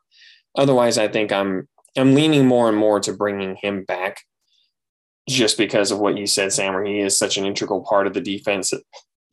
Otherwise, 0.56 0.98
I 0.98 1.08
think 1.08 1.32
I'm 1.32 1.68
I'm 1.98 2.16
leaning 2.16 2.48
more 2.48 2.70
and 2.70 2.78
more 2.78 3.00
to 3.02 3.14
bringing 3.14 3.56
him 3.56 3.84
back 3.84 4.22
just 5.30 5.58
because 5.58 5.92
of 5.92 6.00
what 6.00 6.18
you 6.18 6.28
said, 6.28 6.52
Sam, 6.52 6.74
where 6.74 6.84
he 6.84 7.00
is 7.00 7.18
such 7.18 7.38
an 7.38 7.46
integral 7.46 7.86
part 7.88 8.08
of 8.08 8.14
the 8.14 8.22
defense 8.22 8.74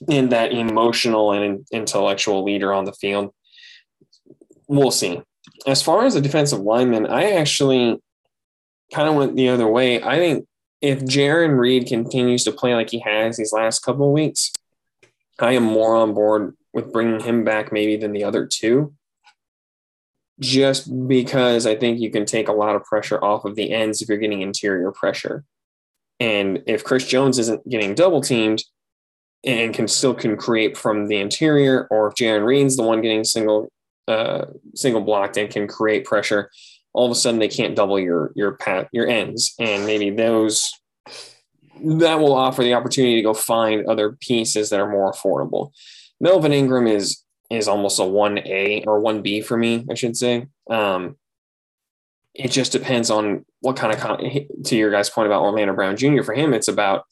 in 0.09 0.29
that 0.29 0.53
emotional 0.53 1.33
and 1.33 1.67
intellectual 1.73 2.45
leader 2.45 2.73
on 2.73 2.85
the 2.85 2.93
field. 2.93 3.33
We'll 4.69 4.91
see 4.91 5.23
as 5.67 5.83
far 5.83 6.05
as 6.05 6.15
the 6.15 6.21
defensive 6.21 6.61
lineman, 6.61 7.07
I 7.07 7.33
actually 7.33 8.01
kind 8.93 9.09
of 9.09 9.15
went 9.15 9.37
the 9.37 9.49
other 9.49 9.69
way. 9.69 10.03
I 10.03 10.17
think 10.17 10.47
if 10.81 11.01
Jarran 11.01 11.59
Reed 11.59 11.87
continues 11.87 12.45
to 12.45 12.53
play 12.53 12.75
like 12.75 12.91
he 12.91 13.01
has 13.01 13.37
these 13.37 13.53
last 13.53 13.81
couple 13.81 14.07
of 14.07 14.13
weeks, 14.13 14.53
I 15.39 15.53
am 15.53 15.65
more 15.65 15.97
on 15.97 16.15
board 16.15 16.57
with 16.73 16.93
bringing 16.93 17.21
him 17.21 17.45
back 17.45 17.73
maybe 17.73 17.97
than 17.97 18.13
the 18.13 18.25
other 18.25 18.47
two. 18.47 18.95
Just 20.41 21.07
because 21.07 21.67
I 21.67 21.77
think 21.77 22.01
you 22.01 22.11
can 22.11 22.25
take 22.25 22.49
a 22.49 22.53
lot 22.53 22.75
of 22.75 22.85
pressure 22.85 23.23
off 23.23 23.45
of 23.45 23.57
the 23.57 23.73
ends 23.73 24.01
if 24.01 24.09
you're 24.09 24.19
getting 24.19 24.43
interior 24.43 24.91
pressure. 24.91 25.45
And 26.19 26.63
if 26.67 26.85
Chris 26.85 27.07
Jones 27.07 27.39
isn't 27.39 27.69
getting 27.69 27.95
double 27.95 28.21
teamed 28.21 28.65
and 29.45 29.75
can 29.75 29.89
still 29.89 30.15
can 30.15 30.37
create 30.37 30.77
from 30.77 31.09
the 31.09 31.17
interior, 31.17 31.87
or 31.91 32.09
if 32.09 32.15
Jarran 32.15 32.45
Reed's 32.45 32.77
the 32.77 32.83
one 32.83 33.01
getting 33.01 33.25
single 33.25 33.71
uh, 34.09 34.47
single 34.75 35.03
blocked 35.03 35.37
and 35.37 35.51
can 35.51 35.69
create 35.69 36.05
pressure, 36.05 36.51
all 36.93 37.07
of 37.07 37.13
a 37.13 37.15
sudden 37.15 37.39
they 37.39 37.49
can't 37.49 37.77
double 37.77 37.99
your 37.99 38.33
your 38.35 38.53
pat 38.53 38.89
your 38.93 39.09
ends, 39.09 39.55
and 39.59 39.87
maybe 39.87 40.11
those 40.11 40.73
that 41.83 42.19
will 42.19 42.35
offer 42.35 42.63
the 42.63 42.75
opportunity 42.75 43.17
to 43.17 43.23
go 43.23 43.33
find 43.33 43.87
other 43.87 44.13
pieces 44.21 44.69
that 44.71 44.81
are 44.81 44.91
more 44.91 45.13
affordable. 45.13 45.71
Melvin 46.21 46.53
Ingram 46.53 46.87
is 46.87 47.23
is 47.51 47.69
almost 47.69 47.99
a 47.99 48.05
one 48.05 48.39
A 48.39 48.85
or 48.87 49.01
one 49.01 49.23
B 49.23 49.41
for 49.41 49.57
me, 49.57 49.87
I 49.91 49.95
should 49.95 50.17
say. 50.17 50.47
Um, 50.71 51.17
it 52.35 52.51
just 52.53 52.73
depends 52.73 53.11
on 53.11 53.45
what 53.61 53.77
kind 53.77 53.93
of 53.93 53.99
con- 53.99 54.47
to 54.65 54.77
your 54.77 54.91
guys' 54.91 55.11
point 55.11 55.27
about 55.27 55.43
Orlando 55.43 55.75
Brown 55.75 55.97
Jr. 55.97 56.23
For 56.23 56.33
him, 56.33 56.55
it's 56.55 56.69
about 56.69 57.05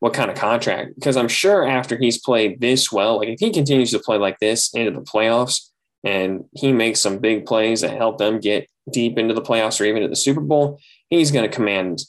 what 0.00 0.14
kind 0.14 0.30
of 0.30 0.36
contract 0.36 0.94
because 0.96 1.16
I'm 1.16 1.28
sure 1.28 1.66
after 1.66 1.96
he's 1.96 2.18
played 2.18 2.60
this 2.60 2.90
well, 2.90 3.18
like 3.18 3.28
if 3.28 3.40
he 3.40 3.50
continues 3.50 3.90
to 3.92 3.98
play 3.98 4.16
like 4.16 4.38
this 4.40 4.72
into 4.74 4.90
the 4.90 5.04
playoffs, 5.04 5.70
and 6.04 6.44
he 6.52 6.72
makes 6.72 7.00
some 7.00 7.18
big 7.18 7.46
plays 7.46 7.80
that 7.80 7.96
help 7.96 8.18
them 8.18 8.38
get 8.38 8.68
deep 8.92 9.18
into 9.18 9.34
the 9.34 9.42
playoffs 9.42 9.80
or 9.80 9.84
even 9.84 10.02
to 10.02 10.08
the 10.08 10.14
Super 10.14 10.40
Bowl, 10.40 10.78
he's 11.08 11.30
going 11.30 11.48
to 11.48 11.54
command, 11.54 12.00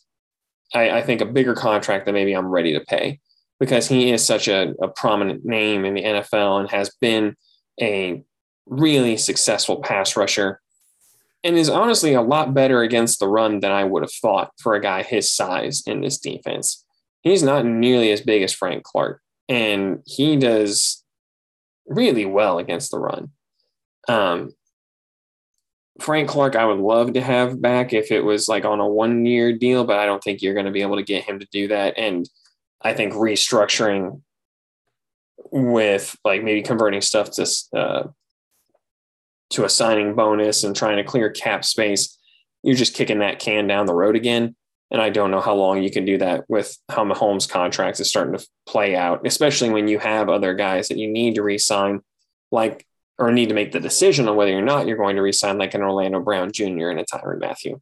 I, 0.73 0.97
I, 0.97 1.01
think, 1.01 1.21
a 1.21 1.25
bigger 1.25 1.55
contract 1.55 2.05
than 2.05 2.13
maybe 2.13 2.33
I'm 2.33 2.47
ready 2.47 2.73
to 2.73 2.81
pay 2.81 3.21
because 3.57 3.87
he 3.87 4.11
is 4.11 4.25
such 4.25 4.49
a, 4.49 4.73
a 4.81 4.89
prominent 4.89 5.45
name 5.45 5.85
in 5.85 5.93
the 5.93 6.03
NFL 6.03 6.59
and 6.59 6.69
has 6.71 6.93
been 6.99 7.37
a 7.81 8.23
really 8.65 9.17
successful 9.17 9.77
pass 9.77 10.15
rusher 10.15 10.61
and 11.43 11.57
is 11.57 11.69
honestly 11.69 12.13
a 12.13 12.21
lot 12.21 12.53
better 12.53 12.81
against 12.81 13.19
the 13.19 13.27
run 13.27 13.59
than 13.59 13.71
I 13.71 13.83
would 13.83 14.01
have 14.01 14.13
thought 14.13 14.51
for 14.59 14.73
a 14.73 14.81
guy 14.81 15.03
his 15.03 15.31
size 15.31 15.83
in 15.85 16.01
this 16.01 16.17
defense. 16.17 16.83
He's 17.21 17.43
not 17.43 17.65
nearly 17.65 18.11
as 18.11 18.21
big 18.21 18.41
as 18.41 18.53
Frank 18.53 18.83
Clark, 18.83 19.21
and 19.47 20.01
he 20.05 20.37
does 20.37 21.03
really 21.85 22.25
well 22.25 22.57
against 22.57 22.91
the 22.91 22.99
run. 22.99 23.31
Um, 24.07 24.53
Frank 25.99 26.27
Clark, 26.27 26.55
I 26.55 26.65
would 26.65 26.79
love 26.79 27.13
to 27.13 27.21
have 27.21 27.61
back 27.61 27.93
if 27.93 28.11
it 28.11 28.21
was 28.21 28.47
like 28.47 28.65
on 28.65 28.79
a 28.79 28.87
one 28.87 29.25
year 29.25 29.53
deal, 29.53 29.85
but 29.85 29.99
I 29.99 30.05
don't 30.05 30.23
think 30.23 30.41
you're 30.41 30.53
going 30.53 30.65
to 30.65 30.71
be 30.71 30.81
able 30.81 30.97
to 30.97 31.03
get 31.03 31.23
him 31.23 31.39
to 31.39 31.47
do 31.51 31.67
that. 31.69 31.97
And 31.97 32.27
I 32.81 32.93
think 32.93 33.13
restructuring 33.13 34.21
with 35.51 36.15
like 36.23 36.43
maybe 36.43 36.61
converting 36.61 37.01
stuff 37.01 37.31
to 37.31 37.47
uh, 37.75 38.03
to 39.51 39.65
a 39.65 39.69
signing 39.69 40.15
bonus 40.15 40.63
and 40.63 40.75
trying 40.75 40.97
to 40.97 41.03
clear 41.03 41.29
cap 41.29 41.63
space, 41.63 42.17
you're 42.63 42.75
just 42.75 42.95
kicking 42.95 43.19
that 43.19 43.39
can 43.39 43.67
down 43.67 43.85
the 43.85 43.93
road 43.93 44.15
again. 44.15 44.55
And 44.91 45.01
I 45.01 45.09
don't 45.09 45.31
know 45.31 45.41
how 45.41 45.55
long 45.55 45.81
you 45.81 45.89
can 45.89 46.05
do 46.05 46.17
that 46.19 46.45
with 46.47 46.77
how 46.89 47.03
Mahomes' 47.03 47.49
contract 47.49 47.99
is 47.99 48.09
starting 48.09 48.37
to 48.37 48.47
play 48.65 48.95
out, 48.95 49.25
especially 49.25 49.69
when 49.69 49.87
you 49.87 49.99
have 49.99 50.29
other 50.29 50.53
guys 50.53 50.87
that 50.89 50.97
you 50.97 51.07
need 51.07 51.35
to 51.35 51.43
re-sign, 51.43 52.01
like 52.51 52.85
or 53.17 53.31
need 53.31 53.49
to 53.49 53.55
make 53.55 53.71
the 53.71 53.79
decision 53.79 54.27
on 54.27 54.35
whether 54.35 54.57
or 54.57 54.61
not 54.61 54.87
you're 54.87 54.97
going 54.97 55.15
to 55.15 55.21
re-sign, 55.21 55.57
like 55.57 55.73
an 55.73 55.81
Orlando 55.81 56.19
Brown 56.19 56.51
Jr. 56.51 56.89
and 56.89 56.99
a 56.99 57.05
Tyrann 57.05 57.39
Mathieu. 57.39 57.79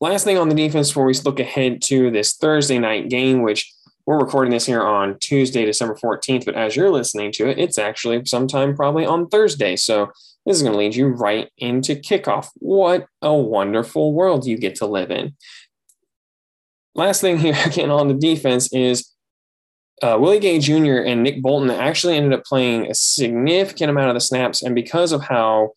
Last 0.00 0.24
thing 0.24 0.38
on 0.38 0.48
the 0.48 0.54
defense 0.54 0.88
before 0.88 1.06
we 1.06 1.14
look 1.24 1.40
ahead 1.40 1.82
to 1.82 2.10
this 2.10 2.34
Thursday 2.34 2.78
night 2.78 3.08
game, 3.08 3.42
which 3.42 3.73
we're 4.06 4.18
recording 4.18 4.52
this 4.52 4.66
here 4.66 4.82
on 4.82 5.18
Tuesday, 5.18 5.64
December 5.64 5.94
14th, 5.94 6.44
but 6.44 6.54
as 6.54 6.76
you're 6.76 6.90
listening 6.90 7.32
to 7.32 7.48
it, 7.48 7.58
it's 7.58 7.78
actually 7.78 8.22
sometime 8.26 8.76
probably 8.76 9.06
on 9.06 9.28
Thursday. 9.28 9.76
So 9.76 10.12
this 10.44 10.56
is 10.56 10.62
going 10.62 10.72
to 10.72 10.78
lead 10.78 10.94
you 10.94 11.08
right 11.08 11.50
into 11.56 11.94
kickoff. 11.94 12.48
What 12.56 13.06
a 13.22 13.32
wonderful 13.32 14.12
world 14.12 14.46
you 14.46 14.58
get 14.58 14.74
to 14.76 14.86
live 14.86 15.10
in. 15.10 15.34
Last 16.94 17.22
thing 17.22 17.38
here, 17.38 17.56
again, 17.64 17.90
on 17.90 18.08
the 18.08 18.14
defense 18.14 18.70
is 18.72 19.10
uh, 20.02 20.18
Willie 20.20 20.40
Gay 20.40 20.58
Jr. 20.58 20.98
and 20.98 21.22
Nick 21.22 21.40
Bolton 21.40 21.70
actually 21.70 22.16
ended 22.16 22.38
up 22.38 22.44
playing 22.44 22.90
a 22.90 22.94
significant 22.94 23.88
amount 23.88 24.10
of 24.10 24.14
the 24.14 24.20
snaps. 24.20 24.62
And 24.62 24.74
because 24.74 25.12
of 25.12 25.22
how 25.22 25.72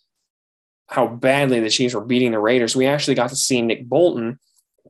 how 0.90 1.06
badly 1.06 1.60
the 1.60 1.70
Chiefs 1.70 1.94
were 1.94 2.06
beating 2.06 2.32
the 2.32 2.40
Raiders, 2.40 2.74
we 2.74 2.86
actually 2.86 3.16
got 3.16 3.30
to 3.30 3.36
see 3.36 3.62
Nick 3.62 3.86
Bolton 3.88 4.40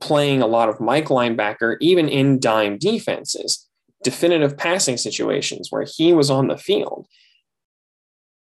playing 0.00 0.42
a 0.42 0.46
lot 0.46 0.68
of 0.68 0.80
Mike 0.80 1.06
linebacker, 1.06 1.76
even 1.80 2.08
in 2.08 2.38
dime 2.38 2.78
defenses, 2.78 3.68
definitive 4.02 4.56
passing 4.56 4.96
situations 4.96 5.68
where 5.70 5.86
he 5.96 6.12
was 6.12 6.30
on 6.30 6.48
the 6.48 6.56
field. 6.56 7.06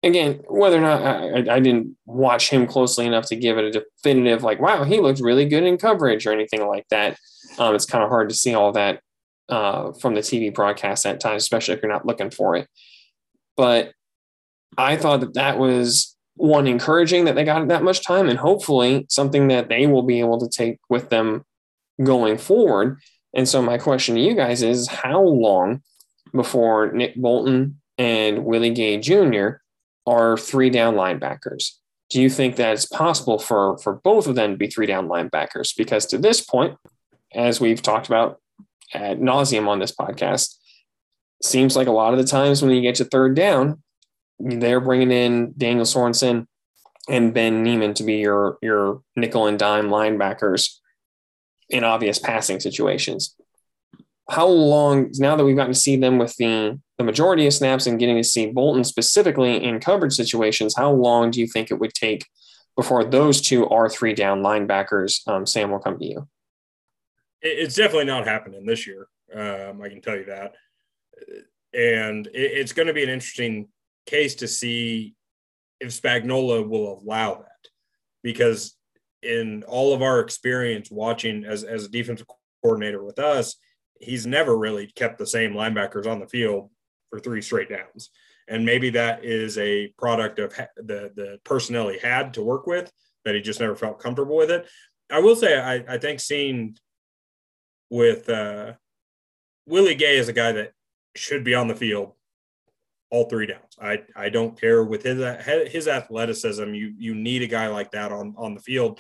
Again, 0.01 0.41
whether 0.49 0.77
or 0.77 0.81
not 0.81 1.01
I, 1.01 1.55
I, 1.55 1.59
didn't 1.61 1.95
watch 2.05 2.49
him 2.49 2.67
closely 2.67 3.05
enough 3.05 3.25
to 3.27 3.37
give 3.37 3.57
it 3.57 3.63
a 3.63 3.71
definitive, 3.71 4.43
like, 4.43 4.59
wow, 4.59 4.83
he 4.83 4.99
looked 4.99 5.21
really 5.21 5.45
good 5.45 5.63
in 5.63 5.77
coverage 5.77 6.27
or 6.27 6.33
anything 6.33 6.67
like 6.67 6.85
that. 6.89 7.17
Um, 7.57 7.73
it's 7.73 7.85
kind 7.85 8.03
of 8.03 8.09
hard 8.09 8.27
to 8.27 8.35
see 8.35 8.53
all 8.53 8.73
that 8.73 8.99
uh, 9.47 9.93
from 9.93 10.13
the 10.13 10.19
TV 10.19 10.53
broadcast 10.53 11.05
at 11.05 11.21
times, 11.21 11.43
especially 11.43 11.75
if 11.75 11.81
you're 11.81 11.91
not 11.91 12.05
looking 12.05 12.31
for 12.31 12.57
it. 12.57 12.67
But 13.55 13.93
I 14.77 14.97
thought 14.97 15.21
that 15.21 15.35
that 15.35 15.57
was 15.57 16.15
one 16.35 16.67
encouraging 16.67 17.25
that 17.25 17.35
they 17.35 17.43
got 17.43 17.67
that 17.67 17.83
much 17.83 18.05
time 18.05 18.27
and 18.27 18.39
hopefully 18.39 19.05
something 19.09 19.47
that 19.49 19.69
they 19.69 19.87
will 19.87 20.03
be 20.03 20.19
able 20.19 20.39
to 20.39 20.49
take 20.49 20.79
with 20.89 21.09
them 21.09 21.45
going 22.03 22.37
forward. 22.37 22.99
And 23.33 23.47
so 23.47 23.61
my 23.61 23.77
question 23.77 24.15
to 24.15 24.21
you 24.21 24.35
guys 24.35 24.63
is 24.63 24.87
how 24.87 25.21
long 25.21 25.81
before 26.33 26.91
Nick 26.91 27.15
Bolton 27.15 27.79
and 27.97 28.45
Willie 28.45 28.71
Gay 28.71 28.97
Jr. 28.97 29.57
are 30.07 30.37
three 30.37 30.69
down 30.69 30.95
linebackers? 30.95 31.71
Do 32.09 32.21
you 32.21 32.29
think 32.29 32.55
that 32.57 32.73
it's 32.73 32.85
possible 32.85 33.39
for, 33.39 33.77
for 33.79 33.93
both 34.03 34.27
of 34.27 34.35
them 34.35 34.51
to 34.51 34.57
be 34.57 34.67
three 34.67 34.85
down 34.85 35.07
linebackers? 35.07 35.75
Because 35.75 36.05
to 36.07 36.17
this 36.17 36.41
point, 36.41 36.77
as 37.33 37.59
we've 37.59 37.81
talked 37.81 38.07
about 38.07 38.39
ad 38.93 39.19
nauseum 39.19 39.67
on 39.67 39.79
this 39.79 39.93
podcast, 39.95 40.55
seems 41.41 41.75
like 41.75 41.87
a 41.87 41.91
lot 41.91 42.13
of 42.13 42.19
the 42.19 42.25
times 42.25 42.61
when 42.61 42.71
you 42.71 42.81
get 42.81 42.95
to 42.95 43.05
third 43.05 43.35
down, 43.35 43.81
they're 44.39 44.81
bringing 44.81 45.11
in 45.11 45.53
Daniel 45.57 45.85
Sorensen 45.85 46.47
and 47.09 47.33
Ben 47.33 47.63
Niemann 47.63 47.93
to 47.95 48.03
be 48.03 48.15
your 48.15 48.57
your 48.61 49.01
nickel 49.15 49.47
and 49.47 49.59
dime 49.59 49.89
linebackers 49.89 50.77
in 51.69 51.83
obvious 51.83 52.19
passing 52.19 52.59
situations. 52.59 53.35
How 54.29 54.47
long 54.47 55.11
now 55.17 55.35
that 55.35 55.43
we've 55.43 55.55
gotten 55.55 55.73
to 55.73 55.79
see 55.79 55.97
them 55.97 56.17
with 56.17 56.35
the 56.37 56.79
the 56.97 57.03
majority 57.03 57.47
of 57.47 57.53
snaps 57.53 57.87
and 57.87 57.99
getting 57.99 58.17
to 58.17 58.23
see 58.23 58.51
Bolton 58.51 58.83
specifically 58.83 59.63
in 59.63 59.79
coverage 59.79 60.13
situations, 60.13 60.75
how 60.77 60.91
long 60.91 61.31
do 61.31 61.39
you 61.39 61.47
think 61.47 61.71
it 61.71 61.79
would 61.79 61.93
take 61.93 62.25
before 62.75 63.03
those 63.03 63.41
two 63.41 63.67
are 63.67 63.89
three 63.89 64.13
down 64.13 64.41
linebackers? 64.41 65.27
Um, 65.27 65.45
Sam 65.45 65.71
will 65.71 65.79
come 65.79 65.99
to 65.99 66.05
you. 66.05 66.27
It's 67.41 67.75
definitely 67.75 68.05
not 68.05 68.25
happening 68.25 68.65
this 68.65 68.87
year. 68.87 69.07
Um, 69.33 69.81
I 69.81 69.89
can 69.89 69.99
tell 69.99 70.15
you 70.15 70.25
that, 70.25 70.53
and 71.73 72.29
it's 72.33 72.71
going 72.71 72.87
to 72.87 72.93
be 72.93 73.03
an 73.03 73.09
interesting 73.09 73.67
case 74.05 74.35
to 74.35 74.47
see 74.47 75.15
if 75.79 75.89
Spagnuolo 75.89 76.67
will 76.67 77.01
allow 77.01 77.35
that 77.35 77.69
because 78.21 78.75
in 79.21 79.63
all 79.63 79.93
of 79.93 80.01
our 80.01 80.19
experience 80.19 80.89
watching 80.91 81.45
as, 81.45 81.63
as 81.63 81.85
a 81.85 81.89
defensive 81.89 82.27
coordinator 82.61 83.03
with 83.03 83.19
us, 83.19 83.55
he's 83.99 84.25
never 84.25 84.57
really 84.57 84.87
kept 84.95 85.17
the 85.17 85.27
same 85.27 85.53
linebackers 85.53 86.07
on 86.07 86.19
the 86.19 86.27
field 86.27 86.69
for 87.09 87.19
three 87.19 87.41
straight 87.41 87.69
downs. 87.69 88.09
And 88.47 88.65
maybe 88.65 88.89
that 88.91 89.23
is 89.23 89.57
a 89.57 89.93
product 89.97 90.39
of 90.39 90.53
the, 90.75 91.11
the 91.15 91.39
personnel 91.43 91.89
he 91.89 91.99
had 91.99 92.33
to 92.33 92.43
work 92.43 92.67
with 92.67 92.91
that 93.23 93.35
he 93.35 93.41
just 93.41 93.59
never 93.59 93.75
felt 93.75 93.99
comfortable 93.99 94.35
with 94.35 94.51
it. 94.51 94.67
I 95.09 95.19
will 95.19 95.35
say, 95.35 95.57
I, 95.57 95.93
I 95.93 95.97
think 95.97 96.19
seeing 96.19 96.75
with 97.89 98.27
uh, 98.29 98.73
Willie 99.65 99.95
Gay 99.95 100.17
is 100.17 100.27
a 100.27 100.33
guy 100.33 100.51
that 100.53 100.71
should 101.15 101.43
be 101.43 101.55
on 101.55 101.67
the 101.67 101.75
field 101.75 102.13
all 103.13 103.25
three 103.25 103.45
downs. 103.45 103.77
I 103.79 104.01
I 104.15 104.29
don't 104.29 104.59
care 104.59 104.83
with 104.83 105.03
his 105.03 105.21
his 105.71 105.87
athleticism. 105.87 106.73
You 106.73 106.95
you 106.97 107.13
need 107.13 107.43
a 107.43 107.47
guy 107.47 107.67
like 107.67 107.91
that 107.91 108.11
on 108.11 108.33
on 108.37 108.55
the 108.55 108.59
field. 108.59 108.99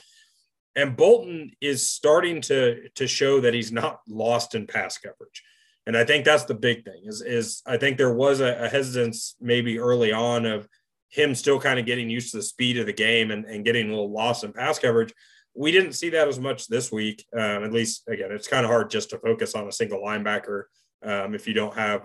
And 0.75 0.95
Bolton 0.95 1.51
is 1.59 1.89
starting 1.89 2.39
to 2.41 2.89
to 2.89 3.07
show 3.07 3.41
that 3.41 3.55
he's 3.55 3.71
not 3.71 4.01
lost 4.07 4.53
in 4.53 4.67
pass 4.67 4.99
coverage. 4.99 5.41
And 5.87 5.97
I 5.97 6.05
think 6.05 6.25
that's 6.25 6.45
the 6.45 6.53
big 6.53 6.85
thing 6.85 7.01
is 7.05 7.23
is 7.23 7.63
I 7.65 7.77
think 7.77 7.97
there 7.97 8.13
was 8.13 8.39
a, 8.39 8.65
a 8.65 8.69
hesitance 8.69 9.35
maybe 9.41 9.79
early 9.79 10.13
on 10.13 10.45
of 10.45 10.67
him 11.09 11.33
still 11.33 11.59
kind 11.59 11.79
of 11.79 11.87
getting 11.87 12.09
used 12.09 12.31
to 12.31 12.37
the 12.37 12.43
speed 12.43 12.77
of 12.77 12.85
the 12.85 12.93
game 12.93 13.31
and, 13.31 13.45
and 13.45 13.65
getting 13.65 13.87
a 13.87 13.89
little 13.89 14.11
lost 14.11 14.43
in 14.43 14.53
pass 14.53 14.77
coverage. 14.77 15.13
We 15.55 15.71
didn't 15.71 15.93
see 15.93 16.11
that 16.11 16.27
as 16.27 16.39
much 16.39 16.67
this 16.67 16.91
week. 16.91 17.25
Um, 17.33 17.63
at 17.63 17.73
least 17.73 18.03
again, 18.07 18.31
it's 18.31 18.47
kind 18.47 18.63
of 18.63 18.69
hard 18.69 18.91
just 18.91 19.09
to 19.09 19.17
focus 19.17 19.55
on 19.55 19.67
a 19.67 19.71
single 19.71 20.01
linebacker 20.01 20.65
um, 21.03 21.33
if 21.33 21.47
you 21.47 21.55
don't 21.55 21.75
have 21.75 22.03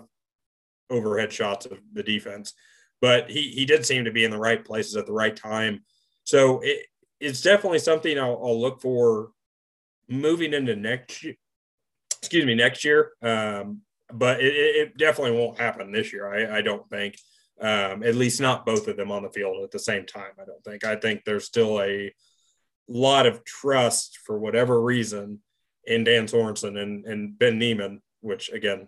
overhead 0.91 1.33
shots 1.33 1.67
of 1.67 1.79
the 1.93 2.03
defense. 2.03 2.55
But 3.01 3.31
he 3.31 3.51
he 3.51 3.65
did 3.65 3.87
seem 3.87 4.05
to 4.05 4.11
be 4.11 4.25
in 4.25 4.31
the 4.31 4.39
right 4.39 4.65
places 4.65 4.97
at 4.97 5.07
the 5.07 5.13
right 5.13 5.35
time. 5.35 5.85
So 6.25 6.61
it, 6.61 6.87
it's 7.21 7.41
definitely 7.41 7.79
something 7.79 8.19
I'll, 8.19 8.41
I'll 8.43 8.61
look 8.61 8.81
for 8.81 9.31
moving 10.09 10.53
into 10.53 10.77
next 10.77 11.23
year. 11.23 11.35
Excuse 12.21 12.45
me, 12.45 12.55
next 12.55 12.85
year. 12.85 13.13
Um, 13.23 13.83
but 14.13 14.41
it, 14.41 14.55
it, 14.55 14.99
definitely 14.99 15.39
won't 15.39 15.59
happen 15.59 15.93
this 15.93 16.13
year. 16.13 16.27
I, 16.27 16.59
I 16.59 16.63
don't 16.63 16.89
think. 16.91 17.17
Um, 17.61 18.05
at 18.05 18.15
least 18.15 18.41
not 18.41 18.65
both 18.65 18.87
of 18.87 18.97
them 18.97 19.11
on 19.11 19.25
the 19.25 19.31
field 19.31 19.65
at 19.65 19.73
the 19.73 19.81
same 19.81 20.07
time. 20.07 20.31
I 20.41 20.45
don't 20.45 20.63
think. 20.65 20.85
I 20.85 20.95
think 20.95 21.25
there's 21.25 21.45
still 21.45 21.81
a 21.81 22.13
lot 22.89 23.27
of 23.27 23.45
trust 23.45 24.19
for 24.25 24.39
whatever 24.39 24.81
reason 24.81 25.41
in 25.85 26.05
Dan 26.05 26.27
Sorensen 26.27 26.81
and, 26.81 27.05
and 27.05 27.37
Ben 27.39 27.59
Niemann, 27.59 28.01
which 28.21 28.51
again, 28.51 28.87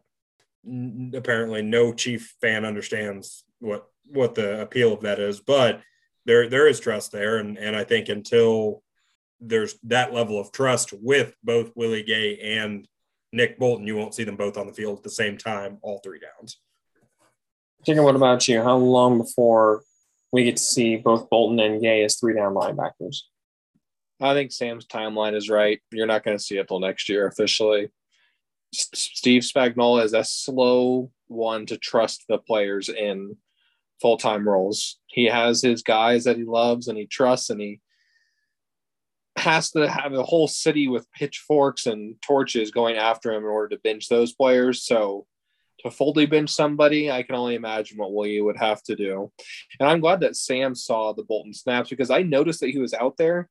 apparently 1.15 1.63
no 1.63 1.93
chief 1.93 2.35
fan 2.41 2.65
understands 2.65 3.45
what 3.61 3.87
what 4.07 4.35
the 4.35 4.61
appeal 4.61 4.93
of 4.93 5.01
that 5.01 5.19
is 5.19 5.41
but 5.41 5.81
there 6.27 6.49
there 6.49 6.67
is 6.67 6.81
trust 6.81 7.13
there. 7.13 7.39
And 7.39 7.57
and 7.57 7.75
i 7.75 7.85
think 7.85 8.09
until 8.09 8.83
there's 9.41 9.79
that 9.85 10.13
level 10.13 10.39
of 10.39 10.53
trust 10.53 10.93
with 10.93 11.35
both 11.43 11.73
willie 11.75 12.03
gay 12.03 12.39
and 12.39 12.87
nick 13.33 13.59
bolton 13.59 13.87
you 13.87 13.97
won't 13.97 14.15
see 14.15 14.25
them 14.25 14.37
both 14.37 14.59
on 14.59 14.67
the 14.67 14.73
field 14.73 14.99
at 14.99 15.03
the 15.03 15.11
same 15.11 15.39
time 15.39 15.79
all 15.83 16.01
three 16.05 16.21
downs. 16.21 16.59
Jacob, 17.87 18.05
what 18.05 18.17
about 18.17 18.47
you? 18.47 18.63
How 18.63 18.77
long 18.77 19.17
before 19.17 19.83
we 20.33 20.45
get 20.45 20.59
to 20.59 20.63
see 20.63 20.97
both 20.97 21.31
bolton 21.31 21.59
and 21.61 21.81
gay 21.81 22.05
as 22.05 22.17
three 22.17 22.35
down 22.35 22.55
linebackers? 22.55 23.23
I 24.21 24.35
think 24.35 24.53
sam's 24.53 24.87
timeline 24.87 25.35
is 25.35 25.49
right. 25.49 25.81
You're 25.91 26.07
not 26.07 26.23
going 26.23 26.37
to 26.37 26.43
see 26.43 26.59
it 26.59 26.69
till 26.69 26.81
next 26.81 27.09
year 27.09 27.27
officially 27.27 27.89
Steve 28.73 29.43
Spagnuolo 29.43 30.05
is 30.05 30.15
a 30.15 30.25
slow 30.25 31.11
one 31.29 31.67
to 31.67 31.77
trust 31.77 32.25
the 32.29 32.39
players 32.39 32.89
in 32.89 33.37
full 34.01 34.17
time 34.17 34.49
roles. 34.49 34.99
He 35.07 35.27
has 35.27 35.63
his 35.63 35.83
guys 35.83 36.25
that 36.25 36.37
he 36.37 36.45
loves 36.45 36.89
and 36.89 36.97
he 36.99 37.07
trusts, 37.07 37.51
and 37.51 37.61
he 37.61 37.81
has 39.37 39.71
to 39.73 39.89
have 39.89 40.13
a 40.13 40.23
whole 40.23 40.49
city 40.49 40.89
with 40.89 41.11
pitchforks 41.13 41.87
and 41.87 42.17
torches 42.23 42.71
going 42.71 42.97
after 42.97 43.33
him 43.33 43.45
in 43.45 43.49
order 43.49 43.75
to 43.75 43.83
bench 43.83 44.09
those 44.09 44.33
players. 44.33 44.85
So 44.85 45.27
to 45.81 45.91
fully 45.91 46.27
bench 46.27 46.51
somebody, 46.51 47.11
I 47.11 47.23
can 47.23 47.35
only 47.35 47.55
imagine 47.55 47.99
what 47.99 48.13
Willie 48.13 48.41
would 48.41 48.59
have 48.59 48.83
to 48.85 48.97
do. 48.97 49.33
And 49.79 49.89
I'm 49.89 50.01
glad 50.01 50.21
that 50.21 50.37
Sam 50.37 50.75
saw 50.75 51.13
the 51.13 51.25
Bolton 51.25 51.55
snaps 51.55 51.91
because 51.91 52.11
I 52.11 52.23
noticed 52.23 52.61
that 52.61 52.71
he 52.71 52.79
was 52.79 52.95
out 52.95 53.17
there, 53.17 53.49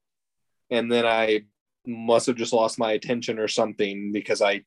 and 0.70 0.92
then 0.92 1.06
I 1.06 1.46
must 1.88 2.28
have 2.28 2.36
just 2.36 2.54
lost 2.54 2.78
my 2.78 2.92
attention 2.92 3.40
or 3.40 3.48
something 3.48 4.12
because 4.12 4.42
I 4.42 4.64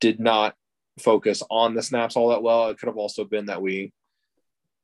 did 0.00 0.20
not 0.20 0.54
focus 0.98 1.42
on 1.50 1.74
the 1.74 1.82
snaps 1.82 2.16
all 2.16 2.30
that 2.30 2.42
well. 2.42 2.68
It 2.68 2.78
could 2.78 2.88
have 2.88 2.96
also 2.96 3.24
been 3.24 3.46
that 3.46 3.62
we, 3.62 3.92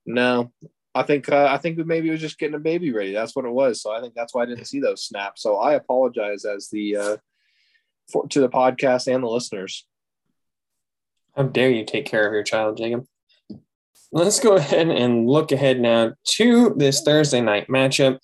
no, 0.04 0.52
I 0.94 1.02
think 1.02 1.28
uh, 1.28 1.48
I 1.50 1.58
think 1.58 1.78
maybe 1.78 2.10
was 2.10 2.20
just 2.20 2.38
getting 2.38 2.54
a 2.54 2.60
baby 2.60 2.92
ready. 2.92 3.12
That's 3.12 3.36
what 3.36 3.44
it 3.44 3.50
was. 3.50 3.82
So 3.82 3.92
I 3.92 4.00
think 4.00 4.14
that's 4.14 4.34
why 4.34 4.42
I 4.42 4.46
didn't 4.46 4.64
see 4.64 4.80
those 4.80 5.04
snaps. 5.04 5.42
So 5.42 5.56
I 5.56 5.74
apologize 5.74 6.44
as 6.44 6.68
the 6.70 6.96
uh, 6.96 7.16
for, 8.10 8.26
to 8.28 8.40
the 8.40 8.48
podcast 8.48 9.12
and 9.12 9.22
the 9.22 9.28
listeners. 9.28 9.86
How 11.36 11.42
dare 11.42 11.70
you 11.70 11.84
take 11.84 12.06
care 12.06 12.26
of 12.26 12.32
your 12.32 12.42
child, 12.42 12.78
Jacob? 12.78 13.04
Let's 14.10 14.40
go 14.40 14.56
ahead 14.56 14.88
and 14.88 15.26
look 15.26 15.52
ahead 15.52 15.80
now 15.80 16.14
to 16.36 16.74
this 16.76 17.02
Thursday 17.02 17.42
night 17.42 17.68
matchup, 17.68 18.18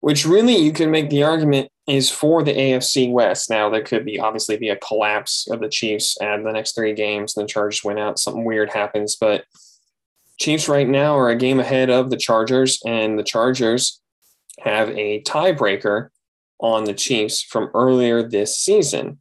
which 0.00 0.26
really 0.26 0.56
you 0.56 0.72
can 0.72 0.90
make 0.90 1.10
the 1.10 1.22
argument 1.22 1.70
is 1.86 2.10
for 2.10 2.42
the 2.42 2.52
AFC 2.52 3.10
West. 3.10 3.48
Now 3.48 3.70
there 3.70 3.82
could 3.82 4.04
be 4.04 4.18
obviously 4.18 4.56
be 4.56 4.70
a 4.70 4.76
collapse 4.76 5.48
of 5.50 5.60
the 5.60 5.68
Chiefs 5.68 6.16
and 6.20 6.44
the 6.44 6.52
next 6.52 6.74
three 6.74 6.94
games, 6.94 7.34
the 7.34 7.46
Chargers 7.46 7.84
win 7.84 7.98
out, 7.98 8.18
something 8.18 8.44
weird 8.44 8.70
happens, 8.70 9.16
but 9.16 9.44
Chiefs 10.38 10.68
right 10.68 10.88
now 10.88 11.16
are 11.16 11.30
a 11.30 11.36
game 11.36 11.60
ahead 11.60 11.90
of 11.90 12.10
the 12.10 12.16
Chargers, 12.16 12.80
and 12.84 13.18
the 13.18 13.24
Chargers 13.24 14.00
have 14.60 14.90
a 14.90 15.22
tiebreaker 15.22 16.08
on 16.58 16.84
the 16.84 16.94
Chiefs 16.94 17.42
from 17.42 17.70
earlier 17.74 18.22
this 18.22 18.58
season. 18.58 19.18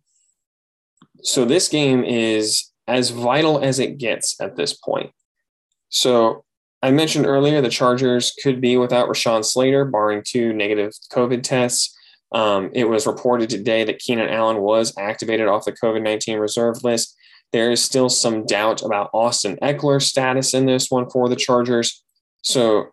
So 1.24 1.46
this 1.46 1.68
game 1.68 2.04
is 2.04 2.72
as 2.88 3.10
vital 3.10 3.60
as 3.64 3.80
it 3.80 3.98
gets 3.98 4.40
at 4.40 4.56
this 4.56 4.74
point. 4.74 5.12
So 5.90 6.45
I 6.86 6.92
mentioned 6.92 7.26
earlier 7.26 7.62
the 7.62 7.70
Chargers 7.70 8.32
could 8.44 8.62
be 8.62 8.78
without 8.78 9.10
Rashawn 9.10 9.44
Slater, 9.44 9.86
barring 9.86 10.22
two 10.24 10.54
negative 10.54 10.94
COVID 11.12 11.42
tests. 11.42 11.98
Um, 12.32 12.70
it 12.74 12.88
was 12.88 13.08
reported 13.08 13.50
today 13.50 13.84
that 13.86 13.98
Keenan 13.98 14.30
Allen 14.30 14.58
was 14.62 14.94
activated 14.96 15.48
off 15.48 15.66
the 15.66 15.72
COVID 15.72 16.04
19 16.04 16.38
reserve 16.38 16.84
list. 16.84 17.18
There 17.52 17.72
is 17.72 17.84
still 17.84 18.08
some 18.08 18.46
doubt 18.46 18.84
about 18.84 19.10
Austin 19.16 19.58
Ekeler's 19.64 20.06
status 20.06 20.54
in 20.54 20.68
this 20.68 20.92
one 20.92 21.10
for 21.10 21.28
the 21.28 21.36
Chargers. 21.36 22.04
So, 22.44 22.92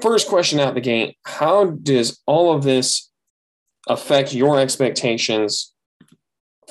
first 0.00 0.26
question 0.26 0.58
out 0.58 0.72
the 0.72 0.80
gate 0.80 1.18
How 1.26 1.66
does 1.66 2.22
all 2.24 2.56
of 2.56 2.62
this 2.64 3.10
affect 3.86 4.32
your 4.32 4.58
expectations 4.58 5.74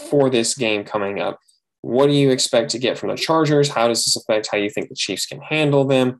for 0.09 0.31
this 0.31 0.55
game 0.55 0.85
coming 0.85 1.19
up? 1.19 1.37
What 1.85 2.07
do 2.07 2.13
you 2.13 2.31
expect 2.31 2.71
to 2.71 2.79
get 2.79 2.97
from 2.97 3.09
the 3.09 3.15
Chargers? 3.15 3.69
How 3.69 3.87
does 3.87 4.03
this 4.03 4.15
affect 4.15 4.49
how 4.51 4.57
you 4.57 4.71
think 4.71 4.89
the 4.89 4.95
Chiefs 4.95 5.27
can 5.27 5.39
handle 5.39 5.85
them? 5.85 6.19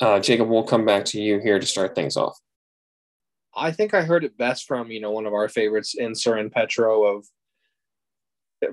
Uh, 0.00 0.20
Jacob, 0.20 0.48
we'll 0.48 0.62
come 0.62 0.86
back 0.86 1.04
to 1.04 1.20
you 1.20 1.38
here 1.38 1.58
to 1.58 1.66
start 1.66 1.94
things 1.94 2.16
off. 2.16 2.38
I 3.54 3.72
think 3.72 3.92
I 3.92 4.00
heard 4.00 4.24
it 4.24 4.38
best 4.38 4.66
from 4.66 4.90
you 4.90 4.98
know 4.98 5.10
one 5.10 5.26
of 5.26 5.34
our 5.34 5.50
favorites 5.50 5.94
in 5.94 6.14
and 6.24 6.50
Petro 6.50 7.04
of 7.04 7.26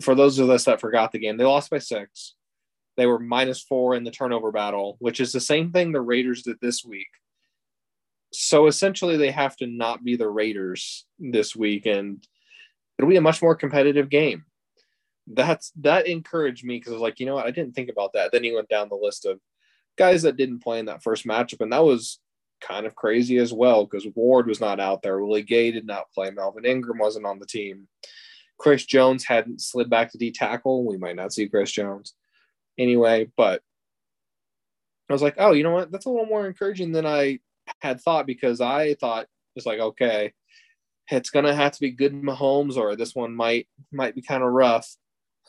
for 0.02 0.16
those 0.16 0.40
of 0.40 0.50
us 0.50 0.64
that 0.64 0.80
forgot 0.80 1.12
the 1.12 1.20
game, 1.20 1.36
they 1.36 1.44
lost 1.44 1.70
by 1.70 1.80
six. 1.80 2.36
They 2.96 3.06
were 3.06 3.20
minus 3.20 3.62
four 3.62 3.94
in 3.94 4.06
the 4.06 4.12
turnover 4.12 4.54
battle, 4.54 4.96
which 5.00 5.20
is 5.20 5.34
the 5.34 5.42
same 5.42 5.74
thing 5.74 5.92
the 5.92 6.00
Raiders 6.00 6.42
did 6.42 6.56
this 6.62 6.86
week. 6.86 7.10
So 8.32 8.68
essentially, 8.68 9.18
they 9.18 9.32
have 9.32 9.58
to 9.58 9.68
not 9.68 10.06
be 10.06 10.16
the 10.16 10.30
Raiders 10.30 11.06
this 11.20 11.54
week, 11.54 11.86
and 11.86 12.26
it'll 12.98 13.10
be 13.10 13.18
a 13.18 13.22
much 13.22 13.42
more 13.42 13.56
competitive 13.56 14.08
game. 14.08 14.46
That's 15.28 15.72
that 15.82 16.08
encouraged 16.08 16.64
me 16.64 16.78
because 16.78 16.92
I 16.92 16.96
was 16.96 17.02
like, 17.02 17.20
you 17.20 17.26
know 17.26 17.36
what, 17.36 17.46
I 17.46 17.52
didn't 17.52 17.74
think 17.74 17.90
about 17.90 18.14
that. 18.14 18.32
Then 18.32 18.44
he 18.44 18.54
went 18.54 18.70
down 18.70 18.90
the 18.90 18.96
list 18.96 19.26
of 19.26 19.40
guys 19.98 20.22
that 20.24 20.38
didn't 20.38 20.64
play 20.64 20.80
in 20.80 20.86
that 20.86 21.04
first 21.04 21.26
matchup, 21.26 21.62
and 21.62 21.74
that 21.74 21.84
was 21.84 22.20
kind 22.62 22.86
of 22.86 22.96
crazy 22.96 23.38
as 23.38 23.54
well 23.54 23.86
because 23.86 24.08
Ward 24.16 24.48
was 24.48 24.62
not 24.62 24.80
out 24.80 25.02
there. 25.02 25.24
Willie 25.24 25.44
Gay 25.44 25.72
did 25.72 25.86
not 25.86 26.12
play. 26.12 26.32
Melvin 26.32 26.66
Ingram 26.66 26.98
wasn't 26.98 27.26
on 27.26 27.40
the 27.40 27.46
team. 27.46 27.88
Chris 28.58 28.86
Jones 28.86 29.24
hadn't 29.24 29.62
slid 29.62 29.90
back 29.90 30.12
to 30.12 30.18
D 30.18 30.32
tackle. 30.32 30.86
We 30.86 30.98
might 30.98 31.16
not 31.16 31.34
see 31.34 31.48
Chris 31.48 31.72
Jones 31.72 32.14
anyway, 32.78 33.30
but 33.38 33.62
I 35.10 35.14
was 35.14 35.22
like, 35.22 35.36
oh, 35.38 35.52
you 35.54 35.64
know 35.64 35.72
what? 35.72 35.92
That's 35.92 36.06
a 36.06 36.10
little 36.10 36.26
more 36.26 36.48
encouraging 36.48 36.92
than 36.92 37.06
I 37.06 37.40
had 37.82 38.02
thought 38.02 38.26
because 38.26 38.62
I 38.62 38.96
thought 38.96 39.28
it's 39.56 39.66
like, 39.66 39.80
okay, 39.80 40.34
it's 41.10 41.30
gonna 41.30 41.56
have 41.56 41.72
to 41.74 41.80
be 41.80 41.92
good 41.92 42.14
Mahomes 42.14 42.78
or 42.78 42.96
this 42.96 43.16
one 43.16 43.36
might 43.36 43.68
might 43.92 44.16
be 44.16 44.22
kind 44.22 44.44
of 44.44 44.52
rough. 44.52 44.96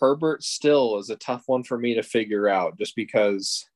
Herbert 0.00 0.42
still 0.42 0.98
is 0.98 1.10
a 1.10 1.16
tough 1.16 1.44
one 1.46 1.64
for 1.64 1.78
me 1.78 1.94
to 1.94 2.02
figure 2.02 2.48
out 2.48 2.78
just 2.78 2.96
because 2.96 3.68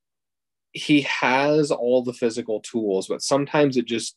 he 0.72 1.02
has 1.02 1.70
all 1.70 2.02
the 2.02 2.12
physical 2.12 2.60
tools, 2.60 3.08
but 3.08 3.22
sometimes 3.22 3.76
it 3.76 3.86
just 3.86 4.16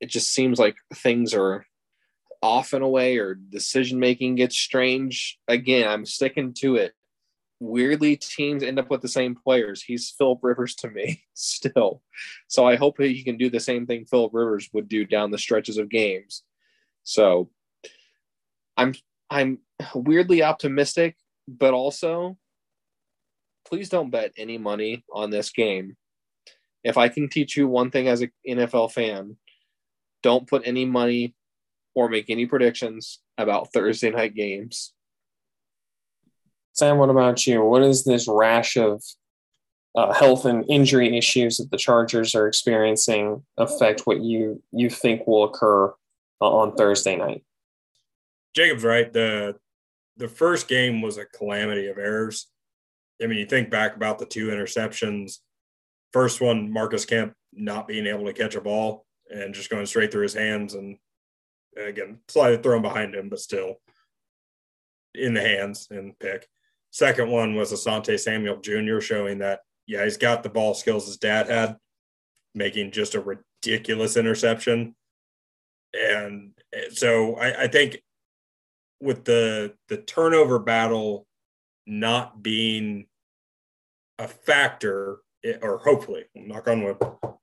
it 0.00 0.06
just 0.06 0.32
seems 0.32 0.58
like 0.58 0.76
things 0.92 1.34
are 1.34 1.66
off 2.42 2.74
in 2.74 2.82
a 2.82 2.88
way 2.88 3.16
or 3.16 3.34
decision 3.34 3.98
making 3.98 4.34
gets 4.34 4.56
strange. 4.56 5.38
Again, 5.48 5.88
I'm 5.88 6.04
sticking 6.04 6.52
to 6.54 6.76
it. 6.76 6.92
Weirdly, 7.58 8.16
teams 8.16 8.62
end 8.62 8.78
up 8.78 8.90
with 8.90 9.00
the 9.00 9.08
same 9.08 9.34
players. 9.34 9.82
He's 9.82 10.10
Philip 10.10 10.40
Rivers 10.42 10.74
to 10.76 10.90
me 10.90 11.22
still. 11.34 12.02
So 12.48 12.66
I 12.66 12.76
hope 12.76 13.00
he 13.00 13.22
can 13.22 13.38
do 13.38 13.48
the 13.48 13.60
same 13.60 13.86
thing 13.86 14.04
Philip 14.04 14.34
Rivers 14.34 14.68
would 14.72 14.88
do 14.88 15.06
down 15.06 15.30
the 15.30 15.38
stretches 15.38 15.78
of 15.78 15.88
games. 15.88 16.42
So 17.02 17.50
I'm 18.76 18.94
I'm 19.30 19.58
weirdly 19.94 20.42
optimistic, 20.42 21.16
but 21.48 21.74
also 21.74 22.36
please 23.66 23.88
don't 23.88 24.10
bet 24.10 24.32
any 24.36 24.58
money 24.58 25.04
on 25.12 25.30
this 25.30 25.50
game. 25.50 25.96
If 26.82 26.98
I 26.98 27.08
can 27.08 27.28
teach 27.28 27.56
you 27.56 27.66
one 27.66 27.90
thing 27.90 28.08
as 28.08 28.20
an 28.20 28.30
NFL 28.46 28.92
fan, 28.92 29.36
don't 30.22 30.46
put 30.46 30.66
any 30.66 30.84
money 30.84 31.34
or 31.94 32.08
make 32.08 32.28
any 32.28 32.46
predictions 32.46 33.20
about 33.38 33.72
Thursday 33.72 34.10
night 34.10 34.34
games. 34.34 34.92
Sam, 36.72 36.98
what 36.98 37.10
about 37.10 37.46
you? 37.46 37.62
What 37.62 37.82
is 37.82 38.04
this 38.04 38.26
rash 38.28 38.76
of 38.76 39.02
uh, 39.94 40.12
health 40.12 40.44
and 40.44 40.64
injury 40.68 41.16
issues 41.16 41.58
that 41.58 41.70
the 41.70 41.76
Chargers 41.76 42.34
are 42.34 42.48
experiencing 42.48 43.44
affect 43.56 44.06
what 44.06 44.20
you 44.20 44.60
you 44.72 44.90
think 44.90 45.26
will 45.26 45.44
occur 45.44 45.88
uh, 46.40 46.50
on 46.50 46.74
Thursday 46.74 47.16
night? 47.16 47.44
Jacob's 48.54 48.84
right. 48.84 49.12
the 49.12 49.56
The 50.16 50.28
first 50.28 50.68
game 50.68 51.02
was 51.02 51.18
a 51.18 51.24
calamity 51.24 51.88
of 51.88 51.98
errors. 51.98 52.46
I 53.22 53.26
mean, 53.26 53.38
you 53.38 53.46
think 53.46 53.70
back 53.70 53.96
about 53.96 54.18
the 54.18 54.26
two 54.26 54.48
interceptions. 54.48 55.38
First 56.12 56.40
one, 56.40 56.72
Marcus 56.72 57.04
Kemp 57.04 57.34
not 57.52 57.88
being 57.88 58.06
able 58.06 58.24
to 58.24 58.32
catch 58.32 58.54
a 58.54 58.60
ball 58.60 59.06
and 59.30 59.54
just 59.54 59.70
going 59.70 59.86
straight 59.86 60.12
through 60.12 60.22
his 60.22 60.34
hands 60.34 60.74
and 60.74 60.98
uh, 61.78 61.84
again, 61.84 62.18
slightly 62.28 62.58
thrown 62.58 62.82
behind 62.82 63.14
him, 63.14 63.28
but 63.28 63.40
still 63.40 63.76
in 65.14 65.34
the 65.34 65.40
hands 65.40 65.88
and 65.90 66.18
pick. 66.18 66.46
Second 66.90 67.30
one 67.30 67.54
was 67.54 67.72
Asante 67.72 68.18
Samuel 68.18 68.60
Jr. 68.60 69.00
showing 69.00 69.38
that, 69.38 69.60
yeah, 69.86 70.04
he's 70.04 70.16
got 70.16 70.42
the 70.42 70.48
ball 70.48 70.74
skills 70.74 71.06
his 71.06 71.16
dad 71.16 71.48
had, 71.48 71.76
making 72.54 72.92
just 72.92 73.14
a 73.14 73.20
ridiculous 73.20 74.16
interception. 74.16 74.94
And 75.92 76.52
uh, 76.74 76.90
so 76.92 77.36
I, 77.36 77.64
I 77.64 77.68
think 77.68 78.02
with 79.04 79.24
the 79.24 79.74
the 79.88 79.98
turnover 79.98 80.58
battle 80.58 81.26
not 81.86 82.42
being 82.42 83.06
a 84.18 84.26
factor, 84.26 85.18
or 85.62 85.78
hopefully, 85.78 86.24
knock 86.34 86.66
on 86.66 86.82
wood, 86.82 86.96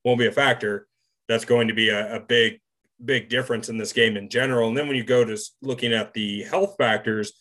won't 0.03 0.20
be 0.20 0.28
a 0.28 0.32
factor, 0.32 0.88
that's 1.28 1.45
going 1.45 1.68
to 1.68 1.74
be 1.74 1.89
a, 1.89 2.16
a 2.16 2.20
big 2.20 2.59
big 3.03 3.30
difference 3.30 3.70
in 3.70 3.78
this 3.78 3.93
game 3.93 4.18
in 4.18 4.30
general. 4.30 4.68
And 4.68 4.78
then 4.78 4.88
when 4.88 4.97
you 4.97 5.03
go 5.03 5.24
to 5.24 5.38
looking 5.62 5.93
at 5.93 6.14
the 6.14 6.43
health 6.43 6.76
factors, 6.78 7.34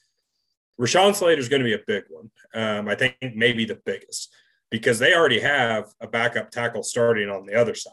Rashawn 0.81 1.15
Slater 1.15 1.41
is 1.41 1.49
going 1.49 1.61
to 1.61 1.69
be 1.69 1.75
a 1.75 1.85
big 1.87 2.05
one. 2.09 2.31
Um, 2.55 2.89
I 2.89 2.95
think 2.95 3.17
maybe 3.35 3.65
the 3.65 3.81
biggest 3.85 4.35
because 4.71 4.99
they 4.99 5.15
already 5.15 5.41
have 5.41 5.87
a 6.01 6.07
backup 6.07 6.51
tackle 6.51 6.83
starting 6.83 7.29
on 7.29 7.45
the 7.45 7.55
other 7.55 7.75
side. 7.75 7.93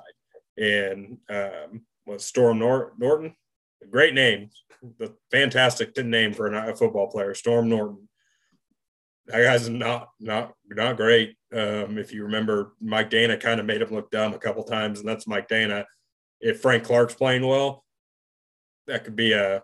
And 0.57 1.17
um, 1.29 1.81
was 2.05 2.23
Storm 2.23 2.59
Nor- 2.59 2.93
Norton, 2.97 3.35
great 3.85 4.13
name, 4.13 4.49
the 4.99 5.13
fantastic 5.31 5.95
name 5.97 6.33
for 6.33 6.47
a 6.47 6.75
football 6.75 7.07
player, 7.07 7.33
Storm 7.33 7.69
Norton. 7.69 8.07
That 9.27 9.43
guy's 9.43 9.69
not 9.69 10.09
not 10.19 10.53
not 10.67 10.97
great. 10.97 11.35
Um, 11.53 11.97
if 11.97 12.13
you 12.13 12.23
remember, 12.23 12.73
Mike 12.81 13.09
Danna 13.09 13.39
kind 13.39 13.59
of 13.59 13.65
made 13.65 13.81
him 13.81 13.89
look 13.89 14.09
dumb 14.09 14.33
a 14.33 14.39
couple 14.39 14.63
times, 14.63 14.99
and 14.99 15.07
that's 15.07 15.27
Mike 15.27 15.49
Danna. 15.49 15.85
if 16.39 16.61
Frank 16.61 16.83
Clark's 16.83 17.15
playing 17.15 17.45
well, 17.45 17.83
that 18.87 19.03
could 19.03 19.15
be 19.15 19.33
a 19.33 19.63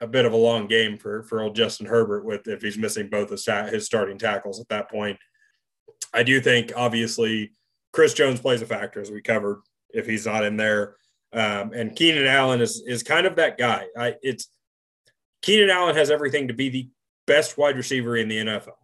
a 0.00 0.06
bit 0.06 0.26
of 0.26 0.32
a 0.32 0.36
long 0.36 0.66
game 0.66 0.96
for 0.96 1.22
for 1.24 1.40
old 1.40 1.56
Justin 1.56 1.86
Herbert 1.86 2.24
with 2.24 2.46
if 2.46 2.62
he's 2.62 2.78
missing 2.78 3.08
both 3.08 3.30
his, 3.30 3.46
his 3.70 3.86
starting 3.86 4.18
tackles 4.18 4.60
at 4.60 4.68
that 4.68 4.90
point. 4.90 5.18
I 6.12 6.22
do 6.22 6.40
think 6.40 6.72
obviously 6.76 7.52
Chris 7.92 8.14
Jones 8.14 8.40
plays 8.40 8.62
a 8.62 8.66
factor 8.66 9.00
as 9.00 9.10
we 9.10 9.22
covered 9.22 9.62
if 9.90 10.06
he's 10.06 10.26
not 10.26 10.44
in 10.44 10.56
there, 10.56 10.96
um, 11.34 11.72
and 11.72 11.94
Keenan 11.96 12.26
Allen 12.26 12.60
is 12.60 12.82
is 12.86 13.02
kind 13.02 13.26
of 13.26 13.36
that 13.36 13.58
guy. 13.58 13.86
I, 13.96 14.14
it's 14.22 14.48
Keenan 15.42 15.70
Allen 15.70 15.96
has 15.96 16.10
everything 16.10 16.48
to 16.48 16.54
be 16.54 16.68
the 16.68 16.88
best 17.26 17.58
wide 17.58 17.76
receiver 17.76 18.16
in 18.16 18.28
the 18.28 18.38
NFL. 18.38 18.76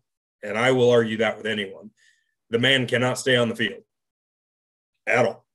and 0.42 0.58
I 0.58 0.72
will 0.72 0.90
argue 0.90 1.18
that 1.18 1.36
with 1.36 1.46
anyone, 1.46 1.90
the 2.50 2.58
man 2.58 2.86
cannot 2.86 3.18
stay 3.18 3.36
on 3.36 3.48
the 3.48 3.56
field 3.56 3.82
at 5.06 5.26
all. 5.26 5.46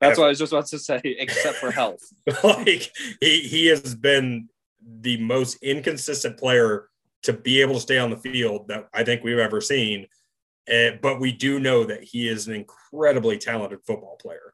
That's 0.00 0.18
what 0.18 0.26
I 0.26 0.28
was 0.28 0.38
just 0.38 0.52
about 0.52 0.66
to 0.66 0.78
say, 0.78 1.00
except 1.04 1.56
for 1.56 1.70
health. 1.70 2.02
like 2.44 2.92
he 3.20 3.40
he 3.40 3.66
has 3.66 3.94
been 3.94 4.48
the 5.00 5.16
most 5.18 5.62
inconsistent 5.62 6.38
player 6.38 6.88
to 7.22 7.32
be 7.32 7.60
able 7.60 7.74
to 7.74 7.80
stay 7.80 7.98
on 7.98 8.10
the 8.10 8.16
field 8.16 8.68
that 8.68 8.88
I 8.92 9.04
think 9.04 9.22
we've 9.22 9.38
ever 9.38 9.60
seen. 9.60 10.06
Uh, 10.72 10.92
but 11.00 11.20
we 11.20 11.32
do 11.32 11.60
know 11.60 11.84
that 11.84 12.02
he 12.02 12.28
is 12.28 12.48
an 12.48 12.54
incredibly 12.54 13.38
talented 13.38 13.80
football 13.86 14.16
player. 14.20 14.52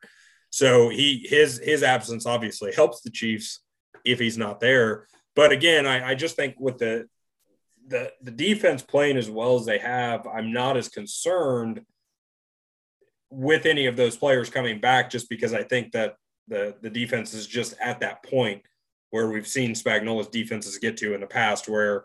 So 0.50 0.88
he 0.88 1.26
his 1.28 1.58
his 1.58 1.82
absence 1.82 2.26
obviously 2.26 2.72
helps 2.72 3.00
the 3.00 3.10
Chiefs 3.10 3.60
if 4.04 4.18
he's 4.18 4.38
not 4.38 4.60
there. 4.60 5.06
But 5.36 5.52
again, 5.52 5.86
I, 5.86 6.10
I 6.10 6.14
just 6.14 6.36
think 6.36 6.56
with 6.58 6.78
the 6.78 7.06
the 7.86 8.12
the 8.22 8.30
defense 8.30 8.82
playing 8.82 9.16
as 9.16 9.30
well 9.30 9.56
as 9.56 9.66
they 9.66 9.78
have, 9.78 10.26
I'm 10.26 10.52
not 10.52 10.76
as 10.76 10.88
concerned 10.88 11.82
with 13.30 13.66
any 13.66 13.86
of 13.86 13.96
those 13.96 14.16
players 14.16 14.48
coming 14.50 14.80
back 14.80 15.10
just 15.10 15.28
because 15.28 15.52
I 15.52 15.62
think 15.62 15.92
that 15.92 16.16
the 16.48 16.76
the 16.80 16.90
defense 16.90 17.34
is 17.34 17.46
just 17.46 17.74
at 17.80 18.00
that 18.00 18.22
point 18.22 18.62
where 19.10 19.30
we've 19.30 19.46
seen 19.46 19.72
Spagnuolo's 19.72 20.28
defenses 20.28 20.78
get 20.78 20.96
to 20.98 21.14
in 21.14 21.20
the 21.20 21.26
past 21.26 21.68
where 21.68 22.04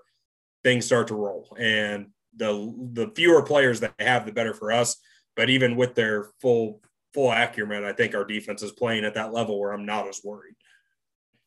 things 0.64 0.86
start 0.86 1.08
to 1.08 1.16
roll 1.16 1.56
and 1.60 2.08
the 2.36 2.74
the 2.94 3.12
fewer 3.16 3.42
players 3.44 3.80
that 3.82 3.94
they 3.98 4.06
have 4.06 4.26
the 4.26 4.32
better 4.32 4.54
for 4.54 4.72
us 4.72 4.98
but 5.36 5.50
even 5.50 5.76
with 5.76 5.94
their 5.96 6.30
full 6.42 6.82
full 7.14 7.32
acumen 7.32 7.84
I 7.84 7.94
think 7.94 8.16
our 8.16 8.26
defense 8.26 8.64
is 8.64 8.72
playing 8.72 9.06
at 9.06 9.14
that 9.16 9.34
level 9.34 9.60
where 9.60 9.72
I'm 9.72 9.86
not 9.86 10.08
as 10.08 10.22
worried 10.24 10.56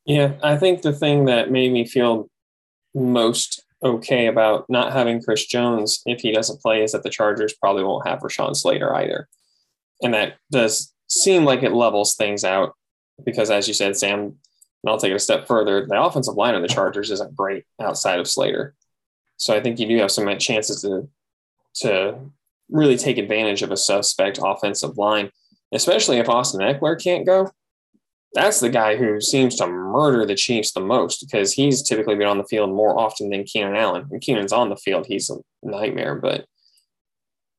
yeah 0.05 0.33
I 0.43 0.57
think 0.57 0.83
the 0.83 0.93
thing 0.93 1.27
that 1.27 1.51
made 1.51 1.73
me 1.73 1.87
feel 1.87 2.29
most 2.95 3.63
okay 3.85 4.27
about 4.27 4.65
not 4.69 4.93
having 4.93 5.23
Chris 5.23 5.47
Jones 5.47 6.03
if 6.07 6.21
he 6.21 6.33
doesn't 6.33 6.63
play 6.63 6.83
is 6.83 6.93
that 6.93 7.03
the 7.03 7.11
Chargers 7.11 7.55
probably 7.55 7.85
won't 7.85 8.07
have 8.07 8.21
Rashawn 8.21 8.57
Slater 8.57 8.95
either 8.95 9.29
and 10.03 10.15
that 10.15 10.37
does 10.51 10.93
seem 11.09 11.45
like 11.45 11.63
it 11.63 11.73
levels 11.73 12.15
things 12.15 12.45
out 12.45 12.75
because, 13.25 13.51
as 13.51 13.67
you 13.69 13.75
said, 13.75 13.97
Sam, 13.97 14.21
and 14.21 14.37
I'll 14.87 14.99
take 14.99 15.13
it 15.13 15.17
a 15.17 15.21
step 15.21 15.47
further. 15.47 15.87
The 15.87 16.01
offensive 16.01 16.35
line 16.35 16.55
of 16.55 16.63
the 16.63 16.69
Chargers 16.69 17.11
isn't 17.11 17.37
great 17.37 17.65
outside 17.81 18.21
of 18.21 18.29
Slater, 18.29 18.75
so 19.37 19.55
I 19.55 19.61
think 19.61 19.79
you 19.79 19.87
do 19.87 19.99
have 19.99 20.11
some 20.11 20.27
chances 20.39 20.83
to 20.83 21.09
to 21.77 22.19
really 22.71 22.97
take 22.97 23.19
advantage 23.19 23.63
of 23.63 23.71
a 23.71 23.77
suspect 23.77 24.39
offensive 24.43 24.99
line, 24.99 25.31
especially 25.73 26.19
if 26.19 26.29
Austin 26.29 26.61
Ekeler 26.61 27.03
can't 27.03 27.27
go. 27.27 27.51
That's 28.35 28.61
the 28.61 28.69
guy 28.69 28.97
who 28.97 29.21
seems 29.21 29.57
to 29.57 29.67
murder 29.67 30.27
the 30.27 30.35
Chiefs 30.35 30.73
the 30.73 30.81
most 30.81 31.21
because 31.21 31.53
he's 31.53 31.83
typically 31.83 32.17
been 32.17 32.27
on 32.27 32.39
the 32.39 32.45
field 32.45 32.71
more 32.71 32.99
often 32.99 33.31
than 33.31 33.45
Keenan 33.45 33.77
Allen. 33.77 34.05
When 34.09 34.21
Keenan's 34.21 34.53
on 34.53 34.69
the 34.69 34.77
field, 34.77 35.07
he's 35.07 35.31
a 35.31 35.37
nightmare, 35.63 36.17
but 36.17 36.45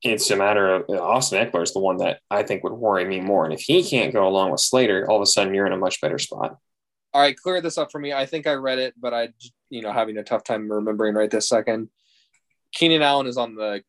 it's 0.03 0.29
a 0.29 0.35
matter 0.35 0.75
of 0.75 0.89
Austin 0.89 1.43
Ekeler 1.43 1.63
is 1.63 1.73
the 1.73 1.79
one 1.79 1.97
that 1.97 2.19
I 2.29 2.43
think 2.43 2.63
would 2.63 2.73
worry 2.73 3.05
me 3.05 3.19
more. 3.19 3.45
And 3.45 3.53
if 3.53 3.61
he 3.61 3.83
can't 3.83 4.13
go 4.13 4.27
along 4.27 4.51
with 4.51 4.59
Slater, 4.59 5.09
all 5.09 5.15
of 5.15 5.23
a 5.23 5.25
sudden 5.25 5.53
you're 5.53 5.65
in 5.65 5.73
a 5.73 5.77
much 5.77 5.99
better 6.01 6.19
spot. 6.19 6.57
All 7.13 7.21
right, 7.21 7.35
clear 7.35 7.61
this 7.61 7.79
up 7.79 7.91
for 7.91 7.97
me. 7.97 8.13
I 8.13 8.27
think 8.27 8.45
I 8.45 8.53
read 8.53 8.77
it, 8.77 8.93
but 8.99 9.13
I, 9.13 9.29
you 9.69 9.81
know, 9.81 9.91
having 9.91 10.17
a 10.17 10.23
tough 10.23 10.43
time 10.43 10.71
remembering 10.71 11.15
right 11.15 11.31
this 11.31 11.49
second. 11.49 11.89
Keenan 12.73 13.01
Allen 13.01 13.25
is 13.25 13.37
on 13.37 13.55
the 13.55 13.81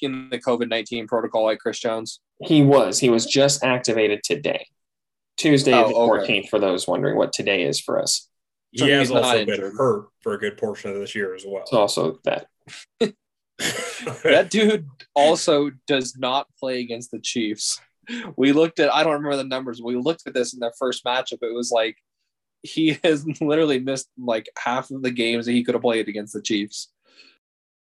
in 0.00 0.28
the 0.30 0.38
COVID 0.38 0.68
nineteen 0.68 1.06
protocol 1.06 1.44
like 1.44 1.60
Chris 1.60 1.78
Jones. 1.78 2.20
He 2.44 2.62
was. 2.62 2.98
He 2.98 3.10
was 3.10 3.26
just 3.26 3.62
activated 3.64 4.20
today, 4.24 4.66
Tuesday 5.36 5.74
oh, 5.74 5.88
the 5.88 5.94
fourteenth. 5.94 6.44
Okay. 6.44 6.48
For 6.48 6.58
those 6.58 6.86
wondering 6.86 7.16
what 7.16 7.32
today 7.32 7.64
is 7.64 7.80
for 7.80 8.00
us. 8.00 8.28
So 8.76 8.86
he 8.86 8.92
has 8.92 9.10
also 9.10 9.44
been 9.44 9.60
hurt 9.60 10.06
for 10.20 10.32
a 10.32 10.38
good 10.38 10.56
portion 10.56 10.90
of 10.90 10.96
this 10.96 11.14
year 11.14 11.34
as 11.34 11.44
well. 11.46 11.62
It's 11.62 11.72
also 11.72 12.18
that. 12.24 12.46
that 14.24 14.48
dude 14.50 14.88
also 15.14 15.70
does 15.86 16.16
not 16.16 16.46
play 16.58 16.80
against 16.80 17.10
the 17.10 17.20
Chiefs. 17.20 17.80
We 18.36 18.52
looked 18.52 18.80
at, 18.80 18.92
I 18.92 19.04
don't 19.04 19.12
remember 19.12 19.36
the 19.36 19.44
numbers. 19.44 19.80
We 19.82 19.96
looked 19.96 20.26
at 20.26 20.34
this 20.34 20.54
in 20.54 20.60
their 20.60 20.72
first 20.78 21.04
matchup. 21.04 21.42
It 21.42 21.54
was 21.54 21.70
like 21.70 21.96
he 22.62 22.98
has 23.04 23.26
literally 23.40 23.78
missed 23.78 24.08
like 24.18 24.48
half 24.58 24.90
of 24.90 25.02
the 25.02 25.10
games 25.10 25.46
that 25.46 25.52
he 25.52 25.64
could 25.64 25.74
have 25.74 25.82
played 25.82 26.08
against 26.08 26.32
the 26.32 26.42
Chiefs. 26.42 26.90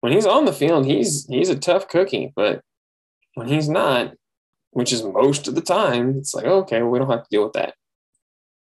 When 0.02 0.12
he's 0.12 0.28
on 0.28 0.46
the 0.46 0.54
field, 0.54 0.86
he's 0.86 1.26
he's 1.26 1.50
a 1.50 1.56
tough 1.56 1.88
cookie, 1.88 2.32
but 2.36 2.62
when 3.34 3.48
he's 3.48 3.68
not, 3.68 4.14
which 4.76 4.92
is 4.92 5.04
most 5.04 5.48
of 5.48 5.56
the 5.56 5.62
time, 5.62 6.18
it's 6.18 6.34
like, 6.34 6.44
okay, 6.44 6.82
well, 6.82 6.92
we 6.92 7.00
don't 7.00 7.10
have 7.10 7.24
to 7.24 7.30
deal 7.32 7.46
with 7.46 7.54
that. 7.54 7.76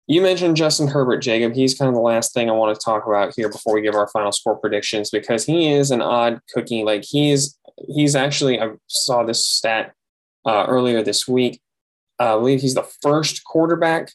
You 0.05 0.21
mentioned 0.21 0.57
Justin 0.57 0.89
Herbert, 0.89 1.19
Jacob. 1.19 1.53
He's 1.53 1.77
kind 1.77 1.87
of 1.87 1.95
the 1.95 2.01
last 2.01 2.33
thing 2.33 2.49
I 2.49 2.53
want 2.53 2.77
to 2.77 2.83
talk 2.83 3.07
about 3.07 3.31
here 3.37 3.49
before 3.49 3.73
we 3.73 3.81
give 3.81 3.95
our 3.95 4.09
final 4.09 4.33
score 4.33 4.57
predictions 4.57 5.09
because 5.09 5.45
he 5.45 5.71
is 5.71 5.91
an 5.91 6.01
odd 6.01 6.41
cookie. 6.53 6.83
Like 6.83 7.05
he's 7.07 7.57
he's 7.87 8.17
actually 8.17 8.59
I 8.59 8.71
saw 8.87 9.23
this 9.23 9.47
stat 9.47 9.93
uh, 10.45 10.65
earlier 10.67 11.01
this 11.01 11.25
week. 11.25 11.61
Uh, 12.19 12.35
I 12.35 12.37
believe 12.37 12.59
he's 12.59 12.75
the 12.75 12.89
first 13.01 13.45
quarterback 13.45 14.11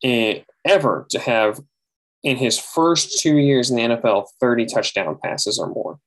in, 0.00 0.44
ever 0.64 1.08
to 1.10 1.18
have 1.18 1.60
in 2.22 2.36
his 2.36 2.56
first 2.56 3.20
two 3.20 3.36
years 3.36 3.68
in 3.68 3.76
the 3.76 3.96
NFL 3.96 4.26
30 4.40 4.66
touchdown 4.66 5.18
passes 5.20 5.58
or 5.58 5.66
more. 5.66 5.98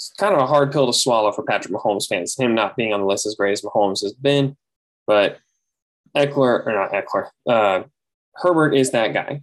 It's 0.00 0.14
kind 0.16 0.34
of 0.34 0.40
a 0.40 0.46
hard 0.46 0.72
pill 0.72 0.86
to 0.86 0.94
swallow 0.94 1.30
for 1.30 1.42
Patrick 1.42 1.74
Mahomes 1.74 2.08
fans, 2.08 2.34
him 2.34 2.54
not 2.54 2.74
being 2.74 2.94
on 2.94 3.00
the 3.00 3.06
list 3.06 3.26
as 3.26 3.34
great 3.34 3.52
as 3.52 3.60
Mahomes 3.60 4.02
has 4.02 4.14
been, 4.14 4.56
but 5.06 5.38
Ekeler 6.16 6.66
or 6.66 6.72
not 6.72 6.92
Ekeler, 6.92 7.28
uh, 7.46 7.82
Herbert 8.36 8.72
is 8.72 8.92
that 8.92 9.12
guy. 9.12 9.42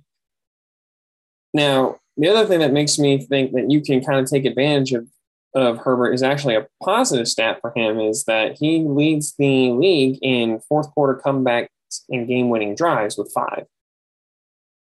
Now, 1.54 2.00
the 2.18 2.30
other 2.30 2.48
thing 2.48 2.62
that 2.62 2.74
makes 2.74 2.98
me 2.98 3.20
think 3.20 3.52
that 3.52 3.70
you 3.70 3.82
can 3.82 4.04
kind 4.04 4.20
of 4.20 4.28
take 4.28 4.46
advantage 4.46 4.94
of, 4.94 5.08
of 5.54 5.78
Herbert 5.78 6.14
is 6.14 6.24
actually 6.24 6.56
a 6.56 6.66
positive 6.84 7.28
stat 7.28 7.60
for 7.62 7.72
him 7.76 8.00
is 8.00 8.24
that 8.24 8.58
he 8.58 8.80
leads 8.80 9.36
the 9.36 9.72
league 9.74 10.18
in 10.24 10.60
fourth 10.62 10.90
quarter 10.90 11.22
comebacks 11.24 11.68
and 12.10 12.28
game 12.28 12.50
winning 12.50 12.74
drives 12.74 13.16
with 13.16 13.32
five. 13.32 13.68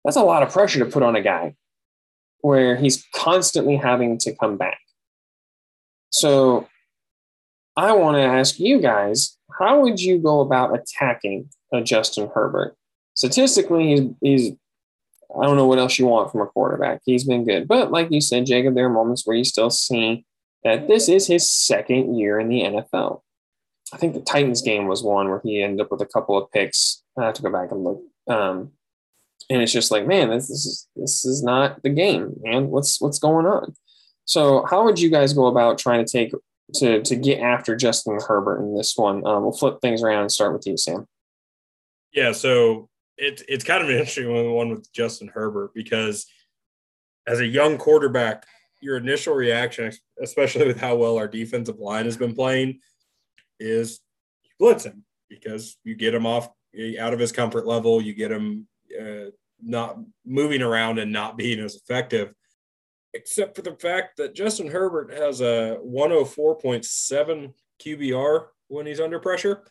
That's 0.04 0.18
a 0.18 0.24
lot 0.24 0.44
of 0.44 0.52
pressure 0.52 0.80
to 0.80 0.92
put 0.92 1.04
on 1.04 1.16
a 1.16 1.22
guy 1.22 1.56
where 2.42 2.76
he's 2.76 3.08
constantly 3.16 3.78
having 3.78 4.18
to 4.18 4.36
come 4.36 4.58
back. 4.58 4.80
So 6.14 6.68
I 7.76 7.92
want 7.94 8.18
to 8.18 8.22
ask 8.22 8.60
you 8.60 8.80
guys 8.80 9.36
how 9.60 9.82
would 9.82 10.00
you 10.00 10.20
go 10.20 10.42
about 10.42 10.78
attacking 10.78 11.50
a 11.72 11.82
Justin 11.82 12.30
Herbert? 12.34 12.76
Statistically, 13.16 13.88
he's, 13.88 14.10
he's 14.22 14.52
I 15.36 15.46
don't 15.46 15.58
know 15.58 15.66
what 15.66 15.80
else 15.80 15.98
you 15.98 16.06
want 16.06 16.32
from 16.32 16.42
a 16.42 16.46
quarterback. 16.46 17.02
He's 17.06 17.24
been 17.24 17.46
good. 17.46 17.68
But 17.68 17.92
like 17.92 18.12
you 18.12 18.22
said, 18.22 18.46
Jacob, 18.46 18.76
there 18.76 18.86
are 18.86 18.90
moments 18.90 19.26
where 19.26 19.36
you 19.36 19.44
still 19.44 19.72
see 19.72 20.26
that 20.64 20.88
this 20.88 21.10
is 21.10 21.26
his 21.26 21.50
second 21.50 22.16
year 22.16 22.40
in 22.40 22.48
the 22.48 22.62
NFL. 22.62 23.22
I 23.92 23.98
think 23.98 24.14
the 24.14 24.22
Titans 24.22 24.62
game 24.62 24.88
was 24.88 25.04
one 25.04 25.30
where 25.30 25.42
he 25.44 25.64
ended 25.64 25.82
up 25.82 25.92
with 25.92 26.02
a 26.02 26.06
couple 26.06 26.38
of 26.38 26.52
picks. 26.52 27.04
I 27.18 27.26
have 27.26 27.34
to 27.36 27.42
go 27.42 27.52
back 27.52 27.72
and 27.72 27.84
look. 27.84 28.02
Um, 28.28 28.72
and 29.50 29.62
it's 29.62 29.72
just 29.72 29.92
like, 29.92 30.06
man, 30.06 30.30
this, 30.30 30.48
this 30.48 30.66
is 30.66 30.88
this 30.96 31.26
is 31.26 31.44
not 31.44 31.82
the 31.82 31.90
game, 31.90 32.36
man. 32.42 32.70
What's 32.70 33.02
what's 33.02 33.20
going 33.20 33.46
on? 33.48 33.76
So, 34.26 34.66
how 34.70 34.86
would 34.86 35.00
you 35.00 35.10
guys 35.10 35.34
go 35.34 35.48
about 35.48 35.78
trying 35.78 36.04
to 36.04 36.12
take 36.12 36.34
to 36.76 37.02
to 37.02 37.16
get 37.16 37.40
after 37.40 37.76
Justin 37.76 38.20
Herbert 38.26 38.62
in 38.62 38.76
this 38.76 38.98
one. 38.98 39.26
Um, 39.26 39.44
we'll 39.44 39.52
flip 39.52 39.80
things 39.82 40.02
around 40.02 40.22
and 40.22 40.32
start 40.32 40.54
with 40.54 40.66
you, 40.66 40.78
Sam. 40.78 41.08
Yeah, 42.14 42.32
so 42.32 42.90
it's 43.18 43.44
it's 43.48 43.64
kind 43.64 43.84
of 43.84 43.90
an 43.90 43.96
interesting 43.96 44.54
one 44.54 44.70
with 44.70 44.92
Justin 44.94 45.30
Herbert 45.34 45.74
because 45.74 46.26
as 47.28 47.40
a 47.40 47.46
young 47.46 47.78
quarterback, 47.78 48.46
your 48.82 48.98
initial 48.98 49.34
reaction, 49.34 49.92
especially 50.22 50.68
with 50.68 50.80
how 50.80 50.96
well 50.96 51.18
our 51.18 51.28
defensive 51.28 51.80
line 51.80 52.06
has 52.06 52.18
been 52.18 52.34
playing, 52.34 52.80
is 53.60 54.00
you 54.44 54.52
blitz 54.60 54.86
him 54.86 55.04
because 55.30 55.78
you 55.84 55.96
get 55.96 56.14
him 56.14 56.26
off 56.26 56.50
out 57.00 57.14
of 57.14 57.20
his 57.20 57.32
comfort 57.32 57.66
level, 57.66 58.02
you 58.02 58.14
get 58.14 58.32
him 58.32 58.68
uh, 59.00 59.30
not 59.62 59.98
moving 60.26 60.62
around 60.62 61.00
and 61.00 61.12
not 61.12 61.38
being 61.38 61.60
as 61.60 61.76
effective 61.76 62.34
except 63.14 63.56
for 63.56 63.62
the 63.62 63.76
fact 63.76 64.18
that 64.18 64.36
Justin 64.36 64.68
Herbert 64.68 65.14
has 65.14 65.42
a 65.42 65.78
104.7 65.86 67.54
QBR 67.82 68.46
when 68.68 68.86
he's 68.86 69.00
under 69.00 69.20
pressure, 69.20 69.64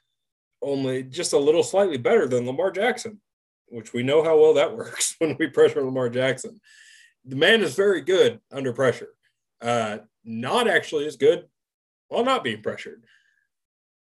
only 0.60 1.02
just 1.02 1.32
a 1.32 1.38
little 1.38 1.62
slightly 1.62 1.98
better 1.98 2.28
than 2.28 2.46
Lamar 2.46 2.70
Jackson, 2.70 3.20
which 3.68 3.92
we 3.92 4.02
know 4.02 4.22
how 4.22 4.38
well 4.38 4.54
that 4.54 4.76
works 4.76 5.16
when 5.18 5.36
we 5.38 5.48
pressure 5.48 5.82
Lamar 5.82 6.08
Jackson. 6.08 6.60
The 7.24 7.36
man 7.36 7.62
is 7.62 7.74
very 7.74 8.00
good 8.00 8.40
under 8.50 8.72
pressure, 8.72 9.10
uh, 9.60 9.98
not 10.24 10.68
actually 10.68 11.06
as 11.06 11.16
good 11.16 11.46
while 12.08 12.24
not 12.24 12.44
being 12.44 12.62
pressured. 12.62 13.04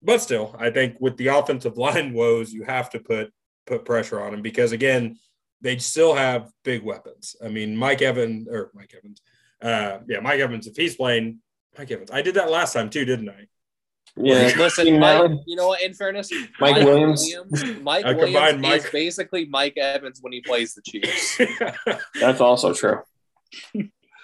But 0.02 0.22
still, 0.22 0.56
I 0.58 0.70
think 0.70 0.98
with 1.00 1.18
the 1.18 1.28
offensive 1.28 1.78
line 1.78 2.14
woes, 2.14 2.54
you 2.54 2.64
have 2.64 2.90
to 2.92 3.00
put 3.00 3.32
put 3.68 3.86
pressure 3.86 4.20
on 4.20 4.34
him 4.34 4.42
because 4.42 4.72
again, 4.72 5.18
they 5.62 5.78
still 5.78 6.14
have 6.16 6.50
big 6.64 6.84
weapons. 6.84 7.36
I 7.44 7.50
mean, 7.50 7.76
Mike 7.76 8.02
Evans 8.02 8.48
or 8.50 8.72
Mike 8.74 8.94
Evans, 8.98 9.22
uh, 9.62 10.00
yeah, 10.08 10.20
Mike 10.22 10.40
Evans. 10.40 10.68
If 10.68 10.76
he's 10.76 10.96
playing, 10.96 11.40
Mike 11.78 11.92
Evans. 11.92 12.12
I 12.12 12.22
did 12.22 12.36
that 12.36 12.50
last 12.50 12.74
time 12.74 12.90
too, 12.90 13.06
didn't 13.06 13.30
I? 13.30 13.48
Yeah, 14.18 14.52
listen, 14.58 15.00
Mike, 15.00 15.32
you 15.46 15.56
know 15.56 15.68
what? 15.68 15.82
In 15.82 15.94
fairness, 15.94 16.32
Mike, 16.60 16.76
Mike 16.76 16.86
Williams, 16.86 17.22
Williams, 17.22 17.82
Mike 17.84 18.06
Williams 18.06 18.62
Mike. 18.62 18.84
is 18.86 18.90
basically 18.90 19.46
Mike 19.46 19.78
Evans 19.78 20.20
when 20.22 20.34
he 20.34 20.42
plays 20.42 20.74
the 20.74 20.82
Chiefs. 20.82 21.40
That's 22.20 22.42
also 22.42 22.74
true. 22.74 23.02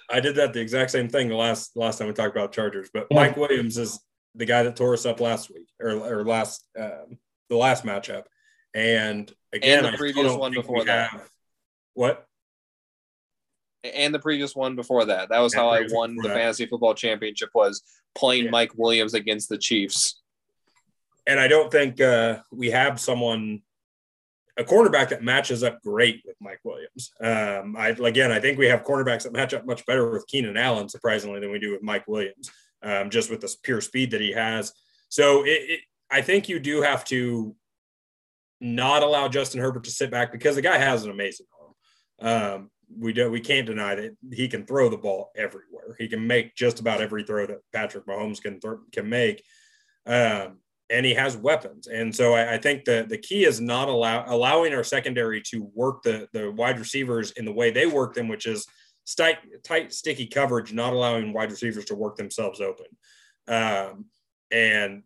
I 0.10 0.20
did 0.20 0.36
that 0.36 0.54
the 0.54 0.60
exact 0.60 0.92
same 0.92 1.08
thing 1.08 1.30
the 1.30 1.36
last 1.36 1.76
last 1.76 1.98
time 2.00 2.08
we 2.08 2.14
talked 2.14 2.36
about 2.36 2.52
Chargers. 2.52 2.90
But 2.94 3.08
Yeah. 3.10 3.18
Mike 3.18 3.38
Williams 3.38 3.78
is 3.78 4.00
the 4.34 4.46
guy 4.46 4.64
that 4.64 4.76
tore 4.76 4.94
us 4.94 5.06
up 5.06 5.20
last 5.20 5.50
week 5.50 5.68
or, 5.80 5.92
or 5.92 6.26
last 6.26 6.68
um, 6.80 7.18
the 7.50 7.56
last 7.56 7.86
matchup. 7.86 8.24
And 8.74 9.32
again, 9.56 9.84
the 9.84 9.89
I 9.91 9.95
previous 9.95 10.34
one 10.34 10.53
before 10.53 10.84
that. 10.86 11.10
have- 11.12 11.30
What? 11.93 12.28
and 13.84 14.14
the 14.14 14.20
previous 14.20 14.56
one 14.56 14.76
before 14.76 15.06
that. 15.06 15.30
That 15.30 15.39
was 15.39 15.53
And 15.53 15.62
how 15.62 15.70
I 15.70 15.86
won 15.91 16.16
the 16.16 16.28
that. 16.28 16.36
fantasy 16.36 16.66
football 16.66 16.95
championship 16.95 17.49
was 17.53 17.84
playing 18.16 18.45
Yeah. 18.45 18.49
Mike 18.51 18.72
Williams 18.76 19.14
against 19.14 19.47
the 19.49 19.58
Chiefs. 19.60 20.22
And 21.28 21.39
I 21.39 21.47
don't 21.47 21.72
think 21.72 22.01
uh, 22.01 22.39
we 22.51 22.72
have 22.72 22.99
someone 22.99 23.62
a 24.58 24.64
cornerback 24.64 25.10
that 25.10 25.22
matches 25.22 25.64
up 25.64 25.82
great 25.84 26.24
with 26.26 26.36
Mike 26.39 26.62
Williams. 26.64 27.12
Um, 27.20 27.76
I 27.78 27.89
again, 27.89 28.32
I 28.32 28.39
think 28.39 28.58
we 28.58 28.68
have 28.68 28.84
cornerbacks 28.86 29.24
that 29.24 29.34
match 29.34 29.53
up 29.53 29.66
much 29.66 29.86
better 29.86 30.10
with 30.10 30.26
Keenan 30.28 30.56
Allen, 30.56 30.88
surprisingly, 30.88 31.39
than 31.41 31.51
we 31.51 31.60
do 31.60 31.72
with 31.74 31.84
Mike 31.84 32.08
Williams, 32.08 32.49
um, 32.82 33.10
just 33.10 33.30
with 33.30 33.41
the 33.41 33.53
pure 33.64 33.82
speed 33.82 34.12
that 34.12 34.22
he 34.22 34.32
has. 34.32 34.72
So 35.10 35.43
it, 35.45 35.49
it, 35.49 35.80
I 36.10 36.22
think 36.22 36.47
you 36.47 36.60
do 36.60 36.82
have 36.82 37.03
to 37.06 37.53
not 38.62 39.03
allow 39.03 39.28
Justin 39.28 39.62
Herbert 39.62 39.84
to 39.86 39.91
sit 39.91 40.12
back 40.12 40.32
because 40.32 40.56
the 40.56 40.62
guy 40.62 40.78
has 40.78 41.03
an 41.03 41.12
amazing 41.12 41.45
arm. 41.60 41.76
Um, 42.28 42.72
we 42.97 43.14
do 43.14 43.32
we 43.32 43.39
can't 43.39 43.66
deny 43.66 43.95
that 43.95 44.16
he 44.32 44.47
can 44.47 44.66
throw 44.66 44.89
the 44.89 44.97
ball 44.97 45.32
everywhere. 45.36 45.95
He 45.97 46.08
can 46.08 46.26
make 46.26 46.56
just 46.56 46.80
about 46.80 47.01
every 47.01 47.24
throw 47.24 47.45
that 47.47 47.60
Patrick 47.74 48.06
Mahomes 48.06 48.41
can 48.41 48.60
throw, 48.60 48.80
can 48.91 49.10
make. 49.10 49.43
Um, 50.06 50.60
and 50.91 51.03
he 51.06 51.16
has 51.16 51.36
weapons. 51.36 51.88
And 51.88 52.16
so 52.16 52.34
I, 52.34 52.53
I 52.53 52.58
think 52.58 52.86
the 52.86 53.06
the 53.10 53.18
key 53.18 53.45
is 53.45 53.60
not 53.60 53.89
allow 53.89 54.24
allowing 54.28 54.74
our 54.74 54.84
secondary 54.84 55.41
to 55.49 55.70
work 55.74 56.03
the 56.03 56.28
the 56.32 56.51
wide 56.51 56.80
receivers 56.80 57.32
in 57.32 57.45
the 57.45 57.51
way 57.51 57.72
they 57.72 57.88
work 57.88 58.14
them, 58.14 58.28
which 58.28 58.45
is 58.45 58.68
tight, 59.14 59.38
tight 59.64 59.93
sticky 59.93 60.28
coverage, 60.28 60.74
not 60.74 60.93
allowing 60.93 61.34
wide 61.34 61.51
receivers 61.51 61.86
to 61.86 61.95
work 61.95 62.18
themselves 62.18 62.62
open. 62.62 62.86
Um, 63.47 64.06
and 64.51 65.03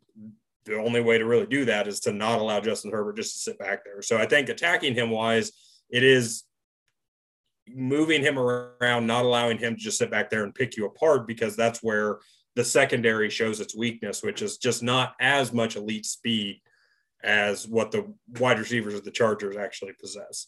the 0.70 0.78
only 0.78 1.02
way 1.02 1.18
to 1.18 1.26
really 1.26 1.48
do 1.48 1.66
that 1.66 1.88
is 1.88 2.00
to 2.02 2.14
not 2.14 2.40
allow 2.40 2.60
Justin 2.60 2.92
Herbert 2.92 3.18
just 3.18 3.34
to 3.34 3.40
sit 3.40 3.60
back 3.60 3.84
there. 3.84 4.02
So 4.02 4.18
I 4.18 4.26
think 4.26 4.50
attacking 4.50 4.94
him 4.94 5.10
wise, 5.10 5.52
it 5.90 6.04
is 6.04 6.44
moving 7.68 8.22
him 8.22 8.38
around, 8.38 9.08
not 9.08 9.26
allowing 9.26 9.58
him 9.58 9.76
to 9.76 9.82
just 9.82 9.98
sit 9.98 10.12
back 10.12 10.30
there 10.30 10.44
and 10.44 10.54
pick 10.54 10.78
you 10.78 10.86
apart 10.86 11.28
because 11.28 11.56
that's 11.56 11.82
where 11.82 12.20
the 12.56 12.64
secondary 12.64 13.30
shows 13.30 13.60
its 13.60 13.76
weakness, 13.76 14.22
which 14.22 14.42
is 14.42 14.58
just 14.58 14.84
not 14.84 15.16
as 15.20 15.52
much 15.52 15.76
elite 15.76 16.06
speed 16.06 16.62
as 17.24 17.68
what 17.68 17.92
the 17.92 18.14
wide 18.40 18.60
receivers 18.60 18.94
of 18.94 19.04
the 19.04 19.12
Chargers 19.12 19.58
actually 19.58 19.94
possess. 20.00 20.48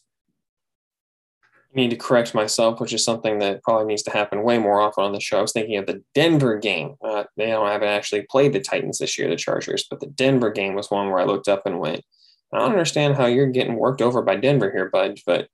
Need 1.74 1.90
to 1.90 1.96
correct 1.96 2.34
myself, 2.34 2.80
which 2.80 2.92
is 2.92 3.02
something 3.02 3.38
that 3.38 3.62
probably 3.62 3.86
needs 3.86 4.02
to 4.02 4.10
happen 4.10 4.42
way 4.42 4.58
more 4.58 4.80
often 4.80 5.04
on 5.04 5.12
the 5.12 5.20
show. 5.20 5.38
I 5.38 5.42
was 5.42 5.52
thinking 5.52 5.78
of 5.78 5.86
the 5.86 6.02
Denver 6.14 6.58
game. 6.58 6.96
Uh, 7.02 7.24
they 7.36 7.46
don't 7.46 7.66
haven't 7.66 7.88
actually 7.88 8.26
played 8.30 8.52
the 8.52 8.60
Titans 8.60 8.98
this 8.98 9.18
year, 9.18 9.28
the 9.28 9.36
Chargers, 9.36 9.86
but 9.88 10.00
the 10.00 10.06
Denver 10.08 10.50
game 10.50 10.74
was 10.74 10.90
one 10.90 11.08
where 11.08 11.18
I 11.18 11.24
looked 11.24 11.48
up 11.48 11.64
and 11.64 11.80
went, 11.80 12.04
I 12.52 12.58
don't 12.58 12.72
understand 12.72 13.16
how 13.16 13.26
you're 13.26 13.46
getting 13.46 13.76
worked 13.76 14.02
over 14.02 14.20
by 14.20 14.36
Denver 14.36 14.70
here, 14.70 14.90
bud. 14.90 15.18
But 15.24 15.48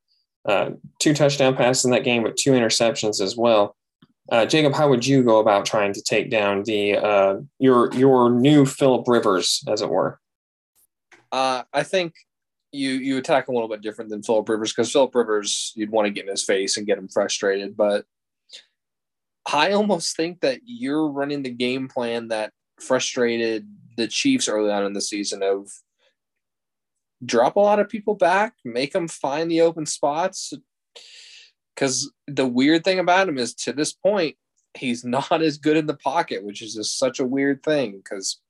uh, 0.45 0.71
two 0.99 1.14
touchdown 1.14 1.55
passes 1.55 1.85
in 1.85 1.93
that 1.93 2.05
game, 2.05 2.25
but 2.25 2.37
two 2.37 2.53
interceptions 2.53 3.21
as 3.21 3.37
well. 3.37 3.77
Uh, 4.31 4.45
Jacob, 4.45 4.75
how 4.75 4.89
would 4.89 5.07
you 5.07 5.23
go 5.23 5.39
about 5.39 5.64
trying 5.64 5.93
to 5.93 6.03
take 6.03 6.31
down 6.31 6.64
the 6.64 6.97
uh, 6.97 7.37
your 7.59 7.95
your 7.95 8.31
new 8.31 8.66
Philip 8.66 9.07
Rivers, 9.07 9.62
as 9.69 9.81
it 9.81 9.89
were? 9.89 10.19
Uh, 11.33 11.62
I 11.73 11.83
think 11.83 12.14
you 12.73 12.91
you 12.91 13.16
attack 13.16 13.49
a 13.49 13.53
little 13.53 13.69
bit 13.69 13.81
different 13.81 14.11
than 14.11 14.23
Philip 14.23 14.49
Rivers 14.49 14.73
because 14.73 14.93
Philip 14.93 15.14
Rivers 15.14 15.73
you'd 15.75 15.91
want 15.91 16.07
to 16.07 16.11
get 16.11 16.25
in 16.25 16.31
his 16.31 16.45
face 16.45 16.77
and 16.77 16.87
get 16.87 16.99
him 16.99 17.09
frustrated, 17.09 17.77
but 17.77 18.05
I 19.51 19.73
almost 19.73 20.16
think 20.16 20.41
that 20.41 20.61
you're 20.64 21.09
running 21.09 21.43
the 21.43 21.51
game 21.51 21.89
plan 21.89 22.29
that 22.29 22.53
frustrated 22.81 23.66
the 23.97 24.07
Chiefs 24.07 24.49
early 24.49 24.71
on 24.71 24.85
in 24.85 24.93
the 24.93 25.01
season 25.01 25.43
of 25.43 25.71
drop 27.25 27.57
a 27.57 27.61
lot 27.61 27.81
of 27.81 27.89
people 27.89 28.14
back, 28.14 28.55
make 28.64 28.93
them 28.93 29.09
find 29.09 29.51
the 29.51 29.62
open 29.62 29.87
spots. 29.87 30.53
Because 31.75 32.12
the 32.27 32.47
weird 32.47 32.85
thing 32.85 32.99
about 32.99 33.29
him 33.29 33.39
is 33.39 33.55
to 33.55 33.73
this 33.73 33.93
point, 33.93 34.37
he's 34.75 35.05
not 35.05 35.43
as 35.43 35.59
good 35.59 35.77
in 35.77 35.87
the 35.87 35.97
pocket, 35.97 36.45
which 36.45 36.62
is 36.62 36.75
just 36.75 36.99
such 36.99 37.19
a 37.19 37.27
weird 37.27 37.62
thing 37.62 38.01
because 38.03 38.41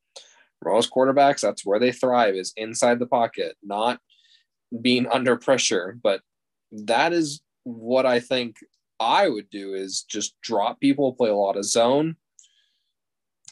most 0.64 0.90
quarterbacks, 0.90 1.40
that's 1.40 1.64
where 1.64 1.78
they 1.78 1.92
thrive 1.92 2.34
is 2.34 2.52
inside 2.56 2.98
the 2.98 3.06
pocket, 3.06 3.56
not 3.62 4.00
being 4.80 5.06
under 5.06 5.36
pressure. 5.36 5.98
But 6.02 6.20
that 6.72 7.12
is 7.12 7.40
what 7.64 8.06
I 8.06 8.20
think 8.20 8.56
I 9.00 9.28
would 9.28 9.48
do 9.50 9.74
is 9.74 10.02
just 10.02 10.40
drop 10.40 10.80
people, 10.80 11.12
play 11.12 11.30
a 11.30 11.34
lot 11.34 11.56
of 11.56 11.64
zone, 11.64 12.16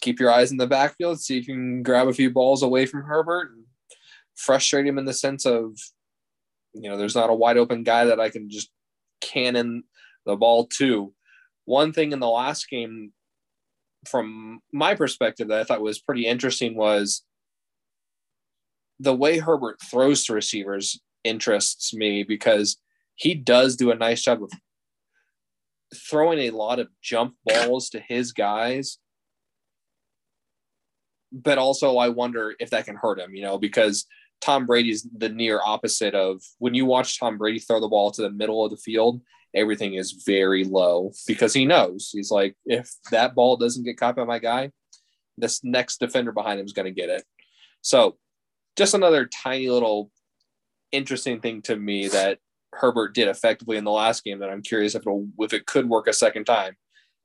keep 0.00 0.18
your 0.18 0.30
eyes 0.30 0.50
in 0.50 0.56
the 0.56 0.66
backfield, 0.66 1.20
see 1.20 1.38
if 1.38 1.48
you 1.48 1.54
can 1.54 1.82
grab 1.82 2.08
a 2.08 2.12
few 2.12 2.30
balls 2.30 2.62
away 2.62 2.86
from 2.86 3.02
Herbert 3.02 3.52
and 3.52 3.64
frustrate 4.34 4.86
him 4.86 4.98
in 4.98 5.04
the 5.04 5.14
sense 5.14 5.46
of, 5.46 5.78
you 6.74 6.90
know, 6.90 6.96
there's 6.96 7.14
not 7.14 7.30
a 7.30 7.34
wide 7.34 7.56
open 7.56 7.82
guy 7.84 8.04
that 8.06 8.20
I 8.20 8.28
can 8.28 8.50
just 8.50 8.70
cannon 9.20 9.84
the 10.24 10.36
ball 10.36 10.66
to. 10.78 11.12
One 11.64 11.92
thing 11.92 12.12
in 12.12 12.20
the 12.20 12.28
last 12.28 12.68
game, 12.68 13.12
from 14.06 14.60
my 14.72 14.94
perspective, 14.94 15.48
that 15.48 15.60
I 15.60 15.64
thought 15.64 15.80
was 15.80 16.00
pretty 16.00 16.26
interesting 16.26 16.76
was 16.76 17.22
the 19.00 19.14
way 19.14 19.38
Herbert 19.38 19.80
throws 19.80 20.24
to 20.24 20.34
receivers 20.34 21.00
interests 21.26 21.94
me 21.94 22.22
because 22.22 22.78
he 23.14 23.34
does 23.34 23.76
do 23.76 23.90
a 23.90 23.96
nice 23.96 24.22
job 24.22 24.42
of 24.42 24.50
throwing 25.94 26.38
a 26.40 26.50
lot 26.50 26.78
of 26.78 26.88
jump 27.02 27.34
balls 27.44 27.90
to 27.90 28.00
his 28.00 28.32
guys. 28.32 28.98
But 31.32 31.58
also, 31.58 31.96
I 31.96 32.08
wonder 32.08 32.54
if 32.60 32.70
that 32.70 32.84
can 32.84 32.96
hurt 32.96 33.18
him, 33.18 33.34
you 33.34 33.42
know, 33.42 33.58
because 33.58 34.06
Tom 34.40 34.66
Brady's 34.66 35.06
the 35.16 35.28
near 35.28 35.60
opposite 35.64 36.14
of 36.14 36.42
when 36.58 36.74
you 36.74 36.86
watch 36.86 37.18
Tom 37.18 37.38
Brady 37.38 37.58
throw 37.58 37.80
the 37.80 37.88
ball 37.88 38.10
to 38.12 38.22
the 38.22 38.30
middle 38.30 38.64
of 38.64 38.70
the 38.70 38.76
field, 38.76 39.20
everything 39.54 39.94
is 39.94 40.22
very 40.26 40.64
low 40.64 41.12
because 41.26 41.54
he 41.54 41.64
knows 41.64 42.10
he's 42.12 42.30
like, 42.30 42.56
if 42.66 42.90
that 43.10 43.34
ball 43.34 43.56
doesn't 43.56 43.84
get 43.84 43.96
caught 43.96 44.16
by 44.16 44.24
my 44.24 44.38
guy, 44.38 44.70
this 45.38 45.64
next 45.64 45.98
defender 45.98 46.32
behind 46.32 46.60
him 46.60 46.66
is 46.66 46.72
going 46.72 46.86
to 46.86 47.00
get 47.00 47.10
it. 47.10 47.24
So, 47.80 48.16
just 48.76 48.94
another 48.94 49.26
tiny 49.26 49.70
little 49.70 50.10
interesting 50.92 51.40
thing 51.40 51.62
to 51.62 51.76
me 51.76 52.08
that 52.08 52.38
Herbert 52.72 53.14
did 53.14 53.28
effectively 53.28 53.76
in 53.76 53.84
the 53.84 53.90
last 53.90 54.24
game 54.24 54.40
that 54.40 54.50
I'm 54.50 54.62
curious 54.62 54.94
if 54.94 55.06
it 55.06 55.26
if 55.38 55.52
it 55.52 55.66
could 55.66 55.88
work 55.88 56.06
a 56.06 56.12
second 56.12 56.44
time 56.44 56.76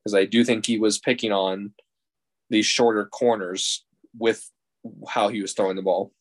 because 0.04 0.16
I 0.16 0.26
do 0.26 0.44
think 0.44 0.66
he 0.66 0.80
was 0.80 1.00
picking 1.00 1.32
on 1.32 1.74
these 2.50 2.66
shorter 2.66 3.06
corners 3.06 3.86
with 4.18 4.50
how 5.08 5.30
he 5.30 5.42
was 5.42 5.54
throwing 5.54 5.76
the 5.76 5.82
ball. 5.82 6.12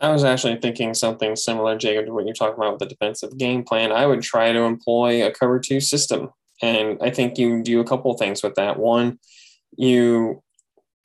I 0.00 0.10
was 0.10 0.24
actually 0.24 0.56
thinking 0.56 0.94
something 0.94 1.36
similar, 1.36 1.76
Jacob, 1.76 2.06
to 2.06 2.14
what 2.14 2.24
you're 2.24 2.34
talking 2.34 2.54
about 2.54 2.72
with 2.72 2.80
the 2.80 2.94
defensive 2.94 3.36
game 3.36 3.64
plan. 3.64 3.92
I 3.92 4.06
would 4.06 4.22
try 4.22 4.50
to 4.50 4.60
employ 4.60 5.26
a 5.26 5.30
cover 5.30 5.58
two 5.60 5.80
system. 5.80 6.30
And 6.62 6.98
I 7.02 7.10
think 7.10 7.36
you 7.36 7.62
do 7.62 7.80
a 7.80 7.84
couple 7.84 8.16
things 8.16 8.42
with 8.42 8.54
that. 8.54 8.78
One, 8.78 9.18
you 9.76 10.42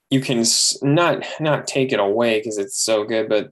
you 0.10 0.22
can 0.22 0.44
not 0.82 1.26
not 1.40 1.68
take 1.68 1.92
it 1.92 2.00
away 2.00 2.40
because 2.40 2.58
it's 2.58 2.82
so 2.82 3.04
good, 3.04 3.28
but 3.28 3.52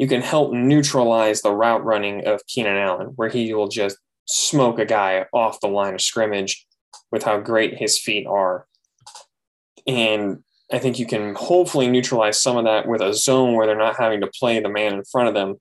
you 0.00 0.08
can 0.08 0.22
help 0.22 0.50
neutralize 0.50 1.42
the 1.42 1.52
route 1.52 1.84
running 1.84 2.26
of 2.26 2.46
Keenan 2.46 2.78
Allen, 2.78 3.08
where 3.16 3.28
he 3.28 3.52
will 3.52 3.68
just 3.68 3.98
smoke 4.24 4.78
a 4.78 4.86
guy 4.86 5.26
off 5.34 5.60
the 5.60 5.68
line 5.68 5.92
of 5.92 6.00
scrimmage 6.00 6.66
with 7.12 7.22
how 7.22 7.38
great 7.38 7.76
his 7.76 7.98
feet 7.98 8.26
are. 8.26 8.66
And 9.86 10.42
I 10.72 10.78
think 10.78 10.98
you 10.98 11.04
can 11.04 11.34
hopefully 11.34 11.86
neutralize 11.86 12.40
some 12.40 12.56
of 12.56 12.64
that 12.64 12.88
with 12.88 13.02
a 13.02 13.12
zone 13.12 13.52
where 13.52 13.66
they're 13.66 13.76
not 13.76 13.98
having 13.98 14.22
to 14.22 14.26
play 14.28 14.58
the 14.58 14.70
man 14.70 14.94
in 14.94 15.04
front 15.04 15.28
of 15.28 15.34
them. 15.34 15.56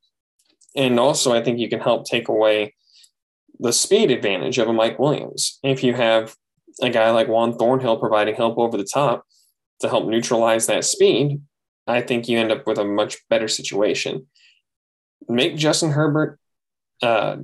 And 0.74 0.98
also, 1.02 1.34
I 1.34 1.44
think 1.44 1.60
you 1.60 1.68
can 1.68 1.82
help 1.82 2.06
take 2.06 2.30
away 2.30 2.76
the 3.60 3.74
speed 3.74 4.10
advantage 4.10 4.57
of 4.57 4.70
a 4.70 4.74
Mike 4.74 4.99
Williams. 4.99 5.60
If 5.64 5.84
you 5.84 5.95
have 5.95 6.34
a 6.82 6.90
guy 6.90 7.11
like 7.11 7.28
Juan 7.28 7.57
Thornhill 7.57 7.98
providing 7.98 8.36
help 8.36 8.57
over 8.57 8.78
the 8.78 8.86
top 8.86 9.26
to 9.82 9.90
help 9.90 10.07
neutralize 10.07 10.66
that 10.68 10.86
speed, 10.86 11.41
I 11.90 12.02
think 12.02 12.28
you 12.28 12.38
end 12.38 12.52
up 12.52 12.68
with 12.68 12.78
a 12.78 12.86
much 12.86 13.18
better 13.30 13.48
situation. 13.48 14.28
Make 15.28 15.57
Justin 15.57 15.91
Herbert 15.91 16.40
uh, 17.02 17.38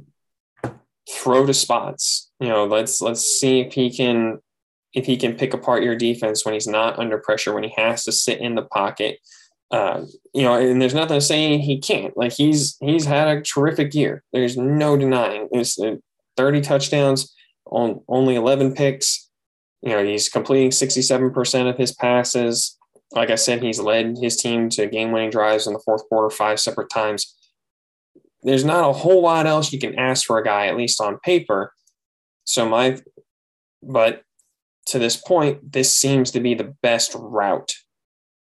throw 1.09 1.45
to 1.45 1.53
spots. 1.53 2.31
You 2.39 2.49
know, 2.49 2.65
let's 2.65 3.01
let's 3.01 3.21
see 3.21 3.61
if 3.61 3.73
he 3.73 3.89
can 3.89 4.39
if 4.93 5.05
he 5.05 5.17
can 5.17 5.35
pick 5.35 5.53
apart 5.53 5.83
your 5.83 5.95
defense 5.95 6.45
when 6.45 6.53
he's 6.53 6.67
not 6.67 6.97
under 6.99 7.17
pressure, 7.17 7.53
when 7.53 7.63
he 7.63 7.73
has 7.75 8.05
to 8.05 8.11
sit 8.11 8.39
in 8.39 8.55
the 8.55 8.61
pocket. 8.61 9.19
Uh, 9.71 10.05
you 10.33 10.43
know, 10.43 10.53
and 10.53 10.81
there's 10.81 10.93
nothing 10.93 11.17
to 11.17 11.25
say 11.25 11.57
he 11.57 11.79
can't. 11.79 12.15
Like 12.15 12.33
he's 12.33 12.77
he's 12.79 13.05
had 13.05 13.27
a 13.27 13.41
terrific 13.41 13.93
year. 13.93 14.23
There's 14.31 14.57
no 14.57 14.95
denying. 14.95 15.49
It's 15.51 15.79
uh, 15.79 15.95
30 16.37 16.61
touchdowns 16.61 17.33
on 17.65 18.01
only 18.07 18.35
11 18.35 18.75
picks. 18.75 19.29
You 19.81 19.89
know, 19.89 20.03
he's 20.03 20.29
completing 20.29 20.69
67% 20.69 21.69
of 21.69 21.77
his 21.77 21.93
passes. 21.93 22.77
Like 23.11 23.29
I 23.29 23.35
said, 23.35 23.61
he's 23.61 23.79
led 23.79 24.17
his 24.17 24.37
team 24.37 24.69
to 24.69 24.87
game-winning 24.87 25.29
drives 25.29 25.67
in 25.67 25.73
the 25.73 25.81
fourth 25.85 26.07
quarter 26.09 26.29
five 26.29 26.59
separate 26.59 26.89
times. 26.89 27.35
There's 28.43 28.65
not 28.65 28.89
a 28.89 28.93
whole 28.93 29.21
lot 29.21 29.47
else 29.47 29.71
you 29.71 29.79
can 29.79 29.97
ask 29.97 30.25
for 30.25 30.37
a 30.37 30.43
guy, 30.43 30.67
at 30.67 30.77
least 30.77 31.01
on 31.01 31.19
paper, 31.19 31.71
So 32.45 32.69
my, 32.69 32.99
but 33.83 34.21
to 34.87 34.99
this 34.99 35.17
point, 35.17 35.71
this 35.71 35.91
seems 35.91 36.31
to 36.31 36.39
be 36.39 36.53
the 36.53 36.75
best 36.81 37.15
route. 37.15 37.73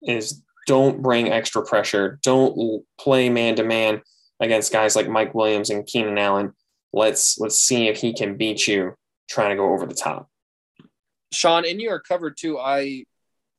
Is 0.01 0.41
don't 0.67 1.01
bring 1.01 1.31
extra 1.31 1.63
pressure. 1.63 2.19
Don't 2.23 2.83
play 2.99 3.29
man 3.29 3.55
to 3.55 3.63
man 3.63 4.01
against 4.39 4.73
guys 4.73 4.95
like 4.95 5.07
Mike 5.07 5.35
Williams 5.35 5.69
and 5.69 5.85
Keenan 5.85 6.17
Allen. 6.17 6.53
Let's 6.91 7.37
let's 7.37 7.57
see 7.57 7.87
if 7.87 7.97
he 7.97 8.13
can 8.13 8.35
beat 8.35 8.67
you 8.67 8.95
trying 9.29 9.51
to 9.51 9.55
go 9.55 9.71
over 9.71 9.85
the 9.85 9.93
top. 9.95 10.27
Sean, 11.31 11.63
in 11.63 11.79
your 11.79 11.99
cover 11.99 12.31
two, 12.31 12.57
I 12.59 13.05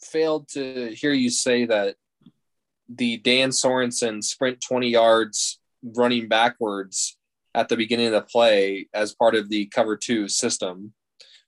failed 0.03 0.49
to 0.51 0.95
hear 0.95 1.13
you 1.13 1.31
say 1.31 1.65
that 1.67 1.97
the 2.89 3.19
Dan 3.19 3.51
Sorensen 3.51 4.23
sprint 4.23 4.61
20 4.61 4.89
yards 4.89 5.59
running 5.83 6.29
backwards 6.29 7.17
at 7.55 7.69
the 7.69 7.77
beginning 7.77 8.07
of 8.07 8.13
the 8.13 8.23
play 8.23 8.89
as 8.95 9.15
part 9.15 9.35
of 9.35 9.49
the 9.49 9.67
cover 9.67 9.97
two 9.97 10.29
system 10.29 10.93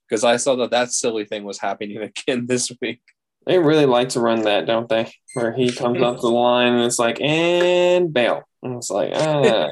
because 0.08 0.24
I 0.24 0.36
saw 0.36 0.56
that 0.56 0.70
that 0.70 0.92
silly 0.92 1.24
thing 1.24 1.44
was 1.44 1.58
happening 1.58 1.96
again 2.28 2.46
this 2.46 2.70
week. 2.80 3.00
They 3.46 3.58
really 3.58 3.86
like 3.86 4.10
to 4.10 4.20
run 4.20 4.42
that, 4.42 4.66
don't 4.66 4.88
they? 4.88 5.12
Where 5.34 5.52
he 5.52 5.70
comes 5.70 6.00
up 6.00 6.20
the 6.20 6.28
line 6.28 6.72
and 6.72 6.84
it's 6.84 6.98
like, 6.98 7.20
and 7.20 8.12
bail. 8.12 8.42
And 8.62 8.76
it's 8.76 8.90
like, 8.90 9.12
ah, 9.14 9.68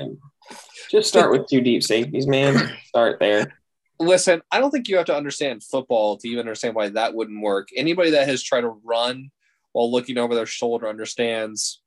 just 0.91 1.09
start 1.09 1.31
with 1.31 1.49
two 1.49 1.63
deep 1.63 1.83
safeties, 1.83 2.27
man. 2.27 2.77
Start 2.85 3.19
there. 3.19 3.55
Listen, 4.03 4.43
I 4.51 4.59
don't 4.59 4.71
think 4.71 4.89
you 4.89 4.97
have 4.97 5.07
to 5.07 5.17
understand 5.17 5.63
football 5.63 6.17
to 6.19 6.29
even 6.29 6.41
understand 6.41 6.75
why 6.75 6.89
that 6.91 7.15
wouldn't 7.15 7.41
work. 7.41 7.69
Anybody 7.77 8.11
that 8.11 8.29
has 8.29 8.43
tried 8.43 8.63
to 8.63 8.79
run 8.85 9.31
while 9.73 9.91
looking 9.91 10.19
over 10.19 10.35
their 10.35 10.47
shoulder 10.47 10.89
understands 10.89 11.81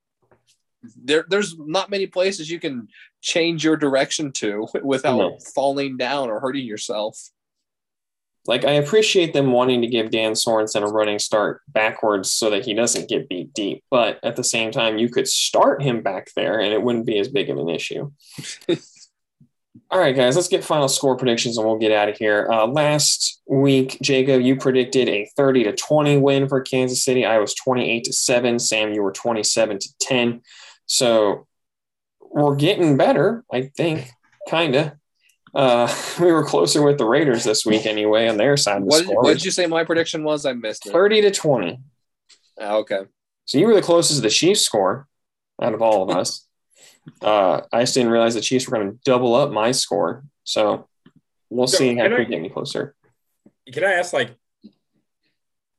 there, 1.02 1.24
there's 1.28 1.56
not 1.58 1.90
many 1.90 2.06
places 2.06 2.50
you 2.50 2.60
can 2.60 2.88
change 3.20 3.64
your 3.64 3.76
direction 3.76 4.32
to 4.32 4.66
without 4.82 5.18
no. 5.18 5.38
falling 5.54 5.96
down 5.96 6.30
or 6.30 6.40
hurting 6.40 6.64
yourself. 6.64 7.30
Like 8.46 8.64
I 8.64 8.72
appreciate 8.72 9.32
them 9.32 9.50
wanting 9.50 9.80
to 9.82 9.88
give 9.88 10.10
Dan 10.10 10.32
Sorensen 10.32 10.88
a 10.88 10.92
running 10.92 11.18
start 11.18 11.62
backwards 11.68 12.32
so 12.32 12.48
that 12.50 12.64
he 12.64 12.74
doesn't 12.74 13.08
get 13.08 13.28
beat 13.28 13.52
deep, 13.54 13.82
but 13.90 14.20
at 14.22 14.36
the 14.36 14.44
same 14.44 14.70
time, 14.70 14.98
you 14.98 15.08
could 15.08 15.26
start 15.26 15.82
him 15.82 16.00
back 16.00 16.30
there 16.36 16.60
and 16.60 16.72
it 16.72 16.80
wouldn't 16.80 17.06
be 17.06 17.18
as 17.18 17.28
big 17.28 17.50
of 17.50 17.58
an 17.58 17.68
issue. 17.68 18.12
All 19.90 19.98
right, 19.98 20.14
guys, 20.14 20.36
let's 20.36 20.48
get 20.48 20.64
final 20.64 20.88
score 20.88 21.16
predictions 21.16 21.58
and 21.58 21.66
we'll 21.66 21.78
get 21.78 21.92
out 21.92 22.08
of 22.08 22.16
here. 22.16 22.48
Uh, 22.50 22.66
last 22.66 23.40
week, 23.46 23.98
Jacob, 24.00 24.40
you 24.40 24.56
predicted 24.56 25.08
a 25.08 25.28
30 25.36 25.64
to 25.64 25.72
20 25.72 26.18
win 26.18 26.48
for 26.48 26.60
Kansas 26.60 27.04
City. 27.04 27.24
I 27.24 27.38
was 27.38 27.54
28 27.54 28.04
to 28.04 28.12
7. 28.12 28.58
Sam, 28.58 28.92
you 28.92 29.02
were 29.02 29.12
27 29.12 29.78
to 29.78 29.88
10. 30.00 30.42
So 30.86 31.46
we're 32.20 32.54
getting 32.54 32.96
better, 32.96 33.44
I 33.52 33.70
think, 33.76 34.10
kind 34.48 34.74
of. 34.76 34.92
Uh, 35.54 35.92
we 36.20 36.32
were 36.32 36.44
closer 36.44 36.82
with 36.82 36.98
the 36.98 37.06
Raiders 37.06 37.44
this 37.44 37.66
week 37.66 37.86
anyway 37.86 38.28
on 38.28 38.36
their 38.36 38.56
side 38.56 38.78
of 38.78 38.82
the 38.82 38.88
what, 38.88 39.04
score. 39.04 39.22
What 39.22 39.32
did 39.32 39.44
you 39.44 39.50
say 39.50 39.66
my 39.66 39.84
prediction 39.84 40.22
was? 40.22 40.46
I 40.46 40.52
missed 40.52 40.86
it. 40.86 40.92
30 40.92 41.22
to 41.22 41.30
20. 41.30 41.80
Oh, 42.58 42.78
okay. 42.78 43.00
So 43.46 43.58
you 43.58 43.66
were 43.66 43.74
the 43.74 43.82
closest 43.82 44.18
to 44.18 44.22
the 44.22 44.30
Chiefs 44.30 44.60
score 44.60 45.06
out 45.60 45.74
of 45.74 45.82
all 45.82 46.02
of 46.02 46.16
us. 46.16 46.45
Uh, 47.22 47.62
I 47.72 47.82
just 47.82 47.94
didn't 47.94 48.10
realize 48.10 48.34
the 48.34 48.40
Chiefs 48.40 48.68
were 48.68 48.76
going 48.76 48.92
to 48.92 48.98
double 49.04 49.34
up 49.34 49.50
my 49.50 49.72
score. 49.72 50.24
So 50.44 50.88
we'll 51.50 51.66
so, 51.66 51.78
see 51.78 51.96
how 51.96 52.08
we 52.08 52.24
get 52.24 52.38
any 52.38 52.48
closer. 52.48 52.94
Can 53.72 53.84
I 53.84 53.92
ask, 53.92 54.12
like, 54.12 54.34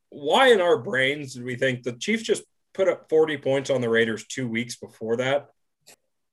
why 0.10 0.52
in 0.52 0.62
our 0.62 0.78
brains 0.78 1.34
did 1.34 1.44
we 1.44 1.56
think 1.56 1.84
the 1.84 1.94
Chiefs 1.94 2.24
just 2.24 2.44
put 2.74 2.88
up 2.88 3.10
40 3.10 3.38
points 3.38 3.70
on 3.70 3.82
the 3.82 3.90
Raiders 3.90 4.26
two 4.26 4.48
weeks 4.48 4.76
before 4.76 5.18
that? 5.18 5.50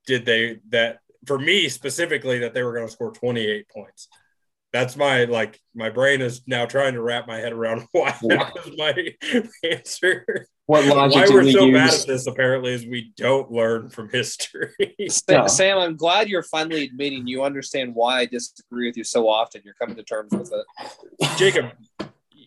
Did 0.07 0.25
they, 0.25 0.59
that 0.71 1.01
for 1.27 1.39
me 1.39 1.69
specifically, 1.69 2.41
that 2.41 2.55
they 2.55 2.63
were 2.63 2.75
going 2.75 2.87
to 2.87 2.93
score 2.93 3.13
28 3.13 3.69
points? 3.69 4.09
That's 4.73 4.97
my 4.97 5.25
like 5.25 5.61
my 5.75 5.91
brain 5.91 6.21
is 6.21 6.43
now 6.47 6.67
trying 6.67 6.95
to 6.95 7.03
wrap 7.03 7.29
my 7.29 7.37
head 7.37 7.53
around 7.53 7.87
why 7.93 8.11
that 8.23 8.55
was 8.55 8.77
my 8.77 9.49
answer. 9.71 10.49
What 10.67 10.87
logic 10.87 11.29
Why 11.29 11.35
we're 11.35 11.51
so 11.51 11.67
use? 11.67 11.75
bad 11.75 12.01
at 12.01 12.07
this 12.07 12.27
apparently 12.27 12.73
is 12.73 12.87
we 12.87 13.13
don't 13.19 13.51
learn 13.53 13.91
from 13.91 14.09
history. 14.09 14.73
Sam, 15.09 15.47
Sam, 15.47 15.79
I'm 15.79 15.97
glad 15.97 16.29
you're 16.31 16.43
finally 16.43 16.85
admitting 16.85 17.27
you 17.27 17.45
understand 17.45 17.95
why 17.95 18.21
I 18.21 18.27
disagree 18.27 18.89
with 18.89 18.97
you 18.97 19.05
so 19.05 19.29
often. 19.29 19.61
You're 19.63 19.75
coming 19.75 19.97
to 19.97 20.03
terms 20.03 20.33
with 20.33 20.53
it. 20.53 21.37
Jacob, 21.37 21.73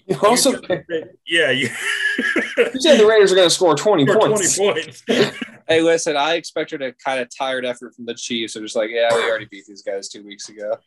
you 0.08 0.18
also, 0.24 0.54
you, 0.54 1.10
yeah, 1.28 1.52
you, 1.52 1.70
you 2.58 2.82
said 2.82 2.98
the 2.98 3.06
Raiders 3.08 3.32
are 3.32 3.36
going 3.36 3.50
to 3.50 3.54
score 3.54 3.76
20 3.76 4.08
score 4.08 4.20
points. 4.20 4.56
20 4.56 4.82
points. 4.82 5.04
hey, 5.68 5.82
listen, 5.82 6.18
I 6.18 6.36
expected 6.36 6.82
a 6.82 6.94
kind 6.94 7.20
of 7.20 7.30
tired 7.36 7.66
effort 7.66 7.94
from 7.94 8.06
the 8.06 8.16
Chiefs. 8.16 8.54
So 8.54 8.62
just 8.62 8.76
like, 8.76 8.90
yeah, 8.90 9.14
we 9.14 9.30
already 9.30 9.46
beat 9.46 9.66
these 9.68 9.84
guys 9.84 10.10
two 10.10 10.26
weeks 10.26 10.50
ago. 10.50 10.78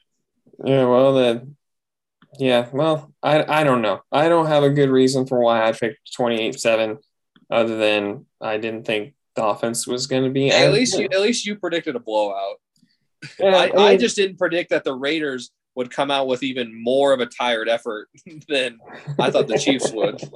Yeah, 0.64 0.86
well 0.86 1.14
then, 1.14 1.56
yeah, 2.40 2.68
well, 2.72 3.12
I 3.22 3.60
I 3.60 3.64
don't 3.64 3.82
know. 3.82 4.00
I 4.10 4.28
don't 4.28 4.46
have 4.46 4.64
a 4.64 4.70
good 4.70 4.90
reason 4.90 5.26
for 5.26 5.38
why 5.38 5.68
I 5.68 5.72
picked 5.72 6.16
28-7 6.18 6.98
other 7.50 7.76
than 7.76 8.26
I 8.40 8.58
didn't 8.58 8.84
think 8.84 9.14
the 9.34 9.44
offense 9.44 9.86
was 9.86 10.06
going 10.06 10.24
to 10.24 10.30
be. 10.30 10.50
At 10.50 10.72
least 10.72 10.98
you 10.98 11.08
at 11.12 11.20
least 11.20 11.46
you 11.46 11.56
predicted 11.56 11.96
a 11.96 12.00
blowout. 12.00 12.56
Yeah, 13.38 13.48
I, 13.48 13.64
I, 13.64 13.66
mean, 13.66 13.78
I, 13.78 13.96
just 13.96 14.16
didn't 14.16 14.38
predict 14.38 14.70
that 14.70 14.84
the 14.84 14.94
Raiders 14.94 15.50
would 15.74 15.90
come 15.90 16.10
out 16.10 16.26
with 16.26 16.42
even 16.42 16.82
more 16.82 17.12
of 17.12 17.20
a 17.20 17.26
tired 17.26 17.68
effort 17.68 18.08
than 18.48 18.78
I 19.18 19.30
thought 19.30 19.46
the 19.46 19.58
Chiefs 19.58 19.90
would. 19.92 20.22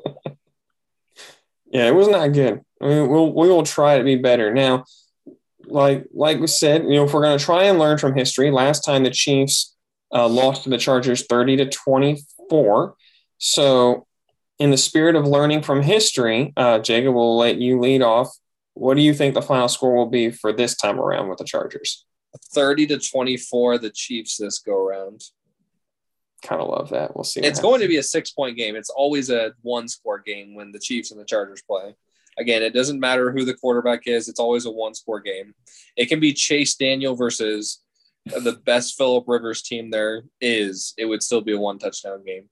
Yeah, 1.75 1.89
it 1.89 1.95
was 1.95 2.07
not 2.07 2.33
good. 2.33 2.61
I 2.81 2.87
mean, 2.87 3.09
we'll 3.09 3.33
we 3.33 3.49
will 3.49 3.65
try 3.65 3.99
to 3.99 4.05
be 4.05 4.15
better 4.15 4.55
now. 4.55 4.85
Like 5.67 6.07
like 6.13 6.39
we 6.39 6.47
said, 6.47 6.85
you 6.85 6.91
know, 6.91 7.05
if 7.05 7.13
we're 7.13 7.23
going 7.23 7.37
to 7.37 7.45
try 7.45 7.65
and 7.65 7.81
learn 7.81 7.99
from 7.99 8.15
history, 8.15 8.53
last 8.53 8.85
time 8.85 9.03
the 9.03 9.11
Chiefs 9.11 9.75
uh, 10.15 10.29
lost 10.29 10.63
to 10.63 10.71
the 10.71 10.79
Chargers 10.79 11.27
thirty 11.27 11.57
to 11.57 11.69
twenty 11.69 12.23
four. 12.49 12.95
So 13.39 14.07
in 14.59 14.71
the 14.71 14.77
spirit 14.77 15.17
of 15.17 15.27
learning 15.27 15.63
from 15.63 15.83
history, 15.83 16.53
uh, 16.57 16.79
Jacob 16.79 17.15
will 17.15 17.37
let 17.37 17.59
you 17.59 17.81
lead 17.81 18.03
off. 18.03 18.37
What 18.75 18.97
do 18.97 19.03
you 19.03 19.15
think 19.15 19.35
the 19.35 19.43
final 19.43 19.69
score 19.69 19.95
will 19.95 20.11
be 20.11 20.31
for 20.31 20.53
this 20.53 20.77
time 20.77 21.01
around 21.01 21.29
with 21.29 21.39
the 21.39 21.45
Chargers? 21.45 22.05
30 22.53 22.89
to 22.89 22.99
24, 22.99 23.79
the 23.79 23.91
Chiefs 23.91 24.37
this 24.37 24.59
go 24.59 24.77
around. 24.77 25.23
Kind 26.43 26.61
of 26.61 26.69
love 26.69 26.91
that. 26.91 27.15
We'll 27.15 27.25
see. 27.25 27.41
It's 27.41 27.61
going 27.61 27.81
to 27.81 27.89
be 27.89 27.97
a 27.97 28.03
six 28.03 28.31
point 28.33 28.57
game. 28.57 28.77
It's 28.77 28.91
always 28.91 29.31
a 29.31 29.53
one 29.63 29.89
score 29.89 30.19
game 30.19 30.55
when 30.55 30.73
the 30.73 30.79
Chiefs 30.79 31.11
and 31.11 31.21
the 31.21 31.25
Chargers 31.25 31.63
play. 31.63 31.95
Again, 32.37 32.63
it 32.63 32.75
doesn't 32.75 32.99
matter 32.99 33.31
who 33.31 33.45
the 33.45 33.55
quarterback 33.55 34.07
is, 34.07 34.29
it's 34.29 34.41
always 34.41 34.67
a 34.67 34.71
one 34.71 34.95
score 34.95 35.21
game. 35.21 35.55
It 35.97 36.07
can 36.07 36.21
be 36.21 36.33
Chase 36.33 36.75
Daniel 36.75 37.15
versus 37.15 37.81
the 38.27 38.61
best 38.65 38.97
Philip 38.97 39.25
Rivers 39.27 39.63
team 39.63 39.91
there 39.91 40.25
is. 40.41 40.95
It 40.99 41.05
would 41.05 41.23
still 41.23 41.41
be 41.41 41.53
a 41.53 41.59
one 41.59 41.79
touchdown 41.79 42.25
game. 42.25 42.49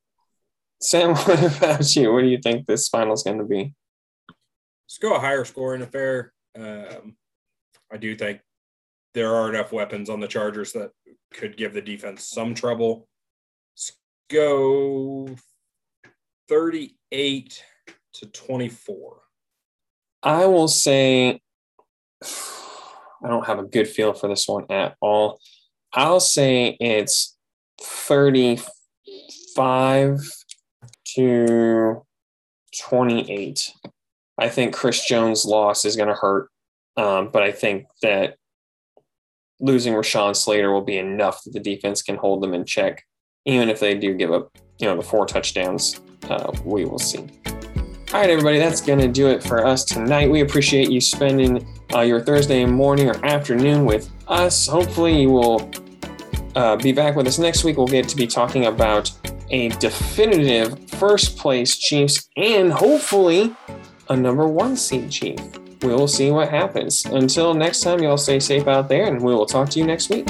Sam, 0.83 1.15
what 1.15 1.57
about 1.57 1.95
you? 1.95 2.13
What 2.13 2.23
do 2.23 2.29
you 2.29 2.39
think 2.39 2.67
this 2.67 2.89
final 2.89 3.15
is 3.15 3.23
going 3.23 3.39
to 3.39 3.45
be? 3.45 3.73
Let's 4.29 4.99
go 5.01 5.15
a 5.15 5.21
higher 5.21 5.45
scoring 5.45 5.81
affair. 5.81 6.33
Um, 6.59 7.17
I 7.91 7.97
do 7.97 8.17
think 8.17 8.41
there 9.15 9.35
are 9.35 9.49
enough 9.49 9.73
weapons 9.73 10.11
on 10.11 10.21
the 10.21 10.27
Chargers 10.27 10.73
that 10.73 10.91
could 11.33 11.57
give 11.57 11.73
the 11.73 11.81
defense 11.81 12.29
some 12.29 12.55
trouble. 12.55 13.09
Let's 13.75 13.93
go 14.29 15.29
38 16.49 17.65
to 18.15 18.27
24. 18.27 19.21
I 20.25 20.47
will 20.47 20.69
say 20.69 21.41
I 22.25 23.29
don't 23.29 23.47
have 23.47 23.61
a 23.61 23.65
good 23.65 23.87
feel 23.87 24.15
for 24.15 24.29
this 24.29 24.49
one 24.49 24.67
at 24.69 24.97
all. 25.01 25.39
I'll 25.93 26.19
say 26.19 26.77
it's 26.81 27.37
35 27.81 30.29
to 31.15 32.05
28. 32.81 33.73
I 34.39 34.49
think 34.49 34.75
Chris 34.75 35.07
Jones' 35.07 35.45
loss 35.45 35.85
is 35.85 35.97
going 35.97 36.09
to 36.09 36.15
hurt, 36.15 36.49
um, 36.97 37.31
but 37.33 37.43
I 37.43 37.53
think 37.53 37.87
that 38.03 38.37
losing 39.61 39.95
Rashawn 39.95 40.35
Slater 40.35 40.73
will 40.73 40.83
be 40.83 40.99
enough 40.99 41.43
that 41.45 41.53
the 41.53 41.61
defense 41.61 42.03
can 42.03 42.17
hold 42.17 42.43
them 42.43 42.55
in 42.55 42.65
check, 42.65 43.05
even 43.45 43.69
if 43.69 43.81
they 43.81 43.95
do 43.95 44.15
give 44.15 44.33
up, 44.33 44.57
you 44.79 44.87
know, 44.87 44.97
the 44.97 45.03
four 45.03 45.27
touchdowns. 45.27 46.01
Uh, 46.29 46.53
we 46.65 46.85
will 46.85 46.99
see. 46.99 47.27
All 48.13 48.21
right, 48.21 48.29
everybody, 48.29 48.59
that's 48.59 48.81
going 48.81 48.99
to 48.99 49.09
do 49.09 49.29
it 49.29 49.43
for 49.43 49.67
us 49.67 49.85
tonight. 49.85 50.31
We 50.31 50.43
appreciate 50.43 50.91
you 50.91 51.01
spending 51.01 51.67
uh, 51.95 52.01
your 52.01 52.21
Thursday 52.21 52.65
morning 52.67 53.09
or 53.09 53.25
afternoon 53.25 53.87
with 53.87 54.11
us. 54.29 54.67
Hopefully, 54.67 55.23
you 55.23 55.31
will 55.31 55.71
uh, 56.55 56.77
be 56.77 56.93
back 56.93 57.17
with 57.17 57.27
us 57.27 57.39
next 57.39 57.65
week. 57.65 57.79
We'll 57.79 57.87
get 57.87 58.09
to 58.09 58.17
be 58.17 58.27
talking 58.27 58.67
about 58.67 59.11
a 59.53 59.69
definitive 59.69 60.89
first 60.91 61.37
place 61.37 61.77
Chiefs 61.77 62.29
and 62.37 62.73
hopefully 62.73 63.55
a 64.09 64.16
number 64.16 64.49
one 64.49 64.77
seed 64.77 65.11
Chief. 65.11 65.39
We 65.83 65.89
will 65.89 66.09
see 66.09 66.31
what 66.31 66.49
happens. 66.49 67.05
Until 67.05 67.55
next 67.55 67.81
time, 67.81 68.03
y'all 68.03 68.16
stay 68.16 68.41
safe 68.41 68.66
out 68.66 68.89
there, 68.89 69.07
and 69.07 69.20
we 69.20 69.35
will 69.35 69.47
talk 69.47 69.69
to 69.70 69.79
you 69.79 69.85
next 69.85 70.11
week. 70.11 70.29